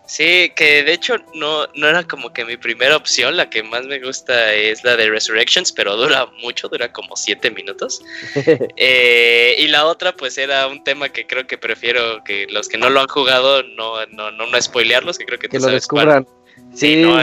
Sí, 0.06 0.52
que 0.54 0.84
de 0.84 0.92
hecho 0.92 1.16
no, 1.34 1.66
no 1.74 1.88
era 1.88 2.04
como 2.04 2.32
que 2.32 2.44
mi 2.44 2.56
primera 2.56 2.94
opción, 2.94 3.36
la 3.36 3.50
que 3.50 3.64
más 3.64 3.86
me 3.86 3.98
gusta 3.98 4.54
es 4.54 4.84
la 4.84 4.94
de 4.94 5.10
Resurrections, 5.10 5.72
pero 5.72 5.96
dura 5.96 6.26
mucho, 6.40 6.68
dura 6.68 6.92
como 6.92 7.16
siete 7.16 7.50
minutos. 7.50 8.00
Eh, 8.76 9.56
y 9.58 9.66
la 9.66 9.86
otra 9.86 10.12
pues 10.12 10.38
era 10.38 10.68
un 10.68 10.84
tema 10.84 11.08
que 11.08 11.26
creo 11.26 11.44
que 11.48 11.58
prefiero 11.58 12.22
que 12.22 12.46
los 12.50 12.68
que 12.68 12.78
no 12.78 12.88
lo 12.88 13.00
han 13.00 13.08
jugado 13.08 13.64
no, 13.64 14.06
no, 14.06 14.30
no, 14.30 14.46
no 14.46 14.62
spoilearlos, 14.62 15.18
que 15.18 15.24
creo 15.24 15.40
que, 15.40 15.48
que 15.48 15.58
lo 15.58 15.66
descubran. 15.66 16.24
Sí, 16.72 16.96
no, 16.96 17.18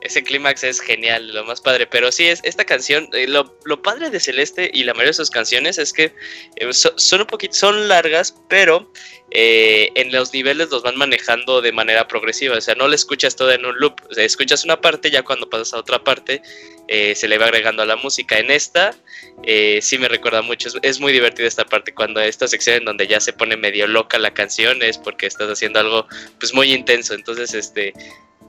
ese 0.00 0.22
clímax 0.22 0.64
es 0.64 0.80
genial, 0.80 1.34
lo 1.34 1.44
más 1.44 1.60
padre. 1.60 1.86
Pero 1.86 2.10
sí, 2.10 2.26
es 2.26 2.40
esta 2.42 2.64
canción, 2.64 3.08
eh, 3.12 3.26
lo, 3.26 3.56
lo, 3.64 3.82
padre 3.82 4.10
de 4.10 4.20
Celeste 4.20 4.70
y 4.72 4.84
la 4.84 4.94
mayoría 4.94 5.10
de 5.10 5.14
sus 5.14 5.30
canciones 5.30 5.78
es 5.78 5.92
que 5.92 6.14
eh, 6.56 6.70
son 6.72 7.20
un 7.20 7.26
poquito, 7.26 7.54
son 7.54 7.88
largas, 7.88 8.34
pero 8.48 8.90
eh, 9.30 9.90
en 9.94 10.10
los 10.10 10.32
niveles 10.32 10.70
los 10.70 10.82
van 10.82 10.96
manejando 10.96 11.60
de 11.60 11.72
manera 11.72 12.08
progresiva. 12.08 12.56
O 12.56 12.60
sea, 12.60 12.74
no 12.74 12.88
le 12.88 12.96
escuchas 12.96 13.36
todo 13.36 13.52
en 13.52 13.64
un 13.64 13.78
loop. 13.78 14.00
O 14.10 14.14
sea, 14.14 14.24
escuchas 14.24 14.64
una 14.64 14.80
parte, 14.80 15.10
ya 15.10 15.22
cuando 15.22 15.50
pasas 15.50 15.74
a 15.74 15.78
otra 15.78 16.02
parte, 16.02 16.42
se 17.14 17.28
le 17.28 17.38
va 17.38 17.44
agregando 17.44 17.82
a 17.82 17.86
la 17.86 17.94
música. 17.94 18.36
En 18.40 18.50
esta, 18.50 18.96
sí 19.80 19.98
me 19.98 20.08
recuerda 20.08 20.42
mucho. 20.42 20.66
Es, 20.66 20.74
es, 20.82 20.98
muy 20.98 21.12
divertida 21.12 21.46
esta 21.46 21.64
parte, 21.64 21.94
cuando 21.94 22.20
esta 22.20 22.48
sección 22.48 22.78
en 22.78 22.84
donde 22.84 23.06
ya 23.06 23.20
se 23.20 23.32
pone 23.32 23.56
medio 23.56 23.86
loca 23.86 24.18
la 24.18 24.34
canción, 24.34 24.82
es 24.82 24.98
porque 24.98 25.26
estás 25.26 25.48
haciendo 25.48 25.78
algo 25.78 26.08
pues 26.40 26.52
muy 26.52 26.72
intenso. 26.72 27.14
Entonces, 27.14 27.54
este 27.54 27.94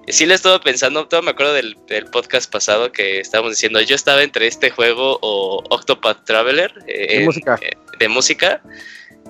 sí 0.07 0.25
le 0.25 0.33
estaba 0.33 0.59
pensando, 0.61 1.07
todo 1.07 1.21
me 1.21 1.31
acuerdo 1.31 1.53
del, 1.53 1.75
podcast 2.11 2.51
pasado 2.51 2.91
que 2.91 3.19
estábamos 3.19 3.53
diciendo, 3.53 3.81
yo 3.81 3.95
estaba 3.95 4.23
entre 4.23 4.47
este 4.47 4.69
juego 4.69 5.19
o 5.21 5.63
Octopath 5.69 6.25
Traveler 6.25 6.73
eh, 6.87 7.19
de, 7.19 7.25
música. 7.25 7.59
Eh, 7.61 7.71
de 7.99 8.07
música. 8.09 8.61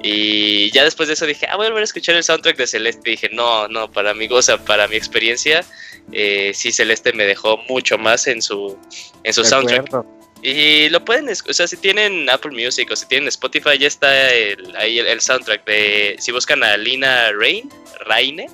Y 0.03 0.71
ya 0.71 0.83
después 0.83 1.07
de 1.07 1.13
eso 1.13 1.25
dije, 1.25 1.45
ah, 1.47 1.57
voy 1.57 1.67
a 1.67 1.69
volver 1.69 1.81
a 1.81 1.85
escuchar 1.85 2.15
el 2.15 2.23
soundtrack 2.23 2.57
de 2.57 2.65
Celeste. 2.65 3.09
Y 3.09 3.11
dije, 3.11 3.29
no, 3.31 3.67
no, 3.67 3.91
para 3.91 4.13
mi, 4.13 4.27
sea, 4.41 4.57
para 4.57 4.87
mi 4.87 4.95
experiencia, 4.95 5.63
eh, 6.11 6.51
sí, 6.55 6.71
Celeste 6.71 7.13
me 7.13 7.25
dejó 7.25 7.57
mucho 7.69 7.97
más 7.97 8.25
en 8.25 8.41
su, 8.41 8.79
en 9.23 9.33
su 9.33 9.43
soundtrack. 9.43 10.05
Y 10.43 10.89
lo 10.89 11.05
pueden, 11.05 11.29
o 11.29 11.53
sea, 11.53 11.67
si 11.67 11.77
tienen 11.77 12.27
Apple 12.27 12.51
Music 12.51 12.89
o 12.91 12.95
si 12.95 13.05
tienen 13.05 13.27
Spotify, 13.27 13.77
ya 13.77 13.87
está 13.87 14.33
el, 14.33 14.75
ahí 14.75 14.97
el, 14.97 15.21
soundtrack 15.21 15.63
de, 15.65 16.15
si 16.17 16.31
buscan 16.31 16.63
a 16.63 16.77
Lina 16.77 17.31
Rain, 17.33 17.69
Raine, 18.07 18.47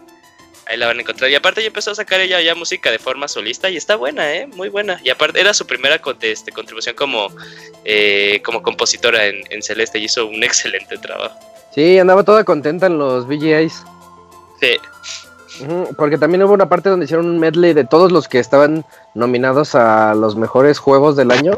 Ahí 0.69 0.77
la 0.77 0.88
van 0.88 0.98
a 0.98 1.02
encontrar. 1.02 1.30
Y 1.30 1.35
aparte 1.35 1.61
ya 1.61 1.68
empezó 1.68 1.91
a 1.91 1.95
sacar 1.95 2.19
ella 2.19 2.41
ya 2.41 2.56
música 2.56 2.91
de 2.91 2.99
forma 2.99 3.27
solista 3.27 3.69
y 3.69 3.77
está 3.77 3.95
buena, 3.95 4.34
¿eh? 4.34 4.48
Muy 4.48 4.69
buena. 4.69 4.99
Y 5.03 5.10
aparte 5.10 5.39
era 5.39 5.53
su 5.53 5.65
primera 5.65 6.02
este, 6.22 6.52
contribución 6.52 6.95
como, 6.95 7.30
eh, 7.85 8.41
como 8.44 8.61
compositora 8.61 9.26
en, 9.26 9.61
Celeste 9.61 9.99
y 9.99 10.06
hizo 10.06 10.27
un 10.27 10.44
excelente 10.44 10.98
trabajo. 10.98 11.38
Sí, 11.73 11.99
andaba 11.99 12.23
toda 12.23 12.44
contenta 12.44 12.88
en 12.88 12.98
los 12.98 13.27
VGAs. 13.27 13.85
Sí. 14.60 14.77
Porque 15.95 16.17
también 16.17 16.43
hubo 16.43 16.53
una 16.53 16.69
parte 16.69 16.89
donde 16.89 17.05
hicieron 17.05 17.27
un 17.27 17.39
medley 17.39 17.73
de 17.73 17.85
todos 17.85 18.11
los 18.11 18.27
que 18.27 18.39
estaban 18.39 18.85
nominados 19.13 19.75
a 19.75 20.13
los 20.13 20.35
mejores 20.35 20.79
juegos 20.79 21.15
del 21.15 21.31
año. 21.31 21.53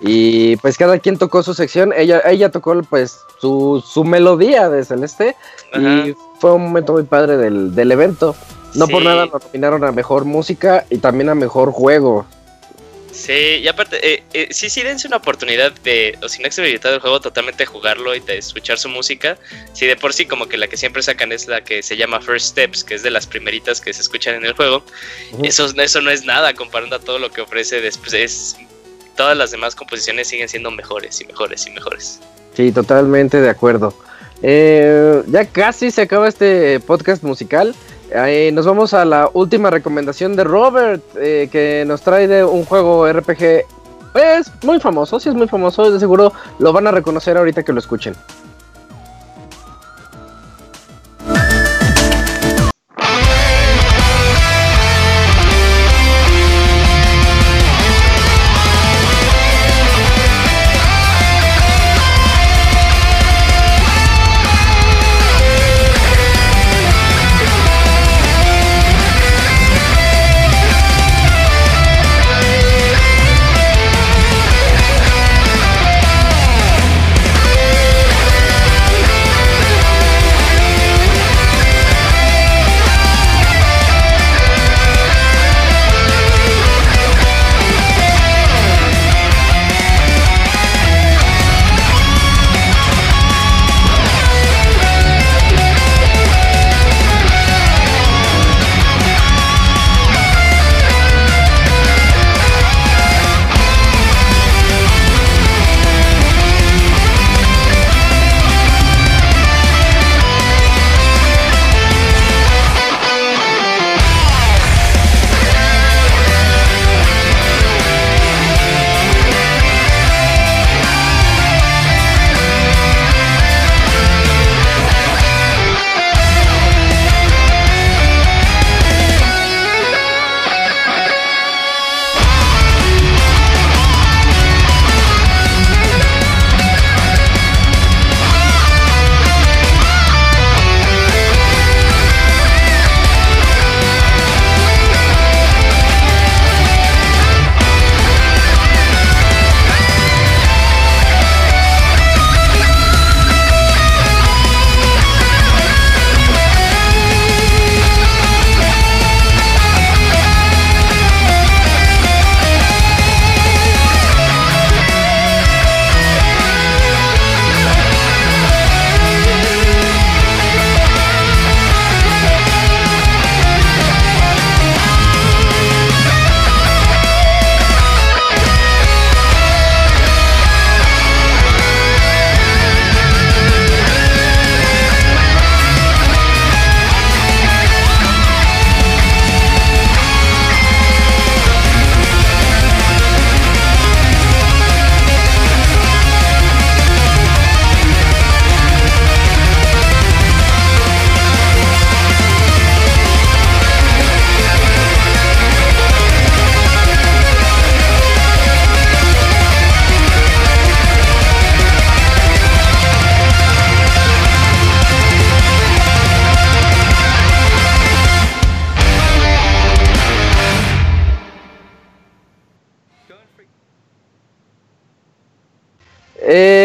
Y 0.00 0.56
pues 0.56 0.78
cada 0.78 0.98
quien 0.98 1.18
tocó 1.18 1.42
su 1.42 1.54
sección. 1.54 1.92
Ella, 1.96 2.22
ella 2.24 2.50
tocó 2.50 2.80
pues 2.82 3.18
su, 3.40 3.82
su 3.86 4.04
melodía 4.04 4.68
de 4.68 4.84
Celeste. 4.84 5.36
Y 5.74 6.14
fue 6.38 6.52
un 6.52 6.62
momento 6.62 6.92
muy 6.94 7.04
padre 7.04 7.36
del, 7.36 7.74
del 7.74 7.92
evento. 7.92 8.34
No 8.74 8.88
por 8.88 9.02
nada 9.02 9.26
lo 9.26 9.38
nominaron 9.38 9.84
a 9.84 9.92
mejor 9.92 10.24
música 10.24 10.86
y 10.88 10.98
también 10.98 11.28
a 11.28 11.34
mejor 11.34 11.72
juego. 11.72 12.24
Sí, 13.12 13.60
y 13.62 13.68
aparte, 13.68 14.14
eh, 14.14 14.22
eh, 14.32 14.48
sí, 14.50 14.70
sí, 14.70 14.82
dense 14.82 15.06
una 15.06 15.18
oportunidad 15.18 15.70
de, 15.84 16.18
o 16.22 16.28
sin 16.30 16.46
accesibilidad 16.46 16.90
del 16.90 17.00
juego, 17.00 17.20
totalmente 17.20 17.66
jugarlo 17.66 18.14
y 18.14 18.20
de 18.20 18.38
escuchar 18.38 18.78
su 18.78 18.88
música. 18.88 19.36
Si 19.74 19.86
de 19.86 19.96
por 19.96 20.14
sí, 20.14 20.24
como 20.24 20.48
que 20.48 20.56
la 20.56 20.66
que 20.66 20.78
siempre 20.78 21.02
sacan 21.02 21.30
es 21.30 21.46
la 21.46 21.62
que 21.62 21.82
se 21.82 21.96
llama 21.96 22.22
First 22.22 22.52
Steps, 22.52 22.82
que 22.82 22.94
es 22.94 23.02
de 23.02 23.10
las 23.10 23.26
primeritas 23.26 23.82
que 23.82 23.92
se 23.92 24.00
escuchan 24.00 24.36
en 24.36 24.46
el 24.46 24.54
juego. 24.54 24.82
eso, 25.42 25.66
eso 25.76 26.00
no 26.00 26.10
es 26.10 26.24
nada 26.24 26.54
comparando 26.54 26.96
a 26.96 27.00
todo 27.00 27.18
lo 27.18 27.30
que 27.30 27.42
ofrece 27.42 27.82
después. 27.82 28.14
Es, 28.14 28.56
todas 29.14 29.36
las 29.36 29.50
demás 29.50 29.74
composiciones 29.74 30.28
siguen 30.28 30.48
siendo 30.48 30.70
mejores 30.70 31.20
y 31.20 31.26
mejores 31.26 31.66
y 31.66 31.70
mejores. 31.70 32.18
Sí, 32.56 32.72
totalmente 32.72 33.42
de 33.42 33.50
acuerdo. 33.50 33.94
Eh, 34.42 35.22
ya 35.28 35.44
casi 35.44 35.90
se 35.90 36.02
acaba 36.02 36.28
este 36.28 36.80
podcast 36.80 37.22
musical. 37.22 37.74
Nos 38.52 38.66
vamos 38.66 38.94
a 38.94 39.04
la 39.04 39.30
última 39.32 39.70
recomendación 39.70 40.36
de 40.36 40.44
Robert, 40.44 41.02
eh, 41.16 41.48
que 41.50 41.84
nos 41.86 42.02
trae 42.02 42.28
de 42.28 42.44
un 42.44 42.64
juego 42.64 43.10
RPG. 43.10 43.64
Pues 44.12 44.52
muy 44.62 44.78
famoso, 44.80 45.18
si 45.18 45.30
es 45.30 45.34
muy 45.34 45.48
famoso, 45.48 45.90
de 45.90 45.98
seguro 45.98 46.32
lo 46.58 46.72
van 46.72 46.86
a 46.86 46.90
reconocer 46.90 47.36
ahorita 47.36 47.62
que 47.62 47.72
lo 47.72 47.78
escuchen. 47.78 48.14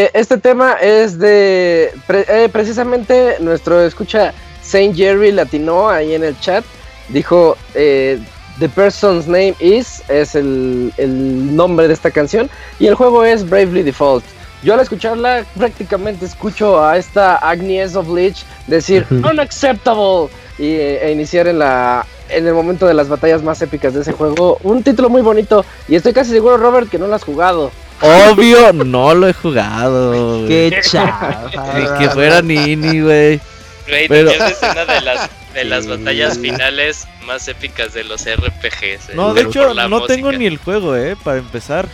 Eh, 0.08 0.12
este 0.14 0.38
tema 0.38 0.74
es 0.74 1.20
de 1.20 1.92
eh, 2.10 2.50
precisamente 2.52 3.38
nuestro 3.40 3.82
escucha 3.82 4.34
Saint 4.62 4.96
Jerry 4.96 5.32
Latino 5.32 5.90
ahí 5.90 6.14
en 6.14 6.24
el 6.24 6.40
chat. 6.40 6.64
Dijo 7.10 7.58
eh, 7.74 8.20
The 8.60 8.70
Person's 8.70 9.28
Name 9.28 9.56
Is 9.60 10.04
es 10.10 10.36
el, 10.36 10.94
el, 10.98 11.56
nombre 11.56 11.88
de 11.88 11.94
esta 11.94 12.12
canción 12.12 12.50
y 12.80 12.88
el 12.88 12.96
juego 12.96 13.24
es 13.24 13.48
Bravely 13.50 13.84
Default. 13.84 14.26
Yo 14.64 14.74
al 14.74 14.80
escucharla 14.80 15.46
prácticamente 15.58 16.26
escucho 16.26 16.84
a 16.84 16.98
esta 16.98 17.36
Agnes 17.36 17.96
of 17.96 18.10
Lich 18.10 18.44
decir 18.66 19.06
unacceptable 19.12 20.30
y, 20.58 20.66
e 20.66 21.12
iniciar 21.12 21.48
en 21.48 21.60
la 21.60 22.06
en 22.30 22.46
el 22.46 22.54
momento 22.54 22.86
de 22.86 22.94
las 22.94 23.08
batallas 23.08 23.42
más 23.42 23.62
épicas 23.62 23.94
de 23.94 24.02
ese 24.02 24.12
juego. 24.12 24.58
Un 24.64 24.84
título 24.84 25.10
muy 25.10 25.22
bonito 25.22 25.64
y 25.88 25.96
estoy 25.96 26.12
casi 26.12 26.32
seguro 26.32 26.58
Robert 26.58 26.90
que 26.90 26.98
no 26.98 27.08
lo 27.08 27.16
has 27.16 27.24
jugado. 27.24 27.72
Obvio, 28.02 28.74
no 28.74 29.14
lo 29.14 29.28
he 29.28 29.34
jugado. 29.34 30.48
Qué 30.48 30.80
chaval. 30.82 31.98
que 32.00 32.10
fuera 32.10 32.42
Nini, 32.42 33.02
güey. 33.02 33.42
Pero... 33.86 34.32
es 34.32 34.58
una 34.62 34.86
de 34.86 35.02
las, 35.02 35.30
de 35.54 35.64
las 35.64 35.88
batallas 35.88 36.38
finales 36.38 37.08
más 37.26 37.48
épicas 37.48 37.94
de 37.94 38.04
los 38.04 38.22
RPGs. 38.22 39.10
Eh, 39.10 39.14
no, 39.16 39.34
de 39.34 39.44
hecho, 39.44 39.74
no 39.74 40.06
tengo 40.06 40.32
ni 40.32 40.46
el 40.46 40.58
juego, 40.58 40.96
eh, 40.96 41.16
para 41.24 41.40
empezar. 41.40 41.88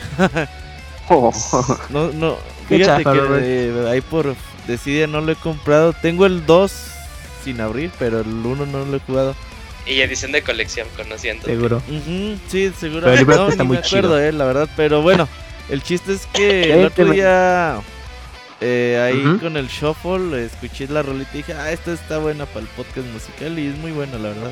No, 1.89 2.11
no. 2.13 2.37
Fíjate 2.69 3.03
que 3.03 3.87
ahí 3.89 4.01
por 4.01 4.35
decide 4.67 5.05
no 5.07 5.21
lo 5.21 5.33
he 5.33 5.35
comprado. 5.35 5.93
Tengo 5.93 6.25
el 6.25 6.45
2 6.45 6.71
sin 7.43 7.61
abrir, 7.61 7.91
pero 7.99 8.21
el 8.21 8.27
1 8.27 8.65
no 8.65 8.85
lo 8.85 8.97
he 8.97 8.99
jugado. 8.99 9.35
Y 9.85 9.99
edición 9.99 10.31
de 10.31 10.41
colección, 10.41 10.87
conociendo. 10.95 11.45
Seguro. 11.45 11.81
sí, 12.47 12.71
seguro. 12.79 13.01
Pero 13.03 13.19
el 13.19 13.27
no, 13.27 13.49
está 13.49 13.63
muy 13.65 13.77
me 13.77 13.83
acuerdo, 13.85 14.19
eh, 14.19 14.31
la 14.31 14.45
verdad. 14.45 14.69
Pero 14.77 15.01
bueno, 15.01 15.27
el 15.69 15.81
chiste 15.83 16.13
es 16.13 16.25
que 16.27 16.73
el 16.73 16.85
otro 16.85 17.05
día 17.11 17.81
eh, 18.61 18.97
ahí 19.01 19.37
con 19.39 19.57
el 19.57 19.67
shuffle 19.67 20.45
escuché 20.45 20.87
la 20.87 21.01
rolita 21.01 21.31
y 21.33 21.37
dije, 21.37 21.53
ah, 21.53 21.71
esta 21.71 21.93
está 21.93 22.17
buena 22.19 22.45
para 22.45 22.61
el 22.61 22.67
podcast 22.67 23.07
musical 23.07 23.59
y 23.59 23.67
es 23.67 23.77
muy 23.77 23.91
buena, 23.91 24.17
la 24.17 24.29
verdad. 24.29 24.51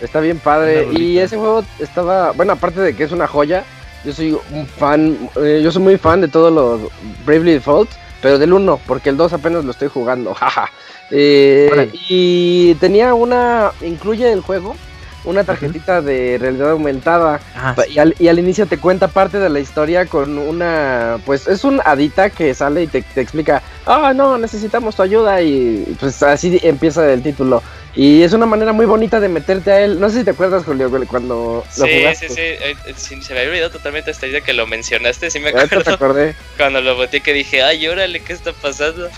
Está 0.00 0.20
bien 0.20 0.38
padre. 0.38 0.88
Y 0.92 1.18
ese 1.18 1.36
juego 1.36 1.64
estaba, 1.78 2.32
bueno, 2.32 2.52
aparte 2.52 2.80
de 2.80 2.94
que 2.94 3.04
es 3.04 3.12
una 3.12 3.26
joya, 3.26 3.64
yo 4.04 4.12
soy 4.12 4.36
un 4.52 4.66
fan, 4.66 5.30
eh, 5.36 5.60
yo 5.62 5.72
soy 5.72 5.82
muy 5.82 5.96
fan 5.96 6.20
de 6.20 6.28
todos 6.28 6.52
los 6.52 6.92
Bravely 7.24 7.52
Default, 7.52 7.90
pero 8.20 8.38
del 8.38 8.52
1, 8.52 8.80
porque 8.86 9.10
el 9.10 9.16
2 9.16 9.32
apenas 9.32 9.64
lo 9.64 9.70
estoy 9.70 9.88
jugando, 9.88 10.34
jaja. 10.34 10.70
Eh, 11.10 11.90
y 12.08 12.74
tenía 12.74 13.14
una, 13.14 13.72
incluye 13.80 14.30
el 14.30 14.42
juego 14.42 14.76
una 15.24 15.44
tarjetita 15.44 16.00
de 16.00 16.38
realidad 16.40 16.70
aumentada 16.70 17.40
ah, 17.54 17.74
y, 17.88 17.98
al, 17.98 18.14
y, 18.18 18.28
al, 18.28 18.38
inicio 18.38 18.66
te 18.66 18.78
cuenta 18.78 19.08
parte 19.08 19.38
de 19.38 19.48
la 19.50 19.60
historia 19.60 20.06
con 20.06 20.38
una, 20.38 21.18
pues 21.26 21.46
es 21.48 21.64
un 21.64 21.80
adita 21.84 22.30
que 22.30 22.54
sale 22.54 22.84
y 22.84 22.86
te, 22.86 23.04
explica, 23.16 23.62
ah, 23.86 24.12
no, 24.14 24.38
necesitamos 24.38 24.96
tu 24.96 25.02
ayuda 25.02 25.42
y 25.42 25.96
pues 26.00 26.22
así 26.22 26.58
empieza 26.62 27.10
el 27.12 27.22
título. 27.22 27.62
Y 27.94 28.22
es 28.22 28.32
una 28.32 28.46
manera 28.46 28.72
muy 28.72 28.86
bonita 28.86 29.18
de 29.18 29.28
meterte 29.28 29.72
a 29.72 29.80
él. 29.80 29.98
No 29.98 30.08
sé 30.08 30.18
si 30.18 30.24
te 30.24 30.30
acuerdas, 30.30 30.64
Julio, 30.64 30.88
cuando 31.08 31.64
lo 31.76 31.86
jugaste. 31.86 32.28
Sí, 32.28 32.36
eh, 32.38 32.76
sí, 32.94 33.20
Se 33.22 33.34
me 33.34 33.40
había 33.40 33.50
olvidado 33.50 33.72
totalmente 33.72 34.12
esta 34.12 34.28
idea 34.28 34.40
que 34.40 34.52
lo 34.52 34.68
mencionaste. 34.68 35.30
Sí 35.30 35.40
me 35.40 35.48
acuerdo. 35.48 35.82
Te 35.82 35.90
acordé. 35.90 36.36
Cuando 36.56 36.80
lo 36.80 36.94
boté 36.94 37.20
que 37.22 37.32
dije, 37.32 37.62
ay, 37.62 37.88
órale, 37.88 38.20
¿qué 38.20 38.34
está 38.34 38.52
pasando? 38.52 39.08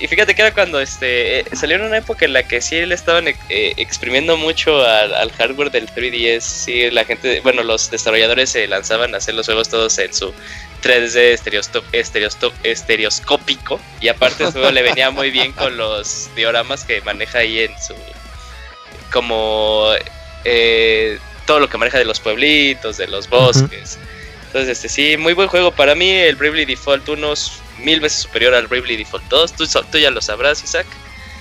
Y 0.00 0.08
fíjate 0.08 0.34
que 0.34 0.40
era 0.40 0.54
cuando 0.54 0.80
este 0.80 1.40
eh, 1.40 1.44
salió 1.52 1.76
en 1.76 1.82
una 1.82 1.98
época 1.98 2.24
en 2.24 2.32
la 2.32 2.42
que 2.42 2.62
sí 2.62 2.84
le 2.86 2.94
estaban 2.94 3.28
eh, 3.28 3.36
exprimiendo 3.76 4.38
mucho 4.38 4.82
al, 4.82 5.30
hardware 5.32 5.70
del 5.70 5.88
3DS. 5.88 6.40
Sí, 6.40 6.90
la 6.90 7.04
gente, 7.04 7.40
bueno, 7.40 7.62
los 7.62 7.90
desarrolladores 7.90 8.48
se 8.48 8.66
lanzaban 8.66 9.14
a 9.14 9.18
hacer 9.18 9.34
los 9.34 9.44
juegos 9.44 9.68
todos 9.68 9.98
en 9.98 10.14
su 10.14 10.32
3D 10.82 11.82
estereoscópico. 12.62 13.78
Y 14.00 14.08
aparte 14.08 14.44
eso 14.44 14.70
le 14.70 14.82
venía 14.82 15.10
muy 15.10 15.30
bien 15.30 15.52
con 15.52 15.76
los 15.76 16.30
dioramas 16.34 16.84
que 16.84 17.02
maneja 17.02 17.38
ahí 17.40 17.60
en 17.60 17.72
su... 17.80 17.94
Como... 19.12 19.92
Eh, 20.44 21.18
todo 21.44 21.60
lo 21.60 21.68
que 21.68 21.76
maneja 21.76 21.98
de 21.98 22.04
los 22.06 22.20
pueblitos, 22.20 22.96
de 22.96 23.08
los 23.08 23.28
bosques. 23.28 23.98
Entonces, 24.46 24.68
este 24.70 24.88
sí, 24.88 25.16
muy 25.16 25.34
buen 25.34 25.48
juego. 25.48 25.72
Para 25.72 25.94
mí, 25.94 26.08
el 26.10 26.36
Bravely 26.36 26.64
Default 26.64 27.08
1 27.08 27.34
mil 27.80 28.00
veces 28.00 28.22
superior 28.22 28.54
al 28.54 28.66
Bravely 28.66 28.96
Default 28.96 29.24
2. 29.28 29.52
Tú, 29.52 29.66
tú 29.90 29.98
ya 29.98 30.10
lo 30.10 30.20
sabrás, 30.20 30.62
Isaac. 30.62 30.86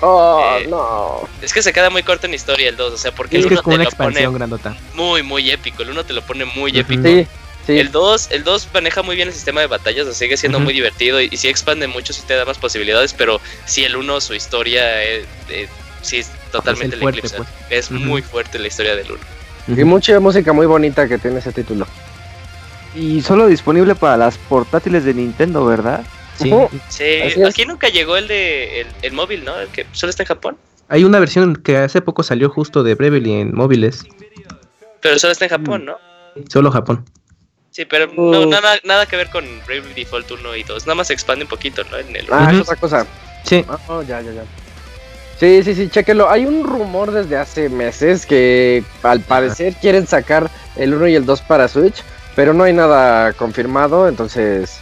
Oh, 0.02 0.58
eh, 0.60 0.68
no. 0.68 1.28
Es 1.42 1.54
que 1.54 1.62
se 1.62 1.74
queda 1.74 1.90
muy 1.90 2.04
corto 2.04 2.28
en 2.28 2.34
historia 2.34 2.70
el 2.70 2.78
2, 2.78 2.94
o 2.94 2.98
sea, 2.98 3.12
porque 3.12 3.38
el 3.38 3.46
1 3.46 3.62
te 3.62 3.78
lo 3.78 3.92
pone 3.92 4.30
grandota. 4.30 4.78
muy, 4.94 5.24
muy 5.24 5.50
épico. 5.52 5.84
El 5.84 5.90
1 5.92 6.06
te 6.06 6.14
lo 6.14 6.22
pone 6.22 6.46
muy 6.46 6.78
épico. 6.78 7.04
Sí, 7.04 7.28
sí. 7.68 7.78
El 7.78 7.92
2 7.92 8.30
el 8.32 8.44
2 8.44 8.70
maneja 8.74 9.02
muy 9.04 9.16
bien 9.16 9.28
el 9.28 9.34
sistema 9.34 9.62
de 9.62 9.68
batallas, 9.68 10.04
o 10.04 10.12
sea, 10.12 10.14
sigue 10.14 10.38
siendo 10.38 10.60
muy 10.60 10.74
divertido 10.74 11.20
y, 11.20 11.28
y, 11.30 11.38
sí 11.38 11.50
expande 11.50 11.88
mucho, 11.88 12.14
sí 12.14 12.22
te 12.26 12.36
da 12.36 12.46
más 12.46 12.58
posibilidades, 12.58 13.14
pero 13.14 13.42
sí 13.66 13.84
el 13.84 13.98
1, 13.98 14.22
su 14.22 14.34
historia, 14.34 15.04
eh, 15.04 15.26
eh, 15.50 15.68
sí 16.02 16.18
es 16.20 16.32
totalmente 16.52 16.96
es 16.96 17.02
el 17.02 17.22
pues. 17.22 17.36
Es 17.70 17.92
muy 17.92 18.22
fuerte 18.22 18.58
la 18.58 18.68
historia 18.68 18.96
del 18.96 19.12
1. 19.12 19.82
Y 19.82 19.84
mucha 19.84 20.20
música 20.20 20.54
muy 20.54 20.66
bonita 20.66 21.08
que 21.08 21.18
tiene 21.18 21.40
ese 21.40 21.52
título. 21.52 21.86
Y 22.96 23.22
solo 23.22 23.48
disponible 23.48 23.94
para 23.96 24.18
las 24.18 24.38
portátiles 24.38 25.04
de 25.04 25.14
Nintendo, 25.14 25.66
¿verdad? 25.66 26.04
Sí, 26.90 27.44
aquí 27.46 27.66
nunca 27.66 27.90
llegó 27.90 28.18
el 28.18 28.28
de 28.28 28.86
el, 29.02 29.12
móvil, 29.12 29.44
¿no? 29.46 29.60
El 29.60 29.68
que 29.70 29.86
solo 29.92 30.10
está 30.10 30.24
en 30.24 30.28
Japón. 30.28 30.58
Hay 30.88 31.04
una 31.04 31.20
versión 31.20 31.56
que 31.56 31.78
hace 31.78 32.02
poco 32.02 32.24
salió 32.24 32.50
justo 32.50 32.84
de 32.84 32.96
Bravely 32.96 33.34
en 33.34 33.54
móviles. 33.54 34.06
Pero 35.02 35.20
solo 35.20 35.32
está 35.32 35.46
en 35.46 35.52
Japón, 35.52 35.86
¿no? 35.86 35.98
Solo 36.50 36.72
Japón. 36.72 37.06
Sí, 37.72 37.86
pero 37.86 38.08
no, 38.08 38.46
nada, 38.48 38.78
nada 38.84 39.06
que 39.06 39.16
ver 39.16 39.30
con 39.30 39.46
Bravely 39.68 39.94
Default 39.94 40.32
1 40.32 40.56
y 40.56 40.64
2. 40.64 40.88
Nada 40.88 40.96
más 40.96 41.08
se 41.08 41.14
expande 41.14 41.46
un 41.46 41.50
poquito, 41.50 41.84
¿no? 41.92 41.98
En 41.98 42.16
el 42.16 42.26
ah, 42.32 42.50
es 42.52 42.62
otra 42.62 42.76
cosa. 42.76 43.06
Sí. 43.44 43.64
Oh, 43.88 44.02
ya, 44.02 44.22
ya, 44.22 44.32
ya. 44.32 44.44
Sí, 45.40 45.64
sí, 45.64 45.76
sí, 45.76 45.90
chequenlo. 45.90 46.30
Hay 46.30 46.46
un 46.46 46.64
rumor 46.66 47.12
desde 47.12 47.38
hace 47.38 47.70
meses 47.70 48.26
que 48.26 48.84
al 49.04 49.22
parecer 49.22 49.76
quieren 49.76 50.06
sacar 50.08 50.50
el 50.76 50.94
1 50.94 51.08
y 51.10 51.16
el 51.16 51.26
2 51.26 51.42
para 51.44 51.68
Switch, 51.68 52.04
pero 52.36 52.54
no 52.54 52.64
hay 52.64 52.74
nada 52.74 53.32
confirmado, 53.34 54.10
entonces 54.10 54.82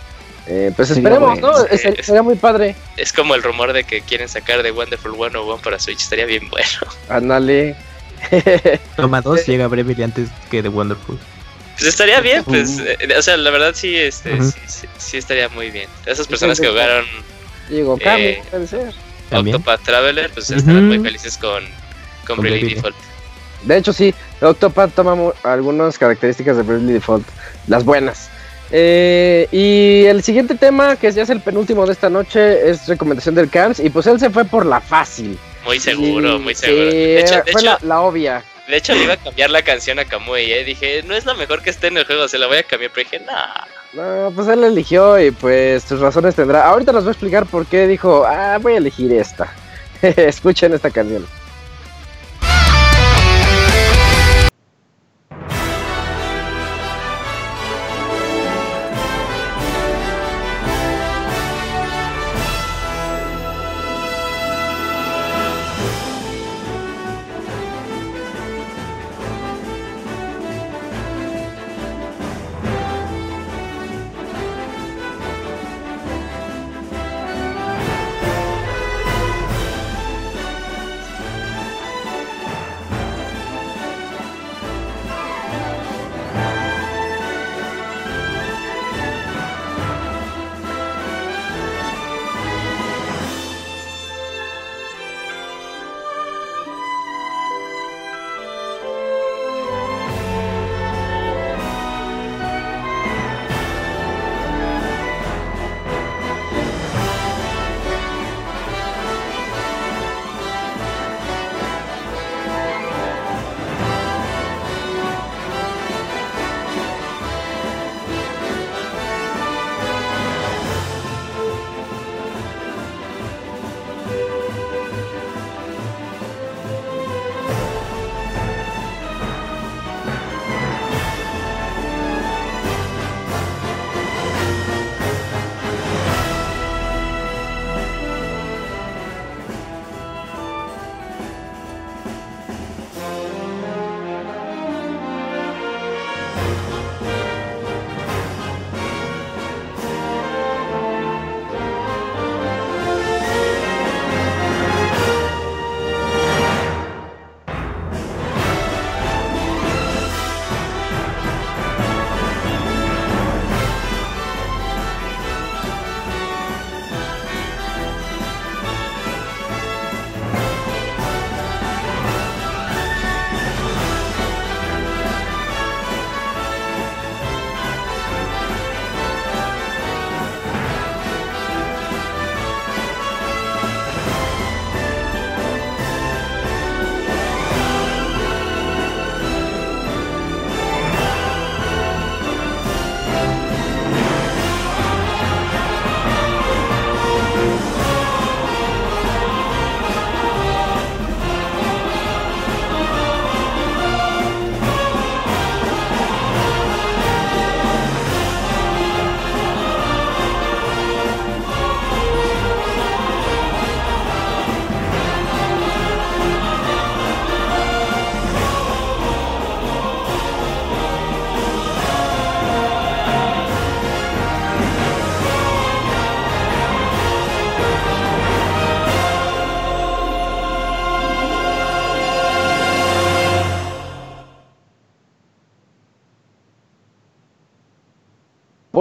eh, 0.49 0.71
pues 0.75 0.91
esperemos, 0.91 1.39
¿no? 1.39 1.53
sería 2.01 2.23
muy 2.23 2.35
padre. 2.35 2.75
Es 2.95 3.11
como 3.11 3.35
el 3.35 3.43
rumor 3.43 3.73
de 3.73 3.83
que 3.83 4.01
quieren 4.01 4.29
sacar 4.29 4.63
de 4.63 4.71
Wonderful 4.71 5.13
101 5.13 5.57
para 5.61 5.77
Switch, 5.77 6.01
estaría 6.01 6.25
bien 6.25 6.49
bueno. 6.49 6.67
Ándale. 7.09 7.75
Toma 8.95 9.21
2 9.21 9.45
llega 9.45 9.67
breve 9.67 10.03
antes 10.03 10.29
que 10.49 10.61
de 10.61 10.69
Wonderful. 10.69 11.19
Pues 11.73 11.89
estaría 11.89 12.21
bien, 12.21 12.43
pues, 12.43 12.79
eh, 12.79 12.97
o 13.15 13.21
sea, 13.21 13.37
la 13.37 13.51
verdad 13.51 13.73
sí, 13.75 13.95
este, 13.95 14.35
sí, 14.97 15.17
estaría 15.17 15.47
muy 15.49 15.69
bien. 15.69 15.87
Esas 16.07 16.25
personas 16.25 16.59
que 16.59 16.67
jugaron... 16.67 17.05
Digo, 17.69 17.97
eh, 17.99 18.41
puede 18.49 18.65
ser. 18.65 18.93
Octopath 19.31 19.83
Traveler, 19.83 20.31
pues 20.33 20.49
estarán 20.49 20.87
muy 20.87 20.99
felices 20.99 21.37
con, 21.37 21.63
con, 22.25 22.37
Bravely 22.37 22.75
Default. 22.75 22.95
De 23.63 23.77
hecho, 23.77 23.93
sí, 23.93 24.15
Octopath 24.41 24.93
toma 24.95 25.33
algunas 25.43 25.99
características 25.99 26.57
de 26.57 26.63
Bravely 26.63 26.93
Default, 26.93 27.27
las 27.67 27.83
buenas. 27.83 28.29
Eh, 28.71 29.47
y 29.51 30.05
el 30.05 30.23
siguiente 30.23 30.55
tema, 30.55 30.95
que 30.95 31.11
ya 31.11 31.23
es 31.23 31.29
el 31.29 31.41
penúltimo 31.41 31.85
de 31.85 31.93
esta 31.93 32.09
noche, 32.09 32.69
es 32.69 32.87
recomendación 32.87 33.35
del 33.35 33.49
Camps. 33.49 33.79
Y 33.79 33.89
pues 33.89 34.07
él 34.07 34.19
se 34.19 34.29
fue 34.29 34.45
por 34.45 34.65
la 34.65 34.81
fácil. 34.81 35.37
Muy 35.65 35.79
seguro, 35.79 36.39
muy 36.39 36.55
seguro. 36.55 36.85
de 36.85 37.19
hecho, 37.19 37.43
fue 37.51 37.61
la, 37.61 38.01
obvia. 38.01 38.43
De 38.67 38.77
hecho, 38.77 38.93
le 38.93 39.03
iba 39.03 39.13
a 39.13 39.17
cambiar 39.17 39.49
la 39.49 39.61
canción 39.61 39.99
a 39.99 40.05
Kamui. 40.05 40.51
¿eh? 40.51 40.63
Dije, 40.63 41.03
no 41.03 41.15
es 41.15 41.25
la 41.25 41.33
mejor 41.33 41.61
que 41.61 41.69
esté 41.69 41.87
en 41.87 41.97
el 41.97 42.05
juego, 42.05 42.27
se 42.27 42.37
la 42.37 42.47
voy 42.47 42.57
a 42.57 42.63
cambiar. 42.63 42.91
Pero 42.93 43.09
dije, 43.09 43.25
nah. 43.25 43.65
No, 43.93 44.31
pues 44.35 44.47
él 44.47 44.63
eligió 44.63 45.19
y 45.19 45.31
pues 45.31 45.83
sus 45.83 45.99
razones 45.99 46.35
tendrá. 46.35 46.65
Ahorita 46.67 46.91
nos 46.91 47.03
voy 47.03 47.09
a 47.09 47.13
explicar 47.13 47.45
por 47.45 47.65
qué 47.65 47.87
dijo, 47.87 48.25
ah, 48.25 48.57
voy 48.61 48.73
a 48.73 48.77
elegir 48.77 49.11
esta. 49.13 49.53
Escuchen 50.01 50.73
esta 50.73 50.89
canción. 50.89 51.25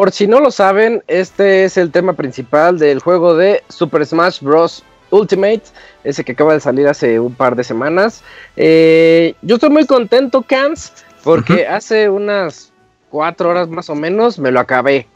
Por 0.06 0.12
si 0.12 0.28
no 0.28 0.38
lo 0.38 0.52
saben, 0.52 1.02
este 1.08 1.64
es 1.64 1.76
el 1.76 1.90
tema 1.90 2.12
principal 2.12 2.78
del 2.78 3.00
juego 3.00 3.34
de 3.34 3.64
Super 3.68 4.06
Smash 4.06 4.40
Bros. 4.40 4.84
Ultimate, 5.10 5.62
ese 6.04 6.22
que 6.22 6.30
acaba 6.30 6.52
de 6.52 6.60
salir 6.60 6.86
hace 6.86 7.18
un 7.18 7.34
par 7.34 7.56
de 7.56 7.64
semanas. 7.64 8.22
Eh, 8.54 9.34
yo 9.42 9.56
estoy 9.56 9.70
muy 9.70 9.84
contento, 9.84 10.42
Cans, 10.42 10.92
porque 11.24 11.66
hace 11.66 12.08
unas 12.08 12.70
cuatro 13.10 13.50
horas 13.50 13.68
más 13.68 13.90
o 13.90 13.96
menos 13.96 14.38
me 14.38 14.52
lo 14.52 14.60
acabé. 14.60 15.08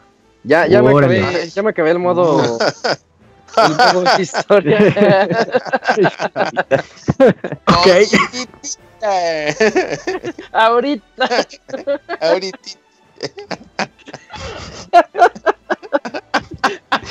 Ya, 0.43 0.67
ya, 0.67 0.83
me 0.83 0.91
acabé, 0.91 1.49
ya 1.49 1.63
me 1.63 1.71
acabé 1.71 1.93
el 1.93 2.01
modo. 2.01 2.59
el 4.17 4.21
historia. 4.21 4.79
ok. 7.67 7.87
Ahorita. 10.53 11.29
Ahorita. 12.21 12.80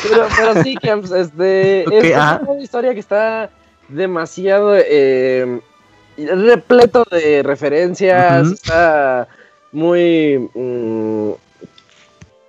Pero, 0.04 0.28
pero 0.36 0.64
sí, 0.64 0.76
Camps, 0.76 1.12
este, 1.12 1.84
es 1.84 2.18
una 2.48 2.62
historia 2.62 2.94
que 2.94 3.00
está 3.00 3.50
demasiado 3.88 4.76
eh, 4.76 5.62
repleto 6.18 7.06
de 7.10 7.44
referencias, 7.44 8.52
está 8.52 9.28
muy... 9.72 10.50
Mm, 10.54 11.32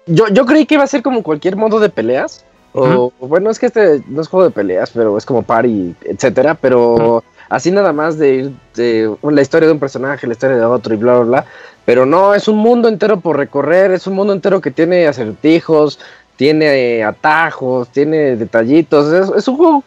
yo, 0.06 0.28
yo 0.28 0.47
creí 0.47 0.66
que 0.66 0.74
iba 0.74 0.84
a 0.84 0.89
ser 0.89 1.02
como 1.02 1.22
cualquier 1.22 1.56
modo 1.56 1.78
de 1.78 1.89
peleas, 1.89 2.44
o 2.72 3.12
bueno, 3.18 3.50
es 3.50 3.58
que 3.58 3.66
este 3.66 4.02
no 4.06 4.22
es 4.22 4.28
juego 4.28 4.44
de 4.44 4.52
peleas, 4.52 4.90
pero 4.90 5.18
es 5.18 5.26
como 5.26 5.42
party, 5.42 5.94
etcétera, 6.02 6.55
pero 6.55 7.24
así 7.48 7.70
nada 7.70 7.92
más 7.92 8.18
de 8.18 8.34
ir 8.34 8.52
de 8.74 9.16
la 9.22 9.42
historia 9.42 9.66
de 9.66 9.72
un 9.72 9.80
personaje, 9.80 10.26
la 10.26 10.34
historia 10.34 10.56
de 10.56 10.64
otro 10.64 10.94
y 10.94 10.97
bla, 10.97 11.14
bla, 11.16 11.24
bla. 11.24 11.47
Pero 11.90 12.06
no, 12.06 12.34
es 12.36 12.46
un 12.46 12.58
mundo 12.58 12.88
entero 12.88 13.18
por 13.18 13.36
recorrer, 13.36 13.90
es 13.90 14.06
un 14.06 14.14
mundo 14.14 14.32
entero 14.32 14.60
que 14.60 14.70
tiene 14.70 15.08
acertijos, 15.08 15.98
tiene 16.36 16.98
eh, 16.98 17.02
atajos, 17.02 17.88
tiene 17.88 18.36
detallitos. 18.36 19.34
Es, 19.36 19.48
un 19.48 19.56
juego 19.56 19.84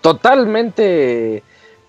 totalmente 0.00 1.42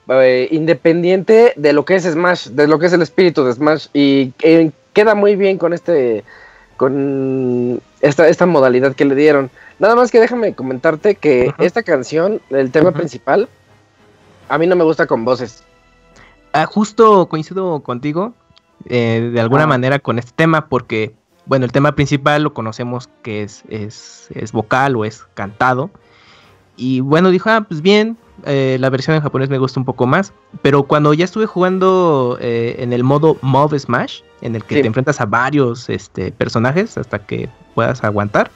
eh, 0.08 0.48
independiente 0.50 1.54
de 1.56 1.74
lo 1.74 1.86
que 1.86 1.98
es 1.98 2.06
Smash, 2.06 2.48
de 2.48 2.68
lo 2.68 2.80
que 2.80 2.88
es 2.88 2.94
el 2.94 3.04
espíritu 3.04 3.44
de 3.44 3.54
Smash. 3.54 3.90
Y 3.94 4.34
eh, 4.42 4.72
queda 4.94 5.14
muy 5.14 5.36
bien 5.36 5.60
con 5.60 5.74
este. 5.74 6.24
con 6.76 7.84
esta, 8.02 8.28
esta 8.30 8.48
modalidad 8.48 8.96
que 8.96 9.06
le 9.06 9.14
dieron. 9.14 9.52
Nada 9.78 9.94
más 9.94 10.10
que 10.10 10.20
déjame 10.20 10.56
comentarte 10.56 11.14
que 11.14 11.54
esta 11.60 11.84
canción, 11.84 12.42
el 12.50 12.72
tema 12.72 12.94
principal, 12.94 13.48
a 14.48 14.58
mí 14.58 14.66
no 14.66 14.76
me 14.76 14.86
gusta 14.86 15.06
con 15.06 15.24
voces. 15.24 15.62
Ah, 16.52 16.66
justo 16.66 17.28
coincido 17.28 17.82
contigo, 17.82 18.34
eh, 18.86 19.32
de 19.34 19.42
alguna 19.42 19.64
ah. 19.64 19.68
manera 19.68 20.00
con 20.00 20.20
este 20.20 20.32
tema, 20.36 20.68
porque, 20.68 21.16
bueno, 21.46 21.66
el 21.66 21.72
tema 21.72 21.96
principal 21.96 22.44
lo 22.44 22.54
conocemos 22.54 23.10
que 23.24 23.44
es, 23.44 23.64
es, 23.70 24.30
es 24.34 24.52
vocal 24.52 24.96
o 24.96 25.06
es 25.06 25.26
cantado. 25.34 25.90
Y 26.76 27.02
bueno, 27.02 27.30
dijo, 27.30 27.50
ah, 27.50 27.66
pues 27.68 27.82
bien, 27.82 28.18
eh, 28.46 28.78
la 28.80 28.90
versión 28.90 29.16
en 29.16 29.22
japonés 29.22 29.50
me 29.50 29.58
gusta 29.58 29.80
un 29.80 29.86
poco 29.86 30.08
más. 30.08 30.34
Pero 30.62 30.84
cuando 30.84 31.14
ya 31.14 31.26
estuve 31.26 31.46
jugando 31.46 32.38
eh, 32.42 32.78
en 32.80 32.94
el 32.94 33.04
modo 33.04 33.38
Mob 33.42 33.78
Smash, 33.78 34.22
en 34.42 34.56
el 34.56 34.64
que 34.64 34.82
te 34.82 34.88
enfrentas 34.88 35.20
a 35.20 35.26
varios 35.26 35.90
este, 35.90 36.32
personajes 36.32 36.98
hasta 36.98 37.20
que 37.20 37.50
puedas 37.76 38.04
aguantar, 38.04 38.52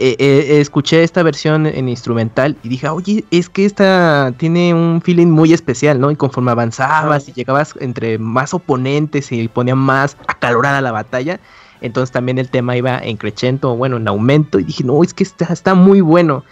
eh, 0.00 0.16
eh, 0.18 0.60
escuché 0.60 1.02
esta 1.02 1.24
versión 1.24 1.66
en 1.66 1.88
instrumental 1.88 2.56
y 2.62 2.68
dije, 2.68 2.88
oye, 2.88 3.24
es 3.32 3.48
que 3.48 3.64
esta 3.64 4.32
tiene 4.36 4.72
un 4.72 5.02
feeling 5.02 5.26
muy 5.26 5.52
especial, 5.52 5.98
¿no? 5.98 6.12
Y 6.12 6.16
conforme 6.16 6.52
avanzabas 6.52 7.28
y 7.28 7.32
llegabas 7.32 7.74
entre 7.80 8.16
más 8.18 8.54
oponentes 8.54 9.32
y 9.32 9.48
ponía 9.48 9.74
más 9.74 10.16
acalorada 10.28 10.80
la 10.80 10.92
batalla, 10.92 11.40
entonces 11.80 12.12
también 12.12 12.38
el 12.38 12.48
tema 12.48 12.76
iba 12.76 12.98
en 12.98 13.16
crescendo, 13.16 13.76
bueno, 13.76 13.96
en 13.96 14.06
aumento, 14.06 14.60
y 14.60 14.64
dije, 14.64 14.84
no, 14.84 15.02
es 15.02 15.12
que 15.14 15.24
está, 15.24 15.52
está 15.52 15.74
muy 15.74 16.00
bueno. 16.00 16.44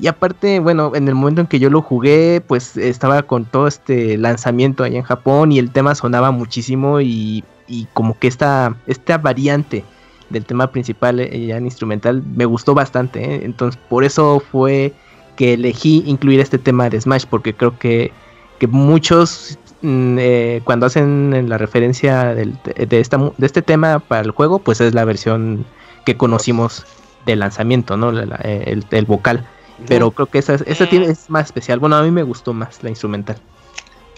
Y 0.00 0.08
aparte, 0.08 0.58
bueno, 0.58 0.92
en 0.94 1.06
el 1.06 1.14
momento 1.14 1.40
en 1.40 1.46
que 1.46 1.60
yo 1.60 1.70
lo 1.70 1.82
jugué, 1.82 2.42
pues 2.44 2.76
estaba 2.76 3.22
con 3.22 3.44
todo 3.44 3.68
este 3.68 4.16
lanzamiento 4.16 4.82
allá 4.82 4.98
en 4.98 5.04
Japón 5.04 5.52
y 5.52 5.58
el 5.58 5.70
tema 5.70 5.94
sonaba 5.94 6.32
muchísimo 6.32 7.00
y, 7.00 7.44
y 7.68 7.86
como 7.94 8.18
que 8.18 8.26
esta, 8.26 8.76
esta 8.86 9.18
variante 9.18 9.84
del 10.30 10.44
tema 10.44 10.70
principal 10.70 11.20
eh, 11.20 11.46
ya 11.46 11.56
en 11.56 11.64
instrumental 11.64 12.22
me 12.34 12.44
gustó 12.44 12.74
bastante. 12.74 13.22
¿eh? 13.22 13.40
Entonces, 13.44 13.80
por 13.88 14.04
eso 14.04 14.40
fue 14.40 14.92
que 15.36 15.54
elegí 15.54 16.02
incluir 16.06 16.40
este 16.40 16.58
tema 16.58 16.90
de 16.90 17.00
Smash, 17.00 17.24
porque 17.28 17.54
creo 17.54 17.78
que, 17.78 18.12
que 18.58 18.66
muchos 18.66 19.58
mm, 19.82 20.16
eh, 20.18 20.60
cuando 20.64 20.86
hacen 20.86 21.48
la 21.48 21.58
referencia 21.58 22.34
de, 22.34 22.52
esta, 22.90 23.18
de 23.36 23.46
este 23.46 23.62
tema 23.62 24.00
para 24.00 24.22
el 24.22 24.32
juego, 24.32 24.58
pues 24.58 24.80
es 24.80 24.94
la 24.94 25.04
versión 25.04 25.64
que 26.04 26.16
conocimos 26.16 26.84
del 27.26 27.40
lanzamiento, 27.40 27.96
¿no? 27.96 28.10
el, 28.10 29.04
vocal. 29.06 29.46
Pero 29.86 30.10
creo 30.10 30.26
que 30.26 30.38
esa, 30.38 30.54
esa 30.54 30.88
tiene, 30.88 31.06
es 31.06 31.30
más 31.30 31.46
especial. 31.46 31.78
Bueno, 31.78 31.96
a 31.96 32.02
mí 32.02 32.10
me 32.10 32.24
gustó 32.24 32.52
más 32.52 32.82
la 32.82 32.90
instrumental. 32.90 33.36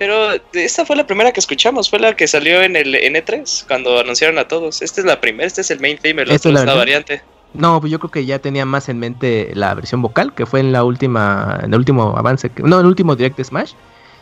Pero 0.01 0.31
esta 0.55 0.87
fue 0.87 0.97
la 0.97 1.07
primera 1.07 1.31
que 1.31 1.41
escuchamos, 1.41 1.91
fue 1.91 1.99
la 1.99 2.17
que 2.17 2.27
salió 2.27 2.63
en 2.63 2.75
el 2.75 2.95
N3, 2.95 3.67
cuando 3.67 4.01
anunciaron 4.01 4.39
a 4.39 4.49
todos. 4.49 4.81
Esta 4.81 5.03
es 5.03 5.07
la 5.07 5.21
primera, 5.21 5.47
este 5.47 5.61
es 5.61 5.71
el 5.71 5.79
main 5.79 5.99
theme, 5.99 6.23
el 6.23 6.33
otro 6.33 6.51
es 6.51 6.65
la 6.65 6.73
variante. 6.73 7.21
No, 7.53 7.79
pues 7.83 7.93
yo 7.93 7.99
creo 7.99 8.11
que 8.11 8.25
ya 8.25 8.39
tenía 8.39 8.65
más 8.65 8.89
en 8.89 8.99
mente 8.99 9.51
la 9.53 9.75
versión 9.75 10.01
vocal, 10.01 10.35
que 10.35 10.47
fue 10.47 10.61
en 10.61 10.73
la 10.73 10.85
última, 10.85 11.61
en 11.63 11.75
el 11.75 11.79
último 11.79 12.17
avance, 12.17 12.51
no, 12.65 12.77
en 12.77 12.81
el 12.81 12.87
último 12.87 13.15
Direct 13.15 13.45
Smash, 13.45 13.73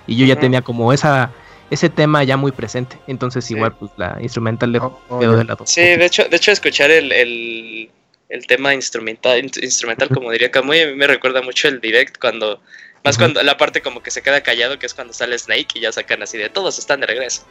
y 0.09 0.17
yo 0.17 0.27
ya 0.27 0.35
tenía 0.35 0.63
como 0.63 0.93
esa 0.93 1.31
ese 1.71 1.89
tema 1.89 2.25
ya 2.25 2.37
muy 2.37 2.51
presente. 2.51 2.99
Entonces 3.07 3.49
igual 3.49 3.77
pues 3.77 3.93
la 3.99 4.19
instrumental 4.21 4.73
le 4.73 4.81
oh, 4.81 5.01
quedó 5.21 5.37
de 5.37 5.45
lado. 5.45 5.65
Sí, 5.65 5.83
de 5.83 6.07
hecho, 6.07 6.25
de 6.29 6.37
hecho 6.37 6.51
escuchar 6.51 6.91
el, 6.91 7.13
el, 7.13 7.89
el 8.31 8.47
tema 8.49 8.75
instrumental, 8.75 9.45
instrumental 9.63 10.09
como 10.09 10.33
diría 10.33 10.51
Camuy, 10.51 10.81
a 10.81 10.87
mí 10.89 10.97
me 10.97 11.07
recuerda 11.07 11.41
mucho 11.41 11.69
el 11.69 11.81
direct 11.81 12.19
cuando 12.19 12.61
más 13.05 13.19
cuando 13.19 13.43
la 13.43 13.57
parte 13.57 13.83
como 13.83 14.03
que 14.03 14.11
se 14.11 14.23
queda 14.23 14.41
callado, 14.43 14.79
que 14.79 14.87
es 14.87 14.95
cuando 14.95 15.13
sale 15.13 15.39
Snake 15.39 15.69
y 15.75 15.81
ya 15.81 15.93
sacan 15.93 16.23
así 16.23 16.39
de 16.39 16.49
todos 16.49 16.79
están 16.79 17.01
de 17.01 17.07
regreso. 17.07 17.43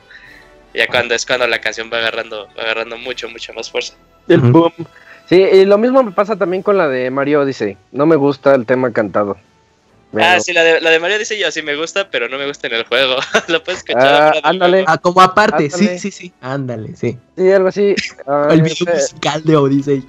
Ya 0.74 0.88
cuando 0.88 1.16
es 1.16 1.26
cuando 1.26 1.48
la 1.48 1.60
canción 1.60 1.90
va 1.92 1.98
agarrando, 1.98 2.48
agarrando 2.58 2.98
mucho, 2.98 3.30
mucho 3.30 3.54
más 3.54 3.72
fuerza. 3.72 3.94
El 4.28 4.42
boom. 4.42 4.74
Sí, 5.28 5.36
y 5.36 5.66
lo 5.66 5.78
mismo 5.78 6.04
me 6.04 6.12
pasa 6.12 6.36
también 6.36 6.64
con 6.64 6.78
la 6.78 6.88
de 6.88 7.10
Mario 7.10 7.42
Odyssey. 7.42 7.78
No 7.92 8.06
me 8.06 8.16
gusta 8.16 8.56
el 8.56 8.66
tema 8.66 8.92
cantado. 8.94 9.38
Ah, 10.16 10.40
sí, 10.40 10.54
la 10.54 10.64
de, 10.64 10.80
la 10.80 10.90
de 10.90 11.00
Mario 11.00 11.18
Odyssey 11.18 11.40
yo 11.40 11.52
sí 11.52 11.62
me 11.62 11.76
gusta, 11.76 12.10
pero 12.10 12.30
no 12.30 12.38
me 12.38 12.48
gusta 12.48 12.68
en 12.68 12.74
el 12.76 12.86
juego. 12.86 13.16
lo 13.48 13.64
puedes 13.64 13.80
escuchar. 13.80 14.34
Ah, 14.36 14.50
ándale. 14.50 14.86
Ah, 14.88 14.98
como 14.98 15.22
aparte, 15.22 15.70
sí, 15.70 16.00
sí, 16.00 16.12
sí. 16.12 16.34
Ándale, 16.42 16.96
sí. 16.96 17.18
Sí, 17.36 17.52
algo 17.52 17.68
así. 17.68 17.96
el 18.50 18.62
video 18.62 18.74
este 18.74 18.94
musical 18.94 19.44
de 19.44 19.56
Odyssey. 19.56 20.00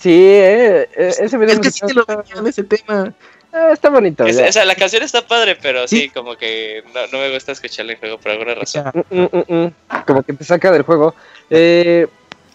sí, 0.00 0.12
eh, 0.12 0.88
eh, 0.96 1.14
ese 1.20 1.36
video 1.36 1.54
es 1.54 1.60
que 1.60 1.70
sí 1.70 1.80
te 1.86 1.94
lo 1.94 2.06
en 2.08 2.46
ese 2.46 2.64
tema. 2.64 3.12
Eh, 3.54 3.70
está 3.72 3.88
bonito. 3.88 4.24
o 4.24 4.32
sea, 4.32 4.64
la 4.64 4.74
canción 4.74 5.04
está 5.04 5.24
padre, 5.24 5.56
pero 5.60 5.86
sí, 5.86 6.10
como 6.10 6.36
que 6.36 6.82
no, 7.12 7.18
me 7.18 7.32
gusta 7.32 7.52
escucharla 7.52 7.92
en 7.92 7.98
juego 7.98 8.18
por 8.18 8.32
alguna 8.32 8.54
razón. 8.54 8.90
Mm, 9.10 9.22
mm, 9.22 9.44
mm, 9.46 9.72
como 10.06 10.24
que 10.24 10.32
te 10.32 10.44
saca 10.44 10.72
del 10.72 10.82
juego. 10.82 11.14
Eh, 11.50 12.08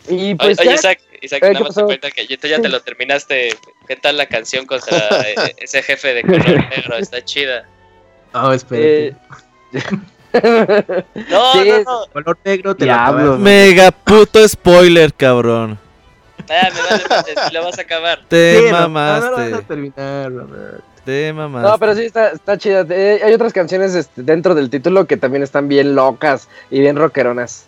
y 0.10 0.36
pues 0.36 0.60
oye, 0.60 0.74
Isaac, 0.74 1.00
Isaac 1.22 1.42
nada 1.42 1.60
más 1.62 1.76
te 1.76 1.84
cuenta 1.84 2.12
que 2.12 2.28
ya 2.28 2.38
te 2.38 2.68
lo 2.68 2.82
terminaste. 2.82 3.56
¿Qué 3.88 3.96
tal 3.96 4.18
la 4.18 4.26
canción 4.26 4.66
contra 4.66 4.98
eh, 5.22 5.56
ese 5.58 5.82
jefe 5.84 6.16
de 6.16 6.22
color 6.24 6.70
negro? 6.70 6.98
Está 6.98 7.24
chida. 7.24 7.66
Oh, 8.34 8.52
espérate. 8.52 9.16
no, 11.30 11.64
no, 11.64 11.84
no. 11.84 12.06
Color 12.12 12.38
negro 12.44 12.76
te 12.76 12.84
Diablo, 12.86 13.38
Mega 13.38 13.92
puto 13.92 14.46
spoiler, 14.46 15.14
cabrón. 15.14 15.80
Ah, 16.50 16.70
me 16.74 16.82
vale, 16.82 17.04
vale, 17.10 17.54
lo 17.54 17.64
vas 17.64 17.78
a 17.78 17.82
acabar. 17.84 18.26
Te 18.28 18.70
mamaste. 18.72 19.30
No, 19.30 19.38
no, 19.38 19.52
vas 19.52 19.60
a 19.60 19.68
terminar, 19.68 20.32
Robert. 20.32 20.89
No, 21.64 21.78
pero 21.78 21.96
sí 21.96 22.04
está, 22.04 22.30
está 22.30 22.58
chida. 22.58 22.86
Eh, 22.90 23.22
hay 23.24 23.34
otras 23.34 23.54
canciones 23.54 23.96
este, 23.96 24.24
dentro 24.24 24.56
del 24.56 24.70
título 24.70 25.06
que 25.06 25.18
también 25.18 25.44
están 25.44 25.68
bien 25.68 25.96
locas 25.96 26.48
y 26.70 26.80
bien 26.80 26.96
rockeronas. 26.96 27.66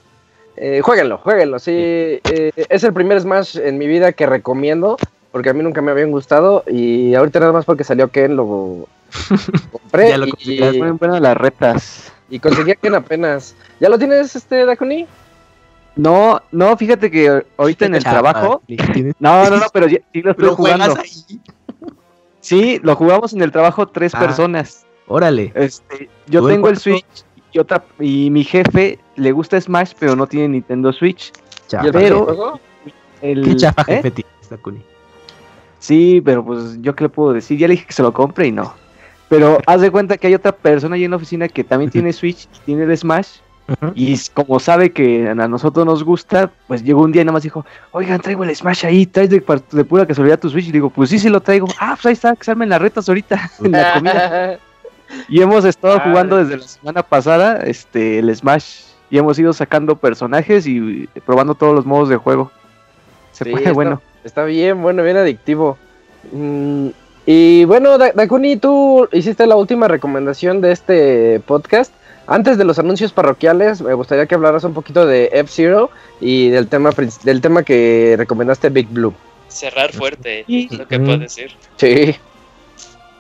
Eh, 0.58 0.82
jueguenlo, 0.84 1.18
jueguenlo. 1.18 1.60
Sí, 1.60 1.72
eh, 1.74 2.52
es 2.56 2.84
el 2.84 2.94
primer 2.94 3.22
Smash 3.22 3.58
en 3.58 3.78
mi 3.78 3.88
vida 3.88 4.12
que 4.12 4.26
recomiendo 4.26 4.98
porque 5.32 5.50
a 5.50 5.54
mí 5.54 5.64
nunca 5.64 5.82
me 5.82 5.92
habían 5.92 6.12
gustado 6.12 6.64
y 6.68 7.16
ahorita 7.16 7.40
nada 7.40 7.54
más 7.54 7.66
porque 7.66 7.84
salió 7.84 8.10
Ken 8.10 8.36
lo 8.36 8.88
compré. 9.72 10.10
ya 10.10 10.18
lo 10.18 10.28
conseguí. 10.28 10.64
Y, 10.64 10.92
buenas 10.92 11.22
las 11.22 11.38
retas. 11.38 12.12
Y 12.30 12.40
conseguí 12.40 12.72
a 12.72 12.76
Ken 12.76 12.96
apenas. 12.96 13.56
¿Ya 13.80 13.90
lo 13.90 13.98
tienes, 13.98 14.36
este, 14.36 14.66
Dakuni? 14.66 15.08
No, 15.96 16.42
no, 16.52 16.78
fíjate 16.78 17.12
que 17.12 17.44
ahorita 17.58 17.86
en 17.86 17.96
el 17.96 18.04
trabajo. 18.04 18.62
No, 19.20 19.50
no, 19.50 19.58
no, 19.58 19.66
pero 19.74 19.90
sí 19.90 20.22
lo 20.22 20.32
estoy 20.32 20.50
jugando. 20.50 20.96
Sí, 22.42 22.80
lo 22.84 22.96
jugamos 22.96 23.34
en 23.34 23.42
el 23.42 23.52
trabajo 23.52 23.88
tres 23.88 24.14
ah, 24.14 24.20
personas. 24.20 24.86
Órale. 25.08 25.52
Este, 25.56 26.10
yo 26.28 26.46
tengo 26.46 26.70
el 26.70 26.78
Switch 26.78 27.06
y 27.52 27.60
otra 27.60 27.84
y 28.00 28.30
mi 28.30 28.44
jefe 28.44 29.00
le 29.16 29.32
gusta 29.32 29.60
Smash, 29.60 29.94
pero 30.00 30.16
no 30.16 30.28
tiene 30.28 30.50
Nintendo 30.50 30.92
Switch. 30.92 31.32
pero 31.92 32.60
el, 33.22 33.44
¿Qué 33.44 33.56
chafa 33.56 33.84
¿eh? 33.88 34.02
jefe 34.02 34.26
Sí, 35.80 36.22
pero 36.24 36.46
pues 36.46 36.80
yo 36.82 36.96
qué 36.96 37.06
le 37.06 37.10
puedo 37.10 37.34
decir, 37.34 37.58
ya 37.58 37.68
le 37.68 37.74
dije 37.74 37.88
que 37.88 37.94
se 37.94 38.04
lo 38.04 38.14
compre 38.14 38.48
y 38.48 38.52
no. 38.52 38.74
Pero 39.30 39.60
haz 39.66 39.82
de 39.82 39.90
cuenta 39.90 40.18
que 40.18 40.28
hay 40.28 40.36
otra 40.36 40.52
persona 40.52 40.96
ahí 40.96 41.06
en 41.06 41.12
la 41.12 41.18
oficina 41.18 41.48
que 41.48 41.64
también 41.64 41.92
tiene 41.92 42.14
Switch 42.14 42.48
y 42.56 42.60
tiene 42.66 42.84
el 42.84 42.98
Smash 42.98 43.40
Y 43.96 44.18
como 44.34 44.60
sabe 44.60 44.92
que 44.92 45.30
a 45.30 45.36
nosotros 45.36 45.86
nos 45.86 46.04
gusta, 46.04 46.52
pues 46.68 46.84
llegó 46.84 47.02
un 47.02 47.12
día 47.12 47.22
y 47.22 47.26
nada 47.26 47.34
más 47.34 47.44
dijo, 47.44 47.66
oigan, 47.92 48.22
traigo 48.22 48.44
el 48.44 48.56
Smash 48.56 48.86
ahí, 48.86 49.06
traes 49.06 49.30
de, 49.30 49.44
de 49.72 49.84
pura 49.84 50.06
casualidad 50.06 50.40
tu 50.40 50.50
Switch. 50.50 50.68
Y 50.68 50.72
digo, 50.72 50.90
pues 50.90 51.10
sí, 51.10 51.20
sí 51.20 51.30
lo 51.30 51.42
traigo. 51.42 51.68
Ah, 51.80 51.94
pues 51.96 52.06
ahí 52.08 52.14
está, 52.14 52.36
que 52.36 52.44
se 52.44 52.52
armen 52.52 52.70
las 52.70 52.82
retas 52.82 53.08
ahorita 53.08 53.52
en 53.64 53.72
la 53.72 53.94
comida. 53.94 54.60
y 55.30 55.42
hemos 55.42 55.66
estado 55.66 55.96
ah. 55.96 56.04
jugando 56.04 56.38
desde 56.38 56.58
la 56.58 56.68
semana 56.68 57.04
pasada 57.04 57.58
este 57.58 58.20
el 58.20 58.36
Smash. 58.36 58.84
Y 59.10 59.18
hemos 59.18 59.38
ido 59.38 59.52
sacando 59.52 59.98
personajes 59.98 60.66
y 60.66 61.08
probando 61.26 61.54
todos 61.56 61.76
los 61.76 61.86
modos 61.86 62.08
de 62.08 62.16
juego. 62.16 62.50
Se 63.34 63.46
puede 63.46 63.72
bueno. 63.72 64.02
Está 64.24 64.46
bien, 64.46 64.82
bueno, 64.82 65.04
bien 65.04 65.18
adictivo. 65.18 65.78
Mm, 66.32 66.90
y 67.26 67.66
bueno, 67.66 67.98
Dakuni, 67.98 68.58
tú 68.58 69.08
hiciste 69.12 69.46
la 69.46 69.56
última 69.56 69.88
recomendación 69.88 70.62
de 70.62 70.72
este 70.72 71.42
podcast. 71.46 71.94
Antes 72.32 72.58
de 72.58 72.64
los 72.64 72.80
anuncios 72.80 73.12
parroquiales, 73.12 73.82
me 73.82 73.94
gustaría 73.94 74.26
que 74.26 74.36
hablaras 74.36 74.64
un 74.64 74.74
poquito 74.74 75.06
de 75.06 75.30
F-Zero 75.34 75.90
y 76.22 76.48
del 76.48 76.70
tema, 76.70 76.92
del 77.24 77.42
tema 77.42 77.62
que 77.62 78.16
recomendaste 78.18 78.70
Big 78.70 78.88
Blue. 78.88 79.14
Cerrar 79.50 79.92
fuerte, 79.92 80.46
es 80.48 80.72
lo 80.72 80.88
que 80.88 80.98
puedo 80.98 81.18
decir. 81.18 81.52
Sí. 81.76 82.16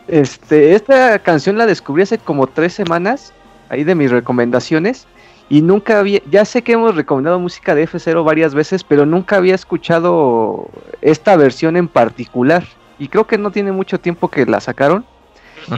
Este, 0.07 0.75
esta 0.75 1.19
canción 1.19 1.57
la 1.57 1.65
descubrí 1.65 2.03
hace 2.03 2.19
como 2.19 2.47
tres 2.47 2.71
semanas, 2.71 3.33
ahí 3.67 3.83
de 3.83 3.95
mis 3.95 4.11
recomendaciones, 4.11 5.07
y 5.49 5.61
nunca 5.61 5.99
había, 5.99 6.21
ya 6.31 6.45
sé 6.45 6.61
que 6.61 6.71
hemos 6.71 6.95
recomendado 6.95 7.37
música 7.37 7.75
de 7.75 7.85
F0 7.85 8.23
varias 8.23 8.53
veces, 8.53 8.85
pero 8.85 9.05
nunca 9.05 9.35
había 9.35 9.55
escuchado 9.55 10.69
esta 11.01 11.35
versión 11.35 11.75
en 11.75 11.89
particular, 11.89 12.63
y 12.97 13.09
creo 13.09 13.27
que 13.27 13.37
no 13.37 13.51
tiene 13.51 13.73
mucho 13.73 13.99
tiempo 13.99 14.29
que 14.29 14.45
la 14.45 14.61
sacaron, 14.61 15.03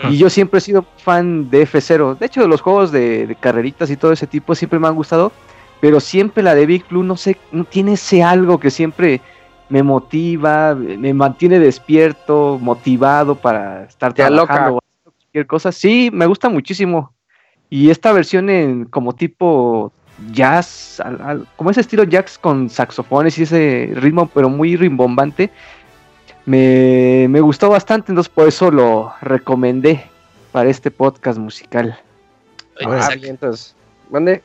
y 0.10 0.18
yo 0.18 0.30
siempre 0.30 0.60
he 0.60 0.62
sido 0.62 0.86
fan 0.98 1.50
de 1.50 1.68
F0. 1.68 2.18
De 2.18 2.26
hecho, 2.26 2.42
de 2.42 2.48
los 2.48 2.62
juegos 2.62 2.92
de, 2.92 3.36
carreritas 3.40 3.90
y 3.90 3.98
todo 3.98 4.12
ese 4.12 4.28
tipo 4.28 4.56
siempre 4.56 4.80
me 4.80 4.88
han 4.88 4.96
gustado. 4.96 5.32
Pero 5.82 6.00
siempre 6.00 6.44
la 6.44 6.56
de 6.56 6.66
Big 6.66 6.88
Blue, 6.88 7.04
no 7.04 7.18
sé, 7.18 7.38
no 7.52 7.66
tiene 7.66 7.94
ese 7.94 8.24
algo 8.24 8.58
que 8.58 8.72
siempre 8.72 9.20
me 9.68 9.84
motiva, 9.84 10.76
me 10.76 11.14
mantiene 11.14 11.60
despierto, 11.60 12.58
motivado 12.62 13.36
para 13.36 13.84
estar 13.84 14.14
trabajando 14.14 14.78
o 14.78 14.82
cualquier 15.04 15.48
cosa. 15.48 15.72
Sí, 15.72 16.10
me 16.14 16.26
gusta 16.26 16.48
muchísimo. 16.48 17.14
Y 17.70 17.90
esta 17.90 18.14
versión 18.14 18.50
en 18.50 18.86
como 18.86 19.14
tipo 19.14 19.92
jazz, 20.32 21.02
como 21.56 21.72
ese 21.72 21.82
estilo 21.82 22.04
jazz 22.04 22.38
con 22.38 22.70
saxofones 22.70 23.38
y 23.38 23.44
ese 23.44 23.92
ritmo, 23.96 24.28
pero 24.28 24.50
muy 24.50 24.76
rimbombante, 24.76 25.50
me, 26.46 27.40
gustó 27.42 27.70
bastante, 27.70 28.12
entonces 28.12 28.32
por 28.34 28.48
eso 28.48 28.72
lo 28.72 29.14
recomendé 29.22 30.10
para 30.52 30.70
este 30.70 30.92
podcast 30.92 31.38
musical. 31.38 32.00
Ah, 32.86 33.10
entonces, 33.22 33.76
mande. 34.10 34.42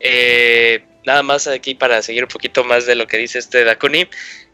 Eh, 0.00 0.84
nada 1.04 1.22
más 1.22 1.46
aquí 1.46 1.74
para 1.74 2.02
seguir 2.02 2.24
un 2.24 2.28
poquito 2.28 2.64
más 2.64 2.86
de 2.86 2.94
lo 2.94 3.06
que 3.06 3.18
dice 3.18 3.38
este 3.38 3.64
Dakuni. 3.64 4.08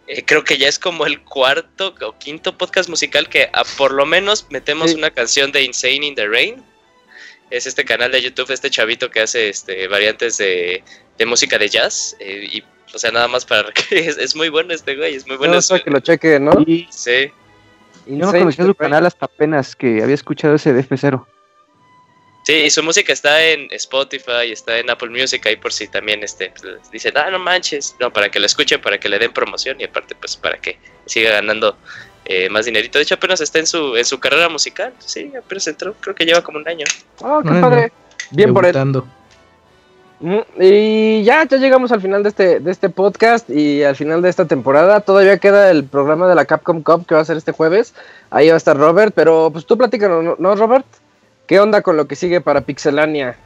Eh, 0.07 0.25
creo 0.25 0.42
que 0.42 0.57
ya 0.57 0.68
es 0.68 0.78
como 0.78 1.05
el 1.05 1.23
cuarto 1.23 1.94
o 2.00 2.12
quinto 2.18 2.57
podcast 2.57 2.89
musical 2.89 3.28
que 3.28 3.50
por 3.76 3.92
lo 3.92 4.07
menos 4.07 4.47
metemos 4.50 4.94
una 4.94 5.10
canción 5.10 5.52
de 5.52 5.65
Insane 5.65 6.07
in 6.07 6.15
the 6.15 6.26
Rain. 6.26 6.65
Es 7.50 7.67
este 7.67 7.84
canal 7.84 8.12
de 8.12 8.23
YouTube, 8.23 8.50
este 8.50 8.70
chavito 8.70 9.10
que 9.10 9.20
hace 9.20 9.49
este, 9.49 9.86
variantes 9.89 10.36
de, 10.39 10.83
música 11.26 11.58
de 11.58 11.68
jazz. 11.68 12.17
Eh, 12.20 12.49
y 12.50 12.65
o 12.94 12.99
sea, 12.99 13.10
nada 13.10 13.28
más 13.28 13.44
para 13.44 13.73
que 13.89 13.99
es, 13.99 14.36
muy 14.36 14.49
bueno 14.49 14.73
este 14.73 14.97
güey, 14.97 15.15
es 15.15 15.26
muy 15.26 15.36
bueno. 15.36 15.55
No, 15.55 15.58
este 15.58 15.83
que 15.83 15.91
lo 15.91 16.00
cheque, 16.00 16.41
¿no? 16.41 16.52
Sí. 16.91 17.31
Y 18.07 18.12
no 18.12 18.31
conocía 18.33 18.65
su 18.65 18.75
canal 18.75 19.05
hasta 19.07 19.26
apenas 19.26 19.76
que 19.76 20.02
había 20.02 20.15
escuchado 20.15 20.55
ese 20.55 20.73
de 20.73 20.83
F0. 20.83 21.25
Sí, 22.44 22.55
y 22.55 22.70
su 22.70 22.83
música 22.83 23.12
está 23.12 23.44
en 23.44 23.68
Spotify, 23.73 24.50
está 24.50 24.78
en 24.78 24.89
Apple 24.89 25.10
Music, 25.10 25.44
ahí 25.44 25.57
por 25.57 25.70
si 25.70 25.86
también 25.86 26.23
este, 26.23 26.50
pues, 26.58 26.91
dicen, 26.91 27.12
ah, 27.18 27.31
no 27.31 27.39
manches, 27.39 27.94
no, 28.00 28.10
para 28.10 28.31
que 28.31 28.41
lo 28.41 28.47
escuchen, 28.47 28.81
para 28.81 28.99
que 28.99 29.10
le 29.10 29.18
den 29.18 29.34
promoción 29.34 29.78
y 29.78 29.84
aparte 29.84 30.15
pues 30.15 30.34
para 30.34 30.57
que 30.57 30.78
siga 31.05 31.33
ganando 31.33 31.76
eh, 32.25 32.49
más 32.49 32.65
dinerito. 32.65 32.99
De 32.99 33.02
hecho 33.02 33.17
apenas 33.17 33.42
está 33.42 33.58
en 33.58 33.67
su, 33.67 33.94
en 33.97 34.05
su 34.07 34.18
carrera 34.18 34.49
musical, 34.49 34.94
sí, 34.99 35.31
apenas 35.36 35.67
entró, 35.67 35.92
creo 36.00 36.15
que 36.15 36.25
lleva 36.25 36.41
como 36.41 36.57
un 36.58 36.67
año. 36.67 36.86
Oh, 37.20 37.42
qué 37.42 37.50
padre. 37.60 37.92
Bien 38.31 38.55
por 38.55 38.65
él. 38.65 38.75
Y 40.21 41.23
ya, 41.23 41.47
ya 41.47 41.59
llegamos 41.59 41.93
al 41.93 42.01
final 42.01 42.25
de 42.25 42.31
este, 42.31 42.61
de 42.61 42.71
este 42.73 42.89
podcast 42.89 43.49
y 43.51 43.85
al 43.85 43.95
final 43.95 44.21
de 44.21 44.29
esta 44.29 44.47
temporada. 44.47 45.01
Todavía 45.01 45.39
queda 45.39 45.71
el 45.71 45.85
programa 45.85 46.27
de 46.29 46.35
la 46.35 46.45
Capcom 46.45 46.83
Cup 46.83 47.07
que 47.07 47.15
va 47.15 47.21
a 47.21 47.25
ser 47.25 47.37
este 47.37 47.53
jueves. 47.53 47.95
Ahí 48.31 48.49
va 48.49 48.55
a 48.55 48.57
estar 48.57 48.77
Robert, 48.77 49.13
pero 49.15 49.51
pues 49.53 49.65
tú 49.65 49.79
platícanos, 49.79 50.39
¿no, 50.39 50.57
Robert? 50.57 50.87
¿Qué 51.47 51.61
onda 51.61 51.83
con 51.83 51.97
lo 51.97 52.09
que 52.09 52.17
sigue 52.17 52.41
para 52.41 52.63
Pixelania? 52.63 53.37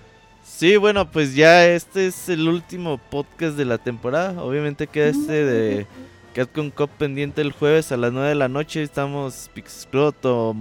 Sí, 0.43 0.77
bueno, 0.77 1.11
pues 1.11 1.35
ya 1.35 1.67
este 1.67 2.07
es 2.07 2.29
el 2.29 2.49
último 2.49 2.99
podcast 2.99 3.57
de 3.57 3.67
la 3.67 3.79
temporada. 3.79 4.43
Obviamente 4.43 4.87
queda 4.87 5.09
este 5.09 5.45
de 5.45 5.87
Capcom 6.35 6.71
Cup 6.71 6.91
pendiente 6.99 7.43
el 7.43 7.53
jueves 7.53 7.93
a 7.93 7.99
las 7.99 8.13
9 8.13 8.31
de 8.31 8.35
la 8.35 8.49
noche. 8.49 8.83
Estamos 8.83 9.51
Pixcroto, 9.53 10.57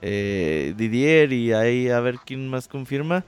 eh, 0.00 0.72
Didier 0.76 1.32
y 1.32 1.52
ahí 1.52 1.90
a 1.90 2.00
ver 2.00 2.16
quién 2.24 2.48
más 2.48 2.66
confirma. 2.66 3.24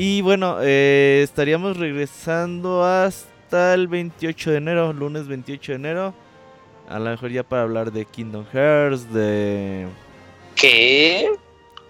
Y 0.00 0.20
bueno, 0.22 0.58
eh, 0.62 1.22
estaríamos 1.24 1.76
regresando 1.76 2.84
hasta 2.84 3.74
el 3.74 3.88
28 3.88 4.52
de 4.52 4.56
enero, 4.58 4.92
lunes 4.92 5.26
28 5.26 5.72
de 5.72 5.76
enero. 5.76 6.14
A 6.88 7.00
lo 7.00 7.10
mejor 7.10 7.32
ya 7.32 7.42
para 7.42 7.62
hablar 7.62 7.90
de 7.90 8.04
Kingdom 8.04 8.44
Hearts, 8.52 9.12
de... 9.12 9.88
¿Qué? 10.54 11.28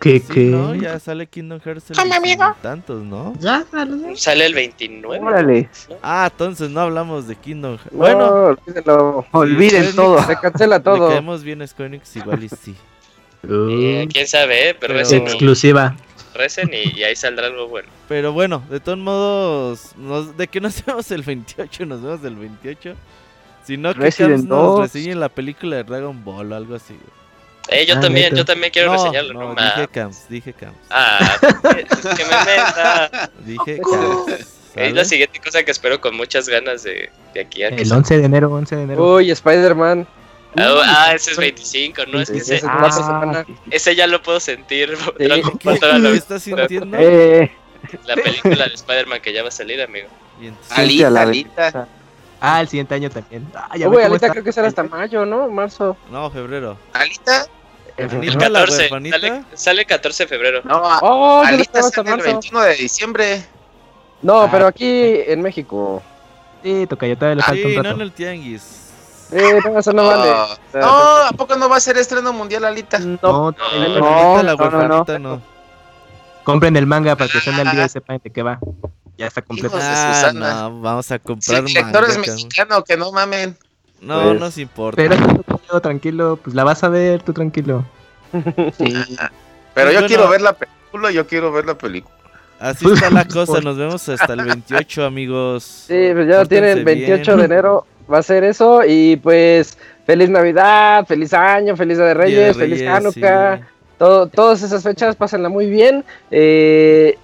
¿Qué, 0.00 0.22
qué? 0.22 0.44
¿no? 0.44 0.74
Ya 0.74 0.98
sale 0.98 1.26
Kingdom 1.26 1.60
Hearts 1.60 1.90
el 1.90 2.10
amigo? 2.10 2.56
tantos, 2.62 3.02
¿no? 3.02 3.34
Ya 3.40 3.66
sale. 3.70 4.16
Sale 4.16 4.46
el 4.46 4.54
29. 4.54 5.26
Órale. 5.26 5.68
Ah, 6.02 6.30
entonces 6.32 6.70
no 6.70 6.80
hablamos 6.80 7.28
de 7.28 7.36
Kingdom 7.36 7.76
Hearts. 7.76 7.92
bueno, 7.94 8.56
olviden 9.32 9.94
todo. 9.94 10.22
Se 10.22 10.36
cancela 10.36 10.82
todo. 10.82 11.10
Le 11.10 11.14
caemos 11.16 11.44
bien 11.44 11.60
a 11.60 11.66
Square 11.66 12.00
igual 12.14 12.42
y 12.42 12.48
sí. 12.48 12.74
Eh, 13.48 14.08
¿Quién 14.12 14.26
sabe? 14.26 14.70
Eh? 14.70 14.76
Pero, 14.80 14.98
es 14.98 15.12
exclusiva 15.12 15.94
recen 16.39 16.70
y, 16.73 17.02
ahí 17.02 17.15
saldrá 17.15 17.49
algo 17.49 17.68
bueno. 17.68 17.89
Pero 18.08 18.33
bueno, 18.33 18.65
de 18.70 18.81
todos 18.81 18.99
modos, 18.99 20.36
de 20.36 20.49
que 20.49 20.60
nos 20.62 20.83
vemos 20.84 21.10
el 21.10 21.23
28, 21.23 21.84
nos 21.84 22.02
vemos 22.02 22.25
el 22.25 22.36
28. 22.36 22.94
Si 23.65 23.76
no, 23.76 23.92
que 23.92 24.00
nos 24.28 24.81
reseñen 24.81 25.20
la 25.20 25.28
película 25.28 25.76
de 25.76 25.84
Dragon 25.84 26.25
Ball 26.25 26.52
o 26.52 26.57
algo 26.57 26.75
así. 26.75 26.97
Eh, 27.70 27.84
yo 27.84 27.97
ah, 27.97 28.00
también, 28.00 28.34
yo 28.34 28.47
también 28.47 28.73
quiero 28.73 28.92
reseñarlo. 28.92 29.34
No, 29.34 29.55
dije 29.55 29.89
Camps, 29.89 30.26
dije 30.31 30.55
Camps. 30.55 30.78
Ah, 30.89 31.36
que 31.42 32.25
me 32.25 32.44
meta. 32.47 33.31
Dije 33.44 33.81
Camps. 33.83 34.55
Es 34.75 34.92
la 34.92 35.05
siguiente 35.05 35.41
cosa 35.41 35.65
que 35.65 35.73
espero 35.73 36.00
con 36.00 36.17
muchas 36.17 36.49
ganas 36.49 36.84
de, 36.84 37.10
de 37.34 37.41
aquí 37.41 37.65
a 37.65 37.70
que 37.70 37.83
El 37.83 37.92
11 37.92 38.18
de 38.18 38.25
enero, 38.25 38.52
11 38.52 38.76
de 38.76 38.83
enero. 38.83 39.15
Uy, 39.17 39.31
Spider-Man. 39.33 40.07
Ah, 40.56 40.82
ah, 40.84 41.14
ese 41.14 41.32
es 41.32 41.36
25, 41.36 42.06
¿no? 42.06 42.20
Es 42.20 42.30
que 42.30 42.38
ese, 42.38 42.60
ah, 42.66 43.44
ese 43.70 43.94
ya 43.94 44.06
lo 44.06 44.22
puedo 44.22 44.40
sentir. 44.40 44.96
¿Qué, 45.18 45.42
¿Qué 45.58 46.12
estás 46.14 46.42
sintiendo? 46.42 46.96
Eh. 47.00 47.50
La 48.06 48.16
película 48.16 48.66
de 48.66 48.74
Spider-Man 48.74 49.20
que 49.20 49.32
ya 49.32 49.42
va 49.42 49.48
a 49.48 49.52
salir, 49.52 49.80
amigo. 49.80 50.08
Alita, 50.70 51.20
Alita. 51.20 51.88
Ah, 52.40 52.60
el 52.60 52.68
siguiente 52.68 52.94
año 52.94 53.08
también. 53.08 53.46
Ah, 53.54 53.76
ya 53.76 53.88
Uy, 53.88 54.02
Alita 54.02 54.30
creo 54.30 54.42
que 54.42 54.52
será 54.52 54.68
hasta 54.68 54.82
mayo, 54.82 55.24
¿no? 55.24 55.48
Marzo. 55.48 55.96
No, 56.10 56.30
febrero. 56.30 56.76
¿Alita? 56.92 57.46
El 57.96 58.36
14, 58.36 58.88
sale, 58.88 59.42
sale 59.54 59.84
14 59.84 60.22
de 60.22 60.28
febrero. 60.28 60.60
No, 60.64 60.80
oh, 61.02 61.42
Alita 61.44 61.82
sale 61.82 62.10
el 62.10 62.20
21 62.20 62.60
de 62.62 62.74
diciembre. 62.74 63.42
No, 64.22 64.42
ah, 64.42 64.48
pero 64.50 64.66
aquí 64.66 65.20
en 65.26 65.42
México. 65.42 66.02
Sí, 66.62 66.86
toca, 66.88 67.06
yo 67.06 67.16
todavía 67.16 67.36
le 67.36 67.42
falta 67.42 67.66
un 67.66 67.74
rato. 67.76 67.88
no 67.88 67.94
en 67.94 68.00
el 68.00 68.12
tianguis. 68.12 68.88
Eh, 69.32 69.60
no, 69.65 69.78
eso 69.78 69.92
no 69.92 70.07
vale. 70.07 70.31
No, 70.74 70.89
¿a 71.26 71.32
poco 71.36 71.57
no 71.57 71.68
va 71.68 71.76
a 71.76 71.81
ser 71.81 71.97
estreno 71.98 72.32
mundial, 72.32 72.65
Alita? 72.65 72.98
No, 72.98 73.18
no, 73.23 73.52
no, 73.52 74.42
no, 74.42 75.05
no, 75.05 75.18
no, 75.18 75.42
Compren 76.44 76.76
el 76.76 76.86
manga 76.86 77.15
para 77.16 77.31
que 77.31 77.39
estén 77.39 77.55
al 77.55 77.70
día 77.74 77.84
y 77.84 77.89
sepan 77.89 78.20
de 78.23 78.31
qué 78.31 78.42
va. 78.42 78.58
Ya 79.18 79.26
está 79.26 79.42
completo. 79.42 79.76
Ah, 79.81 80.31
no, 80.34 80.81
vamos 80.81 81.10
a 81.10 81.18
comprar 81.18 81.68
sí, 81.68 81.74
manga. 81.74 82.00
es 82.08 82.18
mexicano, 82.18 82.82
que 82.84 82.97
no 82.97 83.12
mamen. 83.12 83.57
No, 84.00 84.23
pues, 84.23 84.40
nos 84.40 84.58
importa. 84.58 84.97
Pero 84.97 85.81
tranquilo, 85.81 86.39
pues 86.42 86.55
la 86.55 86.65
vas 86.65 86.82
a 86.84 86.89
ver, 86.89 87.23
tú 87.23 87.32
tranquilo. 87.32 87.84
Sí. 88.78 88.94
Pero 89.74 89.92
yo 89.92 90.07
quiero 90.07 90.28
ver 90.28 90.40
la 90.40 90.55
película, 90.55 91.10
yo 91.10 91.26
quiero 91.26 91.52
ver 91.52 91.66
la 91.66 91.76
película. 91.76 92.15
Así 92.58 92.90
está 92.90 93.10
la 93.10 93.24
cosa, 93.28 93.60
nos 93.60 93.76
vemos 93.76 94.08
hasta 94.08 94.32
el 94.32 94.44
28, 94.44 95.05
amigos. 95.05 95.65
Sí, 95.86 96.10
pues 96.12 96.28
ya 96.28 96.39
lo 96.39 96.47
tienen, 96.47 96.84
28 96.84 97.36
de 97.36 97.44
enero 97.44 97.86
va 98.12 98.18
a 98.18 98.22
ser 98.22 98.44
eso. 98.44 98.82
Y 98.86 99.16
pues, 99.16 99.76
feliz 100.06 100.28
Navidad, 100.30 101.06
feliz 101.06 101.32
año, 101.34 101.76
feliz 101.76 101.98
Día 101.98 102.06
de 102.06 102.14
Reyes, 102.14 102.56
feliz 102.56 102.86
Hanukkah. 102.86 103.60
Todo, 103.98 104.28
todas 104.28 104.62
esas 104.62 104.82
fechas, 104.82 105.16
pásenla 105.16 105.48
muy 105.48 105.68
bien. 105.68 106.04
Eh, 106.30 107.18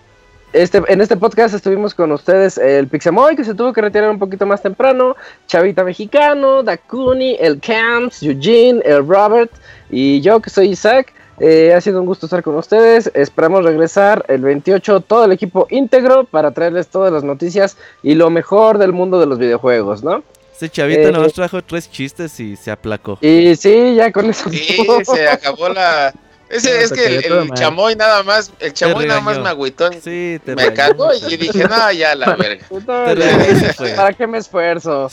este, 0.54 0.80
en 0.86 1.00
este 1.00 1.16
podcast 1.16 1.52
estuvimos 1.52 1.94
con 1.94 2.12
ustedes 2.12 2.58
el 2.58 2.86
Pixamoy, 2.86 3.34
que 3.34 3.42
se 3.42 3.54
tuvo 3.54 3.72
que 3.72 3.80
retirar 3.80 4.08
un 4.08 4.20
poquito 4.20 4.46
más 4.46 4.62
temprano, 4.62 5.16
Chavita 5.48 5.82
Mexicano, 5.82 6.62
Dakuni, 6.62 7.36
el 7.40 7.58
Camps, 7.58 8.22
Eugene, 8.22 8.80
el 8.84 9.04
Robert 9.06 9.50
y 9.90 10.20
yo, 10.20 10.40
que 10.40 10.50
soy 10.50 10.68
Isaac. 10.68 11.12
Eh, 11.40 11.74
ha 11.74 11.80
sido 11.80 11.98
un 11.98 12.06
gusto 12.06 12.26
estar 12.26 12.44
con 12.44 12.54
ustedes. 12.54 13.10
Esperamos 13.14 13.64
regresar 13.64 14.24
el 14.28 14.42
28, 14.42 15.00
todo 15.00 15.24
el 15.24 15.32
equipo 15.32 15.66
íntegro, 15.70 16.22
para 16.22 16.52
traerles 16.52 16.86
todas 16.86 17.12
las 17.12 17.24
noticias 17.24 17.76
y 18.04 18.14
lo 18.14 18.30
mejor 18.30 18.78
del 18.78 18.92
mundo 18.92 19.18
de 19.18 19.26
los 19.26 19.40
videojuegos, 19.40 20.04
¿no? 20.04 20.22
Ese 20.55 20.70
chavito 20.70 21.10
nos 21.10 21.33
trajo 21.33 21.62
tres 21.62 21.91
chistes 21.91 22.39
y 22.39 22.57
se 22.57 22.70
aplacó. 22.70 23.18
Y 23.20 23.57
sí, 23.57 23.97
ya 23.97 24.12
con 24.12 24.31
eso. 24.31 24.49
Sí, 24.50 24.86
se 25.05 25.28
acabó 25.28 25.68
la, 25.68 26.15
ese, 26.49 26.84
es 26.84 26.92
que 26.92 27.16
el, 27.16 27.50
chamoy 27.55 27.97
nada 27.97 28.23
más, 28.23 28.52
el 28.60 28.73
chamoy 28.73 29.07
nada 29.07 29.20
más 29.20 29.41
me 29.41 29.49
agüitó. 29.49 29.91
Sí, 29.92 30.41
te 30.44 30.55
me 30.55 30.73
cagó 30.73 31.10
y 31.12 31.36
dije, 31.36 31.65
no, 31.65 31.91
ya 31.91 32.15
la 32.15 32.36
verga. 32.36 32.65
¿Para 33.97 34.12
qué 34.12 34.26
me 34.26 34.39
esfuerzo? 34.39 35.10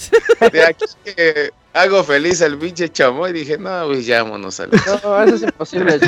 De 0.52 0.64
aquí 0.64 0.86
que 1.04 1.50
hago 1.74 2.04
feliz 2.04 2.42
al 2.42 2.58
pinche 2.58 2.90
chamoy, 2.90 3.34
dije, 3.34 3.58
no, 3.58 3.88
pues 3.88 4.06
ya 4.06 4.24
vámonos 4.24 4.58
al. 4.60 4.72
No, 4.72 5.24
eso 5.24 5.36
es 5.36 5.44
imposible. 5.44 6.00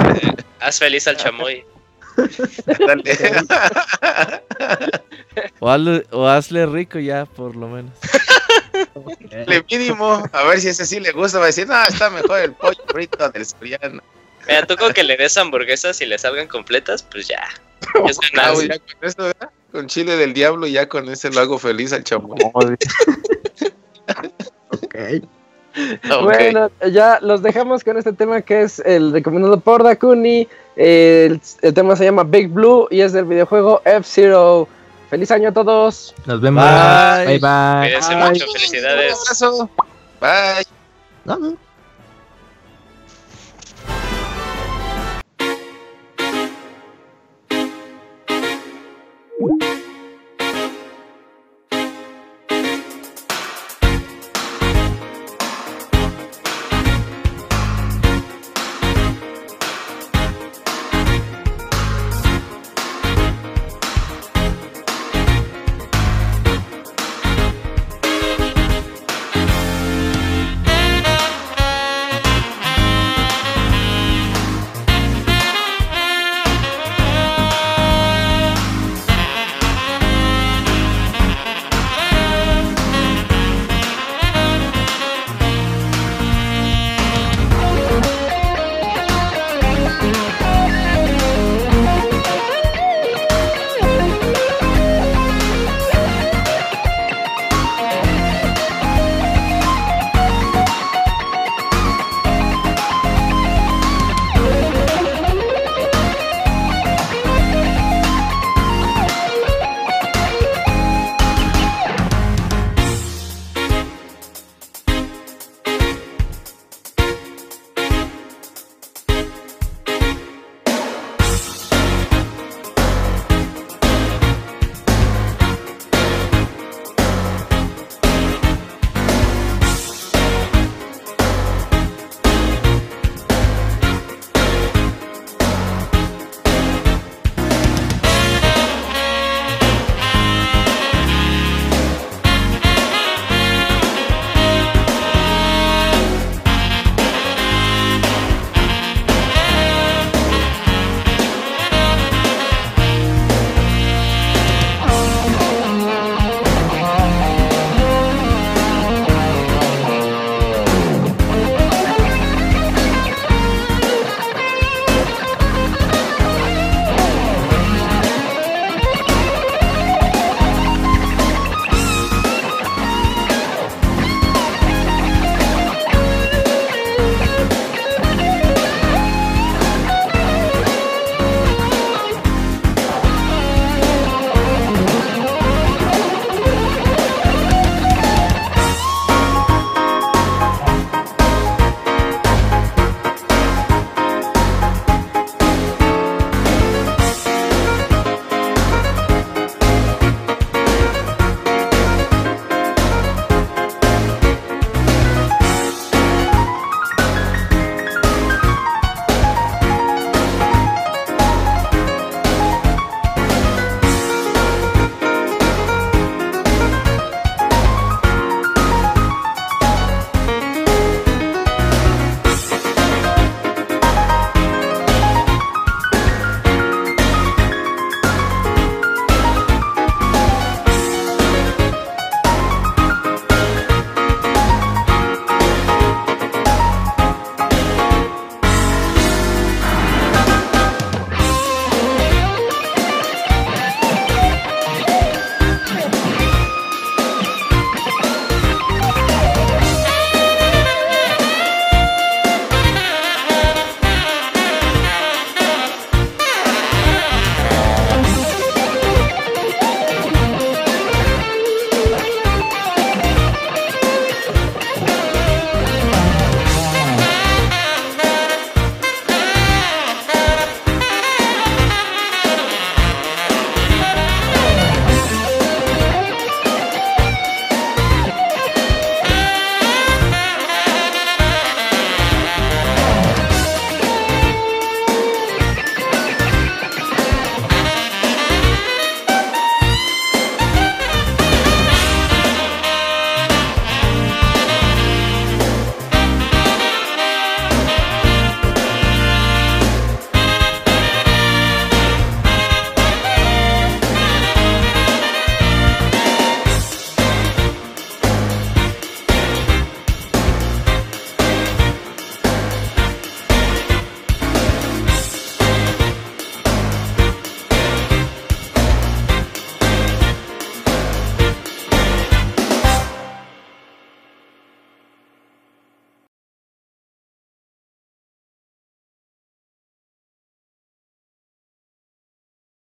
Haz 0.60 0.80
feliz 0.80 1.08
al 1.08 1.16
chamoy. 1.18 1.66
o, 5.60 5.70
hazle, 5.70 6.06
o 6.12 6.28
hazle 6.28 6.66
rico 6.68 7.00
ya, 7.00 7.26
por 7.26 7.56
lo 7.56 7.70
menos. 7.70 7.94
Le 9.48 9.64
mínimo, 9.70 10.24
a 10.32 10.44
ver 10.44 10.60
si 10.60 10.70
ese 10.70 10.86
sí 10.86 11.00
le 11.00 11.12
gusta, 11.12 11.40
va 11.40 11.46
a 11.46 11.48
decir, 11.48 11.68
no, 11.68 11.84
está 11.84 12.10
mejor 12.10 12.40
el 12.40 12.54
pollo 12.54 12.84
frito 12.88 13.30
del 13.30 13.46
soriano. 13.46 14.02
Mira, 14.48 14.66
tú 14.68 14.76
con 14.76 14.94
que 14.94 15.04
le 15.04 15.18
des 15.18 15.38
hamburguesas 15.38 16.02
y 16.02 16.06
le 16.06 16.18
salgan 16.18 16.48
completas, 16.48 17.04
pues 17.04 17.28
ya. 17.28 17.44
Es 18.08 18.18
ah, 18.38 18.54
ya 18.62 18.80
con 18.80 18.96
eso, 19.02 19.24
¿verdad? 19.24 19.50
Con 19.72 19.88
chile 19.88 20.16
del 20.16 20.34
diablo, 20.34 20.68
ya 20.68 20.88
con 20.88 21.10
ese 21.10 21.32
lo 21.32 21.42
hago 21.42 21.58
feliz 21.58 21.92
al 21.94 22.04
chamo. 22.04 22.36
okay. 24.84 25.22
Bueno, 26.22 26.70
ya 26.92 27.20
los 27.22 27.42
dejamos 27.42 27.84
con 27.84 27.98
este 27.98 28.14
tema 28.14 28.42
que 28.42 28.62
es 28.62 28.80
el 28.80 29.12
recomendado 29.12 29.60
por 29.60 29.84
Dakuni. 29.84 30.48
El, 30.76 31.42
el 31.62 31.74
tema 31.74 31.96
se 31.96 32.06
llama 32.06 32.24
Big 32.24 32.48
Blue 32.50 32.88
y 32.92 33.02
es 33.02 33.12
del 33.14 33.26
videojuego 33.26 33.82
F-Zero. 33.84 34.68
Feliz 35.14 35.30
año 35.30 35.50
a 35.50 35.51
todos. 35.51 36.16
Nos 36.25 36.42
vemos. 36.42 36.66
Bye 36.66 37.38
bye. 37.38 37.40
bye. 37.40 38.32
mucho. 38.32 38.48
Felicidades. 38.51 39.14
Un 39.14 39.22
abrazo. 39.22 39.69
Bye. 40.19 40.66
No, 41.24 41.38
no. 41.38 41.58